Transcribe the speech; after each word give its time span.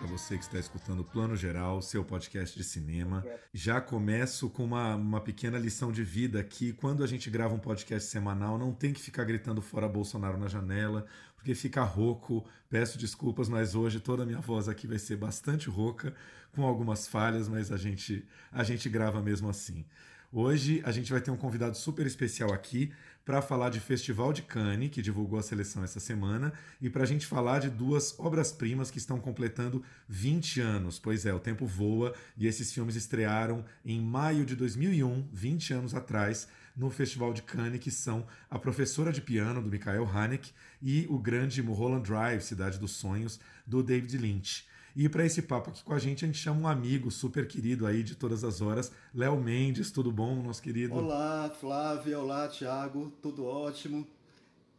Para 0.00 0.08
você 0.08 0.38
que 0.38 0.44
está 0.44 0.58
escutando 0.58 1.00
o 1.00 1.04
Plano 1.04 1.36
Geral, 1.36 1.82
seu 1.82 2.02
podcast 2.02 2.56
de 2.56 2.64
cinema. 2.64 3.22
Já 3.52 3.82
começo 3.82 4.48
com 4.48 4.64
uma, 4.64 4.96
uma 4.96 5.20
pequena 5.20 5.58
lição 5.58 5.92
de 5.92 6.02
vida 6.02 6.42
que 6.42 6.72
quando 6.72 7.04
a 7.04 7.06
gente 7.06 7.28
grava 7.28 7.54
um 7.54 7.58
podcast 7.58 8.08
semanal 8.08 8.56
não 8.56 8.72
tem 8.72 8.94
que 8.94 9.00
ficar 9.00 9.24
gritando 9.24 9.60
fora 9.60 9.86
Bolsonaro 9.86 10.38
na 10.38 10.48
janela, 10.48 11.04
porque 11.36 11.54
fica 11.54 11.82
rouco. 11.82 12.46
Peço 12.70 12.96
desculpas, 12.96 13.46
mas 13.50 13.74
hoje 13.74 14.00
toda 14.00 14.22
a 14.22 14.26
minha 14.26 14.40
voz 14.40 14.70
aqui 14.70 14.86
vai 14.86 14.98
ser 14.98 15.16
bastante 15.16 15.68
rouca, 15.68 16.14
com 16.52 16.64
algumas 16.64 17.06
falhas, 17.06 17.46
mas 17.46 17.70
a 17.70 17.76
gente, 17.76 18.26
a 18.50 18.64
gente 18.64 18.88
grava 18.88 19.20
mesmo 19.20 19.50
assim. 19.50 19.84
Hoje 20.32 20.80
a 20.82 20.92
gente 20.92 21.12
vai 21.12 21.20
ter 21.20 21.30
um 21.30 21.36
convidado 21.36 21.76
super 21.76 22.06
especial 22.06 22.54
aqui 22.54 22.90
para 23.24 23.42
falar 23.42 23.70
de 23.70 23.80
Festival 23.80 24.32
de 24.32 24.42
Cannes, 24.42 24.90
que 24.90 25.02
divulgou 25.02 25.38
a 25.38 25.42
seleção 25.42 25.84
essa 25.84 26.00
semana, 26.00 26.52
e 26.80 26.88
para 26.88 27.02
a 27.02 27.06
gente 27.06 27.26
falar 27.26 27.60
de 27.60 27.70
duas 27.70 28.18
obras-primas 28.18 28.90
que 28.90 28.98
estão 28.98 29.20
completando 29.20 29.82
20 30.08 30.60
anos. 30.60 30.98
Pois 30.98 31.26
é, 31.26 31.32
o 31.32 31.38
tempo 31.38 31.66
voa 31.66 32.14
e 32.36 32.46
esses 32.46 32.72
filmes 32.72 32.96
estrearam 32.96 33.64
em 33.84 34.00
maio 34.00 34.44
de 34.44 34.56
2001, 34.56 35.28
20 35.32 35.74
anos 35.74 35.94
atrás, 35.94 36.48
no 36.76 36.88
Festival 36.88 37.32
de 37.32 37.42
Cannes, 37.42 37.80
que 37.80 37.90
são 37.90 38.26
A 38.48 38.58
Professora 38.58 39.12
de 39.12 39.20
Piano, 39.20 39.62
do 39.62 39.70
Michael 39.70 40.08
Haneke, 40.08 40.52
e 40.80 41.06
o 41.10 41.18
grande 41.18 41.62
Mulholland 41.62 42.08
Drive, 42.08 42.40
Cidade 42.40 42.78
dos 42.78 42.92
Sonhos, 42.92 43.38
do 43.66 43.82
David 43.82 44.16
Lynch. 44.16 44.69
E 44.94 45.08
para 45.08 45.24
esse 45.24 45.42
papo 45.42 45.70
aqui 45.70 45.84
com 45.84 45.92
a 45.92 45.98
gente, 45.98 46.24
a 46.24 46.28
gente 46.28 46.38
chama 46.38 46.60
um 46.60 46.68
amigo 46.68 47.10
super 47.10 47.46
querido 47.46 47.86
aí 47.86 48.02
de 48.02 48.14
todas 48.16 48.42
as 48.42 48.60
horas, 48.60 48.90
Léo 49.14 49.40
Mendes. 49.40 49.90
Tudo 49.90 50.10
bom, 50.10 50.42
nosso 50.42 50.60
querido? 50.60 50.94
Olá, 50.94 51.50
Flávia. 51.60 52.18
Olá, 52.18 52.48
Thiago. 52.48 53.12
Tudo 53.22 53.44
ótimo. 53.44 54.06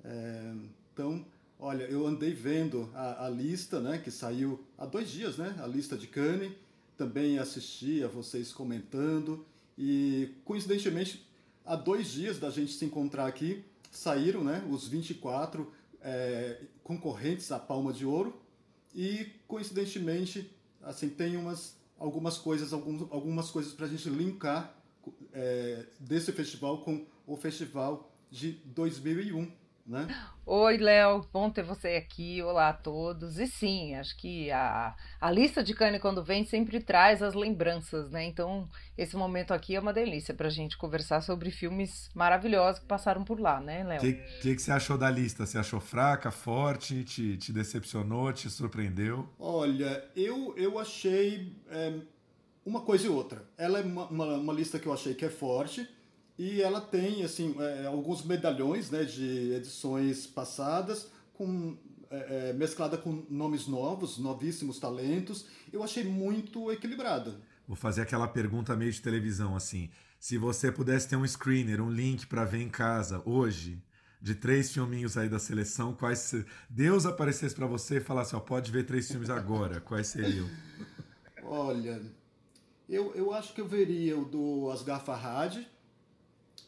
É, 0.04 0.54
então, 0.94 1.26
olha, 1.58 1.84
eu 1.84 2.06
andei 2.06 2.34
vendo 2.34 2.90
a, 2.94 3.26
a, 3.26 3.30
lista, 3.30 3.80
né, 3.80 4.00
que 4.00 4.12
saiu 4.12 4.62
há 4.78 4.86
dois 4.86 5.10
dias, 5.10 5.38
né, 5.38 5.56
a 5.60 5.68
lista 5.68 5.98
de 5.98 6.08
Cannes. 6.08 6.52
Também 6.98 7.40
assisti 7.40 8.04
a 8.04 8.08
vocês 8.08 8.52
comentando 8.52 9.46
e, 9.78 10.30
coincidentemente, 10.44 11.26
há 11.66 11.76
dois 11.76 12.12
dias 12.12 12.38
da 12.38 12.50
gente 12.50 12.74
se 12.74 12.84
encontrar 12.86 13.28
aqui, 13.28 13.64
saíram, 13.90 14.44
né, 14.44 14.64
os 14.70 14.88
24 14.88 15.72
é, 16.02 16.60
concorrentes 16.84 17.52
à 17.52 17.58
Palma 17.58 17.94
de 17.94 18.06
Ouro 18.06 18.40
e 18.94 19.28
coincidentemente, 19.52 20.50
assim, 20.82 21.10
tem 21.10 21.36
umas, 21.36 21.76
algumas 22.00 22.38
coisas, 22.38 22.72
alguns, 22.72 23.02
algumas 23.12 23.52
coisas 23.52 23.74
para 23.74 23.86
a 23.86 23.90
gente 23.90 24.10
linkar 24.10 24.74
é, 25.34 25.88
desse 26.00 26.32
festival 26.32 26.78
com 26.86 27.06
o 27.28 27.36
festival 27.36 28.10
de 28.30 28.54
2001, 28.64 29.52
né? 29.86 30.08
Oi, 30.46 30.78
Léo, 30.78 31.26
bom 31.32 31.50
ter 31.50 31.64
você 31.64 31.90
aqui. 31.90 32.42
Olá 32.42 32.70
a 32.70 32.74
todos. 32.74 33.38
E 33.40 33.48
sim, 33.48 33.96
acho 33.96 34.18
que 34.18 34.52
a, 34.52 34.96
a 35.20 35.32
lista 35.32 35.64
de 35.64 35.74
Cane 35.74 36.00
quando 36.00 36.24
vem 36.24 36.44
sempre 36.44 36.80
traz 36.80 37.22
as 37.22 37.34
lembranças, 37.34 38.10
né? 38.10 38.24
Então, 38.26 38.70
esse 38.98 39.16
momento 39.16 39.54
aqui 39.54 39.76
é 39.76 39.80
uma 39.80 39.94
delícia 39.94 40.34
para 40.34 40.48
a 40.48 40.52
gente 40.52 40.78
conversar 40.78 41.22
sobre 41.22 41.52
filmes 41.52 42.10
maravilhosos 42.14 42.80
que 42.80 42.86
passaram 42.86 43.24
por 43.24 43.40
lá, 43.40 43.60
né, 43.60 43.84
Léo? 43.84 43.98
O 43.98 44.02
que, 44.02 44.14
que, 44.14 44.56
que, 44.56 44.62
você 44.62 44.72
achou 44.72 44.98
da 44.98 45.10
lista? 45.10 45.46
Você 45.46 45.58
achou 45.58 45.80
fraca, 45.80 46.32
forte? 46.32 47.04
Te, 47.04 47.38
te 47.38 47.54
decepcionou? 47.54 48.32
Te 48.34 48.50
surpreendeu? 48.50 49.28
Olha, 49.40 50.04
eu, 50.16 50.54
eu 50.58 50.80
achei 50.80 51.56
é, 51.70 51.94
uma 52.66 52.82
coisa 52.82 53.06
e 53.06 53.10
outra. 53.10 53.44
Ela 53.58 53.80
é 53.80 53.84
uma, 53.84 54.06
uma, 54.08 54.26
uma 54.38 54.54
lista 54.54 54.80
que 54.80 54.88
eu 54.88 54.94
achei 54.94 55.14
que 55.14 55.26
é 55.26 55.30
forte 55.30 55.88
e 56.38 56.62
ela 56.62 56.82
tem 56.82 57.24
assim 57.24 57.56
é, 57.60 57.86
alguns 57.86 58.24
medalhões 58.24 58.90
né, 58.90 59.04
de 59.04 59.54
edições 59.54 60.26
passadas 60.26 61.12
com 61.34 61.78
é, 62.10 62.50
é, 62.50 62.54
mesclada 62.54 62.98
com 62.98 63.26
nomes 63.30 63.68
novos, 63.68 64.18
novíssimos 64.18 64.80
talentos. 64.80 65.46
Eu 65.72 65.84
achei 65.84 66.04
muito 66.04 66.72
equilibrada. 66.72 67.40
Vou 67.68 67.76
fazer 67.76 68.02
aquela 68.02 68.28
pergunta 68.28 68.76
meio 68.76 68.92
de 68.92 69.02
televisão 69.02 69.56
assim. 69.56 69.90
Se 70.20 70.38
você 70.38 70.72
pudesse 70.72 71.08
ter 71.08 71.16
um 71.16 71.26
screener, 71.26 71.82
um 71.82 71.90
link 71.90 72.28
para 72.28 72.44
ver 72.44 72.62
em 72.62 72.70
casa 72.70 73.22
hoje, 73.26 73.82
de 74.22 74.36
três 74.36 74.72
filminhos 74.72 75.18
aí 75.18 75.28
da 75.28 75.40
seleção, 75.40 75.96
quais 75.96 76.36
Deus 76.70 77.06
aparecesse 77.06 77.56
para 77.56 77.66
você 77.66 77.98
e 77.98 78.02
falasse, 78.02 78.36
ó, 78.36 78.40
pode 78.40 78.72
ver 78.72 78.86
três 78.86 79.08
filmes 79.08 79.30
agora, 79.30 79.82
quais 79.82 80.08
seriam? 80.08 80.48
Olha, 81.44 82.02
eu, 82.88 83.16
eu 83.16 83.34
acho 83.34 83.54
que 83.54 83.62
eu 83.62 83.68
veria 83.68 84.18
o 84.18 84.26
do 84.26 84.70
Asghar 84.70 85.04
Farhad, 85.04 85.66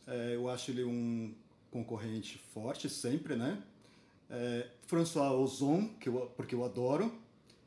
é, 0.08 0.36
eu 0.36 0.50
acho 0.50 0.72
ele 0.72 0.84
um 0.84 1.34
concorrente 1.72 2.38
forte 2.54 2.90
sempre, 2.90 3.36
né? 3.36 3.58
É, 4.30 4.68
François 4.88 5.32
Ozon, 5.32 5.90
que 6.00 6.10
eu, 6.10 6.32
porque 6.36 6.56
eu 6.56 6.64
adoro, 6.64 7.12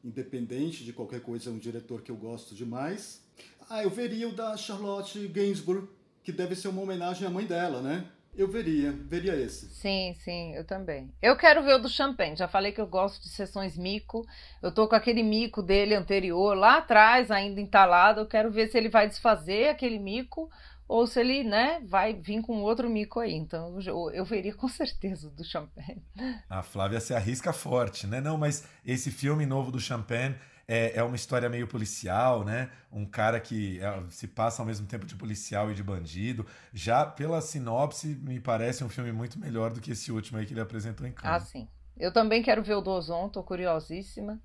independente 0.04 0.84
de 0.84 0.92
qualquer 0.92 1.20
coisa, 1.20 1.50
é 1.50 1.52
um 1.52 1.58
diretor 1.58 2.02
que 2.02 2.10
eu 2.10 2.16
gosto 2.16 2.54
demais. 2.54 3.22
Ah, 3.68 3.82
eu 3.82 3.90
veria 3.90 4.28
o 4.28 4.32
da 4.32 4.56
Charlotte 4.56 5.26
Gainsbourg, 5.28 5.88
que 6.22 6.32
deve 6.32 6.54
ser 6.54 6.68
uma 6.68 6.82
homenagem 6.82 7.26
à 7.26 7.30
mãe 7.30 7.44
dela, 7.44 7.82
né? 7.82 8.08
Eu 8.36 8.46
veria, 8.46 8.92
veria 8.92 9.34
esse. 9.34 9.66
Sim, 9.70 10.14
sim, 10.22 10.54
eu 10.54 10.62
também. 10.62 11.10
Eu 11.22 11.36
quero 11.36 11.62
ver 11.62 11.76
o 11.76 11.78
do 11.78 11.88
Champagne. 11.88 12.36
Já 12.36 12.46
falei 12.46 12.70
que 12.70 12.80
eu 12.80 12.86
gosto 12.86 13.22
de 13.22 13.30
sessões 13.30 13.78
mico. 13.78 14.26
Eu 14.62 14.70
tô 14.70 14.86
com 14.86 14.94
aquele 14.94 15.22
mico 15.22 15.62
dele 15.62 15.94
anterior 15.94 16.54
lá 16.54 16.76
atrás, 16.76 17.30
ainda 17.30 17.62
entalado. 17.62 18.20
Eu 18.20 18.26
quero 18.26 18.50
ver 18.50 18.68
se 18.68 18.76
ele 18.76 18.90
vai 18.90 19.08
desfazer 19.08 19.70
aquele 19.70 19.98
mico 19.98 20.50
ou 20.88 21.06
se 21.06 21.20
ele, 21.20 21.42
né, 21.42 21.80
vai 21.84 22.14
vir 22.14 22.40
com 22.42 22.62
outro 22.62 22.88
mico 22.88 23.20
aí. 23.20 23.34
Então 23.34 23.78
eu, 23.80 24.10
eu 24.10 24.24
veria 24.24 24.54
com 24.54 24.68
certeza 24.68 25.30
do 25.30 25.44
Champagne. 25.44 26.04
A 26.48 26.62
Flávia 26.62 27.00
se 27.00 27.14
arrisca 27.14 27.52
forte, 27.52 28.06
né? 28.06 28.20
Não, 28.20 28.38
mas 28.38 28.66
esse 28.84 29.10
filme 29.10 29.44
novo 29.46 29.70
do 29.70 29.80
Champagne 29.80 30.36
é, 30.68 30.98
é 30.98 31.02
uma 31.02 31.16
história 31.16 31.48
meio 31.48 31.66
policial, 31.66 32.44
né? 32.44 32.70
Um 32.90 33.04
cara 33.04 33.38
que 33.40 33.80
é, 33.80 34.02
se 34.10 34.26
passa 34.26 34.62
ao 34.62 34.66
mesmo 34.66 34.86
tempo 34.86 35.06
de 35.06 35.14
policial 35.14 35.70
e 35.70 35.74
de 35.74 35.82
bandido. 35.82 36.46
Já 36.72 37.04
pela 37.04 37.40
sinopse, 37.40 38.08
me 38.22 38.40
parece 38.40 38.82
um 38.82 38.88
filme 38.88 39.12
muito 39.12 39.38
melhor 39.38 39.72
do 39.72 39.80
que 39.80 39.92
esse 39.92 40.10
último 40.10 40.38
aí 40.38 40.46
que 40.46 40.52
ele 40.52 40.60
apresentou 40.60 41.06
em 41.06 41.12
Cannes. 41.12 41.42
Ah, 41.42 41.44
sim. 41.44 41.68
Eu 41.96 42.12
também 42.12 42.42
quero 42.42 42.62
ver 42.62 42.74
o 42.74 42.80
do 42.80 42.90
Ozon, 42.90 43.28
tô 43.28 43.42
curiosíssima. 43.42 44.40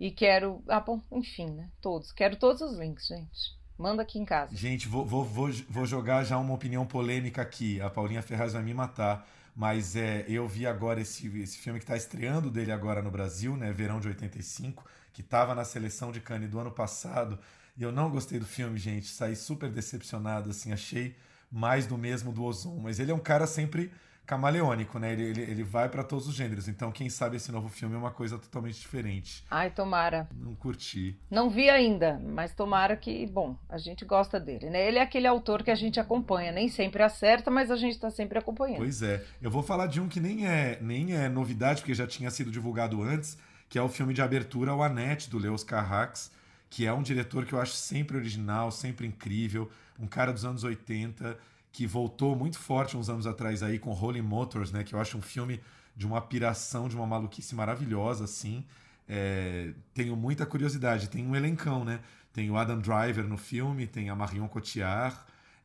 E 0.00 0.10
quero. 0.10 0.62
Ah, 0.68 0.80
bom, 0.80 1.02
enfim, 1.10 1.50
né? 1.50 1.70
Todos. 1.80 2.12
Quero 2.12 2.36
todos 2.36 2.62
os 2.62 2.78
links, 2.78 3.06
gente. 3.08 3.57
Manda 3.78 4.02
aqui 4.02 4.18
em 4.18 4.24
casa. 4.24 4.54
Gente, 4.56 4.88
vou, 4.88 5.06
vou, 5.06 5.24
vou, 5.24 5.50
vou 5.70 5.86
jogar 5.86 6.24
já 6.24 6.36
uma 6.36 6.52
opinião 6.52 6.84
polêmica 6.84 7.40
aqui. 7.40 7.80
A 7.80 7.88
Paulinha 7.88 8.20
Ferraz 8.20 8.52
vai 8.52 8.62
me 8.62 8.74
matar. 8.74 9.26
Mas 9.54 9.96
é, 9.96 10.24
eu 10.28 10.46
vi 10.46 10.66
agora 10.66 11.00
esse, 11.00 11.26
esse 11.40 11.58
filme 11.58 11.78
que 11.78 11.84
está 11.84 11.96
estreando 11.96 12.50
dele 12.50 12.70
agora 12.70 13.02
no 13.02 13.10
Brasil, 13.10 13.56
né? 13.56 13.72
Verão 13.72 13.98
de 13.98 14.06
85, 14.06 14.84
que 15.12 15.20
estava 15.20 15.54
na 15.54 15.64
seleção 15.64 16.12
de 16.12 16.20
Cannes 16.20 16.50
do 16.50 16.58
ano 16.58 16.70
passado. 16.70 17.38
E 17.76 17.82
eu 17.82 17.90
não 17.90 18.10
gostei 18.10 18.38
do 18.38 18.46
filme, 18.46 18.78
gente. 18.78 19.06
Saí 19.08 19.34
super 19.34 19.70
decepcionado, 19.70 20.50
assim. 20.50 20.72
Achei 20.72 21.16
mais 21.50 21.86
do 21.86 21.96
mesmo 21.96 22.32
do 22.32 22.44
Ozon. 22.44 22.78
Mas 22.80 22.98
ele 22.98 23.10
é 23.10 23.14
um 23.14 23.20
cara 23.20 23.46
sempre 23.46 23.92
camaleônico, 24.28 24.98
né? 24.98 25.14
Ele, 25.14 25.22
ele, 25.22 25.40
ele 25.40 25.64
vai 25.64 25.88
para 25.88 26.04
todos 26.04 26.28
os 26.28 26.34
gêneros. 26.34 26.68
Então, 26.68 26.92
quem 26.92 27.08
sabe 27.08 27.36
esse 27.36 27.50
novo 27.50 27.70
filme 27.70 27.94
é 27.94 27.98
uma 27.98 28.10
coisa 28.10 28.38
totalmente 28.38 28.78
diferente. 28.78 29.42
Ai, 29.50 29.70
tomara. 29.70 30.28
Não 30.36 30.54
curti. 30.54 31.18
Não 31.30 31.48
vi 31.48 31.70
ainda, 31.70 32.20
mas 32.22 32.54
tomara 32.54 32.94
que, 32.94 33.26
bom, 33.26 33.56
a 33.70 33.78
gente 33.78 34.04
gosta 34.04 34.38
dele, 34.38 34.68
né? 34.68 34.86
Ele 34.86 34.98
é 34.98 35.02
aquele 35.02 35.26
autor 35.26 35.62
que 35.62 35.70
a 35.70 35.74
gente 35.74 35.98
acompanha, 35.98 36.52
nem 36.52 36.68
sempre 36.68 37.02
acerta, 37.02 37.50
mas 37.50 37.70
a 37.70 37.76
gente 37.76 37.94
está 37.94 38.10
sempre 38.10 38.38
acompanhando. 38.38 38.76
Pois 38.76 39.00
é. 39.00 39.24
Eu 39.40 39.50
vou 39.50 39.62
falar 39.62 39.86
de 39.86 39.98
um 39.98 40.06
que 40.06 40.20
nem 40.20 40.46
é, 40.46 40.78
nem 40.82 41.16
é 41.16 41.26
novidade, 41.30 41.80
porque 41.80 41.94
já 41.94 42.06
tinha 42.06 42.30
sido 42.30 42.50
divulgado 42.50 43.02
antes, 43.02 43.38
que 43.66 43.78
é 43.78 43.82
o 43.82 43.88
filme 43.88 44.12
de 44.12 44.20
abertura 44.20 44.74
O 44.74 44.82
Anete, 44.82 45.30
do 45.30 45.38
Leos 45.38 45.64
Carrax, 45.64 46.30
que 46.68 46.84
é 46.84 46.92
um 46.92 47.02
diretor 47.02 47.46
que 47.46 47.54
eu 47.54 47.60
acho 47.62 47.72
sempre 47.72 48.18
original, 48.18 48.70
sempre 48.70 49.06
incrível, 49.06 49.70
um 49.98 50.06
cara 50.06 50.34
dos 50.34 50.44
anos 50.44 50.64
80 50.64 51.34
que 51.72 51.86
voltou 51.86 52.34
muito 52.34 52.58
forte 52.58 52.96
uns 52.96 53.08
anos 53.08 53.26
atrás 53.26 53.62
aí 53.62 53.78
com 53.78 53.92
Holy 53.92 54.22
Motors, 54.22 54.72
né? 54.72 54.84
Que 54.84 54.94
eu 54.94 55.00
acho 55.00 55.16
um 55.18 55.22
filme 55.22 55.60
de 55.96 56.06
uma 56.06 56.20
piração, 56.20 56.88
de 56.88 56.96
uma 56.96 57.06
maluquice 57.06 57.54
maravilhosa, 57.54 58.24
assim. 58.24 58.64
É, 59.08 59.72
tenho 59.94 60.16
muita 60.16 60.46
curiosidade. 60.46 61.08
Tem 61.08 61.26
um 61.26 61.34
elencão, 61.34 61.84
né? 61.84 62.00
Tem 62.32 62.50
o 62.50 62.56
Adam 62.56 62.78
Driver 62.78 63.26
no 63.26 63.36
filme, 63.36 63.86
tem 63.86 64.10
a 64.10 64.14
Marion 64.14 64.48
Cotillard. 64.48 65.16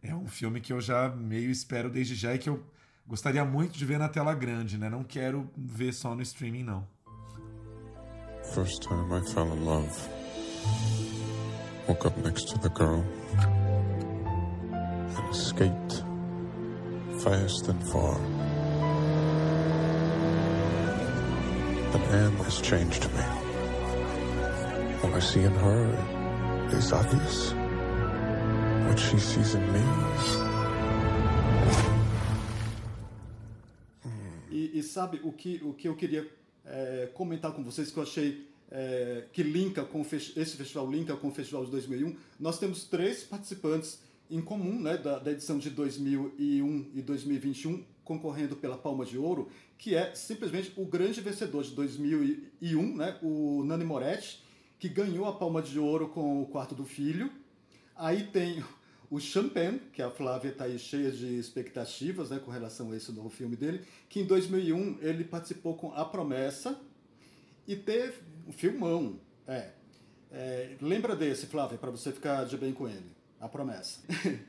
É 0.01 0.15
um 0.15 0.27
filme 0.27 0.59
que 0.59 0.73
eu 0.73 0.81
já 0.81 1.09
meio 1.09 1.49
espero 1.49 1.89
desde 1.89 2.15
já 2.15 2.33
e 2.33 2.39
que 2.39 2.49
eu 2.49 2.63
gostaria 3.07 3.43
muito 3.45 3.77
de 3.77 3.85
ver 3.85 3.99
na 3.99 4.09
tela 4.09 4.33
grande, 4.33 4.77
né? 4.77 4.89
Não 4.89 5.03
quero 5.03 5.49
ver 5.55 5.93
só 5.93 6.15
no 6.15 6.21
streaming, 6.21 6.63
não. 6.63 6.87
First 8.53 8.81
time 8.81 9.05
I 9.13 9.21
fell 9.33 9.55
in 9.55 9.63
love. 9.63 9.89
Woke 11.87 12.07
up 12.07 12.19
next 12.21 12.47
to 12.47 12.59
the 12.59 12.69
girl. 12.69 13.03
Escaped 15.31 16.03
fast 17.19 17.67
and 17.67 17.81
far. 17.83 18.17
And 21.93 22.03
Anne 22.11 22.37
has 22.45 22.59
changed 22.59 23.05
me. 23.13 23.23
What 25.01 25.13
I 25.13 25.19
see 25.19 25.43
in 25.43 25.53
her 25.53 25.83
is 26.71 26.91
obvious. 26.91 27.53
What 28.87 28.99
she 28.99 29.19
sees 29.19 29.55
in 29.55 29.71
me. 29.71 29.79
E, 34.51 34.79
e 34.79 34.83
sabe 34.83 35.19
o 35.23 35.31
que, 35.31 35.61
o 35.63 35.73
que 35.73 35.87
eu 35.87 35.95
queria 35.95 36.27
é, 36.65 37.09
comentar 37.13 37.51
com 37.53 37.63
vocês 37.63 37.91
que 37.91 37.97
eu 37.97 38.03
achei 38.03 38.47
é, 38.71 39.25
que 39.31 39.43
linka 39.43 39.83
com 39.83 40.01
esse 40.01 40.57
festival 40.57 40.89
linka 40.89 41.15
com 41.15 41.27
o 41.27 41.31
festival 41.31 41.65
de 41.65 41.71
2001? 41.71 42.15
Nós 42.39 42.59
temos 42.59 42.83
três 42.83 43.23
participantes 43.23 43.99
em 44.29 44.41
comum, 44.41 44.81
né, 44.81 44.97
da, 44.97 45.19
da 45.19 45.31
edição 45.31 45.59
de 45.59 45.69
2001 45.69 46.91
e 46.93 47.01
2021 47.01 47.83
concorrendo 48.03 48.55
pela 48.55 48.77
Palma 48.77 49.05
de 49.05 49.17
Ouro, 49.17 49.49
que 49.77 49.95
é 49.95 50.13
simplesmente 50.13 50.73
o 50.75 50.85
grande 50.85 51.21
vencedor 51.21 51.63
de 51.63 51.71
2001, 51.71 52.95
né, 52.97 53.17
o 53.21 53.63
Nani 53.63 53.85
Moretti, 53.85 54.43
que 54.77 54.89
ganhou 54.89 55.25
a 55.25 55.33
Palma 55.33 55.61
de 55.61 55.79
Ouro 55.79 56.09
com 56.09 56.41
o 56.41 56.45
Quarto 56.47 56.75
do 56.75 56.83
Filho. 56.83 57.31
Aí 57.95 58.23
tem 58.23 58.63
o 59.09 59.19
Champagne, 59.19 59.79
que 59.93 60.01
a 60.01 60.09
Flávia 60.09 60.49
está 60.49 60.65
aí 60.65 60.77
cheia 60.77 61.11
de 61.11 61.37
expectativas 61.37 62.29
né, 62.29 62.39
com 62.43 62.51
relação 62.51 62.91
a 62.91 62.97
esse 62.97 63.11
novo 63.11 63.29
filme 63.29 63.55
dele, 63.55 63.85
que 64.09 64.19
em 64.19 64.25
2001 64.25 64.97
ele 65.01 65.23
participou 65.23 65.75
com 65.75 65.93
A 65.93 66.03
Promessa 66.03 66.79
e 67.67 67.75
teve 67.75 68.21
um 68.47 68.51
filmão. 68.51 69.19
É, 69.47 69.69
é, 70.31 70.75
lembra 70.81 71.15
desse, 71.15 71.45
Flávia, 71.45 71.77
para 71.77 71.91
você 71.91 72.11
ficar 72.11 72.43
de 72.45 72.57
bem 72.57 72.73
com 72.73 72.89
ele. 72.89 73.22
A 73.43 73.49
Promessa. 73.49 73.99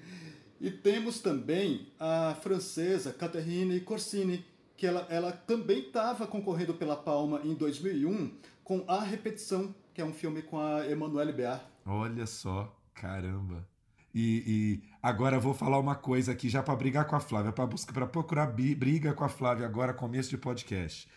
e 0.60 0.70
temos 0.70 1.20
também 1.20 1.92
a 1.98 2.36
francesa 2.40 3.12
Catherine 3.12 3.80
Corsini, 3.80 4.44
que 4.76 4.86
ela, 4.86 5.06
ela 5.10 5.32
também 5.32 5.80
estava 5.80 6.26
concorrendo 6.28 6.74
pela 6.74 6.96
Palma 6.96 7.40
em 7.42 7.54
2001 7.54 8.32
com 8.62 8.84
A 8.86 9.00
Repetição, 9.00 9.74
que 9.92 10.00
é 10.00 10.04
um 10.04 10.12
filme 10.12 10.42
com 10.42 10.60
a 10.60 10.90
Emmanuelle 10.90 11.32
Béat. 11.32 11.60
Olha 11.84 12.24
só, 12.24 12.72
caramba. 12.94 13.66
E, 14.14 14.44
e, 14.46 14.82
agora 15.02 15.40
vou 15.40 15.52
falar 15.52 15.80
uma 15.80 15.96
coisa 15.96 16.30
aqui 16.30 16.48
já 16.48 16.62
para 16.62 16.76
brigar 16.76 17.04
com 17.06 17.16
a 17.16 17.20
Flávia, 17.20 17.52
para 17.52 18.06
procurar 18.06 18.46
briga 18.46 19.12
com 19.12 19.24
a 19.24 19.28
Flávia 19.28 19.66
agora, 19.66 19.92
começo 19.92 20.30
de 20.30 20.38
podcast. 20.38 21.08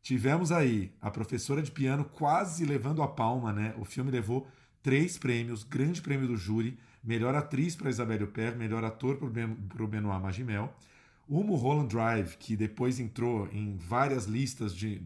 Tivemos 0.00 0.52
aí 0.52 0.92
a 1.02 1.10
professora 1.10 1.60
de 1.60 1.72
piano 1.72 2.04
quase 2.04 2.64
levando 2.64 3.02
a 3.02 3.08
palma, 3.08 3.52
né? 3.52 3.74
O 3.76 3.84
filme 3.84 4.12
levou 4.12 4.46
três 4.86 5.18
prêmios, 5.18 5.64
grande 5.64 6.00
prêmio 6.00 6.28
do 6.28 6.36
júri, 6.36 6.78
melhor 7.02 7.34
atriz 7.34 7.74
para 7.74 7.90
Isabelle 7.90 8.22
Huppert, 8.22 8.56
melhor 8.56 8.84
ator 8.84 9.16
para 9.16 9.82
o 9.82 9.88
Benoit 9.88 10.22
Magimel. 10.22 10.72
O 11.28 11.42
Mulholland 11.42 11.88
Drive, 11.88 12.36
que 12.36 12.54
depois 12.54 13.00
entrou 13.00 13.48
em 13.52 13.76
várias 13.76 14.26
listas 14.26 14.72
de 14.72 15.02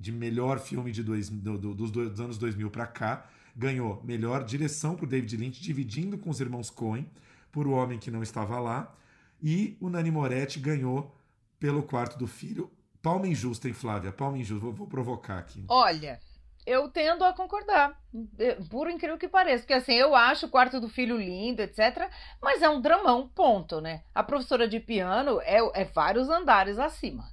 de 0.00 0.10
melhor 0.10 0.58
filme 0.58 0.90
de 0.90 1.02
dois, 1.02 1.28
do, 1.28 1.58
do, 1.58 1.74
dos, 1.74 1.90
dos 1.90 2.18
anos 2.18 2.38
2000 2.38 2.70
para 2.70 2.86
cá. 2.86 3.26
Ganhou 3.54 4.02
melhor 4.02 4.44
direção 4.44 4.96
por 4.96 5.06
David 5.06 5.36
Lynch, 5.36 5.60
dividindo 5.60 6.16
com 6.16 6.30
os 6.30 6.40
irmãos 6.40 6.70
Coen, 6.70 7.06
por 7.52 7.66
O 7.66 7.72
Homem 7.72 7.98
que 7.98 8.10
Não 8.10 8.22
Estava 8.22 8.58
Lá. 8.58 8.94
E 9.42 9.76
o 9.78 9.90
Nani 9.90 10.10
Moretti 10.10 10.58
ganhou 10.58 11.14
pelo 11.58 11.82
quarto 11.82 12.18
do 12.18 12.26
filho. 12.26 12.70
Palma 13.02 13.28
injusta, 13.28 13.68
hein, 13.68 13.74
Flávia? 13.74 14.10
Palma 14.10 14.38
injusta. 14.38 14.64
Vou, 14.64 14.72
vou 14.72 14.86
provocar 14.86 15.38
aqui. 15.38 15.64
Olha, 15.68 16.18
eu 16.66 16.88
tendo 16.88 17.24
a 17.24 17.32
concordar, 17.32 17.98
por 18.70 18.90
incrível 18.90 19.18
que 19.18 19.28
pareça, 19.28 19.62
porque 19.62 19.74
assim, 19.74 19.94
eu 19.94 20.14
acho 20.14 20.46
o 20.46 20.50
quarto 20.50 20.80
do 20.80 20.88
filho 20.88 21.16
lindo, 21.16 21.62
etc, 21.62 22.08
mas 22.40 22.62
é 22.62 22.68
um 22.68 22.80
dramão, 22.80 23.28
ponto, 23.28 23.80
né? 23.80 24.02
A 24.14 24.22
professora 24.22 24.68
de 24.68 24.78
piano 24.78 25.40
é, 25.42 25.58
é 25.74 25.84
vários 25.84 26.28
andares 26.28 26.78
acima 26.78 27.28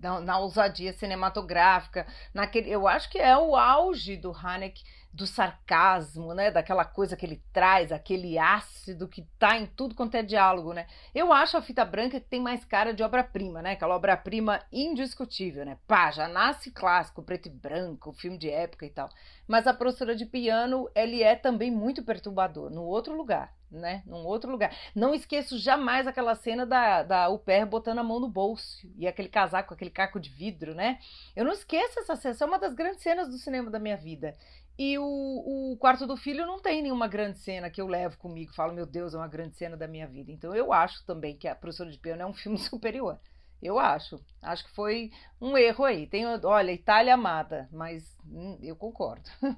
na, 0.00 0.20
na 0.20 0.38
ousadia 0.38 0.92
cinematográfica, 0.92 2.06
naquele, 2.32 2.70
eu 2.70 2.86
acho 2.86 3.10
que 3.10 3.18
é 3.18 3.36
o 3.36 3.56
auge 3.56 4.16
do 4.16 4.32
Haneke 4.32 4.84
do 5.16 5.26
sarcasmo, 5.26 6.34
né, 6.34 6.50
daquela 6.50 6.84
coisa 6.84 7.16
que 7.16 7.24
ele 7.24 7.42
traz, 7.50 7.90
aquele 7.90 8.38
ácido 8.38 9.08
que 9.08 9.22
tá 9.38 9.56
em 9.56 9.64
tudo 9.64 9.94
quanto 9.94 10.14
é 10.14 10.22
diálogo, 10.22 10.74
né? 10.74 10.86
Eu 11.14 11.32
acho 11.32 11.56
a 11.56 11.62
Fita 11.62 11.86
Branca 11.86 12.20
que 12.20 12.28
tem 12.28 12.38
mais 12.38 12.66
cara 12.66 12.92
de 12.92 13.02
obra-prima, 13.02 13.62
né? 13.62 13.72
Aquela 13.72 13.96
obra-prima 13.96 14.60
indiscutível, 14.70 15.64
né? 15.64 15.78
Pá, 15.88 16.10
já 16.10 16.28
nasce 16.28 16.70
clássico, 16.70 17.22
preto 17.22 17.46
e 17.46 17.50
branco, 17.50 18.12
filme 18.12 18.36
de 18.36 18.50
época 18.50 18.84
e 18.84 18.90
tal. 18.90 19.08
Mas 19.48 19.66
a 19.66 19.72
professora 19.72 20.14
de 20.14 20.26
piano, 20.26 20.86
ele 20.94 21.22
é 21.22 21.34
também 21.34 21.70
muito 21.70 22.04
perturbador, 22.04 22.68
no 22.68 22.82
outro 22.82 23.16
lugar 23.16 23.56
né? 23.70 24.02
Num 24.06 24.24
outro 24.24 24.50
lugar. 24.50 24.74
Não 24.94 25.14
esqueço 25.14 25.58
jamais 25.58 26.06
aquela 26.06 26.34
cena 26.34 26.64
da, 26.64 27.02
da 27.02 27.28
Uper 27.28 27.66
botando 27.66 27.98
a 27.98 28.04
mão 28.04 28.20
no 28.20 28.28
bolso 28.28 28.88
e 28.96 29.06
aquele 29.06 29.28
casaco, 29.28 29.74
aquele 29.74 29.90
caco 29.90 30.20
de 30.20 30.30
vidro, 30.30 30.74
né? 30.74 30.98
Eu 31.34 31.44
não 31.44 31.52
esqueço 31.52 31.98
essa 31.98 32.16
cena, 32.16 32.32
essa 32.32 32.44
é 32.44 32.46
uma 32.46 32.58
das 32.58 32.74
grandes 32.74 33.02
cenas 33.02 33.28
do 33.28 33.38
cinema 33.38 33.70
da 33.70 33.78
minha 33.78 33.96
vida. 33.96 34.36
E 34.78 34.98
o, 34.98 35.72
o 35.72 35.76
quarto 35.78 36.06
do 36.06 36.16
filho 36.16 36.46
não 36.46 36.60
tem 36.60 36.82
nenhuma 36.82 37.08
grande 37.08 37.38
cena 37.38 37.70
que 37.70 37.80
eu 37.80 37.86
levo 37.86 38.18
comigo, 38.18 38.52
falo, 38.54 38.74
meu 38.74 38.84
Deus, 38.84 39.14
é 39.14 39.16
uma 39.16 39.28
grande 39.28 39.56
cena 39.56 39.76
da 39.76 39.88
minha 39.88 40.06
vida. 40.06 40.30
Então 40.30 40.54
eu 40.54 40.72
acho 40.72 41.04
também 41.06 41.36
que 41.36 41.48
a 41.48 41.54
professora 41.54 41.90
de 41.90 41.98
piano 41.98 42.22
é 42.22 42.26
um 42.26 42.34
filme 42.34 42.58
superior. 42.58 43.18
Eu 43.62 43.78
acho. 43.78 44.20
Acho 44.42 44.64
que 44.64 44.74
foi 44.74 45.10
um 45.40 45.56
erro 45.56 45.84
aí. 45.84 46.06
Tem, 46.06 46.26
olha, 46.26 46.72
Itália 46.72 47.14
amada, 47.14 47.68
mas 47.72 48.04
hum, 48.26 48.58
eu 48.62 48.76
concordo. 48.76 49.30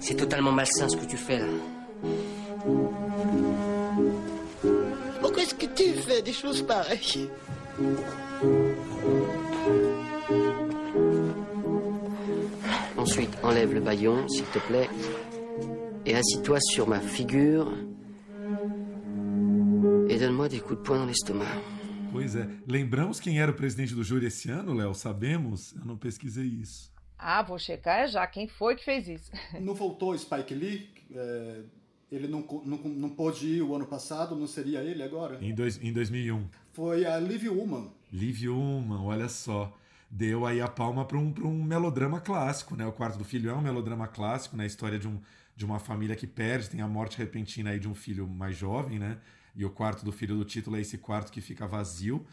C'est 0.00 0.16
totalement 0.16 0.52
malsain 0.52 0.88
ce 0.88 0.96
que 0.96 1.06
tu 1.06 1.16
fais 1.16 1.38
là. 1.38 1.77
Pourquoi 5.20 5.42
est-ce 5.42 5.54
que 5.54 5.66
tu 5.66 5.92
fais 5.94 6.22
des 6.22 6.32
choses 6.32 6.62
pareilles 6.62 7.28
Ensuite, 12.96 13.30
enlève 13.42 13.72
le 13.72 13.80
baillon, 13.80 14.26
s'il 14.28 14.44
te 14.46 14.58
plaît, 14.58 14.88
et 16.04 16.14
assis-toi 16.14 16.58
sur 16.60 16.88
ma 16.88 17.00
figure 17.00 17.72
et 20.08 20.18
donne-moi 20.18 20.48
des 20.48 20.60
coups 20.60 20.78
de 20.78 20.82
poing 20.82 20.98
dans 20.98 21.06
l'estomac. 21.06 21.46
Pois 22.10 22.34
é. 22.36 22.48
Lembramos 22.66 23.20
quem 23.20 23.38
era 23.38 23.50
o 23.52 23.54
presidente 23.54 23.94
do 23.94 24.02
júri 24.02 24.26
esse 24.26 24.50
ano, 24.50 24.72
Léo? 24.74 24.94
Sabemos? 24.94 25.74
Eu 25.74 25.84
não 25.84 25.96
pesquisei 25.96 26.46
isso. 26.46 26.90
Ah, 27.18 27.42
vou 27.42 27.58
checar 27.58 28.08
já. 28.08 28.26
Quem 28.26 28.48
foi 28.48 28.76
que 28.76 28.84
fez 28.84 29.06
isso? 29.08 29.30
Não 29.60 29.74
voltou 29.74 30.16
Spike 30.16 30.54
Lee? 30.54 30.88
É, 31.14 31.60
ele 32.10 32.26
não, 32.26 32.44
não, 32.64 32.78
não 32.78 33.10
pôde 33.10 33.46
ir 33.46 33.62
o 33.62 33.74
ano 33.74 33.86
passado, 33.86 34.34
não 34.34 34.46
seria 34.46 34.80
ele 34.80 35.02
agora? 35.02 35.38
Em, 35.44 35.54
dois, 35.54 35.82
em 35.82 35.92
2001. 35.92 36.46
Foi 36.72 37.04
a 37.04 37.18
Liv 37.18 37.48
Ullman. 37.48 37.90
Liv 38.12 38.48
Ullman, 38.48 39.00
olha 39.00 39.28
só. 39.28 39.76
Deu 40.10 40.46
aí 40.46 40.60
a 40.60 40.68
palma 40.68 41.04
para 41.04 41.18
um, 41.18 41.34
um 41.42 41.62
melodrama 41.62 42.18
clássico, 42.20 42.74
né? 42.74 42.86
O 42.86 42.92
Quarto 42.92 43.18
do 43.18 43.24
Filho 43.24 43.50
é 43.50 43.54
um 43.54 43.60
melodrama 43.60 44.08
clássico, 44.08 44.56
né? 44.56 44.64
A 44.64 44.66
história 44.66 44.98
de, 44.98 45.06
um, 45.06 45.20
de 45.54 45.66
uma 45.66 45.78
família 45.78 46.16
que 46.16 46.26
perde, 46.26 46.70
tem 46.70 46.80
a 46.80 46.88
morte 46.88 47.18
repentina 47.18 47.70
aí 47.70 47.78
de 47.78 47.88
um 47.88 47.94
filho 47.94 48.26
mais 48.26 48.56
jovem, 48.56 48.98
né? 48.98 49.18
E 49.54 49.64
o 49.64 49.70
quarto 49.70 50.04
do 50.04 50.12
filho 50.12 50.36
do 50.36 50.44
título 50.44 50.76
é 50.76 50.80
esse 50.80 50.96
quarto 50.96 51.30
que 51.30 51.42
fica 51.42 51.66
vazio. 51.66 52.24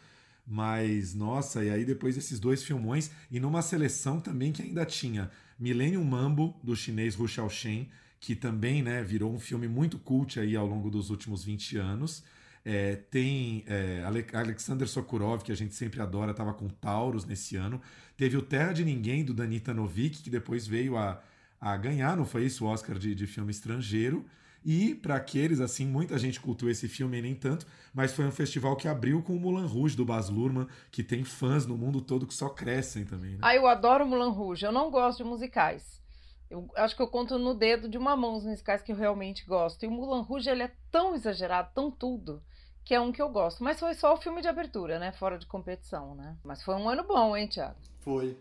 Mas, 0.46 1.12
nossa, 1.12 1.64
e 1.64 1.68
aí 1.68 1.84
depois 1.84 2.14
desses 2.14 2.38
dois 2.38 2.62
filmões, 2.62 3.10
e 3.30 3.40
numa 3.40 3.60
seleção 3.60 4.20
também 4.20 4.52
que 4.52 4.62
ainda 4.62 4.86
tinha 4.86 5.30
Millennium 5.58 6.04
Mambo, 6.04 6.54
do 6.62 6.76
chinês 6.76 7.18
Hu 7.18 7.26
Xiaoshen, 7.26 7.90
que 8.26 8.34
também 8.34 8.82
né, 8.82 9.04
virou 9.04 9.32
um 9.32 9.38
filme 9.38 9.68
muito 9.68 10.00
cult 10.00 10.40
aí 10.40 10.56
ao 10.56 10.66
longo 10.66 10.90
dos 10.90 11.10
últimos 11.10 11.44
20 11.44 11.76
anos. 11.76 12.24
É, 12.64 12.96
tem 12.96 13.62
é, 13.68 14.02
Alexander 14.32 14.88
Sokurov, 14.88 15.44
que 15.44 15.52
a 15.52 15.54
gente 15.54 15.76
sempre 15.76 16.00
adora, 16.00 16.32
estava 16.32 16.52
com 16.52 16.66
Taurus 16.68 17.24
nesse 17.24 17.54
ano. 17.54 17.80
Teve 18.16 18.36
o 18.36 18.42
Terra 18.42 18.72
de 18.72 18.84
Ninguém, 18.84 19.24
do 19.24 19.32
Danita 19.32 19.72
Novik, 19.72 20.24
que 20.24 20.28
depois 20.28 20.66
veio 20.66 20.96
a, 20.96 21.22
a 21.60 21.76
ganhar, 21.76 22.16
não 22.16 22.24
foi 22.24 22.46
isso, 22.46 22.64
o 22.64 22.68
Oscar 22.68 22.98
de, 22.98 23.14
de 23.14 23.28
filme 23.28 23.52
estrangeiro. 23.52 24.26
E 24.64 24.96
para 24.96 25.14
aqueles, 25.14 25.60
assim, 25.60 25.86
muita 25.86 26.18
gente 26.18 26.40
cultuou 26.40 26.68
esse 26.68 26.88
filme 26.88 27.18
e 27.18 27.22
nem 27.22 27.34
tanto, 27.36 27.64
mas 27.94 28.12
foi 28.12 28.24
um 28.24 28.32
festival 28.32 28.74
que 28.74 28.88
abriu 28.88 29.22
com 29.22 29.36
o 29.36 29.38
Mulan 29.38 29.68
Rouge 29.68 29.96
do 29.96 30.04
Baz 30.04 30.28
Luhrmann, 30.28 30.66
que 30.90 31.04
tem 31.04 31.22
fãs 31.22 31.64
no 31.64 31.78
mundo 31.78 32.00
todo 32.00 32.26
que 32.26 32.34
só 32.34 32.48
crescem 32.48 33.04
também. 33.04 33.34
Né? 33.34 33.38
Ah, 33.42 33.54
eu 33.54 33.68
adoro 33.68 34.04
Mulan 34.04 34.30
Rouge. 34.30 34.66
Eu 34.66 34.72
não 34.72 34.90
gosto 34.90 35.18
de 35.18 35.24
musicais. 35.30 36.04
Eu 36.50 36.70
acho 36.76 36.94
que 36.94 37.02
eu 37.02 37.08
conto 37.08 37.38
no 37.38 37.54
dedo 37.54 37.88
de 37.88 37.98
uma 37.98 38.16
mão 38.16 38.36
os 38.36 38.44
musicais 38.44 38.82
que 38.82 38.92
eu 38.92 38.96
realmente 38.96 39.44
gosto. 39.44 39.82
E 39.82 39.88
o 39.88 39.90
Mulan 39.90 40.22
Rouge, 40.22 40.48
ele 40.48 40.62
é 40.62 40.72
tão 40.90 41.14
exagerado, 41.14 41.70
tão 41.74 41.90
tudo, 41.90 42.42
que 42.84 42.94
é 42.94 43.00
um 43.00 43.10
que 43.10 43.20
eu 43.20 43.28
gosto. 43.28 43.64
Mas 43.64 43.80
foi 43.80 43.94
só 43.94 44.14
o 44.14 44.16
filme 44.16 44.40
de 44.40 44.48
abertura, 44.48 44.98
né? 44.98 45.12
Fora 45.12 45.38
de 45.38 45.46
competição, 45.46 46.14
né? 46.14 46.36
Mas 46.44 46.62
foi 46.62 46.74
um 46.76 46.88
ano 46.88 47.02
bom, 47.02 47.36
hein, 47.36 47.48
Thiago? 47.48 47.76
Foi. 48.00 48.36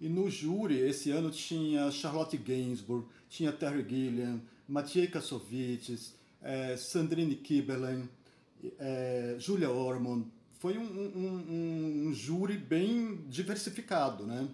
E 0.00 0.08
no 0.08 0.30
júri, 0.30 0.78
esse 0.78 1.10
ano 1.10 1.30
tinha 1.30 1.90
Charlotte 1.90 2.36
Gainsbourg, 2.36 3.08
tinha 3.28 3.50
Terry 3.50 3.84
Gilliam, 3.88 4.40
Maciej 4.68 5.08
Kassovitz, 5.08 6.14
é, 6.42 6.76
Sandrine 6.76 7.34
Kiberlen, 7.34 8.08
é, 8.78 9.36
Julia 9.38 9.70
Ormond. 9.70 10.26
Foi 10.58 10.76
um, 10.76 10.82
um, 10.82 12.08
um, 12.08 12.12
júri 12.12 12.58
bem 12.58 13.24
diversificado, 13.28 14.26
né? 14.26 14.48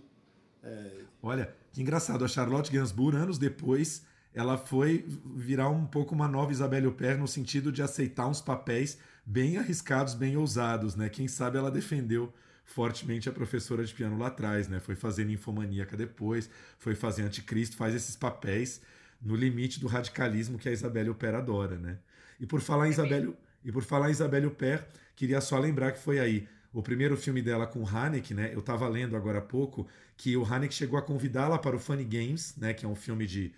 É... 0.62 1.02
Olha, 1.22 1.54
que 1.74 1.82
engraçado. 1.82 2.24
A 2.24 2.28
Charlotte 2.28 2.72
Gainsbourg, 2.72 3.16
anos 3.16 3.36
depois, 3.36 4.06
ela 4.32 4.56
foi 4.56 5.04
virar 5.34 5.68
um 5.68 5.84
pouco 5.84 6.14
uma 6.14 6.28
nova 6.28 6.52
Isabelle 6.52 6.86
Huppert 6.86 7.18
no 7.18 7.26
sentido 7.26 7.72
de 7.72 7.82
aceitar 7.82 8.28
uns 8.28 8.40
papéis 8.40 8.96
bem 9.26 9.58
arriscados, 9.58 10.14
bem 10.14 10.36
ousados, 10.36 10.94
né? 10.94 11.08
Quem 11.08 11.26
sabe 11.26 11.58
ela 11.58 11.70
defendeu 11.70 12.32
fortemente 12.64 13.28
a 13.28 13.32
professora 13.32 13.84
de 13.84 13.92
piano 13.92 14.16
lá 14.16 14.28
atrás, 14.28 14.68
né? 14.68 14.78
Foi 14.78 14.94
fazer 14.94 15.24
Ninfomaníaca 15.24 15.96
depois, 15.96 16.48
foi 16.78 16.94
fazer 16.94 17.22
Anticristo, 17.22 17.76
faz 17.76 17.92
esses 17.92 18.14
papéis 18.14 18.80
no 19.20 19.34
limite 19.34 19.80
do 19.80 19.88
radicalismo 19.88 20.58
que 20.58 20.68
a 20.68 20.72
Isabelle 20.72 21.10
Huppert 21.10 21.34
adora, 21.34 21.76
né? 21.76 21.98
E 22.38 22.46
por 22.46 22.60
falar 22.60 22.86
em 22.86 22.90
Isabelle, 22.90 23.34
e 23.64 23.72
por 23.72 23.82
falar 23.82 24.08
em 24.08 24.12
Isabelle 24.12 24.46
Huppert, 24.46 24.86
queria 25.16 25.40
só 25.40 25.58
lembrar 25.58 25.90
que 25.90 25.98
foi 25.98 26.20
aí 26.20 26.48
o 26.74 26.82
primeiro 26.82 27.16
filme 27.16 27.40
dela 27.40 27.68
com 27.68 27.80
o 27.80 27.88
Haneke, 27.88 28.34
né? 28.34 28.50
Eu 28.52 28.58
estava 28.58 28.88
lendo 28.88 29.16
agora 29.16 29.38
há 29.38 29.42
pouco 29.42 29.86
que 30.16 30.36
o 30.36 30.44
Haneke 30.44 30.74
chegou 30.74 30.98
a 30.98 31.02
convidá-la 31.02 31.56
para 31.56 31.76
o 31.76 31.78
Funny 31.78 32.04
Games, 32.04 32.56
né? 32.56 32.74
Que 32.74 32.84
é 32.84 32.88
um 32.88 32.96
filme 32.96 33.26
de 33.26 33.54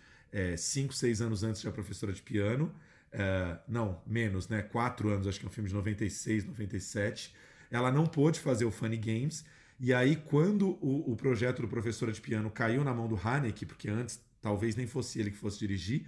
5, 0.59 0.93
é, 0.93 0.97
6 0.97 1.23
anos 1.23 1.43
antes 1.43 1.63
de 1.63 1.69
A 1.69 1.73
Professora 1.73 2.13
de 2.13 2.21
Piano. 2.21 2.73
É, 3.11 3.59
não, 3.67 4.03
menos, 4.07 4.49
né? 4.49 4.61
4 4.61 5.09
anos, 5.09 5.27
acho 5.27 5.41
que 5.41 5.47
é 5.47 5.49
um 5.49 5.53
filme 5.53 5.69
de 5.69 5.75
96, 5.75 6.45
97. 6.45 7.35
Ela 7.71 7.91
não 7.91 8.05
pôde 8.05 8.39
fazer 8.39 8.67
o 8.67 8.71
Funny 8.71 8.99
Games. 8.99 9.47
E 9.81 9.95
aí, 9.95 10.17
quando 10.17 10.79
o, 10.83 11.11
o 11.11 11.17
projeto 11.17 11.63
do 11.63 11.69
Professora 11.69 12.13
de 12.13 12.21
Piano 12.21 12.51
caiu 12.51 12.85
na 12.85 12.93
mão 12.93 13.09
do 13.09 13.19
Haneke, 13.23 13.65
porque 13.65 13.89
antes 13.89 14.21
talvez 14.43 14.77
nem 14.77 14.87
fosse 14.87 15.19
ele 15.19 15.31
que 15.31 15.39
fosse 15.39 15.59
dirigir, 15.59 16.07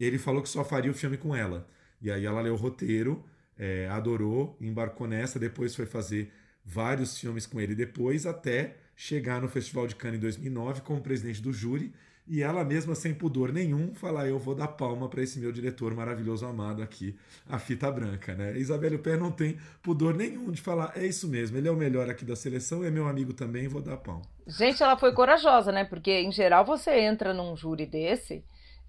ele 0.00 0.16
falou 0.16 0.42
que 0.42 0.48
só 0.48 0.64
faria 0.64 0.90
o 0.90 0.94
filme 0.94 1.18
com 1.18 1.36
ela. 1.36 1.68
E 2.00 2.10
aí 2.10 2.24
ela 2.24 2.40
leu 2.40 2.54
o 2.54 2.56
roteiro, 2.56 3.22
é, 3.58 3.88
adorou, 3.88 4.56
embarcou 4.58 5.06
nessa, 5.06 5.38
depois 5.38 5.74
foi 5.74 5.84
fazer 5.84 6.32
vários 6.66 7.18
filmes 7.18 7.46
com 7.46 7.60
ele 7.60 7.74
depois, 7.74 8.26
até 8.26 8.76
chegar 8.96 9.40
no 9.40 9.48
Festival 9.48 9.86
de 9.86 9.94
Cannes 9.94 10.18
em 10.18 10.20
2009 10.20 10.80
como 10.80 11.00
presidente 11.00 11.40
do 11.40 11.52
júri 11.52 11.92
e 12.28 12.42
ela 12.42 12.64
mesma, 12.64 12.94
sem 12.96 13.14
pudor 13.14 13.52
nenhum, 13.52 13.94
falar: 13.94 14.26
Eu 14.26 14.38
vou 14.38 14.54
dar 14.54 14.66
palma 14.68 15.08
para 15.08 15.22
esse 15.22 15.38
meu 15.38 15.52
diretor 15.52 15.94
maravilhoso 15.94 16.44
amado 16.44 16.82
aqui, 16.82 17.16
a 17.48 17.58
fita 17.58 17.90
branca. 17.90 18.34
Né? 18.34 18.58
Isabelle 18.58 18.98
Pé 18.98 19.16
não 19.16 19.30
tem 19.30 19.56
pudor 19.80 20.14
nenhum 20.14 20.50
de 20.50 20.60
falar: 20.60 20.92
É 20.96 21.06
isso 21.06 21.28
mesmo, 21.28 21.56
ele 21.56 21.68
é 21.68 21.70
o 21.70 21.76
melhor 21.76 22.10
aqui 22.10 22.24
da 22.24 22.34
seleção, 22.34 22.82
é 22.82 22.90
meu 22.90 23.06
amigo 23.06 23.32
também, 23.32 23.68
vou 23.68 23.80
dar 23.80 23.96
palma. 23.96 24.22
Gente, 24.44 24.82
ela 24.82 24.96
foi 24.96 25.12
corajosa, 25.12 25.70
né? 25.70 25.84
Porque, 25.84 26.10
em 26.10 26.32
geral, 26.32 26.64
você 26.64 26.98
entra 26.98 27.32
num 27.32 27.56
júri 27.56 27.86
desse. 27.86 28.44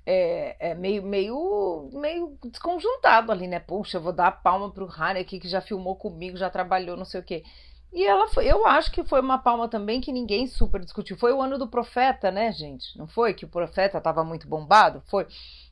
É, 0.10 0.56
é, 0.70 0.74
meio, 0.74 1.04
meio, 1.04 1.90
meio 1.92 2.38
desconjuntado 2.46 3.30
ali, 3.30 3.46
né? 3.46 3.60
Puxa, 3.60 3.98
eu 3.98 4.02
vou 4.02 4.14
dar 4.14 4.28
a 4.28 4.32
palma 4.32 4.72
pro 4.72 4.90
Haneke, 4.90 5.38
que 5.38 5.50
já 5.50 5.60
filmou 5.60 5.98
comigo, 5.98 6.38
já 6.38 6.50
trabalhou, 6.50 6.96
não 6.96 7.04
sei 7.04 7.20
o 7.20 7.24
quê. 7.24 7.44
E 7.92 8.06
ela 8.06 8.30
foi, 8.30 8.46
eu 8.46 8.66
acho 8.66 8.90
que 8.90 9.04
foi 9.04 9.20
uma 9.20 9.38
palma 9.38 9.68
também 9.68 10.00
que 10.00 10.14
ninguém 10.14 10.48
super 10.48 10.80
discutiu. 10.80 11.18
Foi 11.18 11.34
o 11.34 11.42
ano 11.42 11.58
do 11.58 11.68
profeta, 11.68 12.32
né, 12.32 12.54
gente? 12.54 12.98
Não 12.98 13.06
foi? 13.06 13.34
Que 13.34 13.44
o 13.44 13.50
profeta 13.50 13.98
estava 13.98 14.24
muito 14.24 14.48
bombado? 14.48 15.04
Foi. 15.08 15.28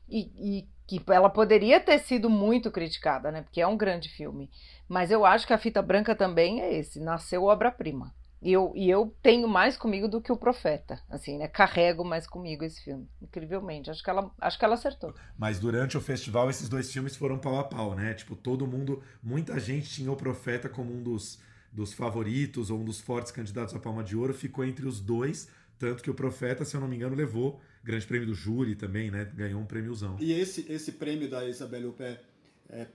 E, 0.08 0.30
e, 0.36 0.68
que 0.86 1.02
ela 1.10 1.30
poderia 1.30 1.80
ter 1.80 1.98
sido 1.98 2.30
muito 2.30 2.70
criticada, 2.70 3.32
né? 3.32 3.42
Porque 3.42 3.60
é 3.60 3.66
um 3.66 3.76
grande 3.76 4.08
filme. 4.08 4.50
Mas 4.88 5.10
eu 5.10 5.24
acho 5.24 5.46
que 5.46 5.52
a 5.52 5.58
fita 5.58 5.80
branca 5.80 6.14
também 6.14 6.60
é 6.60 6.74
esse, 6.74 7.00
nasceu 7.00 7.44
obra-prima. 7.44 8.14
E 8.46 8.52
eu, 8.52 8.72
e 8.76 8.88
eu 8.88 9.12
tenho 9.20 9.48
mais 9.48 9.76
comigo 9.76 10.06
do 10.06 10.20
que 10.20 10.30
o 10.30 10.36
Profeta, 10.36 11.02
assim, 11.10 11.36
né? 11.36 11.48
Carrego 11.48 12.04
mais 12.04 12.28
comigo 12.28 12.62
esse 12.62 12.80
filme, 12.80 13.08
incrivelmente. 13.20 13.90
Acho 13.90 14.00
que 14.04 14.08
ela, 14.08 14.30
acho 14.40 14.56
que 14.56 14.64
ela 14.64 14.74
acertou. 14.74 15.12
Mas 15.36 15.58
durante 15.58 15.96
o 15.96 16.00
festival 16.00 16.48
esses 16.48 16.68
dois 16.68 16.92
filmes 16.92 17.16
foram 17.16 17.40
pau 17.40 17.58
a 17.58 17.64
pau, 17.64 17.96
né? 17.96 18.14
Tipo, 18.14 18.36
todo 18.36 18.64
mundo, 18.64 19.02
muita 19.20 19.58
gente 19.58 19.90
tinha 19.90 20.12
o 20.12 20.16
Profeta 20.16 20.68
como 20.68 20.94
um 20.94 21.02
dos 21.02 21.44
dos 21.72 21.92
favoritos 21.92 22.70
ou 22.70 22.80
um 22.80 22.84
dos 22.84 23.00
fortes 23.00 23.32
candidatos 23.32 23.74
à 23.74 23.78
Palma 23.78 24.02
de 24.02 24.16
Ouro, 24.16 24.32
ficou 24.32 24.64
entre 24.64 24.86
os 24.86 24.98
dois, 24.98 25.48
tanto 25.78 26.02
que 26.02 26.10
o 26.10 26.14
Profeta, 26.14 26.64
se 26.64 26.74
eu 26.74 26.80
não 26.80 26.88
me 26.88 26.96
engano, 26.96 27.14
levou 27.14 27.60
grande 27.84 28.06
prêmio 28.06 28.28
do 28.28 28.34
júri 28.34 28.76
também, 28.76 29.10
né? 29.10 29.24
Ganhou 29.34 29.60
um 29.60 29.66
prêmiozão. 29.66 30.16
E 30.20 30.32
esse, 30.32 30.64
esse 30.72 30.92
prêmio 30.92 31.28
da 31.28 31.44
Isabelle 31.46 31.86
Huppert 31.86 32.20
é, 32.68 32.86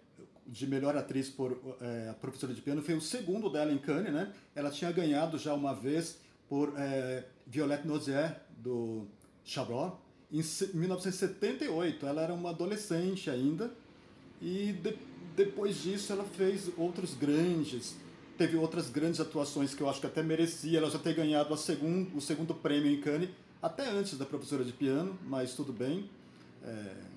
de 0.47 0.67
melhor 0.67 0.95
atriz 0.97 1.29
por 1.29 1.77
é, 1.79 2.13
professora 2.19 2.53
de 2.53 2.61
piano 2.61 2.81
foi 2.81 2.95
o 2.95 3.01
segundo 3.01 3.49
dela 3.49 3.71
em 3.71 3.77
Cannes, 3.77 4.11
né? 4.11 4.33
Ela 4.55 4.69
tinha 4.69 4.91
ganhado 4.91 5.37
já 5.37 5.53
uma 5.53 5.73
vez 5.73 6.19
por 6.49 6.73
é, 6.77 7.25
Violette 7.47 7.87
Nozier, 7.87 8.41
do 8.57 9.07
Chabrol, 9.43 9.99
em 10.31 10.43
1978. 10.73 12.05
Ela 12.05 12.23
era 12.23 12.33
uma 12.33 12.49
adolescente 12.49 13.29
ainda 13.29 13.71
e 14.41 14.73
de, 14.73 14.97
depois 15.35 15.81
disso 15.81 16.11
ela 16.11 16.23
fez 16.23 16.69
outros 16.77 17.13
grandes 17.13 17.95
teve 18.41 18.57
outras 18.57 18.89
grandes 18.89 19.19
atuações 19.19 19.75
que 19.75 19.81
eu 19.83 19.89
acho 19.89 19.99
que 19.99 20.07
até 20.07 20.23
merecia 20.23 20.79
ela 20.79 20.89
já 20.89 20.97
ter 20.97 21.13
ganhado 21.13 21.53
o 21.53 21.57
segundo 22.21 22.55
prêmio 22.55 22.91
em 22.91 22.99
Cannes, 22.99 23.29
até 23.61 23.87
antes 23.87 24.17
da 24.17 24.25
professora 24.25 24.63
de 24.63 24.71
piano, 24.71 25.15
mas 25.27 25.53
tudo 25.53 25.71
bem. 25.71 26.09
É, 26.63 27.10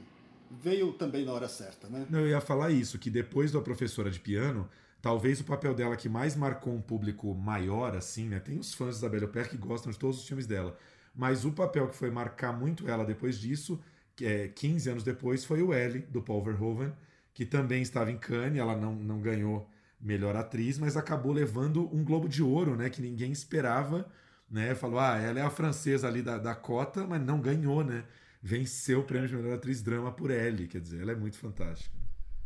veio 0.50 0.92
também 0.92 1.24
na 1.24 1.32
hora 1.32 1.48
certa, 1.48 1.88
né? 1.88 2.06
Não, 2.08 2.20
eu 2.20 2.28
ia 2.28 2.40
falar 2.40 2.70
isso, 2.70 2.98
que 2.98 3.10
depois 3.10 3.52
da 3.52 3.60
professora 3.60 4.10
de 4.10 4.20
piano, 4.20 4.68
talvez 5.00 5.40
o 5.40 5.44
papel 5.44 5.74
dela 5.74 5.96
que 5.96 6.08
mais 6.08 6.36
marcou 6.36 6.74
um 6.74 6.80
público 6.80 7.34
maior, 7.34 7.96
assim, 7.96 8.28
né? 8.28 8.40
Tem 8.40 8.58
os 8.58 8.72
fãs 8.74 9.00
da 9.00 9.08
Belle 9.08 9.28
Père 9.28 9.48
que 9.48 9.56
gostam 9.56 9.90
de 9.92 9.98
todos 9.98 10.18
os 10.18 10.26
filmes 10.26 10.46
dela, 10.46 10.76
mas 11.14 11.44
o 11.44 11.52
papel 11.52 11.88
que 11.88 11.96
foi 11.96 12.10
marcar 12.10 12.52
muito 12.52 12.88
ela 12.88 13.04
depois 13.04 13.38
disso, 13.38 13.80
é 14.20 14.48
15 14.48 14.90
anos 14.90 15.04
depois, 15.04 15.44
foi 15.44 15.62
o 15.62 15.72
L, 15.72 16.00
do 16.10 16.22
Paul 16.22 16.42
Verhoeven, 16.42 16.92
que 17.32 17.44
também 17.44 17.82
estava 17.82 18.10
em 18.10 18.16
Cannes, 18.16 18.60
ela 18.60 18.76
não, 18.76 18.94
não 18.94 19.20
ganhou 19.20 19.68
melhor 20.00 20.36
atriz, 20.36 20.78
mas 20.78 20.96
acabou 20.96 21.32
levando 21.32 21.88
um 21.94 22.04
Globo 22.04 22.28
de 22.28 22.42
Ouro, 22.42 22.76
né? 22.76 22.90
Que 22.90 23.00
ninguém 23.00 23.32
esperava, 23.32 24.06
né? 24.50 24.74
Falou, 24.74 25.00
ah, 25.00 25.16
ela 25.16 25.40
é 25.40 25.42
a 25.42 25.50
francesa 25.50 26.06
ali 26.06 26.22
da, 26.22 26.38
da 26.38 26.54
cota, 26.54 27.06
mas 27.06 27.20
não 27.20 27.40
ganhou, 27.40 27.82
né? 27.82 28.04
Venceu 28.46 29.00
o 29.00 29.04
prêmio 29.04 29.26
de 29.26 29.34
melhor 29.34 29.54
atriz 29.54 29.82
drama 29.82 30.12
por 30.12 30.30
Ellie, 30.30 30.68
quer 30.68 30.78
dizer, 30.78 31.00
ela 31.00 31.12
é 31.12 31.16
muito 31.16 31.38
fantástica. 31.38 31.96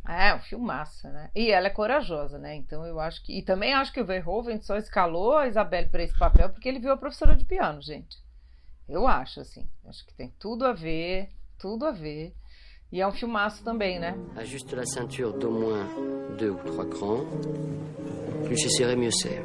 É, 0.07 0.33
um 0.33 0.39
filmaço, 0.39 1.05
né? 1.09 1.29
E 1.35 1.51
ela 1.51 1.67
é 1.67 1.69
corajosa, 1.69 2.39
né? 2.39 2.55
Então 2.55 2.85
eu 2.85 3.01
acho 3.01 3.21
que. 3.21 3.37
E 3.37 3.43
também 3.43 3.73
acho 3.73 3.91
que 3.91 3.99
o 3.99 4.05
Verhoeven 4.05 4.61
só 4.61 4.77
escalou 4.77 5.35
a 5.35 5.49
Isabelle 5.49 5.89
para 5.89 6.01
esse 6.01 6.17
papel 6.17 6.49
porque 6.49 6.69
ele 6.69 6.79
viu 6.79 6.93
a 6.93 6.97
professora 6.97 7.35
de 7.35 7.43
piano, 7.43 7.81
gente. 7.81 8.17
Eu 8.87 9.05
acho, 9.05 9.41
assim. 9.41 9.69
Acho 9.85 10.05
que 10.05 10.13
tem 10.13 10.33
tudo 10.39 10.65
a 10.65 10.71
ver, 10.71 11.27
tudo 11.59 11.85
a 11.85 11.91
ver. 11.91 12.33
E 12.89 13.01
é 13.01 13.07
um 13.07 13.11
filmaço 13.11 13.61
também, 13.61 13.99
né? 13.99 14.15
Ajuste 14.37 14.73
la 14.75 14.85
ceinture 14.85 15.37
d'au 15.37 15.51
moins 15.51 15.85
deux 16.39 16.51
ou 16.51 16.63
trois 16.63 16.85
crans. 16.85 17.25
Plus 18.45 18.57
c'est 18.57 18.69
serré, 18.69 18.95
mieux 18.95 19.11
c'est. 19.11 19.43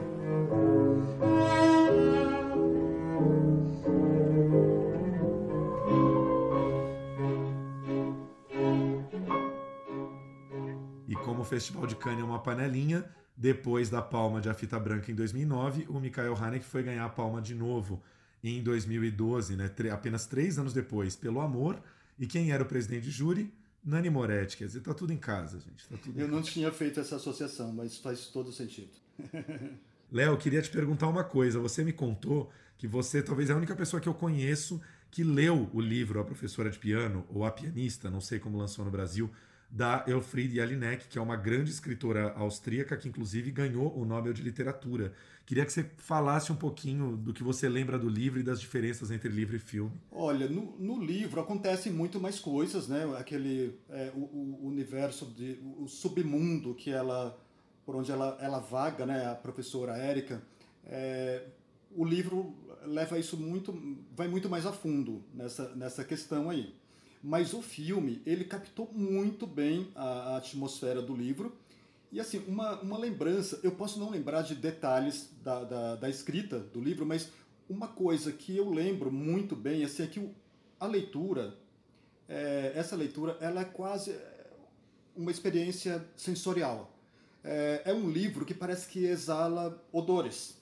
O 11.45 11.47
Festival 11.47 11.87
de 11.87 11.95
Cannes 11.95 12.21
é 12.21 12.25
uma 12.25 12.39
panelinha, 12.39 13.05
depois 13.37 13.91
da 13.91 14.01
palma 14.01 14.41
de 14.41 14.49
A 14.49 14.55
Fita 14.55 14.79
Branca 14.81 15.13
em 15.13 15.15
2009, 15.15 15.87
o 15.89 16.01
Michael 16.01 16.35
Haneke 16.35 16.65
foi 16.65 16.83
ganhar 16.83 17.05
a 17.05 17.09
palma 17.09 17.43
de 17.43 17.55
novo 17.55 18.03
em 18.43 18.63
2012, 18.63 19.55
né? 19.55 19.71
apenas 19.93 20.27
três 20.27 20.59
anos 20.59 20.73
depois, 20.73 21.15
pelo 21.15 21.41
Amor, 21.41 21.81
e 22.19 22.27
quem 22.27 22.51
era 22.51 22.63
o 22.63 22.67
presidente 22.67 23.05
de 23.05 23.11
júri? 23.11 23.53
Nani 23.85 24.09
Moretti. 24.09 24.57
Quer 24.57 24.67
dizer, 24.67 24.81
tá 24.81 24.95
tudo 24.95 25.13
em 25.13 25.19
casa, 25.19 25.61
gente. 25.61 25.87
Tá 25.87 25.97
Eu 26.17 26.29
não 26.29 26.41
tinha 26.41 26.73
feito 26.73 26.99
essa 26.99 27.17
associação, 27.17 27.73
mas 27.73 27.99
faz 27.99 28.29
todo 28.29 28.51
sentido. 28.51 28.91
Léo, 30.11 30.39
queria 30.39 30.63
te 30.63 30.71
perguntar 30.71 31.09
uma 31.09 31.25
coisa. 31.25 31.59
Você 31.59 31.85
me 31.85 31.93
contou 31.93 32.51
que 32.79 32.89
você 32.89 33.23
talvez 33.23 33.51
é 33.51 33.53
a 33.53 33.57
única 33.57 33.77
pessoa 33.77 34.01
que 34.01 34.09
eu 34.09 34.15
conheço 34.15 34.81
que 35.11 35.23
leu 35.23 35.69
o 35.75 35.81
livro 35.81 36.19
A 36.19 36.25
Professora 36.25 36.71
de 36.71 36.79
Piano, 36.79 37.27
ou 37.29 37.45
A 37.45 37.51
Pianista, 37.51 38.11
não 38.11 38.21
sei 38.21 38.39
como 38.39 38.57
lançou 38.57 38.85
no 38.85 38.91
Brasil, 38.91 39.31
da 39.75 40.05
Elfriede 40.07 40.55
Jelinek, 40.55 41.09
que 41.09 41.19
é 41.19 41.21
uma 41.21 41.35
grande 41.35 41.69
escritora 41.69 42.33
austríaca 42.37 42.97
que 42.97 43.09
inclusive 43.09 43.51
ganhou 43.51 43.93
o 43.99 44.05
Nobel 44.05 44.33
de 44.33 44.41
Literatura. 44.41 45.13
Queria 45.45 45.67
que 45.67 45.73
você 45.73 45.91
falasse 45.97 46.53
um 46.53 46.55
pouquinho 46.55 47.17
do 47.17 47.35
que 47.35 47.43
você 47.43 47.69
lembra 47.69 47.99
do 47.99 48.09
livro 48.09 48.39
e 48.39 48.45
das 48.45 48.61
diferenças 48.61 49.11
entre 49.11 49.29
livro 49.29 49.57
e 49.57 49.59
filme. 49.59 49.91
Olha, 50.13 50.49
no, 50.49 50.77
no 50.79 51.05
livro 51.05 51.41
acontecem 51.41 51.93
muito 51.93 52.21
mais 52.21 52.39
coisas, 52.39 52.87
né? 52.87 53.03
Aquele 53.19 53.77
é, 53.91 54.13
o, 54.15 54.21
o, 54.21 54.67
universo 54.69 55.27
de 55.27 55.59
o 55.77 55.89
submundo 55.89 56.73
que 56.77 56.91
ela 56.91 57.37
por 57.85 57.97
onde 57.97 58.13
ela, 58.13 58.39
ela 58.41 58.61
vaga, 58.61 59.05
né? 59.05 59.27
A 59.27 59.35
professora 59.35 59.99
Érica. 59.99 60.41
É, 60.85 61.49
o 61.91 62.05
livro 62.05 62.55
leva 62.87 63.19
isso 63.19 63.37
muito, 63.37 63.77
vai 64.17 64.29
muito 64.29 64.49
mais 64.49 64.65
a 64.67 64.73
fundo 64.73 65.25
nessa 65.35 65.75
nessa 65.75 66.05
questão 66.05 66.49
aí. 66.49 66.77
Mas 67.27 67.55
o 67.55 67.63
filme 67.63 68.21
ele 68.27 68.45
captou 68.45 68.91
muito 68.93 69.47
bem 69.47 69.91
a, 69.95 70.05
a 70.05 70.37
atmosfera 70.37 71.01
do 71.01 71.17
livro 71.17 71.57
e 72.15 72.21
assim, 72.21 72.45
uma, 72.47 72.81
uma 72.81 72.97
lembrança, 72.97 73.59
eu 73.65 73.73
posso 73.73 73.99
não 73.99 74.09
lembrar 74.09 74.43
de 74.43 74.55
detalhes 74.55 75.31
da, 75.43 75.65
da, 75.65 75.97
da 75.97 76.09
escrita 76.09 76.61
do 76.61 76.81
livro, 76.81 77.05
mas 77.05 77.29
uma 77.69 77.89
coisa 77.89 78.31
que 78.31 78.57
eu 78.57 78.71
lembro 78.71 79.11
muito 79.11 79.57
bem 79.57 79.83
assim, 79.83 80.05
é 80.05 80.07
que 80.07 80.31
a 80.79 80.87
leitura, 80.87 81.57
é, 82.29 82.73
essa 82.77 82.95
leitura, 82.95 83.37
ela 83.41 83.63
é 83.63 83.65
quase 83.65 84.15
uma 85.17 85.33
experiência 85.33 86.07
sensorial. 86.15 86.97
É, 87.43 87.83
é, 87.87 87.93
um 87.93 88.09
livro 88.09 88.45
que 88.45 88.55
parece 88.55 88.87
que 88.87 89.07
exala 89.07 89.83
odores. 89.91 90.57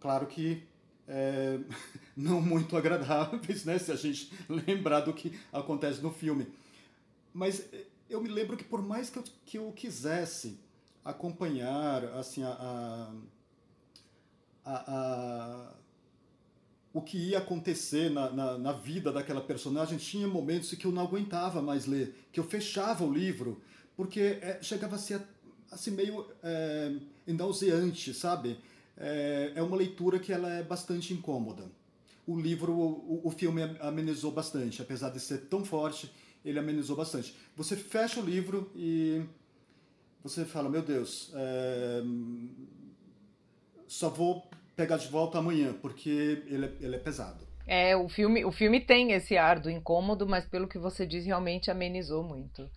Claro 0.00 0.26
que 0.26 0.64
é, 1.10 1.58
não 2.16 2.40
muito 2.40 2.76
agradáveis, 2.76 3.64
né, 3.64 3.78
se 3.78 3.90
a 3.90 3.96
gente 3.96 4.32
lembrar 4.48 5.00
do 5.00 5.12
que 5.12 5.38
acontece 5.52 6.00
no 6.00 6.12
filme. 6.12 6.46
Mas 7.34 7.68
eu 8.08 8.22
me 8.22 8.28
lembro 8.28 8.56
que 8.56 8.64
por 8.64 8.80
mais 8.80 9.10
que 9.10 9.18
eu, 9.18 9.24
que 9.44 9.58
eu 9.58 9.72
quisesse 9.72 10.58
acompanhar 11.04 12.04
assim 12.04 12.42
a, 12.44 13.12
a, 14.64 14.72
a, 14.94 15.74
o 16.92 17.00
que 17.00 17.18
ia 17.18 17.38
acontecer 17.38 18.10
na, 18.10 18.30
na, 18.30 18.58
na, 18.58 18.72
vida 18.72 19.12
daquela 19.12 19.40
personagem, 19.40 19.98
tinha 19.98 20.28
momentos 20.28 20.72
que 20.74 20.84
eu 20.84 20.92
não 20.92 21.02
aguentava 21.02 21.62
mais 21.62 21.86
ler, 21.86 22.14
que 22.32 22.38
eu 22.38 22.44
fechava 22.44 23.04
o 23.04 23.12
livro, 23.12 23.62
porque 23.96 24.38
é, 24.42 24.58
chegava 24.62 24.96
a 24.96 24.98
ser 24.98 25.22
assim, 25.70 25.92
meio 25.92 26.26
é, 26.42 26.92
sabe? 28.12 28.58
É, 29.00 29.52
é 29.56 29.62
uma 29.62 29.76
leitura 29.76 30.18
que 30.18 30.32
ela 30.32 30.52
é 30.52 30.62
bastante 30.62 31.12
incômoda. 31.14 31.64
O 32.26 32.38
livro, 32.38 32.72
o, 32.72 33.22
o 33.24 33.30
filme 33.30 33.62
amenizou 33.80 34.30
bastante, 34.30 34.82
apesar 34.82 35.10
de 35.10 35.18
ser 35.18 35.46
tão 35.46 35.64
forte, 35.64 36.12
ele 36.44 36.58
amenizou 36.58 36.96
bastante. 36.96 37.34
Você 37.56 37.74
fecha 37.74 38.20
o 38.20 38.24
livro 38.24 38.70
e 38.76 39.22
você 40.22 40.44
fala, 40.44 40.68
meu 40.68 40.82
Deus, 40.82 41.32
é, 41.34 42.02
só 43.88 44.08
vou 44.08 44.48
pegar 44.76 44.98
de 44.98 45.08
volta 45.08 45.38
amanhã, 45.38 45.72
porque 45.72 46.42
ele 46.46 46.66
é, 46.66 46.72
ele 46.80 46.96
é 46.96 46.98
pesado. 46.98 47.50
É, 47.66 47.96
o 47.96 48.08
filme, 48.08 48.44
o 48.44 48.50
filme 48.50 48.80
tem 48.80 49.12
esse 49.12 49.36
ar 49.36 49.60
do 49.60 49.70
incômodo, 49.70 50.26
mas 50.26 50.44
pelo 50.44 50.68
que 50.68 50.78
você 50.78 51.06
diz, 51.06 51.24
realmente 51.24 51.70
amenizou 51.70 52.22
muito. 52.22 52.68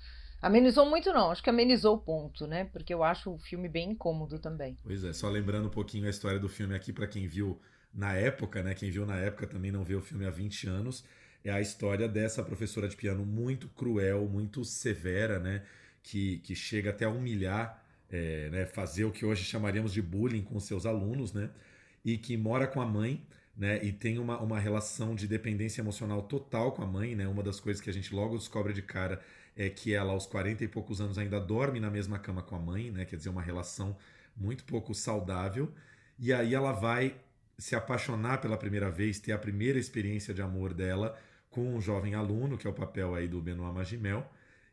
Amenizou 0.43 0.89
muito 0.89 1.11
não, 1.13 1.31
acho 1.31 1.41
que 1.41 1.49
amenizou 1.49 1.95
o 1.95 1.97
ponto, 1.97 2.45
né? 2.45 2.65
Porque 2.65 2.93
eu 2.93 3.01
acho 3.01 3.31
o 3.31 3.37
filme 3.37 3.69
bem 3.69 3.91
incômodo 3.91 4.37
também. 4.39 4.77
Pois 4.83 5.01
é, 5.05 5.13
só 5.13 5.29
lembrando 5.29 5.67
um 5.67 5.71
pouquinho 5.71 6.05
a 6.05 6.09
história 6.09 6.37
do 6.37 6.49
filme 6.49 6.75
aqui 6.75 6.91
para 6.91 7.07
quem 7.07 7.25
viu 7.27 7.57
na 7.93 8.13
época, 8.13 8.61
né? 8.61 8.73
Quem 8.73 8.91
viu 8.91 9.05
na 9.05 9.15
época 9.17 9.47
também 9.47 9.71
não 9.71 9.85
vê 9.85 9.95
o 9.95 10.01
filme 10.01 10.25
há 10.25 10.29
20 10.29 10.67
anos. 10.67 11.05
É 11.45 11.49
a 11.49 11.61
história 11.61 12.09
dessa 12.09 12.43
professora 12.43 12.89
de 12.89 12.95
piano 12.97 13.25
muito 13.25 13.69
cruel, 13.69 14.27
muito 14.27 14.65
severa, 14.65 15.39
né? 15.39 15.63
Que, 16.01 16.39
que 16.39 16.53
chega 16.53 16.89
até 16.89 17.05
a 17.05 17.09
humilhar, 17.09 17.81
é, 18.09 18.49
né? 18.49 18.65
fazer 18.65 19.05
o 19.05 19.11
que 19.11 19.25
hoje 19.25 19.45
chamaríamos 19.45 19.93
de 19.93 20.01
bullying 20.01 20.41
com 20.41 20.59
seus 20.59 20.85
alunos, 20.85 21.31
né? 21.31 21.49
E 22.03 22.17
que 22.17 22.35
mora 22.35 22.67
com 22.67 22.81
a 22.81 22.85
mãe, 22.85 23.25
né? 23.55 23.83
E 23.83 23.91
tem 23.91 24.17
uma, 24.17 24.39
uma 24.39 24.59
relação 24.59 25.15
de 25.15 25.27
dependência 25.27 25.81
emocional 25.81 26.23
total 26.23 26.71
com 26.71 26.81
a 26.81 26.87
mãe, 26.87 27.15
né? 27.15 27.27
Uma 27.27 27.43
das 27.43 27.59
coisas 27.59 27.81
que 27.81 27.89
a 27.89 27.93
gente 27.93 28.13
logo 28.13 28.37
descobre 28.37 28.73
de 28.73 28.81
cara 28.81 29.21
é 29.55 29.69
que 29.69 29.93
ela, 29.93 30.11
aos 30.13 30.25
40 30.25 30.63
e 30.63 30.67
poucos 30.67 30.99
anos, 30.99 31.17
ainda 31.17 31.39
dorme 31.39 31.79
na 31.79 31.89
mesma 31.91 32.17
cama 32.17 32.41
com 32.41 32.55
a 32.55 32.59
mãe, 32.59 32.91
né? 32.91 33.05
Quer 33.05 33.17
dizer, 33.17 33.29
uma 33.29 33.41
relação 33.41 33.95
muito 34.35 34.63
pouco 34.63 34.93
saudável. 34.95 35.71
E 36.17 36.33
aí 36.33 36.53
ela 36.55 36.71
vai 36.71 37.15
se 37.57 37.75
apaixonar 37.75 38.41
pela 38.41 38.57
primeira 38.57 38.89
vez, 38.89 39.19
ter 39.19 39.31
a 39.31 39.37
primeira 39.37 39.77
experiência 39.77 40.33
de 40.33 40.41
amor 40.41 40.73
dela 40.73 41.17
com 41.49 41.75
um 41.75 41.79
jovem 41.81 42.15
aluno, 42.15 42.57
que 42.57 42.65
é 42.65 42.69
o 42.69 42.73
papel 42.73 43.13
aí 43.13 43.27
do 43.27 43.39
Benoit 43.41 43.73
Magimel. 43.73 44.27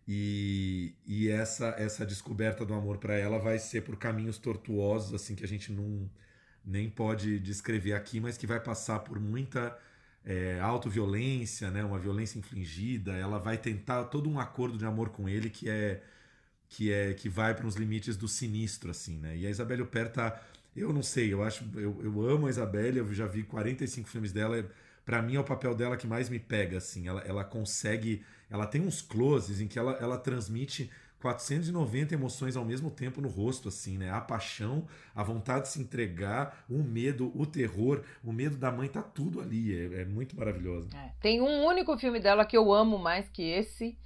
E, 0.08 0.94
e 1.06 1.28
essa 1.28 1.68
essa 1.78 2.04
descoberta 2.06 2.64
do 2.64 2.74
amor 2.74 2.98
para 2.98 3.16
ela 3.16 3.38
vai 3.38 3.58
ser 3.58 3.82
por 3.82 3.96
caminhos 3.96 4.38
tortuosos, 4.38 5.14
assim, 5.14 5.34
que 5.34 5.44
a 5.44 5.48
gente 5.48 5.70
não 5.70 6.10
nem 6.64 6.90
pode 6.90 7.38
descrever 7.40 7.94
aqui, 7.94 8.20
mas 8.20 8.36
que 8.36 8.46
vai 8.46 8.60
passar 8.60 9.00
por 9.00 9.18
muita 9.20 9.76
é, 10.24 10.60
autoviolência, 10.60 11.70
né, 11.70 11.84
uma 11.84 11.98
violência 11.98 12.38
infligida, 12.38 13.12
ela 13.12 13.38
vai 13.38 13.56
tentar 13.58 14.04
todo 14.04 14.28
um 14.28 14.38
acordo 14.38 14.78
de 14.78 14.84
amor 14.84 15.10
com 15.10 15.28
ele 15.28 15.50
que 15.50 15.68
é 15.68 16.02
que 16.68 16.92
é 16.92 17.14
que 17.14 17.28
vai 17.28 17.54
para 17.54 17.66
os 17.66 17.74
limites 17.74 18.16
do 18.16 18.28
sinistro 18.28 18.90
assim, 18.90 19.18
né? 19.18 19.36
E 19.36 19.46
a 19.46 19.50
Isabelle 19.50 19.82
Huppert 19.82 20.12
tá, 20.12 20.40
eu 20.76 20.92
não 20.92 21.02
sei, 21.02 21.32
eu 21.32 21.42
acho 21.42 21.64
eu, 21.74 21.98
eu 22.02 22.28
amo 22.28 22.46
a 22.46 22.50
Isabelle, 22.50 22.98
eu 22.98 23.12
já 23.12 23.26
vi 23.26 23.42
45 23.42 24.08
filmes 24.08 24.32
dela, 24.32 24.64
para 25.04 25.20
mim 25.20 25.34
é 25.34 25.40
o 25.40 25.44
papel 25.44 25.74
dela 25.74 25.96
que 25.96 26.06
mais 26.06 26.28
me 26.28 26.38
pega 26.38 26.78
assim. 26.78 27.08
Ela, 27.08 27.22
ela 27.22 27.44
consegue, 27.44 28.24
ela 28.48 28.66
tem 28.66 28.80
uns 28.80 29.02
closes 29.02 29.60
em 29.60 29.66
que 29.66 29.78
ela, 29.78 29.92
ela 30.00 30.16
transmite 30.18 30.90
490 31.20 32.14
emoções 32.14 32.56
ao 32.56 32.64
mesmo 32.64 32.90
tempo 32.90 33.20
no 33.20 33.28
rosto, 33.28 33.68
assim, 33.68 33.98
né? 33.98 34.10
A 34.10 34.20
paixão, 34.20 34.86
a 35.14 35.22
vontade 35.22 35.62
de 35.62 35.68
se 35.68 35.80
entregar, 35.80 36.64
o 36.68 36.82
medo, 36.82 37.30
o 37.34 37.44
terror, 37.44 38.02
o 38.24 38.32
medo 38.32 38.56
da 38.56 38.72
mãe, 38.72 38.88
tá 38.88 39.02
tudo 39.02 39.40
ali. 39.40 39.76
É, 39.76 40.02
é 40.02 40.04
muito 40.04 40.34
maravilhoso. 40.36 40.88
É. 40.96 41.12
Tem 41.20 41.40
um 41.40 41.64
único 41.64 41.96
filme 41.98 42.20
dela 42.20 42.44
que 42.44 42.56
eu 42.56 42.72
amo 42.72 42.98
mais 42.98 43.28
que 43.28 43.42
esse, 43.42 43.98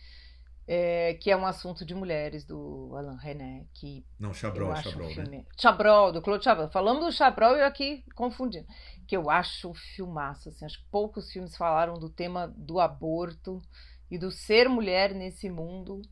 é, 0.66 1.14
que 1.14 1.30
é 1.30 1.36
um 1.36 1.46
assunto 1.46 1.84
de 1.84 1.94
mulheres 1.94 2.44
do 2.44 2.92
Alain 2.96 3.16
René, 3.16 3.66
que 3.74 4.04
não 4.18 4.34
Chabrol, 4.34 4.74
Chabrol, 4.76 5.08
um 5.08 5.14
filme... 5.14 5.28
né? 5.28 5.44
Chabrol, 5.56 6.10
do 6.10 6.20
Claude 6.20 6.42
Chabrol. 6.42 6.68
Falamos 6.70 7.04
do 7.04 7.12
Chabrol 7.12 7.56
e 7.56 7.60
eu 7.60 7.66
aqui 7.66 8.02
confundindo, 8.16 8.66
que 9.06 9.16
eu 9.16 9.30
acho 9.30 9.70
um 9.70 9.74
filmaço, 9.74 10.48
assim, 10.48 10.64
acho 10.64 10.78
que 10.78 10.90
poucos 10.90 11.30
filmes 11.30 11.56
falaram 11.56 11.94
do 11.94 12.08
tema 12.08 12.52
do 12.56 12.80
aborto 12.80 13.62
e 14.10 14.18
do 14.18 14.32
ser 14.32 14.68
mulher 14.68 15.14
nesse 15.14 15.48
mundo 15.48 16.02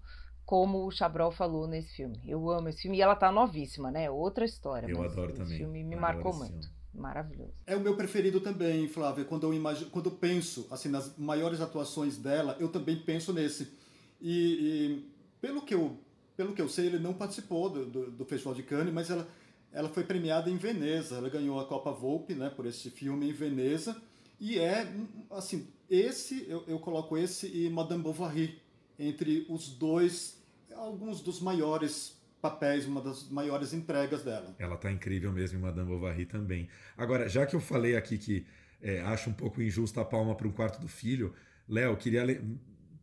como 0.45 0.87
o 0.87 0.91
Chabrol 0.91 1.31
falou 1.31 1.67
nesse 1.67 1.97
filme. 1.97 2.21
Eu 2.27 2.51
amo 2.51 2.69
esse 2.69 2.83
filme 2.83 2.99
e 2.99 3.01
ela 3.01 3.17
tá 3.17 3.31
novíssima, 3.31 3.91
né? 3.91 4.11
Outra 4.11 4.45
história. 4.45 4.87
Eu 4.89 5.03
adoro 5.03 5.33
também. 5.33 5.53
Esse 5.53 5.59
filme 5.59 5.83
me 5.83 5.95
adoro 5.95 6.01
marcou 6.01 6.35
muito. 6.35 6.69
Maravilhoso. 6.95 7.55
É 7.67 7.75
o 7.75 7.81
meu 7.81 7.97
preferido 7.97 8.41
também, 8.41 8.87
Flávia. 8.87 9.25
Quando 9.25 9.45
eu 9.45 9.55
imagino, 9.55 9.91
quando 9.91 10.11
eu 10.11 10.17
penso 10.17 10.67
assim 10.71 10.91
nas 10.91 11.17
maiores 11.17 11.61
atuações 11.61 12.19
dela, 12.19 12.57
eu 12.61 12.69
também 12.69 12.97
penso 12.97 13.33
nesse. 13.33 13.73
E, 14.21 14.31
e 14.31 15.13
pelo 15.41 15.63
que 15.63 15.75
eu 15.75 15.97
pelo 16.37 16.55
que 16.55 16.63
eu 16.63 16.69
sei, 16.69 16.87
ele 16.87 16.99
não 16.99 17.13
participou 17.13 17.69
do, 17.69 17.87
do, 17.87 18.11
do, 18.11 18.25
Festival 18.25 18.55
de 18.55 18.63
Cannes, 18.63 18.93
mas 18.93 19.11
ela 19.11 19.27
ela 19.71 19.89
foi 19.89 20.05
premiada 20.05 20.51
em 20.51 20.57
Veneza. 20.57 21.17
Ela 21.17 21.31
ganhou 21.31 21.59
a 21.59 21.65
Copa 21.65 21.91
Volpe, 21.91 22.35
né, 22.35 22.51
por 22.51 22.67
esse 22.67 22.91
filme 22.91 23.31
em 23.31 23.33
Veneza. 23.33 23.97
E 24.39 24.59
é 24.59 24.87
assim, 25.31 25.69
esse 25.89 26.47
eu, 26.49 26.65
eu 26.67 26.79
coloco 26.79 27.17
esse 27.17 27.47
e 27.47 27.71
Madame 27.71 28.03
Bovary 28.03 28.62
entre 29.09 29.47
os 29.49 29.69
dois, 29.69 30.41
alguns 30.75 31.21
dos 31.21 31.41
maiores 31.41 32.21
papéis, 32.41 32.87
uma 32.87 33.01
das 33.01 33.29
maiores 33.29 33.73
entregas 33.73 34.23
dela. 34.23 34.55
Ela 34.59 34.77
tá 34.77 34.91
incrível 34.91 35.33
mesmo 35.33 35.59
em 35.59 35.63
Madame 35.63 35.89
Bovary 35.89 36.27
também. 36.27 36.69
Agora, 36.97 37.29
já 37.29 37.47
que 37.47 37.55
eu 37.55 37.61
falei 37.61 37.97
aqui 37.97 38.19
que 38.19 38.47
é, 38.81 39.01
acho 39.03 39.31
um 39.31 39.33
pouco 39.33 39.63
injusta 39.63 40.01
a 40.01 40.05
palma 40.05 40.35
para 40.35 40.49
um 40.49 40.53
quarto 40.53 40.81
do 40.81 40.89
filho, 40.89 41.33
Léo, 41.69 41.97
queria 41.97 42.25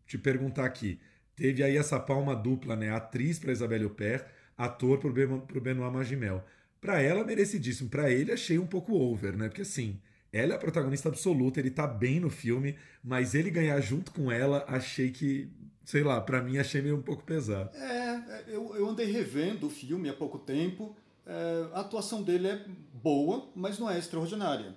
te 0.05 0.17
perguntar 0.17 0.65
aqui. 0.65 0.99
Teve 1.35 1.63
aí 1.63 1.77
essa 1.77 1.97
palma 1.97 2.35
dupla, 2.35 2.75
né? 2.75 2.91
Atriz 2.91 3.39
para 3.39 3.53
Isabelle 3.53 3.85
Huppert, 3.85 4.25
ator 4.57 4.99
para 4.99 5.09
o 5.09 5.61
Benoit 5.61 5.93
Magimel. 5.93 6.43
Para 6.81 7.01
ela, 7.01 7.23
merecidíssimo. 7.23 7.89
Para 7.89 8.11
ele, 8.11 8.33
achei 8.33 8.59
um 8.59 8.67
pouco 8.67 8.93
over, 8.93 9.37
né? 9.37 9.47
Porque 9.47 9.61
assim, 9.61 10.01
ela 10.33 10.53
é 10.53 10.55
a 10.55 10.59
protagonista 10.59 11.07
absoluta, 11.07 11.59
ele 11.59 11.71
tá 11.71 11.87
bem 11.87 12.19
no 12.19 12.29
filme, 12.29 12.75
mas 13.01 13.33
ele 13.33 13.49
ganhar 13.49 13.79
junto 13.79 14.11
com 14.11 14.29
ela, 14.29 14.65
achei 14.67 15.11
que 15.11 15.49
sei 15.89 16.03
lá, 16.03 16.21
para 16.21 16.39
mim 16.39 16.59
achei 16.59 16.83
meio 16.83 16.97
um 16.97 17.01
pouco 17.01 17.23
pesado. 17.23 17.75
É, 17.75 18.43
eu, 18.47 18.75
eu 18.75 18.87
andei 18.87 19.07
revendo 19.07 19.65
o 19.65 19.69
filme 19.71 20.07
há 20.07 20.13
pouco 20.13 20.37
tempo. 20.37 20.95
É, 21.25 21.65
a 21.73 21.79
atuação 21.79 22.21
dele 22.21 22.47
é 22.47 22.63
boa, 22.93 23.49
mas 23.55 23.79
não 23.79 23.89
é 23.89 23.97
extraordinária. 23.97 24.75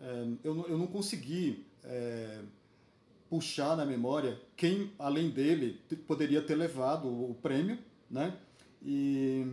É, 0.00 0.26
eu, 0.42 0.66
eu 0.68 0.76
não 0.76 0.88
consegui 0.88 1.64
é, 1.84 2.40
puxar 3.30 3.76
na 3.76 3.86
memória 3.86 4.40
quem, 4.56 4.92
além 4.98 5.30
dele, 5.30 5.80
poderia 6.08 6.42
ter 6.42 6.56
levado 6.56 7.06
o 7.06 7.36
prêmio, 7.40 7.78
né? 8.10 8.36
E 8.82 9.46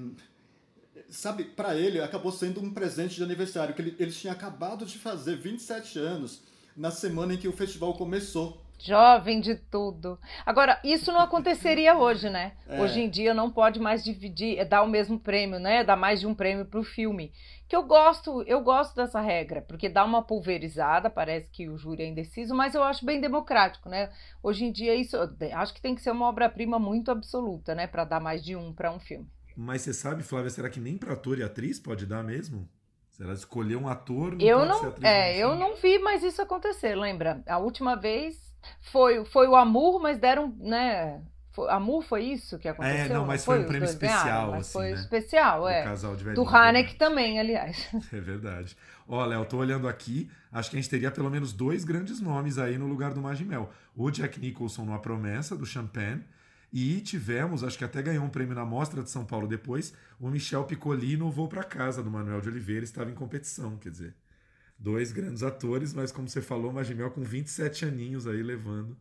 sabe, 1.07 1.43
para 1.43 1.77
ele 1.77 2.01
acabou 2.01 2.31
sendo 2.31 2.59
um 2.59 2.73
presente 2.73 3.13
de 3.13 3.21
aniversário, 3.21 3.75
que 3.75 3.81
ele, 3.83 3.95
ele 3.99 4.11
tinha 4.11 4.33
acabado 4.33 4.87
de 4.87 4.97
fazer 4.97 5.37
27 5.37 5.99
anos 5.99 6.41
na 6.75 6.89
semana 6.89 7.35
em 7.35 7.37
que 7.37 7.47
o 7.47 7.53
festival 7.53 7.93
começou. 7.93 8.64
Jovem 8.85 9.41
de 9.41 9.55
tudo. 9.55 10.19
Agora, 10.45 10.79
isso 10.83 11.11
não 11.11 11.19
aconteceria 11.19 11.97
hoje, 11.97 12.29
né? 12.29 12.53
É. 12.67 12.79
Hoje 12.79 13.01
em 13.01 13.09
dia 13.09 13.33
não 13.33 13.51
pode 13.51 13.79
mais 13.79 14.03
dividir, 14.03 14.59
é 14.59 14.63
dar 14.63 14.83
o 14.83 14.87
mesmo 14.87 15.19
prêmio, 15.19 15.59
né? 15.59 15.83
Dar 15.83 15.95
mais 15.95 16.19
de 16.19 16.27
um 16.27 16.35
prêmio 16.35 16.65
para 16.65 16.79
o 16.79 16.83
filme. 16.83 17.33
Que 17.67 17.75
eu 17.75 17.81
gosto, 17.81 18.43
eu 18.43 18.61
gosto 18.61 18.95
dessa 18.95 19.19
regra, 19.19 19.59
porque 19.63 19.89
dá 19.89 20.05
uma 20.05 20.21
pulverizada, 20.21 21.09
parece 21.09 21.49
que 21.49 21.67
o 21.67 21.75
júri 21.75 22.03
é 22.03 22.07
indeciso, 22.07 22.53
mas 22.53 22.75
eu 22.75 22.83
acho 22.83 23.03
bem 23.03 23.19
democrático, 23.19 23.89
né? 23.89 24.11
Hoje 24.43 24.65
em 24.65 24.71
dia 24.71 24.93
isso, 24.93 25.17
acho 25.53 25.73
que 25.73 25.81
tem 25.81 25.95
que 25.95 26.01
ser 26.01 26.11
uma 26.11 26.27
obra-prima 26.27 26.77
muito 26.77 27.09
absoluta, 27.09 27.73
né, 27.73 27.87
para 27.87 28.03
dar 28.03 28.19
mais 28.19 28.43
de 28.45 28.55
um 28.55 28.71
para 28.71 28.91
um 28.91 28.99
filme. 28.99 29.27
Mas 29.57 29.81
você 29.81 29.93
sabe, 29.93 30.21
Flávia, 30.21 30.51
será 30.51 30.69
que 30.69 30.79
nem 30.79 30.95
para 30.95 31.13
ator 31.13 31.39
e 31.39 31.43
atriz 31.43 31.79
pode 31.79 32.05
dar 32.05 32.23
mesmo? 32.23 32.69
Se 33.09 33.23
ela 33.23 33.33
escolher 33.33 33.77
um 33.77 33.87
ator, 33.87 34.35
não 34.35 34.45
eu 34.45 34.65
não, 34.65 34.93
é, 35.01 35.37
eu 35.37 35.55
não 35.55 35.75
vi 35.75 35.97
mais 35.99 36.21
isso 36.21 36.41
acontecer. 36.41 36.95
Lembra? 36.95 37.41
A 37.47 37.57
última 37.57 37.95
vez 37.95 38.53
foi, 38.81 39.25
foi 39.25 39.47
o 39.47 39.55
Amor, 39.55 40.01
mas 40.01 40.17
deram, 40.17 40.55
né? 40.59 41.21
Foi, 41.51 41.69
Amor 41.69 42.03
foi 42.03 42.23
isso 42.23 42.59
que 42.59 42.67
aconteceu? 42.67 43.05
É, 43.05 43.09
não, 43.09 43.25
mas 43.25 43.45
foi, 43.45 43.55
foi 43.55 43.63
um 43.63 43.67
prêmio 43.67 43.85
especial, 43.85 44.23
ganharam, 44.23 44.53
assim, 44.55 44.73
Foi 44.73 44.91
né? 44.91 44.95
especial, 44.95 45.69
é. 45.69 45.81
Do 45.81 45.89
casal 45.89 46.15
de 46.17 46.33
Do 46.33 46.43
Hanek 46.43 46.95
também, 46.95 47.39
aliás. 47.39 47.87
É 48.11 48.19
verdade. 48.19 48.75
Olha, 49.07 49.35
eu 49.35 49.45
tô 49.45 49.57
olhando 49.57 49.87
aqui, 49.87 50.29
acho 50.51 50.69
que 50.69 50.75
a 50.75 50.81
gente 50.81 50.89
teria 50.89 51.11
pelo 51.11 51.29
menos 51.29 51.53
dois 51.53 51.85
grandes 51.85 52.19
nomes 52.19 52.57
aí 52.57 52.77
no 52.77 52.87
lugar 52.87 53.13
do 53.13 53.21
Magimel. 53.21 53.69
O 53.95 54.11
Jack 54.11 54.37
Nicholson 54.39 54.83
no 54.83 54.93
A 54.93 54.99
Promessa, 54.99 55.55
do 55.55 55.65
Champagne, 55.65 56.25
e 56.73 56.99
tivemos, 56.99 57.63
acho 57.63 57.77
que 57.77 57.85
até 57.85 58.01
ganhou 58.01 58.25
um 58.25 58.29
prêmio 58.29 58.53
na 58.53 58.65
Mostra 58.65 59.01
de 59.01 59.09
São 59.09 59.23
Paulo 59.23 59.47
depois, 59.47 59.93
o 60.19 60.29
Michel 60.29 60.65
Piccoli 60.65 61.15
no 61.15 61.31
Vou 61.31 61.47
para 61.47 61.63
Casa, 61.63 62.03
do 62.03 62.11
Manuel 62.11 62.41
de 62.41 62.49
Oliveira, 62.49 62.83
estava 62.83 63.09
em 63.09 63.13
competição, 63.13 63.77
quer 63.77 63.91
dizer. 63.91 64.13
Dois 64.77 65.11
grandes 65.11 65.41
atores, 65.41 65.93
mas 65.93 66.11
como 66.11 66.27
você 66.27 66.41
falou, 66.41 66.71
Magimel 66.71 67.11
com 67.11 67.23
27 67.23 67.85
aninhos 67.85 68.27
aí 68.27 68.43
levando 68.43 68.97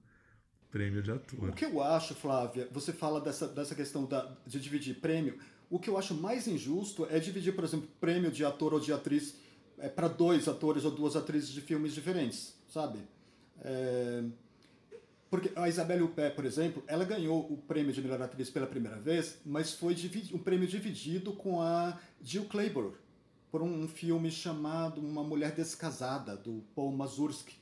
prêmio 0.70 1.02
de 1.02 1.12
ator. 1.12 1.50
O 1.50 1.52
que 1.52 1.64
eu 1.64 1.80
acho, 1.82 2.14
Flávia, 2.14 2.68
você 2.72 2.92
fala 2.92 3.20
dessa, 3.20 3.46
dessa 3.46 3.74
questão 3.74 4.04
da, 4.06 4.36
de 4.46 4.58
dividir 4.58 4.96
prêmio. 4.96 5.38
O 5.70 5.78
que 5.78 5.88
eu 5.88 5.96
acho 5.96 6.14
mais 6.14 6.48
injusto 6.48 7.06
é 7.10 7.18
dividir, 7.18 7.54
por 7.54 7.64
exemplo, 7.64 7.88
prêmio 8.00 8.30
de 8.30 8.44
ator 8.44 8.74
ou 8.74 8.80
de 8.80 8.92
atriz 8.92 9.36
é, 9.78 9.88
para 9.88 10.08
dois 10.08 10.48
atores 10.48 10.84
ou 10.84 10.90
duas 10.90 11.14
atrizes 11.16 11.50
de 11.50 11.60
filmes 11.60 11.92
diferentes, 11.92 12.54
sabe? 12.68 12.98
É, 13.60 14.24
porque 15.30 15.50
a 15.56 15.68
Isabelle 15.68 16.02
Huppert, 16.02 16.34
por 16.34 16.44
exemplo, 16.44 16.82
ela 16.86 17.04
ganhou 17.04 17.40
o 17.52 17.56
prêmio 17.56 17.92
de 17.92 18.00
melhor 18.00 18.22
atriz 18.22 18.50
pela 18.50 18.66
primeira 18.66 18.98
vez, 18.98 19.38
mas 19.44 19.72
foi 19.72 19.96
um 20.32 20.38
prêmio 20.38 20.66
dividido 20.66 21.32
com 21.32 21.60
a 21.60 21.98
Jill 22.22 22.44
Clayburgh, 22.44 22.94
por 23.54 23.62
um 23.62 23.86
filme 23.86 24.32
chamado 24.32 25.00
Uma 25.00 25.22
Mulher 25.22 25.52
Descasada, 25.52 26.36
do 26.36 26.64
Paul 26.74 26.90
Mazursky. 26.90 27.54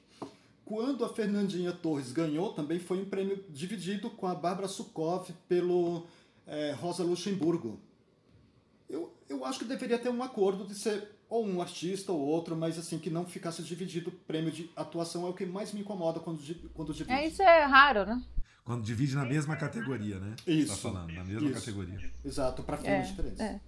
Quando 0.64 1.04
a 1.04 1.08
Fernandinha 1.10 1.70
Torres 1.70 2.12
ganhou, 2.12 2.54
também 2.54 2.80
foi 2.80 3.02
um 3.02 3.04
prêmio 3.04 3.44
dividido 3.50 4.08
com 4.08 4.26
a 4.26 4.34
Bárbara 4.34 4.68
Sukov 4.68 5.30
pelo 5.46 6.06
é, 6.46 6.72
Rosa 6.72 7.04
Luxemburgo. 7.04 7.78
Eu, 8.88 9.12
eu 9.28 9.44
acho 9.44 9.58
que 9.58 9.66
deveria 9.66 9.98
ter 9.98 10.08
um 10.08 10.22
acordo 10.22 10.64
de 10.64 10.74
ser 10.74 11.10
ou 11.28 11.46
um 11.46 11.60
artista 11.60 12.10
ou 12.10 12.20
outro, 12.20 12.56
mas 12.56 12.78
assim, 12.78 12.98
que 12.98 13.10
não 13.10 13.26
ficasse 13.26 13.62
dividido. 13.62 14.08
O 14.08 14.12
prêmio 14.12 14.50
de 14.50 14.70
atuação 14.74 15.26
é 15.26 15.28
o 15.28 15.34
que 15.34 15.44
mais 15.44 15.74
me 15.74 15.82
incomoda 15.82 16.20
quando, 16.20 16.40
quando 16.72 16.94
divide. 16.94 17.12
É, 17.12 17.28
isso 17.28 17.42
é 17.42 17.64
raro, 17.64 18.06
né? 18.06 18.24
Quando 18.64 18.82
divide 18.82 19.14
na 19.14 19.26
mesma 19.26 19.56
categoria, 19.56 20.18
né? 20.18 20.36
Isso. 20.46 20.68
Tá 20.68 20.76
falando, 20.76 21.12
na 21.12 21.22
mesma 21.22 21.50
isso. 21.50 21.60
categoria. 21.60 22.10
Exato, 22.24 22.62
para 22.62 22.78
filmes 22.78 23.08
é, 23.08 23.10
diferentes. 23.10 23.40
É. 23.40 23.60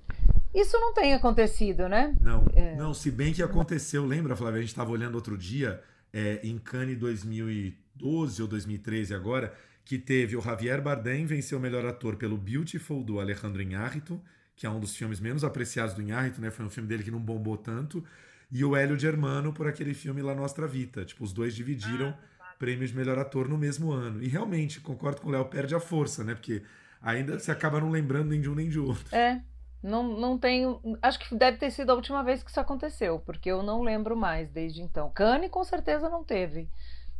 Isso 0.54 0.78
não 0.78 0.94
tem 0.94 1.14
acontecido, 1.14 1.88
né? 1.88 2.14
Não, 2.20 2.46
é. 2.54 2.76
não, 2.76 2.94
se 2.94 3.10
bem 3.10 3.32
que 3.32 3.42
aconteceu, 3.42 4.06
lembra, 4.06 4.36
Flávia? 4.36 4.58
A 4.58 4.60
gente 4.60 4.70
estava 4.70 4.92
olhando 4.92 5.16
outro 5.16 5.36
dia, 5.36 5.82
é, 6.12 6.40
em 6.44 6.56
Cannes 6.58 6.96
2012 6.98 8.40
ou 8.40 8.46
2013 8.46 9.12
agora, 9.14 9.52
que 9.84 9.98
teve 9.98 10.36
o 10.36 10.40
Javier 10.40 10.80
Bardem 10.80 11.26
venceu 11.26 11.58
o 11.58 11.60
melhor 11.60 11.84
ator 11.84 12.16
pelo 12.16 12.38
Beautiful, 12.38 13.02
do 13.02 13.18
Alejandro 13.18 13.60
Iñárritu, 13.60 14.20
que 14.56 14.66
é 14.66 14.70
um 14.70 14.78
dos 14.78 14.96
filmes 14.96 15.20
menos 15.20 15.42
apreciados 15.42 15.94
do 15.94 16.02
Inharito, 16.02 16.40
né? 16.40 16.50
Foi 16.50 16.64
um 16.64 16.70
filme 16.70 16.88
dele 16.88 17.02
que 17.02 17.10
não 17.10 17.18
bombou 17.18 17.56
tanto. 17.56 18.04
E 18.50 18.64
o 18.64 18.76
Hélio 18.76 18.98
Germano 18.98 19.52
por 19.52 19.66
aquele 19.66 19.94
filme 19.94 20.22
La 20.22 20.34
Nostra 20.34 20.66
Vita. 20.66 21.04
Tipo, 21.04 21.24
os 21.24 21.32
dois 21.32 21.54
dividiram 21.54 22.16
ah, 22.40 22.54
prêmios 22.58 22.90
de 22.90 22.96
melhor 22.96 23.18
ator 23.18 23.48
no 23.48 23.58
mesmo 23.58 23.90
ano. 23.90 24.22
E 24.22 24.28
realmente, 24.28 24.80
concordo 24.80 25.20
com 25.20 25.28
o 25.28 25.32
Léo, 25.32 25.44
perde 25.46 25.74
a 25.74 25.80
força, 25.80 26.22
né? 26.22 26.34
Porque 26.34 26.62
ainda 27.02 27.38
se 27.40 27.50
acaba 27.50 27.80
não 27.80 27.90
lembrando 27.90 28.28
nem 28.28 28.40
de 28.40 28.48
um 28.48 28.54
nem 28.54 28.68
de 28.68 28.78
outro. 28.78 29.14
É. 29.14 29.40
Não, 29.84 30.02
não 30.02 30.38
tenho. 30.38 30.80
Acho 31.02 31.18
que 31.18 31.34
deve 31.34 31.58
ter 31.58 31.70
sido 31.70 31.90
a 31.90 31.94
última 31.94 32.24
vez 32.24 32.42
que 32.42 32.50
isso 32.50 32.58
aconteceu, 32.58 33.18
porque 33.18 33.50
eu 33.50 33.62
não 33.62 33.82
lembro 33.82 34.16
mais 34.16 34.48
desde 34.48 34.80
então. 34.80 35.10
Cannes 35.10 35.50
com 35.50 35.62
certeza 35.62 36.08
não 36.08 36.24
teve. 36.24 36.66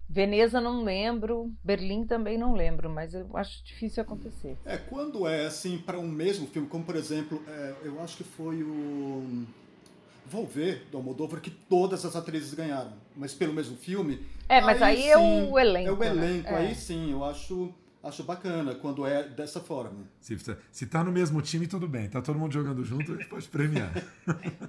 Veneza 0.09 0.63
não 0.63 0.83
lembro, 0.83 1.53
Berlim 1.63 2.07
também 2.07 2.39
não 2.39 2.55
lembro, 2.55 2.89
mas 2.89 3.13
eu 3.13 3.29
acho 3.37 3.63
difícil 3.65 4.03
acontecer. 4.03 4.57
É, 4.65 4.79
quando 4.79 5.27
é 5.27 5.45
assim 5.47 5.77
para 5.77 5.99
um 5.99 6.09
mesmo 6.09 6.47
filme, 6.47 6.67
como 6.67 6.85
por 6.85 6.97
exemplo, 6.97 7.43
é, 7.47 7.75
eu 7.83 8.01
acho 8.01 8.17
que 8.17 8.25
foi 8.25 8.63
o 8.63 9.45
Volver 10.27 10.85
do 10.91 10.97
Almodóvar 10.97 11.41
que 11.41 11.51
todas 11.51 12.05
as 12.05 12.17
atrizes 12.17 12.55
ganharam, 12.55 12.95
mas 13.15 13.35
pelo 13.35 13.53
mesmo 13.53 13.77
filme. 13.77 14.27
É, 14.49 14.61
mas 14.63 14.81
aí, 14.81 15.03
aí 15.03 15.09
é 15.11 15.19
o 15.19 15.59
elenco. 15.59 15.89
É 15.89 15.93
o 15.93 15.97
né? 15.97 16.07
elenco, 16.07 16.51
né? 16.51 16.59
aí 16.59 16.75
sim, 16.75 17.13
eu 17.13 17.25
acho 17.25 17.75
acho 18.05 18.23
bacana 18.23 18.75
quando 18.75 19.07
é 19.07 19.29
dessa 19.29 19.61
forma. 19.61 20.07
Se, 20.21 20.37
se 20.71 20.87
tá 20.87 21.03
no 21.03 21.11
mesmo 21.11 21.41
time, 21.43 21.67
tudo 21.67 21.89
bem. 21.89 22.09
Tá 22.09 22.21
todo 22.21 22.39
mundo 22.39 22.53
jogando 22.53 22.85
junto, 22.85 23.13
a 23.13 23.17
gente 23.17 23.29
pode 23.29 23.49
premiar. 23.49 23.93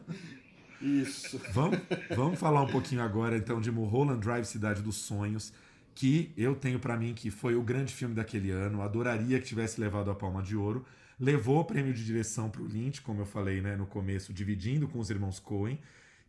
Isso. 0.82 1.40
Vamos, 1.52 1.80
vamos 2.16 2.40
falar 2.40 2.62
um 2.62 2.68
pouquinho 2.68 3.02
agora 3.02 3.38
então 3.38 3.60
de 3.60 3.72
Mulholland 3.72 4.20
Drive, 4.20 4.46
Cidade 4.46 4.82
dos 4.82 4.98
Sonhos, 4.98 5.54
que 5.94 6.32
eu 6.38 6.56
tenho 6.56 6.80
para 6.80 6.98
mim 6.98 7.14
que 7.14 7.32
foi 7.32 7.56
o 7.56 7.62
grande 7.62 7.94
filme 7.94 8.14
daquele 8.14 8.52
ano. 8.52 8.82
Adoraria 8.82 9.40
que 9.40 9.46
tivesse 9.46 9.80
levado 9.80 10.12
a 10.12 10.16
Palma 10.16 10.42
de 10.42 10.56
Ouro. 10.56 10.86
Levou 11.20 11.60
o 11.60 11.66
prêmio 11.66 11.94
de 11.94 12.04
direção 12.04 12.50
para 12.50 12.62
o 12.62 12.68
Lynch, 12.68 13.02
como 13.02 13.22
eu 13.22 13.26
falei 13.26 13.62
né, 13.62 13.76
no 13.76 13.86
começo, 13.86 14.34
dividindo 14.34 14.88
com 14.88 15.00
os 15.00 15.10
irmãos 15.10 15.40
Coen. 15.40 15.80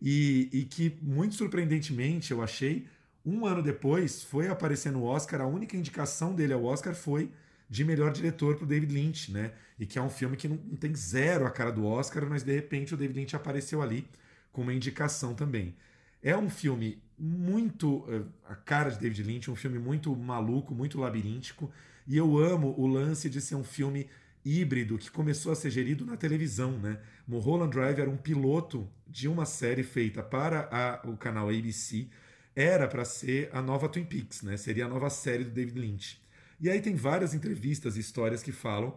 E, 0.00 0.48
e 0.52 0.64
que, 0.64 0.96
muito 1.02 1.34
surpreendentemente, 1.34 2.30
eu 2.30 2.42
achei, 2.42 2.86
um 3.26 3.44
ano 3.44 3.60
depois, 3.60 4.22
foi 4.22 4.46
aparecer 4.48 4.92
no 4.92 5.02
Oscar. 5.02 5.40
A 5.40 5.46
única 5.46 5.76
indicação 5.76 6.32
dele 6.32 6.52
ao 6.52 6.64
Oscar 6.64 6.94
foi 6.94 7.30
de 7.68 7.84
melhor 7.84 8.12
diretor 8.12 8.54
para 8.54 8.64
o 8.64 8.66
David 8.66 8.94
Lynch, 8.94 9.32
né? 9.32 9.52
E 9.78 9.84
que 9.84 9.98
é 9.98 10.02
um 10.02 10.08
filme 10.08 10.36
que 10.36 10.46
não, 10.46 10.56
não 10.56 10.76
tem 10.76 10.94
zero 10.94 11.44
a 11.44 11.50
cara 11.50 11.72
do 11.72 11.84
Oscar, 11.84 12.24
mas 12.28 12.44
de 12.44 12.54
repente 12.54 12.94
o 12.94 12.96
David 12.96 13.18
Lynch 13.18 13.34
apareceu 13.34 13.82
ali 13.82 14.06
com 14.52 14.62
uma 14.62 14.72
indicação 14.72 15.34
também. 15.34 15.74
É 16.22 16.36
um 16.36 16.48
filme 16.48 17.02
muito 17.18 17.96
uh, 17.98 18.26
a 18.48 18.54
cara 18.54 18.90
de 18.90 18.98
David 18.98 19.22
Lynch, 19.24 19.50
um 19.50 19.56
filme 19.56 19.78
muito 19.78 20.14
maluco, 20.14 20.74
muito 20.74 20.98
labiríntico, 20.98 21.70
e 22.06 22.16
eu 22.16 22.38
amo 22.38 22.74
o 22.78 22.86
lance 22.86 23.28
de 23.28 23.40
ser 23.40 23.56
um 23.56 23.64
filme 23.64 24.08
híbrido 24.44 24.96
que 24.96 25.10
começou 25.10 25.50
a 25.50 25.56
ser 25.56 25.70
gerido 25.70 26.06
na 26.06 26.16
televisão, 26.16 26.78
né? 26.78 27.00
Mulholland 27.26 27.72
Drive 27.72 27.98
era 27.98 28.08
um 28.08 28.16
piloto 28.16 28.88
de 29.08 29.26
uma 29.26 29.44
série 29.44 29.82
feita 29.82 30.22
para 30.22 30.68
a, 30.70 31.08
o 31.08 31.16
canal 31.16 31.48
ABC, 31.48 32.08
era 32.56 32.88
para 32.88 33.04
ser 33.04 33.50
a 33.52 33.60
nova 33.60 33.88
Twin 33.88 34.04
Peaks, 34.04 34.42
né? 34.42 34.56
Seria 34.56 34.86
a 34.86 34.88
nova 34.88 35.10
série 35.10 35.44
do 35.44 35.50
David 35.50 35.78
Lynch. 35.78 36.20
E 36.58 36.70
aí 36.70 36.80
tem 36.80 36.94
várias 36.94 37.34
entrevistas 37.34 37.96
e 37.96 38.00
histórias 38.00 38.42
que 38.42 38.50
falam 38.50 38.96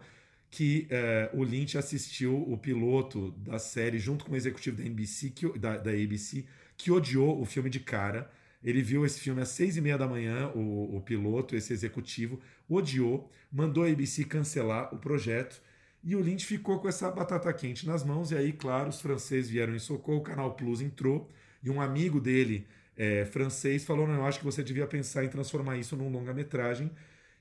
que 0.50 0.88
é, 0.90 1.30
o 1.34 1.44
Lynch 1.44 1.78
assistiu 1.78 2.36
o 2.52 2.58
piloto 2.58 3.32
da 3.32 3.60
série 3.60 4.00
junto 4.00 4.26
com 4.26 4.32
o 4.32 4.36
executivo 4.36 4.78
da 4.78 4.84
NBC, 4.84 5.30
que, 5.30 5.60
da, 5.60 5.78
da 5.78 5.92
ABC, 5.92 6.46
que 6.76 6.90
odiou 6.90 7.40
o 7.40 7.46
filme 7.46 7.70
de 7.70 7.80
cara. 7.80 8.32
Ele 8.64 8.82
viu 8.82 9.06
esse 9.06 9.20
filme 9.20 9.42
às 9.42 9.50
seis 9.50 9.78
e 9.78 9.82
meia 9.82 9.98
da 9.98 10.08
manhã, 10.08 10.50
o, 10.56 10.98
o 10.98 11.02
piloto, 11.02 11.56
esse 11.56 11.72
executivo, 11.72 12.40
odiou, 12.68 13.30
mandou 13.52 13.84
a 13.84 13.88
ABC 13.88 14.24
cancelar 14.24 14.94
o 14.94 14.98
projeto 14.98 15.62
e 16.04 16.16
o 16.16 16.22
Lynch 16.22 16.46
ficou 16.46 16.80
com 16.80 16.88
essa 16.88 17.12
batata 17.12 17.52
quente 17.54 17.86
nas 17.86 18.04
mãos. 18.04 18.32
E 18.32 18.36
aí, 18.36 18.54
claro, 18.54 18.90
os 18.90 19.02
franceses 19.02 19.50
vieram 19.50 19.76
em 19.76 19.80
socorro, 19.80 20.20
o 20.20 20.24
Canal 20.24 20.54
Plus 20.56 20.82
entrou 20.82 21.30
e 21.62 21.70
um 21.70 21.82
amigo 21.82 22.20
dele, 22.20 22.66
é, 23.00 23.24
francês, 23.24 23.86
falou: 23.86 24.06
Não, 24.06 24.16
eu 24.16 24.26
acho 24.26 24.40
que 24.40 24.46
você 24.46 24.62
devia 24.62 24.86
pensar 24.86 25.24
em 25.24 25.30
transformar 25.30 25.78
isso 25.78 25.96
num 25.96 26.12
longa-metragem. 26.12 26.92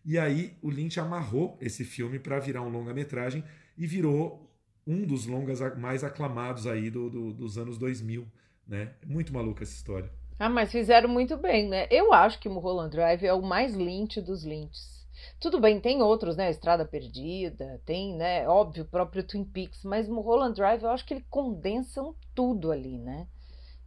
E 0.05 0.17
aí 0.17 0.57
o 0.63 0.71
Lynch 0.71 1.01
amarrou 1.01 1.59
esse 1.61 1.85
filme 1.85 2.21
para 2.21 2.39
virar 2.39 2.63
um 2.63 2.69
longa-metragem 2.69 3.43
e 3.77 3.85
virou 3.85 4.49
um 4.87 5.05
dos 5.05 5.27
longas 5.27 5.61
mais 5.77 6.05
aclamados 6.05 6.67
aí 6.67 6.89
do, 6.89 7.11
do, 7.11 7.33
dos 7.33 7.59
anos 7.59 7.77
2000, 7.77 8.25
né? 8.67 8.95
Muito 9.05 9.35
maluca 9.35 9.65
essa 9.65 9.75
história. 9.75 10.11
Ah, 10.39 10.49
mas 10.49 10.71
fizeram 10.71 11.09
muito 11.09 11.37
bem, 11.37 11.69
né? 11.69 11.89
Eu 11.91 12.13
acho 12.13 12.39
que 12.39 12.49
o 12.49 12.53
Mulholland 12.53 12.95
Drive 12.95 13.25
é 13.25 13.35
o 13.35 13.43
mais 13.43 13.75
Lynch 13.75 14.21
dos 14.21 14.45
Lynchs. 14.45 15.05
Tudo 15.41 15.61
bem, 15.61 15.81
tem 15.81 16.01
outros, 16.01 16.37
né? 16.37 16.49
Estrada 16.49 16.85
Perdida, 16.85 17.83
tem, 17.85 18.17
né? 18.17 18.49
Óbvio, 18.49 18.85
o 18.85 18.89
próprio 18.89 19.25
Twin 19.25 19.45
Peaks, 19.45 19.83
mas 19.83 20.09
Mulholland 20.09 20.55
Drive 20.55 20.85
eu 20.85 20.91
acho 20.91 21.05
que 21.05 21.15
ele 21.15 21.27
condensam 21.29 22.15
tudo 22.33 22.71
ali, 22.71 22.97
né? 22.97 23.27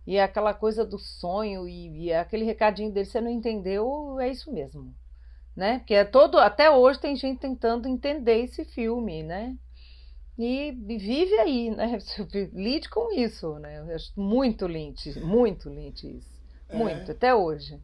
E 0.05 0.17
é 0.17 0.23
aquela 0.23 0.53
coisa 0.53 0.85
do 0.85 0.97
sonho 0.97 1.67
e, 1.67 2.05
e 2.05 2.13
aquele 2.13 2.43
recadinho 2.43 2.91
dele, 2.91 3.05
você 3.05 3.21
não 3.21 3.29
entendeu, 3.29 4.19
é 4.19 4.29
isso 4.29 4.51
mesmo 4.51 4.93
né? 5.55 5.79
Porque 5.79 5.93
é 5.93 6.03
todo, 6.03 6.37
até 6.37 6.69
hoje 6.71 6.99
tem 6.99 7.15
gente 7.15 7.39
tentando 7.39 7.87
entender 7.87 8.43
esse 8.43 8.63
filme, 8.65 9.23
né? 9.23 9.57
E, 10.37 10.71
vive 10.71 11.33
aí, 11.39 11.69
né? 11.75 11.99
Lide 12.53 12.89
com 12.89 13.13
isso, 13.13 13.59
né? 13.59 13.85
Muito 14.15 14.65
Lynch, 14.65 15.19
muito 15.19 15.69
Lynch 15.69 16.07
isso. 16.07 16.31
É, 16.69 16.75
muito, 16.75 17.11
até 17.11 17.35
hoje. 17.35 17.79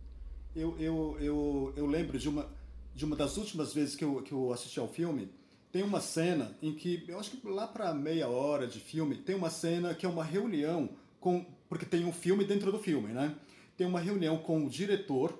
Eu, 0.56 0.76
eu, 0.80 1.18
eu, 1.20 1.74
eu 1.76 1.86
lembro 1.86 2.18
de 2.18 2.30
uma, 2.30 2.48
de 2.96 3.06
uma 3.06 3.16
das 3.16 3.38
últimas 3.38 3.74
vezes 3.74 3.96
que 3.96 4.04
eu, 4.04 4.22
que 4.24 4.32
eu 4.32 4.52
assisti 4.52 4.80
ao 4.80 4.88
filme, 4.88 5.30
tem 5.72 5.84
uma 5.84 6.00
cena 6.00 6.58
em 6.62 6.74
que, 6.74 7.04
eu 7.08 7.20
acho 7.20 7.32
que 7.32 7.48
lá 7.48 7.68
para 7.68 7.94
meia 7.94 8.28
hora 8.30 8.66
de 8.66 8.80
filme, 8.80 9.16
tem 9.16 9.36
uma 9.36 9.50
cena 9.50 9.94
que 9.94 10.06
é 10.06 10.10
uma 10.10 10.24
reunião 10.24 10.90
com. 11.20 11.46
Porque 11.70 11.86
tem 11.86 12.06
um 12.06 12.14
filme 12.14 12.46
dentro 12.46 12.72
do 12.72 12.80
filme, 12.80 13.14
né? 13.14 13.36
Tem 13.76 13.86
uma 13.86 14.00
reunião 14.00 14.38
com 14.38 14.66
o 14.66 14.70
diretor, 14.70 15.38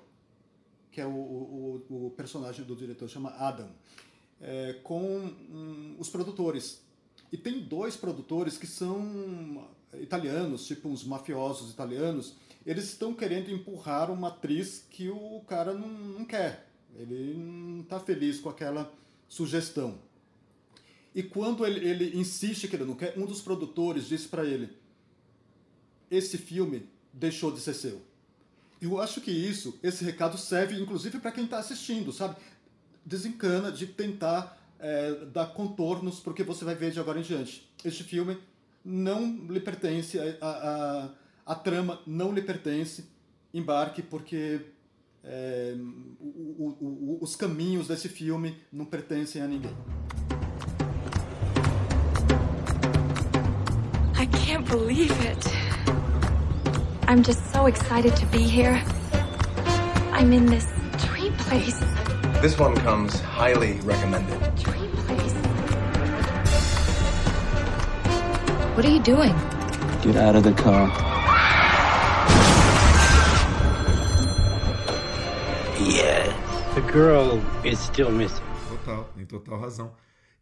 que 0.92 1.00
é 1.00 1.06
o, 1.06 1.10
o, 1.10 2.06
o 2.06 2.10
personagem 2.16 2.64
do 2.64 2.76
diretor, 2.76 3.08
chama 3.08 3.30
Adam, 3.30 3.68
é, 4.40 4.74
com 4.82 5.00
um, 5.00 5.96
os 5.98 6.08
produtores. 6.08 6.82
E 7.32 7.36
tem 7.36 7.60
dois 7.60 7.96
produtores 7.96 8.56
que 8.56 8.66
são 8.66 9.68
italianos, 10.00 10.66
tipo 10.66 10.88
uns 10.88 11.04
mafiosos 11.04 11.70
italianos. 11.70 12.34
Eles 12.64 12.84
estão 12.84 13.14
querendo 13.14 13.50
empurrar 13.50 14.10
uma 14.10 14.28
atriz 14.28 14.84
que 14.90 15.08
o 15.08 15.42
cara 15.46 15.74
não, 15.74 15.88
não 15.88 16.24
quer. 16.24 16.68
Ele 16.96 17.34
não 17.34 17.80
está 17.80 18.00
feliz 18.00 18.40
com 18.40 18.48
aquela 18.48 18.92
sugestão. 19.28 19.98
E 21.14 21.22
quando 21.22 21.66
ele, 21.66 21.86
ele 21.88 22.16
insiste 22.18 22.68
que 22.68 22.76
ele 22.76 22.84
não 22.84 22.94
quer, 22.94 23.18
um 23.18 23.26
dos 23.26 23.40
produtores 23.40 24.08
disse 24.08 24.28
para 24.28 24.44
ele: 24.44 24.70
Esse 26.10 26.38
filme 26.38 26.88
deixou 27.12 27.52
de 27.52 27.60
ser 27.60 27.74
seu. 27.74 28.02
Eu 28.80 29.00
acho 29.00 29.20
que 29.20 29.30
isso, 29.30 29.78
esse 29.82 30.04
recado 30.04 30.38
serve 30.38 30.80
inclusive 30.80 31.18
para 31.18 31.32
quem 31.32 31.44
está 31.44 31.58
assistindo, 31.58 32.12
sabe? 32.12 32.36
Desencana 33.04 33.72
de 33.72 33.86
tentar 33.86 34.56
é, 34.78 35.26
dar 35.32 35.46
contornos 35.46 36.20
para 36.20 36.30
o 36.30 36.34
que 36.34 36.44
você 36.44 36.64
vai 36.64 36.74
ver 36.74 36.92
de 36.92 37.00
agora 37.00 37.18
em 37.18 37.22
diante. 37.22 37.68
Este 37.84 38.04
filme 38.04 38.38
não 38.84 39.46
lhe 39.48 39.60
pertence 39.60 40.18
a, 40.18 40.36
a, 40.40 41.10
a 41.44 41.54
trama 41.54 42.00
não 42.06 42.32
lhe 42.32 42.40
pertence, 42.40 43.08
embarque 43.52 44.02
porque 44.02 44.60
é, 45.24 45.74
o, 46.20 46.24
o, 46.24 47.18
o, 47.18 47.18
os 47.20 47.34
caminhos 47.34 47.88
desse 47.88 48.08
filme 48.08 48.56
não 48.72 48.84
pertencem 48.84 49.42
a 49.42 49.48
ninguém. 49.48 49.76
I 54.20 54.26
can't 54.26 54.68
believe 54.70 55.12
it. 55.26 55.97
I'm 57.08 57.22
just 57.22 57.42
so 57.54 57.64
excited 57.64 58.14
to 58.16 58.26
be 58.26 58.42
here. 58.42 58.82
I'm 60.12 60.30
in 60.30 60.44
this 60.44 60.66
dream 61.06 61.32
place. 61.38 61.80
This 62.42 62.58
one 62.58 62.76
comes 62.76 63.18
highly 63.20 63.80
recommended. 63.80 64.38
Dream 64.56 64.90
place. 65.06 65.32
What 68.76 68.84
are 68.84 68.90
you 68.90 69.00
doing? 69.00 69.34
Get 70.02 70.16
out 70.16 70.36
of 70.36 70.42
the 70.42 70.52
car. 70.52 70.88
Yeah. 75.80 76.30
The 76.74 76.82
girl 76.92 77.42
is 77.64 77.78
still 77.78 78.10
missing. 78.10 78.44
Total, 78.68 79.08
tem 79.16 79.24
total 79.24 79.58
razão. 79.58 79.92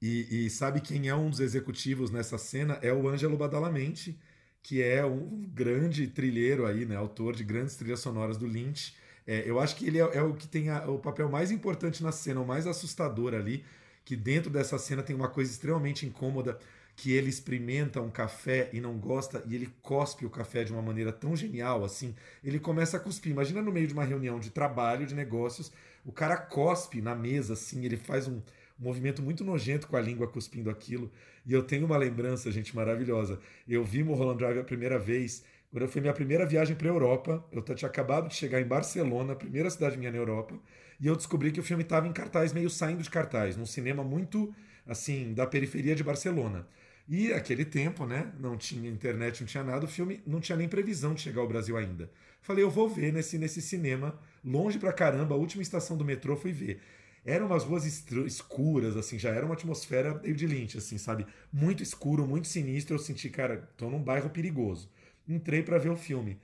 E, 0.02 0.46
e, 0.46 0.50
sabe 0.50 0.80
quem 0.80 1.08
é 1.08 1.14
um 1.14 1.30
dos 1.30 1.38
executivos 1.38 2.10
nessa 2.10 2.36
cena? 2.36 2.76
É 2.82 2.92
o 2.92 3.08
Ângelo 3.08 3.36
Badalamenti, 3.36 4.18
que 4.66 4.82
é 4.82 5.06
um 5.06 5.48
grande 5.54 6.08
trilheiro 6.08 6.66
aí, 6.66 6.84
né? 6.84 6.96
Autor 6.96 7.36
de 7.36 7.44
grandes 7.44 7.76
trilhas 7.76 8.00
sonoras 8.00 8.36
do 8.36 8.48
Lynch. 8.48 8.96
É, 9.24 9.48
eu 9.48 9.60
acho 9.60 9.76
que 9.76 9.86
ele 9.86 10.00
é, 10.00 10.16
é 10.16 10.20
o 10.20 10.34
que 10.34 10.48
tem 10.48 10.70
a, 10.70 10.90
o 10.90 10.98
papel 10.98 11.28
mais 11.28 11.52
importante 11.52 12.02
na 12.02 12.10
cena, 12.10 12.40
o 12.40 12.44
mais 12.44 12.66
assustador 12.66 13.32
ali, 13.32 13.64
que 14.04 14.16
dentro 14.16 14.50
dessa 14.50 14.76
cena 14.76 15.04
tem 15.04 15.14
uma 15.14 15.28
coisa 15.28 15.52
extremamente 15.52 16.04
incômoda, 16.04 16.58
que 16.96 17.12
ele 17.12 17.30
experimenta 17.30 18.00
um 18.00 18.10
café 18.10 18.68
e 18.72 18.80
não 18.80 18.98
gosta, 18.98 19.40
e 19.46 19.54
ele 19.54 19.72
cospe 19.82 20.26
o 20.26 20.30
café 20.30 20.64
de 20.64 20.72
uma 20.72 20.82
maneira 20.82 21.12
tão 21.12 21.36
genial 21.36 21.84
assim. 21.84 22.12
Ele 22.42 22.58
começa 22.58 22.96
a 22.96 23.00
cuspir. 23.00 23.30
Imagina 23.30 23.62
no 23.62 23.70
meio 23.70 23.86
de 23.86 23.92
uma 23.92 24.04
reunião 24.04 24.40
de 24.40 24.50
trabalho, 24.50 25.06
de 25.06 25.14
negócios, 25.14 25.70
o 26.04 26.10
cara 26.10 26.36
cospe 26.36 27.00
na 27.00 27.14
mesa 27.14 27.52
assim, 27.52 27.84
ele 27.84 27.96
faz 27.96 28.26
um 28.26 28.42
um 28.78 28.84
movimento 28.84 29.22
muito 29.22 29.44
nojento 29.44 29.86
com 29.86 29.96
a 29.96 30.00
língua 30.00 30.26
cuspindo 30.26 30.70
aquilo. 30.70 31.10
E 31.44 31.52
eu 31.52 31.62
tenho 31.62 31.86
uma 31.86 31.96
lembrança, 31.96 32.50
gente, 32.50 32.74
maravilhosa. 32.74 33.38
Eu 33.66 33.84
vi 33.84 34.02
Mulholland 34.02 34.38
Drive 34.38 34.58
a 34.58 34.64
primeira 34.64 34.98
vez, 34.98 35.44
quando 35.70 35.88
foi 35.88 36.00
minha 36.00 36.12
primeira 36.12 36.46
viagem 36.46 36.76
para 36.76 36.88
a 36.88 36.92
Europa. 36.92 37.44
Eu 37.52 37.62
tinha 37.62 37.88
acabado 37.88 38.28
de 38.28 38.34
chegar 38.34 38.60
em 38.60 38.66
Barcelona, 38.66 39.34
primeira 39.34 39.70
cidade 39.70 39.96
minha 39.96 40.10
na 40.10 40.18
Europa, 40.18 40.58
e 41.00 41.06
eu 41.06 41.16
descobri 41.16 41.52
que 41.52 41.60
o 41.60 41.62
filme 41.62 41.82
estava 41.82 42.06
em 42.06 42.12
cartaz, 42.12 42.52
meio 42.52 42.70
saindo 42.70 43.02
de 43.02 43.10
cartaz, 43.10 43.56
num 43.56 43.66
cinema 43.66 44.02
muito, 44.02 44.54
assim, 44.86 45.34
da 45.34 45.46
periferia 45.46 45.94
de 45.94 46.02
Barcelona. 46.02 46.66
E 47.08 47.32
aquele 47.32 47.64
tempo, 47.64 48.04
né? 48.04 48.32
Não 48.40 48.56
tinha 48.56 48.90
internet, 48.90 49.40
não 49.40 49.46
tinha 49.46 49.62
nada, 49.62 49.84
o 49.84 49.88
filme 49.88 50.20
não 50.26 50.40
tinha 50.40 50.56
nem 50.56 50.68
previsão 50.68 51.14
de 51.14 51.20
chegar 51.20 51.40
ao 51.40 51.48
Brasil 51.48 51.76
ainda. 51.76 52.10
Falei, 52.42 52.64
eu 52.64 52.70
vou 52.70 52.88
ver 52.88 53.12
nesse, 53.12 53.38
nesse 53.38 53.62
cinema, 53.62 54.18
longe 54.44 54.78
pra 54.78 54.92
caramba, 54.92 55.34
a 55.34 55.38
última 55.38 55.62
estação 55.62 55.96
do 55.96 56.04
metrô 56.04 56.36
fui 56.36 56.52
ver. 56.52 56.80
Eram 57.26 57.46
umas 57.46 57.64
ruas 57.64 57.84
escuras, 57.84 58.96
assim, 58.96 59.18
já 59.18 59.30
era 59.30 59.44
uma 59.44 59.54
atmosfera 59.54 60.14
de 60.20 60.46
Lynch, 60.46 60.78
assim, 60.78 60.96
sabe? 60.96 61.26
Muito 61.52 61.82
escuro, 61.82 62.24
muito 62.24 62.46
sinistro. 62.46 62.94
Eu 62.94 63.00
senti, 63.00 63.28
cara, 63.28 63.68
tô 63.76 63.90
num 63.90 64.00
bairro 64.00 64.30
perigoso. 64.30 64.88
Entrei 65.28 65.60
para 65.60 65.76
ver 65.76 65.90
o 65.90 65.96
filme. 65.96 66.38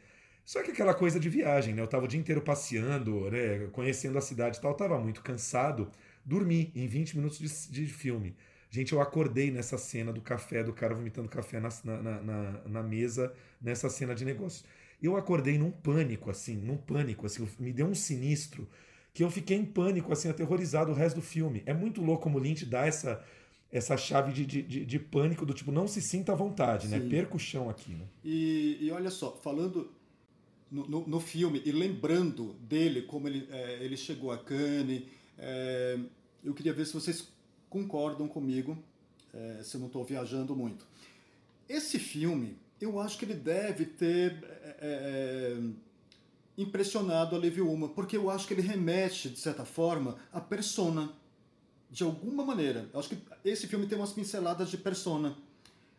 Só 0.45 0.61
que 0.61 0.73
aquela 0.73 0.93
coisa 0.93 1.21
de 1.21 1.29
viagem, 1.29 1.73
né? 1.73 1.83
Eu 1.83 1.87
tava 1.87 2.07
o 2.07 2.09
dia 2.09 2.19
inteiro 2.19 2.43
passeando, 2.43 3.31
né? 3.31 3.69
Conhecendo 3.71 4.19
a 4.19 4.21
cidade 4.21 4.59
e 4.59 4.61
tal, 4.61 4.73
eu 4.73 4.77
tava 4.77 4.99
muito 4.99 5.23
cansado. 5.23 5.89
Dormi 6.25 6.73
em 6.75 6.89
20 6.89 7.17
minutos 7.17 7.39
de, 7.39 7.71
de 7.71 7.87
filme. 7.87 8.35
Gente, 8.69 8.93
eu 8.93 9.01
acordei 9.01 9.53
nessa 9.53 9.79
cena 9.79 10.13
do 10.13 10.21
café, 10.21 10.65
do 10.65 10.73
cara 10.73 10.95
vomitando 10.97 11.29
café 11.29 11.61
na, 11.61 11.69
na, 11.85 12.23
na, 12.23 12.61
na 12.67 12.83
mesa, 12.83 13.33
nessa 13.61 13.89
cena 13.89 14.17
de 14.17 14.25
negócio. 14.25 14.65
Eu 15.01 15.17
acordei 15.17 15.59
num 15.59 15.71
pânico, 15.71 16.29
assim, 16.29 16.57
num 16.57 16.77
pânico, 16.77 17.27
assim, 17.27 17.49
me 17.61 17.73
deu 17.73 17.87
um 17.87 17.95
sinistro 17.95 18.69
que 19.15 19.23
eu 19.23 19.31
fiquei 19.31 19.57
em 19.57 19.65
pânico, 19.65 20.13
assim, 20.13 20.29
aterrorizado 20.29 20.91
o 20.91 20.95
resto 20.95 21.17
do 21.17 21.23
filme. 21.23 21.63
É 21.67 21.75
muito 21.75 22.03
louco 22.03 22.23
como 22.23 22.39
o 22.39 22.41
Lynch 22.41 22.65
dá 22.65 22.87
essa, 22.87 23.23
essa 23.71 23.97
chave 23.97 24.33
de, 24.33 24.47
de, 24.47 24.85
de, 24.85 24.99
pânico 24.99 25.45
do 25.45 25.53
tipo, 25.53 25.71
não 25.71 25.87
se 25.87 26.01
sinta 26.01 26.33
à 26.33 26.35
vontade, 26.35 26.89
né? 26.89 26.99
Sim. 26.99 27.05
né? 27.05 27.11
Perca 27.11 27.37
o 27.37 27.39
chão 27.39 27.69
aqui, 27.69 27.93
né? 27.93 28.07
E, 28.25 28.79
e 28.81 28.91
olha 28.91 29.11
só, 29.11 29.33
falando 29.33 29.93
no, 30.71 30.89
no, 30.89 31.07
no, 31.07 31.21
filme 31.21 31.61
e 31.65 31.73
lembrando 31.73 32.55
dele, 32.55 33.03
como 33.03 33.29
ele, 33.29 33.47
é, 33.51 33.79
ele 33.83 33.97
chegou 33.97 34.33
a 34.33 34.39
Cannes, 34.39 35.03
é, 35.39 35.99
eu 36.43 36.55
queria 36.55 36.73
ver 36.73 36.87
se 36.87 36.95
vocês 36.95 37.29
concordam 37.69 38.27
comigo, 38.27 38.77
é, 39.35 39.63
se 39.63 39.77
eu 39.77 39.81
não 39.81 39.89
estou 39.89 40.05
viajando 40.05 40.57
muito. 40.57 40.87
Esse 41.69 41.99
filme, 41.99 42.57
eu 42.81 42.99
acho 42.99 43.19
que 43.19 43.25
ele 43.27 43.35
deve 43.35 43.85
ter 43.85 44.43
é, 44.43 44.77
é, 44.81 45.57
impressionado 46.57 47.35
a 47.35 47.39
Levi 47.39 47.61
Uma, 47.61 47.89
porque 47.89 48.17
eu 48.17 48.31
acho 48.31 48.47
que 48.47 48.55
ele 48.55 48.63
remete, 48.63 49.29
de 49.29 49.39
certa 49.39 49.65
forma, 49.65 50.17
à 50.33 50.41
persona. 50.41 51.13
De 51.91 52.03
alguma 52.03 52.43
maneira. 52.43 52.89
Eu 52.93 53.01
acho 53.01 53.11
que 53.11 53.19
esse 53.45 53.67
filme 53.67 53.87
tem 53.87 53.99
umas 53.99 54.13
pinceladas 54.13 54.71
de 54.71 54.79
persona. 54.79 55.37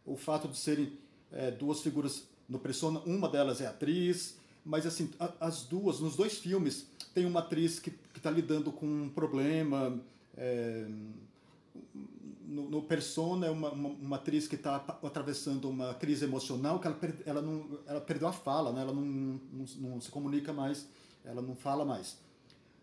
O 0.04 0.18
fato 0.18 0.48
de 0.48 0.58
serem 0.58 0.94
é, 1.32 1.52
duas 1.52 1.82
figuras 1.82 2.24
no 2.50 2.60
persona, 2.60 3.00
uma 3.06 3.30
delas 3.30 3.62
é 3.62 3.68
atriz, 3.68 4.38
mas 4.66 4.86
assim, 4.86 5.10
a, 5.20 5.34
as 5.40 5.64
duas, 5.64 6.00
nos 6.00 6.16
dois 6.16 6.38
filmes, 6.38 6.88
tem 7.14 7.26
uma 7.26 7.40
atriz 7.40 7.80
que 7.80 7.94
está 8.16 8.30
lidando 8.30 8.72
com 8.72 8.86
um 8.86 9.10
problema. 9.10 10.00
É, 10.36 10.88
no, 12.54 12.70
no, 12.70 12.82
Persona 12.84 13.48
é 13.48 13.50
uma, 13.50 13.72
uma, 13.72 13.90
uma 13.90 14.16
atriz 14.16 14.48
que 14.48 14.56
está 14.56 14.76
atravessando 14.76 15.70
uma 15.70 15.94
crise 15.96 16.26
emocional 16.26 16.80
que 16.80 16.88
ela, 16.88 17.00
ela, 17.26 17.42
não, 17.42 17.80
ela 17.88 18.00
perdeu 18.00 18.28
a 18.28 18.34
fala, 18.34 18.72
né? 18.72 18.82
ela 18.82 18.94
não, 18.94 19.02
não, 19.02 19.66
não 19.80 20.02
se 20.02 20.10
comunica 20.10 20.54
mais, 20.54 20.88
ela 21.26 21.42
não 21.42 21.56
fala 21.56 21.84
mais. 21.84 22.18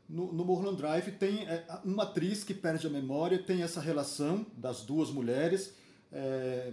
No, 0.08 0.32
no 0.32 0.44
Mulholland 0.44 0.76
Drive 0.76 1.12
tem 1.12 1.46
é, 1.48 1.64
uma 1.84 2.02
atriz 2.02 2.42
que 2.42 2.52
perde 2.52 2.86
a 2.86 2.90
memória, 2.90 3.40
tem 3.40 3.62
essa 3.62 3.80
relação 3.80 4.44
das 4.56 4.82
duas 4.82 5.08
mulheres, 5.10 5.72
é, 6.12 6.72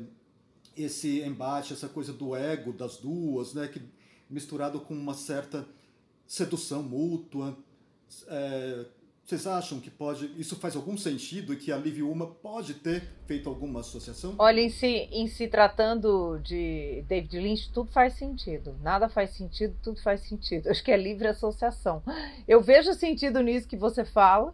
esse 0.75 1.21
embate, 1.21 1.73
essa 1.73 1.88
coisa 1.88 2.12
do 2.12 2.36
ego 2.36 2.73
das 2.73 2.97
duas, 2.97 3.53
né, 3.53 3.67
que 3.67 3.81
misturado 4.29 4.79
com 4.79 4.93
uma 4.93 5.13
certa 5.13 5.67
sedução 6.25 6.81
mútua, 6.81 7.55
é, 8.27 8.86
vocês 9.27 9.45
acham 9.45 9.81
que 9.81 9.89
pode, 9.89 10.31
isso 10.39 10.55
faz 10.55 10.73
algum 10.73 10.95
sentido 10.95 11.51
e 11.51 11.57
que 11.57 11.69
a 11.69 11.75
Liv 11.75 12.01
Uma 12.01 12.27
pode 12.27 12.75
ter 12.75 13.03
feito 13.25 13.49
alguma 13.49 13.81
associação? 13.81 14.35
Olha, 14.39 14.61
em 14.61 14.69
se, 14.69 14.87
em 14.87 15.27
se 15.27 15.49
tratando 15.49 16.39
de 16.39 17.03
David 17.09 17.37
Lynch, 17.37 17.69
tudo 17.73 17.91
faz 17.91 18.13
sentido. 18.13 18.77
Nada 18.81 19.09
faz 19.09 19.31
sentido, 19.31 19.75
tudo 19.83 20.01
faz 20.01 20.21
sentido. 20.21 20.69
Acho 20.69 20.81
que 20.81 20.93
é 20.93 20.95
livre 20.95 21.27
associação. 21.27 22.01
Eu 22.47 22.61
vejo 22.61 22.93
sentido 22.93 23.41
nisso 23.41 23.67
que 23.67 23.75
você 23.75 24.05
fala, 24.05 24.53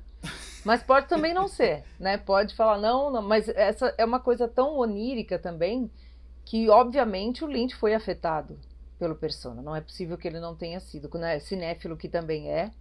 mas 0.66 0.82
pode 0.82 1.08
também 1.08 1.36
não 1.36 1.48
ser, 1.48 1.84
né? 2.00 2.18
Pode 2.18 2.56
falar, 2.56 2.80
não, 2.80 3.12
não, 3.12 3.22
mas 3.22 3.48
essa 3.50 3.94
é 3.96 4.04
uma 4.04 4.20
coisa 4.20 4.48
tão 4.48 4.76
onírica 4.78 5.38
também 5.38 5.88
que, 6.44 6.68
obviamente, 6.68 7.46
o 7.46 7.48
Lynch 7.48 7.76
foi 7.76 7.94
afetado 7.94 8.58
pelo 8.98 9.14
Persona. 9.14 9.62
Não 9.62 9.76
é 9.76 9.82
possível 9.82 10.18
que 10.18 10.28
ele 10.28 10.40
não 10.40 10.56
tenha 10.56 10.80
sido. 10.80 11.16
Né? 11.16 11.40
Cinéfilo 11.40 11.96
que 11.96 12.10
também 12.10 12.50
é, 12.50 12.72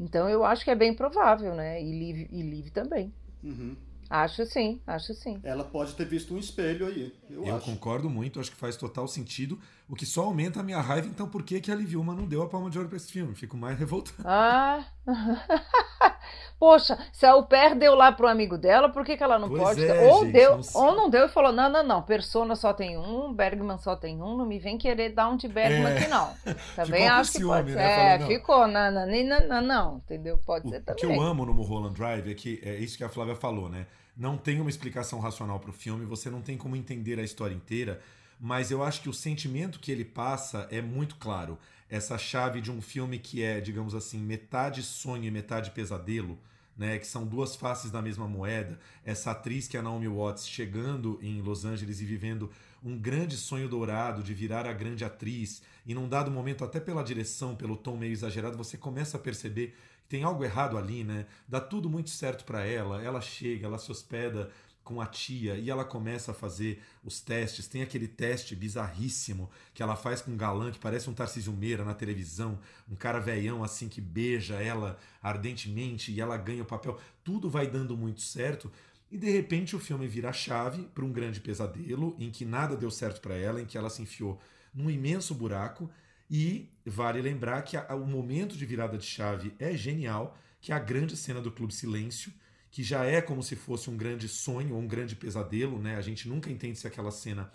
então 0.00 0.28
eu 0.28 0.44
acho 0.44 0.64
que 0.64 0.70
é 0.70 0.74
bem 0.74 0.94
provável, 0.94 1.54
né? 1.54 1.82
E 1.82 1.92
Liv, 1.92 2.28
e 2.32 2.42
Liv 2.42 2.70
também. 2.70 3.12
Uhum. 3.44 3.76
Acho 4.08 4.44
sim, 4.44 4.80
acho 4.84 5.14
sim. 5.14 5.38
Ela 5.44 5.62
pode 5.62 5.94
ter 5.94 6.04
visto 6.04 6.34
um 6.34 6.38
espelho 6.38 6.86
aí. 6.86 7.14
Eu, 7.30 7.44
eu 7.44 7.60
concordo 7.60 8.10
muito, 8.10 8.40
acho 8.40 8.50
que 8.50 8.56
faz 8.56 8.76
total 8.76 9.06
sentido. 9.06 9.56
O 9.90 9.96
que 9.96 10.06
só 10.06 10.22
aumenta 10.22 10.60
a 10.60 10.62
minha 10.62 10.80
raiva, 10.80 11.08
então 11.08 11.28
por 11.28 11.42
que, 11.42 11.60
que 11.60 11.68
a 11.68 11.74
Liv 11.74 11.96
Uma 11.96 12.14
não 12.14 12.24
deu 12.24 12.42
a 12.42 12.48
palma 12.48 12.70
de 12.70 12.78
ouro 12.78 12.88
pra 12.88 12.96
esse 12.96 13.10
filme? 13.10 13.34
Fico 13.34 13.56
mais 13.56 13.76
revoltado. 13.76 14.22
Ah! 14.24 14.84
Poxa, 16.60 16.96
se 17.12 17.26
a 17.26 17.34
Uper 17.34 17.74
deu 17.74 17.96
lá 17.96 18.12
pro 18.12 18.28
amigo 18.28 18.56
dela, 18.56 18.88
por 18.88 19.04
que, 19.04 19.16
que 19.16 19.22
ela 19.22 19.36
não 19.36 19.48
pois 19.48 19.62
pode? 19.62 19.84
É, 19.84 20.08
ou 20.08 20.24
gente, 20.24 20.32
deu, 20.32 20.58
não 20.58 20.62
ou 20.74 20.94
não 20.94 21.10
deu 21.10 21.24
e 21.24 21.28
falou: 21.28 21.50
não, 21.50 21.68
não, 21.68 21.82
não, 21.82 22.02
Persona 22.02 22.54
só 22.54 22.72
tem 22.72 22.96
um, 22.96 23.32
Bergman 23.32 23.78
só 23.78 23.96
tem 23.96 24.22
um, 24.22 24.36
não 24.36 24.46
me 24.46 24.60
vem 24.60 24.78
querer 24.78 25.08
dar 25.12 25.28
um 25.28 25.36
de 25.36 25.48
Bergman 25.48 25.92
é. 25.92 25.98
aqui, 25.98 26.06
não. 26.06 26.34
Também 26.76 27.08
acho 27.08 27.32
que 27.32 27.38
ciúme, 27.38 27.54
pode 27.54 27.72
ser. 27.72 27.76
Né? 27.76 28.14
É, 28.14 28.18
Falou, 28.18 28.28
ficou, 28.28 28.68
não, 28.68 28.90
não, 28.92 29.06
não, 29.06 29.48
não, 29.48 29.62
não, 29.62 29.96
entendeu? 29.96 30.38
Pode 30.38 30.68
o, 30.68 30.70
ser 30.70 30.82
também. 30.82 31.04
O 31.04 31.08
que 31.08 31.18
eu 31.18 31.20
amo 31.20 31.44
no 31.44 31.52
Mulholland 31.52 31.96
Drive 31.96 32.30
é 32.30 32.34
que 32.34 32.60
é 32.62 32.76
isso 32.76 32.96
que 32.96 33.02
a 33.02 33.08
Flávia 33.08 33.34
falou, 33.34 33.68
né? 33.68 33.86
Não 34.16 34.36
tem 34.36 34.60
uma 34.60 34.70
explicação 34.70 35.18
racional 35.18 35.58
pro 35.58 35.72
filme, 35.72 36.04
você 36.04 36.30
não 36.30 36.42
tem 36.42 36.56
como 36.56 36.76
entender 36.76 37.18
a 37.18 37.22
história 37.22 37.54
inteira, 37.54 38.00
mas 38.40 38.70
eu 38.70 38.82
acho 38.82 39.02
que 39.02 39.08
o 39.08 39.12
sentimento 39.12 39.78
que 39.78 39.92
ele 39.92 40.04
passa 40.04 40.66
é 40.70 40.80
muito 40.80 41.16
claro. 41.16 41.58
Essa 41.88 42.16
chave 42.16 42.60
de 42.60 42.70
um 42.70 42.80
filme 42.80 43.18
que 43.18 43.42
é, 43.42 43.60
digamos 43.60 43.94
assim, 43.94 44.18
metade 44.18 44.82
sonho 44.82 45.24
e 45.24 45.30
metade 45.30 45.70
pesadelo 45.72 46.38
né, 46.80 46.98
que 46.98 47.06
são 47.06 47.26
duas 47.26 47.54
faces 47.54 47.90
da 47.90 48.00
mesma 48.00 48.26
moeda. 48.26 48.80
Essa 49.04 49.32
atriz 49.32 49.68
que 49.68 49.76
é 49.76 49.80
a 49.80 49.82
Naomi 49.82 50.08
Watts 50.08 50.48
chegando 50.48 51.18
em 51.20 51.42
Los 51.42 51.66
Angeles 51.66 52.00
e 52.00 52.06
vivendo 52.06 52.50
um 52.82 52.98
grande 52.98 53.36
sonho 53.36 53.68
dourado 53.68 54.22
de 54.22 54.32
virar 54.32 54.66
a 54.66 54.72
grande 54.72 55.04
atriz, 55.04 55.62
e 55.84 55.92
num 55.92 56.08
dado 56.08 56.30
momento, 56.30 56.64
até 56.64 56.80
pela 56.80 57.02
direção, 57.02 57.54
pelo 57.54 57.76
tom 57.76 57.98
meio 57.98 58.12
exagerado, 58.12 58.56
você 58.56 58.78
começa 58.78 59.18
a 59.18 59.20
perceber 59.20 59.74
que 60.02 60.08
tem 60.08 60.22
algo 60.22 60.42
errado 60.42 60.78
ali, 60.78 61.04
né? 61.04 61.26
Dá 61.46 61.60
tudo 61.60 61.90
muito 61.90 62.08
certo 62.08 62.46
para 62.46 62.64
ela, 62.64 63.02
ela 63.02 63.20
chega, 63.20 63.66
ela 63.66 63.76
se 63.76 63.90
hospeda 63.90 64.50
com 64.82 65.00
a 65.00 65.06
tia 65.06 65.54
e 65.56 65.70
ela 65.70 65.84
começa 65.84 66.32
a 66.32 66.34
fazer 66.34 66.82
os 67.04 67.20
testes. 67.20 67.68
Tem 67.68 67.82
aquele 67.82 68.08
teste 68.08 68.56
bizarríssimo 68.56 69.50
que 69.72 69.82
ela 69.82 69.96
faz 69.96 70.20
com 70.20 70.32
um 70.32 70.36
galã 70.36 70.70
que 70.70 70.78
parece 70.78 71.08
um 71.08 71.14
Tarcísio 71.14 71.52
Meira 71.52 71.84
na 71.84 71.94
televisão, 71.94 72.58
um 72.90 72.96
cara 72.96 73.18
velhão 73.18 73.62
assim 73.62 73.88
que 73.88 74.00
beija 74.00 74.54
ela 74.54 74.98
ardentemente 75.22 76.12
e 76.12 76.20
ela 76.20 76.36
ganha 76.36 76.62
o 76.62 76.66
papel. 76.66 76.98
Tudo 77.22 77.48
vai 77.48 77.66
dando 77.66 77.96
muito 77.96 78.20
certo. 78.20 78.70
E 79.10 79.18
de 79.18 79.30
repente 79.30 79.74
o 79.74 79.80
filme 79.80 80.06
vira 80.06 80.32
chave 80.32 80.84
para 80.94 81.04
um 81.04 81.12
grande 81.12 81.40
pesadelo 81.40 82.16
em 82.18 82.30
que 82.30 82.44
nada 82.44 82.76
deu 82.76 82.90
certo 82.90 83.20
para 83.20 83.36
ela, 83.36 83.60
em 83.60 83.66
que 83.66 83.76
ela 83.76 83.90
se 83.90 84.02
enfiou 84.02 84.40
num 84.72 84.90
imenso 84.90 85.34
buraco. 85.34 85.90
E 86.30 86.70
vale 86.86 87.20
lembrar 87.20 87.62
que 87.62 87.76
a, 87.76 87.94
o 87.94 88.06
momento 88.06 88.56
de 88.56 88.64
virada 88.64 88.96
de 88.96 89.04
chave 89.04 89.52
é 89.58 89.76
genial, 89.76 90.38
que 90.60 90.70
é 90.70 90.74
a 90.76 90.78
grande 90.78 91.16
cena 91.16 91.40
do 91.40 91.50
Clube 91.50 91.74
Silêncio, 91.74 92.32
que 92.70 92.82
já 92.82 93.04
é 93.04 93.20
como 93.20 93.42
se 93.42 93.56
fosse 93.56 93.90
um 93.90 93.96
grande 93.96 94.28
sonho 94.28 94.74
ou 94.74 94.80
um 94.80 94.86
grande 94.86 95.16
pesadelo, 95.16 95.78
né? 95.78 95.96
A 95.96 96.00
gente 96.00 96.28
nunca 96.28 96.50
entende 96.50 96.78
se 96.78 96.86
aquela 96.86 97.10
cena 97.10 97.50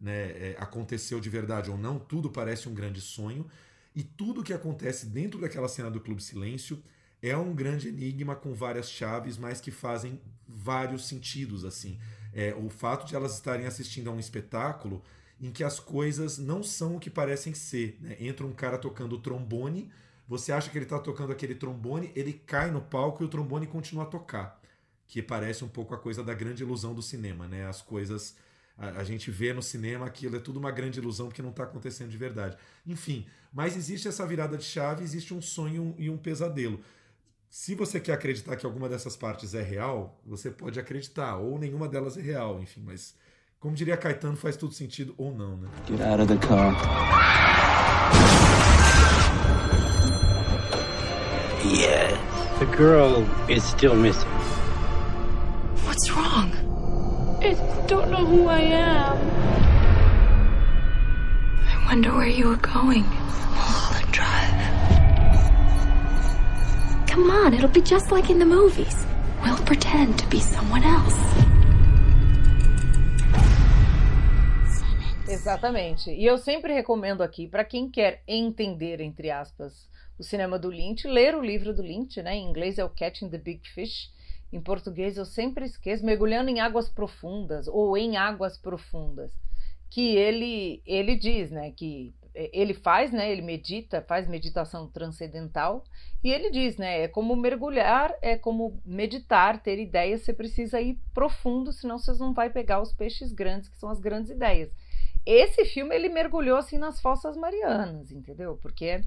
né, 0.00 0.30
é, 0.30 0.56
aconteceu 0.58 1.20
de 1.20 1.28
verdade 1.28 1.70
ou 1.70 1.76
não, 1.76 1.98
tudo 1.98 2.30
parece 2.30 2.68
um 2.68 2.74
grande 2.74 3.00
sonho. 3.00 3.46
E 3.94 4.02
tudo 4.02 4.42
que 4.42 4.52
acontece 4.52 5.06
dentro 5.06 5.40
daquela 5.40 5.68
cena 5.68 5.90
do 5.90 6.00
Clube 6.00 6.22
Silêncio 6.22 6.80
é 7.20 7.36
um 7.36 7.54
grande 7.54 7.88
enigma 7.88 8.36
com 8.36 8.54
várias 8.54 8.88
chaves, 8.88 9.36
mas 9.36 9.60
que 9.60 9.70
fazem 9.70 10.20
vários 10.46 11.08
sentidos. 11.08 11.64
assim. 11.64 11.98
É, 12.32 12.54
o 12.54 12.70
fato 12.70 13.06
de 13.06 13.16
elas 13.16 13.34
estarem 13.34 13.66
assistindo 13.66 14.08
a 14.08 14.12
um 14.12 14.20
espetáculo 14.20 15.02
em 15.40 15.50
que 15.50 15.64
as 15.64 15.80
coisas 15.80 16.38
não 16.38 16.62
são 16.62 16.96
o 16.96 17.00
que 17.00 17.10
parecem 17.10 17.54
ser. 17.54 17.98
Né? 18.00 18.16
Entra 18.20 18.46
um 18.46 18.52
cara 18.52 18.78
tocando 18.78 19.18
trombone, 19.18 19.90
você 20.28 20.52
acha 20.52 20.70
que 20.70 20.78
ele 20.78 20.84
está 20.84 20.98
tocando 20.98 21.32
aquele 21.32 21.54
trombone, 21.56 22.12
ele 22.14 22.32
cai 22.32 22.70
no 22.70 22.80
palco 22.80 23.22
e 23.22 23.26
o 23.26 23.28
trombone 23.28 23.66
continua 23.66 24.04
a 24.04 24.06
tocar. 24.06 24.59
Que 25.10 25.20
parece 25.20 25.64
um 25.64 25.68
pouco 25.68 25.92
a 25.92 25.98
coisa 25.98 26.22
da 26.22 26.32
grande 26.32 26.62
ilusão 26.62 26.94
do 26.94 27.02
cinema, 27.02 27.48
né? 27.48 27.66
As 27.66 27.82
coisas. 27.82 28.36
A, 28.78 29.00
a 29.00 29.04
gente 29.04 29.28
vê 29.28 29.52
no 29.52 29.60
cinema 29.60 30.06
aquilo, 30.06 30.36
é 30.36 30.38
tudo 30.38 30.60
uma 30.60 30.70
grande 30.70 31.00
ilusão 31.00 31.26
porque 31.26 31.42
não 31.42 31.50
está 31.50 31.64
acontecendo 31.64 32.10
de 32.10 32.16
verdade. 32.16 32.56
Enfim, 32.86 33.26
mas 33.52 33.76
existe 33.76 34.06
essa 34.06 34.24
virada 34.24 34.56
de 34.56 34.62
chave, 34.62 35.02
existe 35.02 35.34
um 35.34 35.42
sonho 35.42 35.96
e 35.98 36.08
um 36.08 36.16
pesadelo. 36.16 36.80
Se 37.50 37.74
você 37.74 37.98
quer 37.98 38.12
acreditar 38.12 38.54
que 38.54 38.64
alguma 38.64 38.88
dessas 38.88 39.16
partes 39.16 39.52
é 39.52 39.62
real, 39.62 40.22
você 40.24 40.48
pode 40.48 40.78
acreditar, 40.78 41.36
ou 41.38 41.58
nenhuma 41.58 41.88
delas 41.88 42.16
é 42.16 42.20
real, 42.20 42.62
enfim, 42.62 42.80
mas 42.86 43.12
como 43.58 43.74
diria 43.74 43.96
Caetano, 43.96 44.36
faz 44.36 44.56
tudo 44.56 44.72
sentido 44.72 45.12
ou 45.18 45.34
não, 45.34 45.56
né? 45.56 45.68
Get 45.88 46.00
out 46.00 46.22
of 46.22 46.32
the 46.32 46.46
car. 46.46 46.72
Yeah. 51.66 52.16
The 52.60 52.66
girl 52.76 53.26
is 53.48 53.64
still 53.64 53.96
missing. 53.96 54.39
What's 56.00 56.16
wrong? 56.16 56.50
I 57.42 57.52
don't 57.86 58.10
know 58.10 58.24
who 58.24 58.48
I 58.48 58.60
am. 58.60 59.18
I 61.68 61.84
wonder 61.84 62.10
where 62.14 62.26
you 62.26 62.48
were 62.48 62.56
going. 62.56 63.04
Mulholland 63.04 64.10
Drive. 64.10 64.56
Come 67.06 67.30
on, 67.30 67.52
it'll 67.52 67.68
be 67.68 67.82
just 67.82 68.10
like 68.10 68.30
in 68.30 68.38
the 68.38 68.46
movies. 68.46 69.04
We'll 69.44 69.58
pretend 69.66 70.18
to 70.20 70.26
be 70.28 70.40
someone 70.40 70.84
else. 70.84 71.18
Exatamente. 75.28 76.10
E 76.12 76.24
eu 76.24 76.38
sempre 76.38 76.72
recomendo 76.72 77.22
aqui 77.22 77.46
para 77.46 77.62
quem 77.62 77.90
quer 77.90 78.22
entender, 78.26 79.02
entre 79.02 79.30
aspas, 79.30 79.86
o 80.18 80.22
cinema 80.22 80.58
do 80.58 80.70
Lynch, 80.70 81.06
ler 81.06 81.34
o 81.34 81.42
livro 81.42 81.74
do 81.74 81.82
Lynch, 81.82 82.22
né? 82.22 82.36
Em 82.36 82.48
inglês 82.48 82.78
é 82.78 82.84
o 82.86 82.88
Catching 82.88 83.28
the 83.28 83.36
Big 83.36 83.68
Fish. 83.68 84.08
Em 84.52 84.60
português 84.60 85.16
eu 85.16 85.24
sempre 85.24 85.64
esqueço, 85.64 86.04
mergulhando 86.04 86.50
em 86.50 86.60
águas 86.60 86.88
profundas 86.88 87.68
ou 87.68 87.96
em 87.96 88.16
águas 88.16 88.58
profundas, 88.58 89.32
que 89.88 90.16
ele 90.16 90.82
ele 90.86 91.16
diz, 91.16 91.50
né, 91.50 91.70
que 91.72 92.14
ele 92.34 92.74
faz, 92.74 93.12
né, 93.12 93.30
ele 93.30 93.42
medita, 93.42 94.02
faz 94.02 94.28
meditação 94.28 94.86
transcendental, 94.86 95.84
e 96.22 96.30
ele 96.30 96.50
diz, 96.50 96.76
né, 96.76 97.02
é 97.02 97.08
como 97.08 97.34
mergulhar, 97.34 98.14
é 98.22 98.36
como 98.36 98.80
meditar, 98.84 99.60
ter 99.60 99.78
ideias, 99.80 100.22
você 100.22 100.32
precisa 100.32 100.80
ir 100.80 100.98
profundo, 101.12 101.72
senão 101.72 101.98
você 101.98 102.12
não 102.12 102.32
vai 102.32 102.48
pegar 102.48 102.80
os 102.80 102.92
peixes 102.92 103.32
grandes, 103.32 103.68
que 103.68 103.76
são 103.76 103.90
as 103.90 103.98
grandes 103.98 104.30
ideias. 104.30 104.70
Esse 105.26 105.64
filme 105.66 105.94
ele 105.94 106.08
mergulhou 106.08 106.56
assim 106.56 106.78
nas 106.78 107.00
fossas 107.00 107.36
marianas, 107.36 108.10
entendeu? 108.10 108.56
Porque 108.62 109.02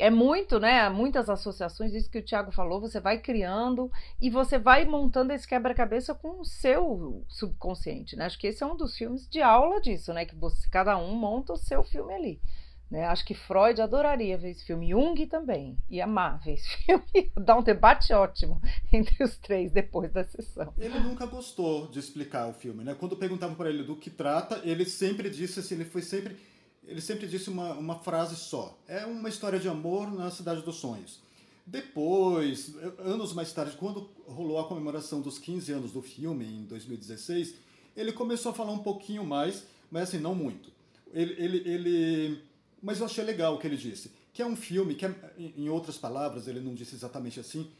é 0.00 0.10
muito, 0.10 0.58
né? 0.58 0.88
Muitas 0.88 1.28
associações, 1.28 1.94
isso 1.94 2.10
que 2.10 2.18
o 2.18 2.24
Tiago 2.24 2.50
falou, 2.50 2.80
você 2.80 2.98
vai 2.98 3.18
criando 3.18 3.90
e 4.20 4.30
você 4.30 4.58
vai 4.58 4.84
montando 4.84 5.32
esse 5.32 5.46
quebra-cabeça 5.46 6.14
com 6.14 6.40
o 6.40 6.44
seu 6.44 7.24
subconsciente, 7.28 8.16
né? 8.16 8.24
Acho 8.24 8.38
que 8.38 8.46
esse 8.46 8.62
é 8.62 8.66
um 8.66 8.76
dos 8.76 8.96
filmes 8.96 9.28
de 9.28 9.40
aula 9.42 9.80
disso, 9.80 10.12
né? 10.12 10.24
Que 10.24 10.34
você, 10.34 10.68
cada 10.68 10.96
um 10.96 11.14
monta 11.14 11.52
o 11.52 11.56
seu 11.56 11.84
filme 11.84 12.14
ali. 12.14 12.40
Né? 12.90 13.04
Acho 13.04 13.24
que 13.24 13.34
Freud 13.34 13.80
adoraria 13.80 14.36
ver 14.36 14.50
esse 14.50 14.64
filme, 14.64 14.90
Jung 14.90 15.24
também, 15.26 15.78
ia 15.88 16.04
amar 16.04 16.40
ver 16.40 16.54
esse 16.54 16.68
filme, 16.84 17.30
dá 17.36 17.56
um 17.56 17.62
debate 17.62 18.12
ótimo 18.12 18.60
entre 18.92 19.22
os 19.22 19.38
três 19.38 19.70
depois 19.70 20.12
da 20.12 20.24
sessão. 20.24 20.74
Ele 20.76 20.98
nunca 20.98 21.24
gostou 21.26 21.86
de 21.86 22.00
explicar 22.00 22.48
o 22.48 22.52
filme, 22.52 22.82
né? 22.82 22.96
Quando 22.98 23.16
perguntavam 23.16 23.54
para 23.54 23.70
ele 23.70 23.84
do 23.84 23.94
que 23.94 24.10
trata, 24.10 24.60
ele 24.64 24.84
sempre 24.84 25.30
disse 25.30 25.60
assim, 25.60 25.76
ele 25.76 25.84
foi 25.84 26.02
sempre, 26.02 26.36
ele 26.86 27.00
sempre 27.00 27.26
disse 27.26 27.48
uma, 27.50 27.74
uma 27.74 27.98
frase 27.98 28.36
só: 28.36 28.78
é 28.88 29.04
uma 29.06 29.28
história 29.28 29.58
de 29.58 29.68
amor 29.68 30.10
na 30.12 30.30
cidade 30.30 30.62
dos 30.62 30.76
sonhos. 30.76 31.20
Depois, 31.66 32.74
anos 32.98 33.32
mais 33.32 33.52
tarde, 33.52 33.76
quando 33.76 34.10
rolou 34.26 34.58
a 34.58 34.66
comemoração 34.66 35.20
dos 35.20 35.38
15 35.38 35.72
anos 35.72 35.92
do 35.92 36.02
filme 36.02 36.44
em 36.44 36.64
2016, 36.64 37.54
ele 37.96 38.12
começou 38.12 38.50
a 38.50 38.54
falar 38.54 38.72
um 38.72 38.78
pouquinho 38.78 39.24
mais, 39.24 39.64
mas 39.90 40.08
assim 40.08 40.18
não 40.18 40.34
muito. 40.34 40.72
Ele, 41.12 41.34
ele, 41.38 41.68
ele 41.68 42.42
mas 42.82 42.98
eu 42.98 43.06
achei 43.06 43.22
legal 43.22 43.54
o 43.54 43.58
que 43.58 43.66
ele 43.66 43.76
disse. 43.76 44.10
Que 44.32 44.42
é 44.42 44.46
um 44.46 44.56
filme 44.56 44.94
que, 44.94 45.04
é, 45.04 45.14
em 45.38 45.68
outras 45.68 45.98
palavras, 45.98 46.48
ele 46.48 46.60
não 46.60 46.74
disse 46.74 46.94
exatamente 46.94 47.38
assim, 47.38 47.70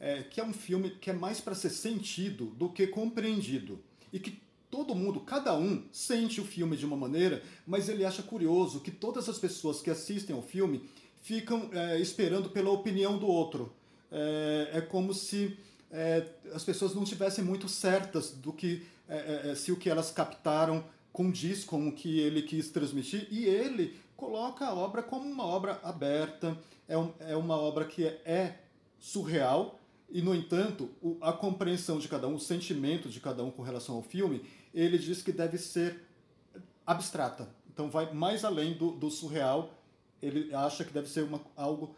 é, 0.00 0.22
que 0.22 0.40
é 0.40 0.44
um 0.44 0.52
filme 0.52 0.90
que 0.90 1.10
é 1.10 1.12
mais 1.12 1.40
para 1.40 1.54
ser 1.54 1.70
sentido 1.70 2.46
do 2.46 2.68
que 2.68 2.86
compreendido. 2.86 3.78
E 4.12 4.18
que 4.18 4.40
todo 4.70 4.94
mundo, 4.94 5.20
cada 5.20 5.56
um, 5.56 5.82
sente 5.90 6.40
o 6.40 6.44
filme 6.44 6.76
de 6.76 6.84
uma 6.84 6.96
maneira, 6.96 7.42
mas 7.66 7.88
ele 7.88 8.04
acha 8.04 8.22
curioso 8.22 8.80
que 8.80 8.90
todas 8.90 9.28
as 9.28 9.38
pessoas 9.38 9.80
que 9.80 9.90
assistem 9.90 10.34
ao 10.34 10.42
filme 10.42 10.88
ficam 11.22 11.70
é, 11.72 11.98
esperando 11.98 12.50
pela 12.50 12.70
opinião 12.70 13.18
do 13.18 13.26
outro. 13.26 13.72
É, 14.10 14.70
é 14.74 14.80
como 14.80 15.12
se 15.12 15.56
é, 15.90 16.26
as 16.52 16.64
pessoas 16.64 16.94
não 16.94 17.04
tivessem 17.04 17.44
muito 17.44 17.68
certas 17.68 18.30
do 18.30 18.52
que 18.52 18.86
é, 19.08 19.50
é, 19.50 19.54
se 19.54 19.72
o 19.72 19.76
que 19.76 19.88
elas 19.88 20.10
captaram 20.10 20.84
condiz 21.12 21.64
com 21.64 21.88
o 21.88 21.92
que 21.92 22.20
ele 22.20 22.42
quis 22.42 22.68
transmitir 22.70 23.26
e 23.30 23.46
ele 23.46 23.98
coloca 24.16 24.66
a 24.66 24.74
obra 24.74 25.02
como 25.02 25.28
uma 25.28 25.44
obra 25.44 25.80
aberta, 25.82 26.56
é, 26.86 26.96
um, 26.96 27.12
é 27.20 27.36
uma 27.36 27.56
obra 27.56 27.84
que 27.84 28.04
é, 28.04 28.20
é 28.24 28.58
surreal 28.98 29.78
e, 30.10 30.22
no 30.22 30.34
entanto, 30.34 30.90
a 31.20 31.32
compreensão 31.32 31.98
de 31.98 32.08
cada 32.08 32.26
um, 32.26 32.34
o 32.34 32.40
sentimento 32.40 33.08
de 33.08 33.20
cada 33.20 33.44
um 33.44 33.50
com 33.50 33.62
relação 33.62 33.96
ao 33.96 34.02
filme, 34.02 34.42
ele 34.72 34.98
diz 34.98 35.22
que 35.22 35.32
deve 35.32 35.58
ser 35.58 36.02
abstrata. 36.86 37.48
Então 37.72 37.90
vai 37.90 38.12
mais 38.12 38.44
além 38.44 38.76
do, 38.76 38.92
do 38.92 39.10
surreal, 39.10 39.72
ele 40.20 40.52
acha 40.54 40.84
que 40.84 40.92
deve 40.92 41.08
ser 41.08 41.22
uma, 41.22 41.40
algo 41.56 41.94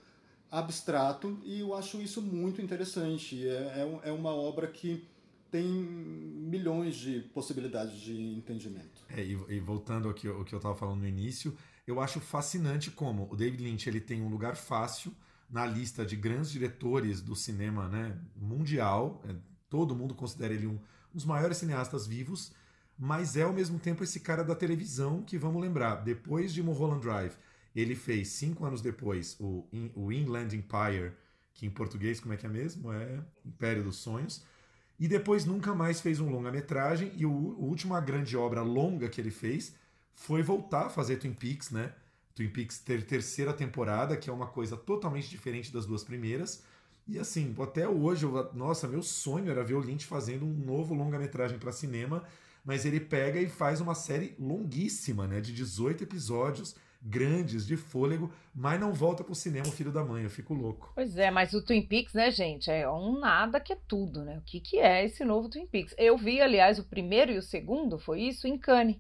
abstrato 0.50 1.40
e 1.44 1.60
eu 1.60 1.74
acho 1.74 2.00
isso 2.02 2.20
muito 2.20 2.60
interessante. 2.60 3.46
É, 3.46 4.00
é, 4.04 4.08
é 4.10 4.12
uma 4.12 4.34
obra 4.34 4.66
que 4.66 5.08
tem 5.50 5.66
milhões 5.66 6.96
de 6.96 7.20
possibilidades 7.20 8.00
de 8.00 8.34
entendimento. 8.34 9.04
É, 9.08 9.22
e, 9.22 9.38
e, 9.48 9.60
voltando 9.60 10.08
ao 10.08 10.14
que, 10.14 10.28
ao 10.28 10.44
que 10.44 10.54
eu 10.54 10.58
estava 10.58 10.74
falando 10.74 11.00
no 11.00 11.08
início, 11.08 11.56
eu 11.86 12.00
acho 12.00 12.20
fascinante 12.20 12.90
como 12.90 13.28
o 13.30 13.36
David 13.36 13.62
Lynch 13.62 13.88
ele 13.88 14.00
tem 14.00 14.22
um 14.22 14.28
lugar 14.28 14.54
fácil 14.56 15.12
na 15.48 15.66
lista 15.66 16.06
de 16.06 16.14
grandes 16.14 16.50
diretores 16.52 17.20
do 17.20 17.34
cinema 17.34 17.88
né, 17.88 18.16
mundial. 18.36 19.20
É, 19.28 19.34
todo 19.68 19.96
mundo 19.96 20.14
considera 20.14 20.54
ele 20.54 20.66
um, 20.66 20.78
um 21.12 21.16
dos 21.16 21.24
maiores 21.24 21.58
cineastas 21.58 22.06
vivos, 22.06 22.52
mas 22.98 23.36
é 23.36 23.42
ao 23.42 23.52
mesmo 23.52 23.78
tempo 23.78 24.04
esse 24.04 24.20
cara 24.20 24.44
da 24.44 24.54
televisão 24.54 25.22
que, 25.22 25.38
vamos 25.38 25.62
lembrar, 25.62 25.96
depois 25.96 26.52
de 26.52 26.62
Mulholland 26.62 27.00
Drive, 27.00 27.32
ele 27.74 27.94
fez 27.94 28.28
cinco 28.28 28.64
anos 28.64 28.80
depois 28.80 29.36
o, 29.40 29.64
o 29.94 30.12
Inland 30.12 30.54
Empire, 30.56 31.12
que 31.54 31.66
em 31.66 31.70
português 31.70 32.20
como 32.20 32.34
é 32.34 32.36
que 32.36 32.46
é 32.46 32.48
mesmo? 32.48 32.92
É 32.92 33.20
Império 33.44 33.82
dos 33.82 33.96
Sonhos. 33.96 34.44
E 34.98 35.08
depois 35.08 35.46
nunca 35.46 35.74
mais 35.74 36.00
fez 36.00 36.20
um 36.20 36.30
longa-metragem, 36.30 37.12
e 37.16 37.24
o, 37.24 37.56
a 37.58 37.64
última 37.64 38.00
grande 38.00 38.36
obra 38.36 38.60
longa 38.60 39.08
que 39.08 39.20
ele 39.20 39.30
fez 39.30 39.74
foi 40.12 40.42
voltar 40.42 40.86
a 40.86 40.90
fazer 40.90 41.16
Twin 41.16 41.32
Peaks, 41.32 41.70
né? 41.70 41.94
Twin 42.34 42.50
Peaks 42.50 42.78
ter 42.78 43.06
terceira 43.06 43.52
temporada, 43.52 44.16
que 44.16 44.28
é 44.28 44.32
uma 44.32 44.46
coisa 44.46 44.76
totalmente 44.76 45.28
diferente 45.30 45.72
das 45.72 45.86
duas 45.86 46.04
primeiras. 46.04 46.62
E 47.06 47.18
assim, 47.18 47.54
até 47.60 47.88
hoje, 47.88 48.24
eu, 48.24 48.52
nossa, 48.54 48.86
meu 48.86 49.02
sonho 49.02 49.50
era 49.50 49.64
ver 49.64 49.74
o 49.74 49.80
Lynch 49.80 50.06
fazendo 50.06 50.44
um 50.44 50.52
novo 50.52 50.94
longa-metragem 50.94 51.58
para 51.58 51.72
cinema, 51.72 52.24
mas 52.64 52.84
ele 52.84 53.00
pega 53.00 53.40
e 53.40 53.48
faz 53.48 53.80
uma 53.80 53.94
série 53.94 54.34
longuíssima, 54.38 55.26
né, 55.26 55.40
de 55.40 55.52
18 55.52 56.04
episódios, 56.04 56.76
grandes, 57.02 57.66
de 57.66 57.76
fôlego, 57.76 58.30
mas 58.54 58.78
não 58.78 58.92
volta 58.92 59.24
pro 59.24 59.34
cinema 59.34 59.68
o 59.68 59.72
filho 59.72 59.90
da 59.90 60.04
mãe, 60.04 60.22
eu 60.24 60.30
fico 60.30 60.52
louco. 60.52 60.92
Pois 60.94 61.16
é, 61.16 61.30
mas 61.30 61.54
o 61.54 61.62
Twin 61.62 61.82
Peaks, 61.82 62.12
né, 62.12 62.30
gente, 62.30 62.70
é 62.70 62.88
um 62.90 63.18
nada 63.18 63.58
que 63.58 63.72
é 63.72 63.78
tudo, 63.88 64.22
né? 64.22 64.38
O 64.38 64.42
que, 64.42 64.60
que 64.60 64.78
é 64.78 65.04
esse 65.04 65.24
novo 65.24 65.48
Twin 65.48 65.66
Peaks? 65.66 65.94
Eu 65.96 66.16
vi, 66.18 66.40
aliás, 66.40 66.78
o 66.78 66.84
primeiro 66.84 67.32
e 67.32 67.38
o 67.38 67.42
segundo, 67.42 67.98
foi 67.98 68.20
isso, 68.22 68.46
em 68.46 68.58
Cannes. 68.58 68.96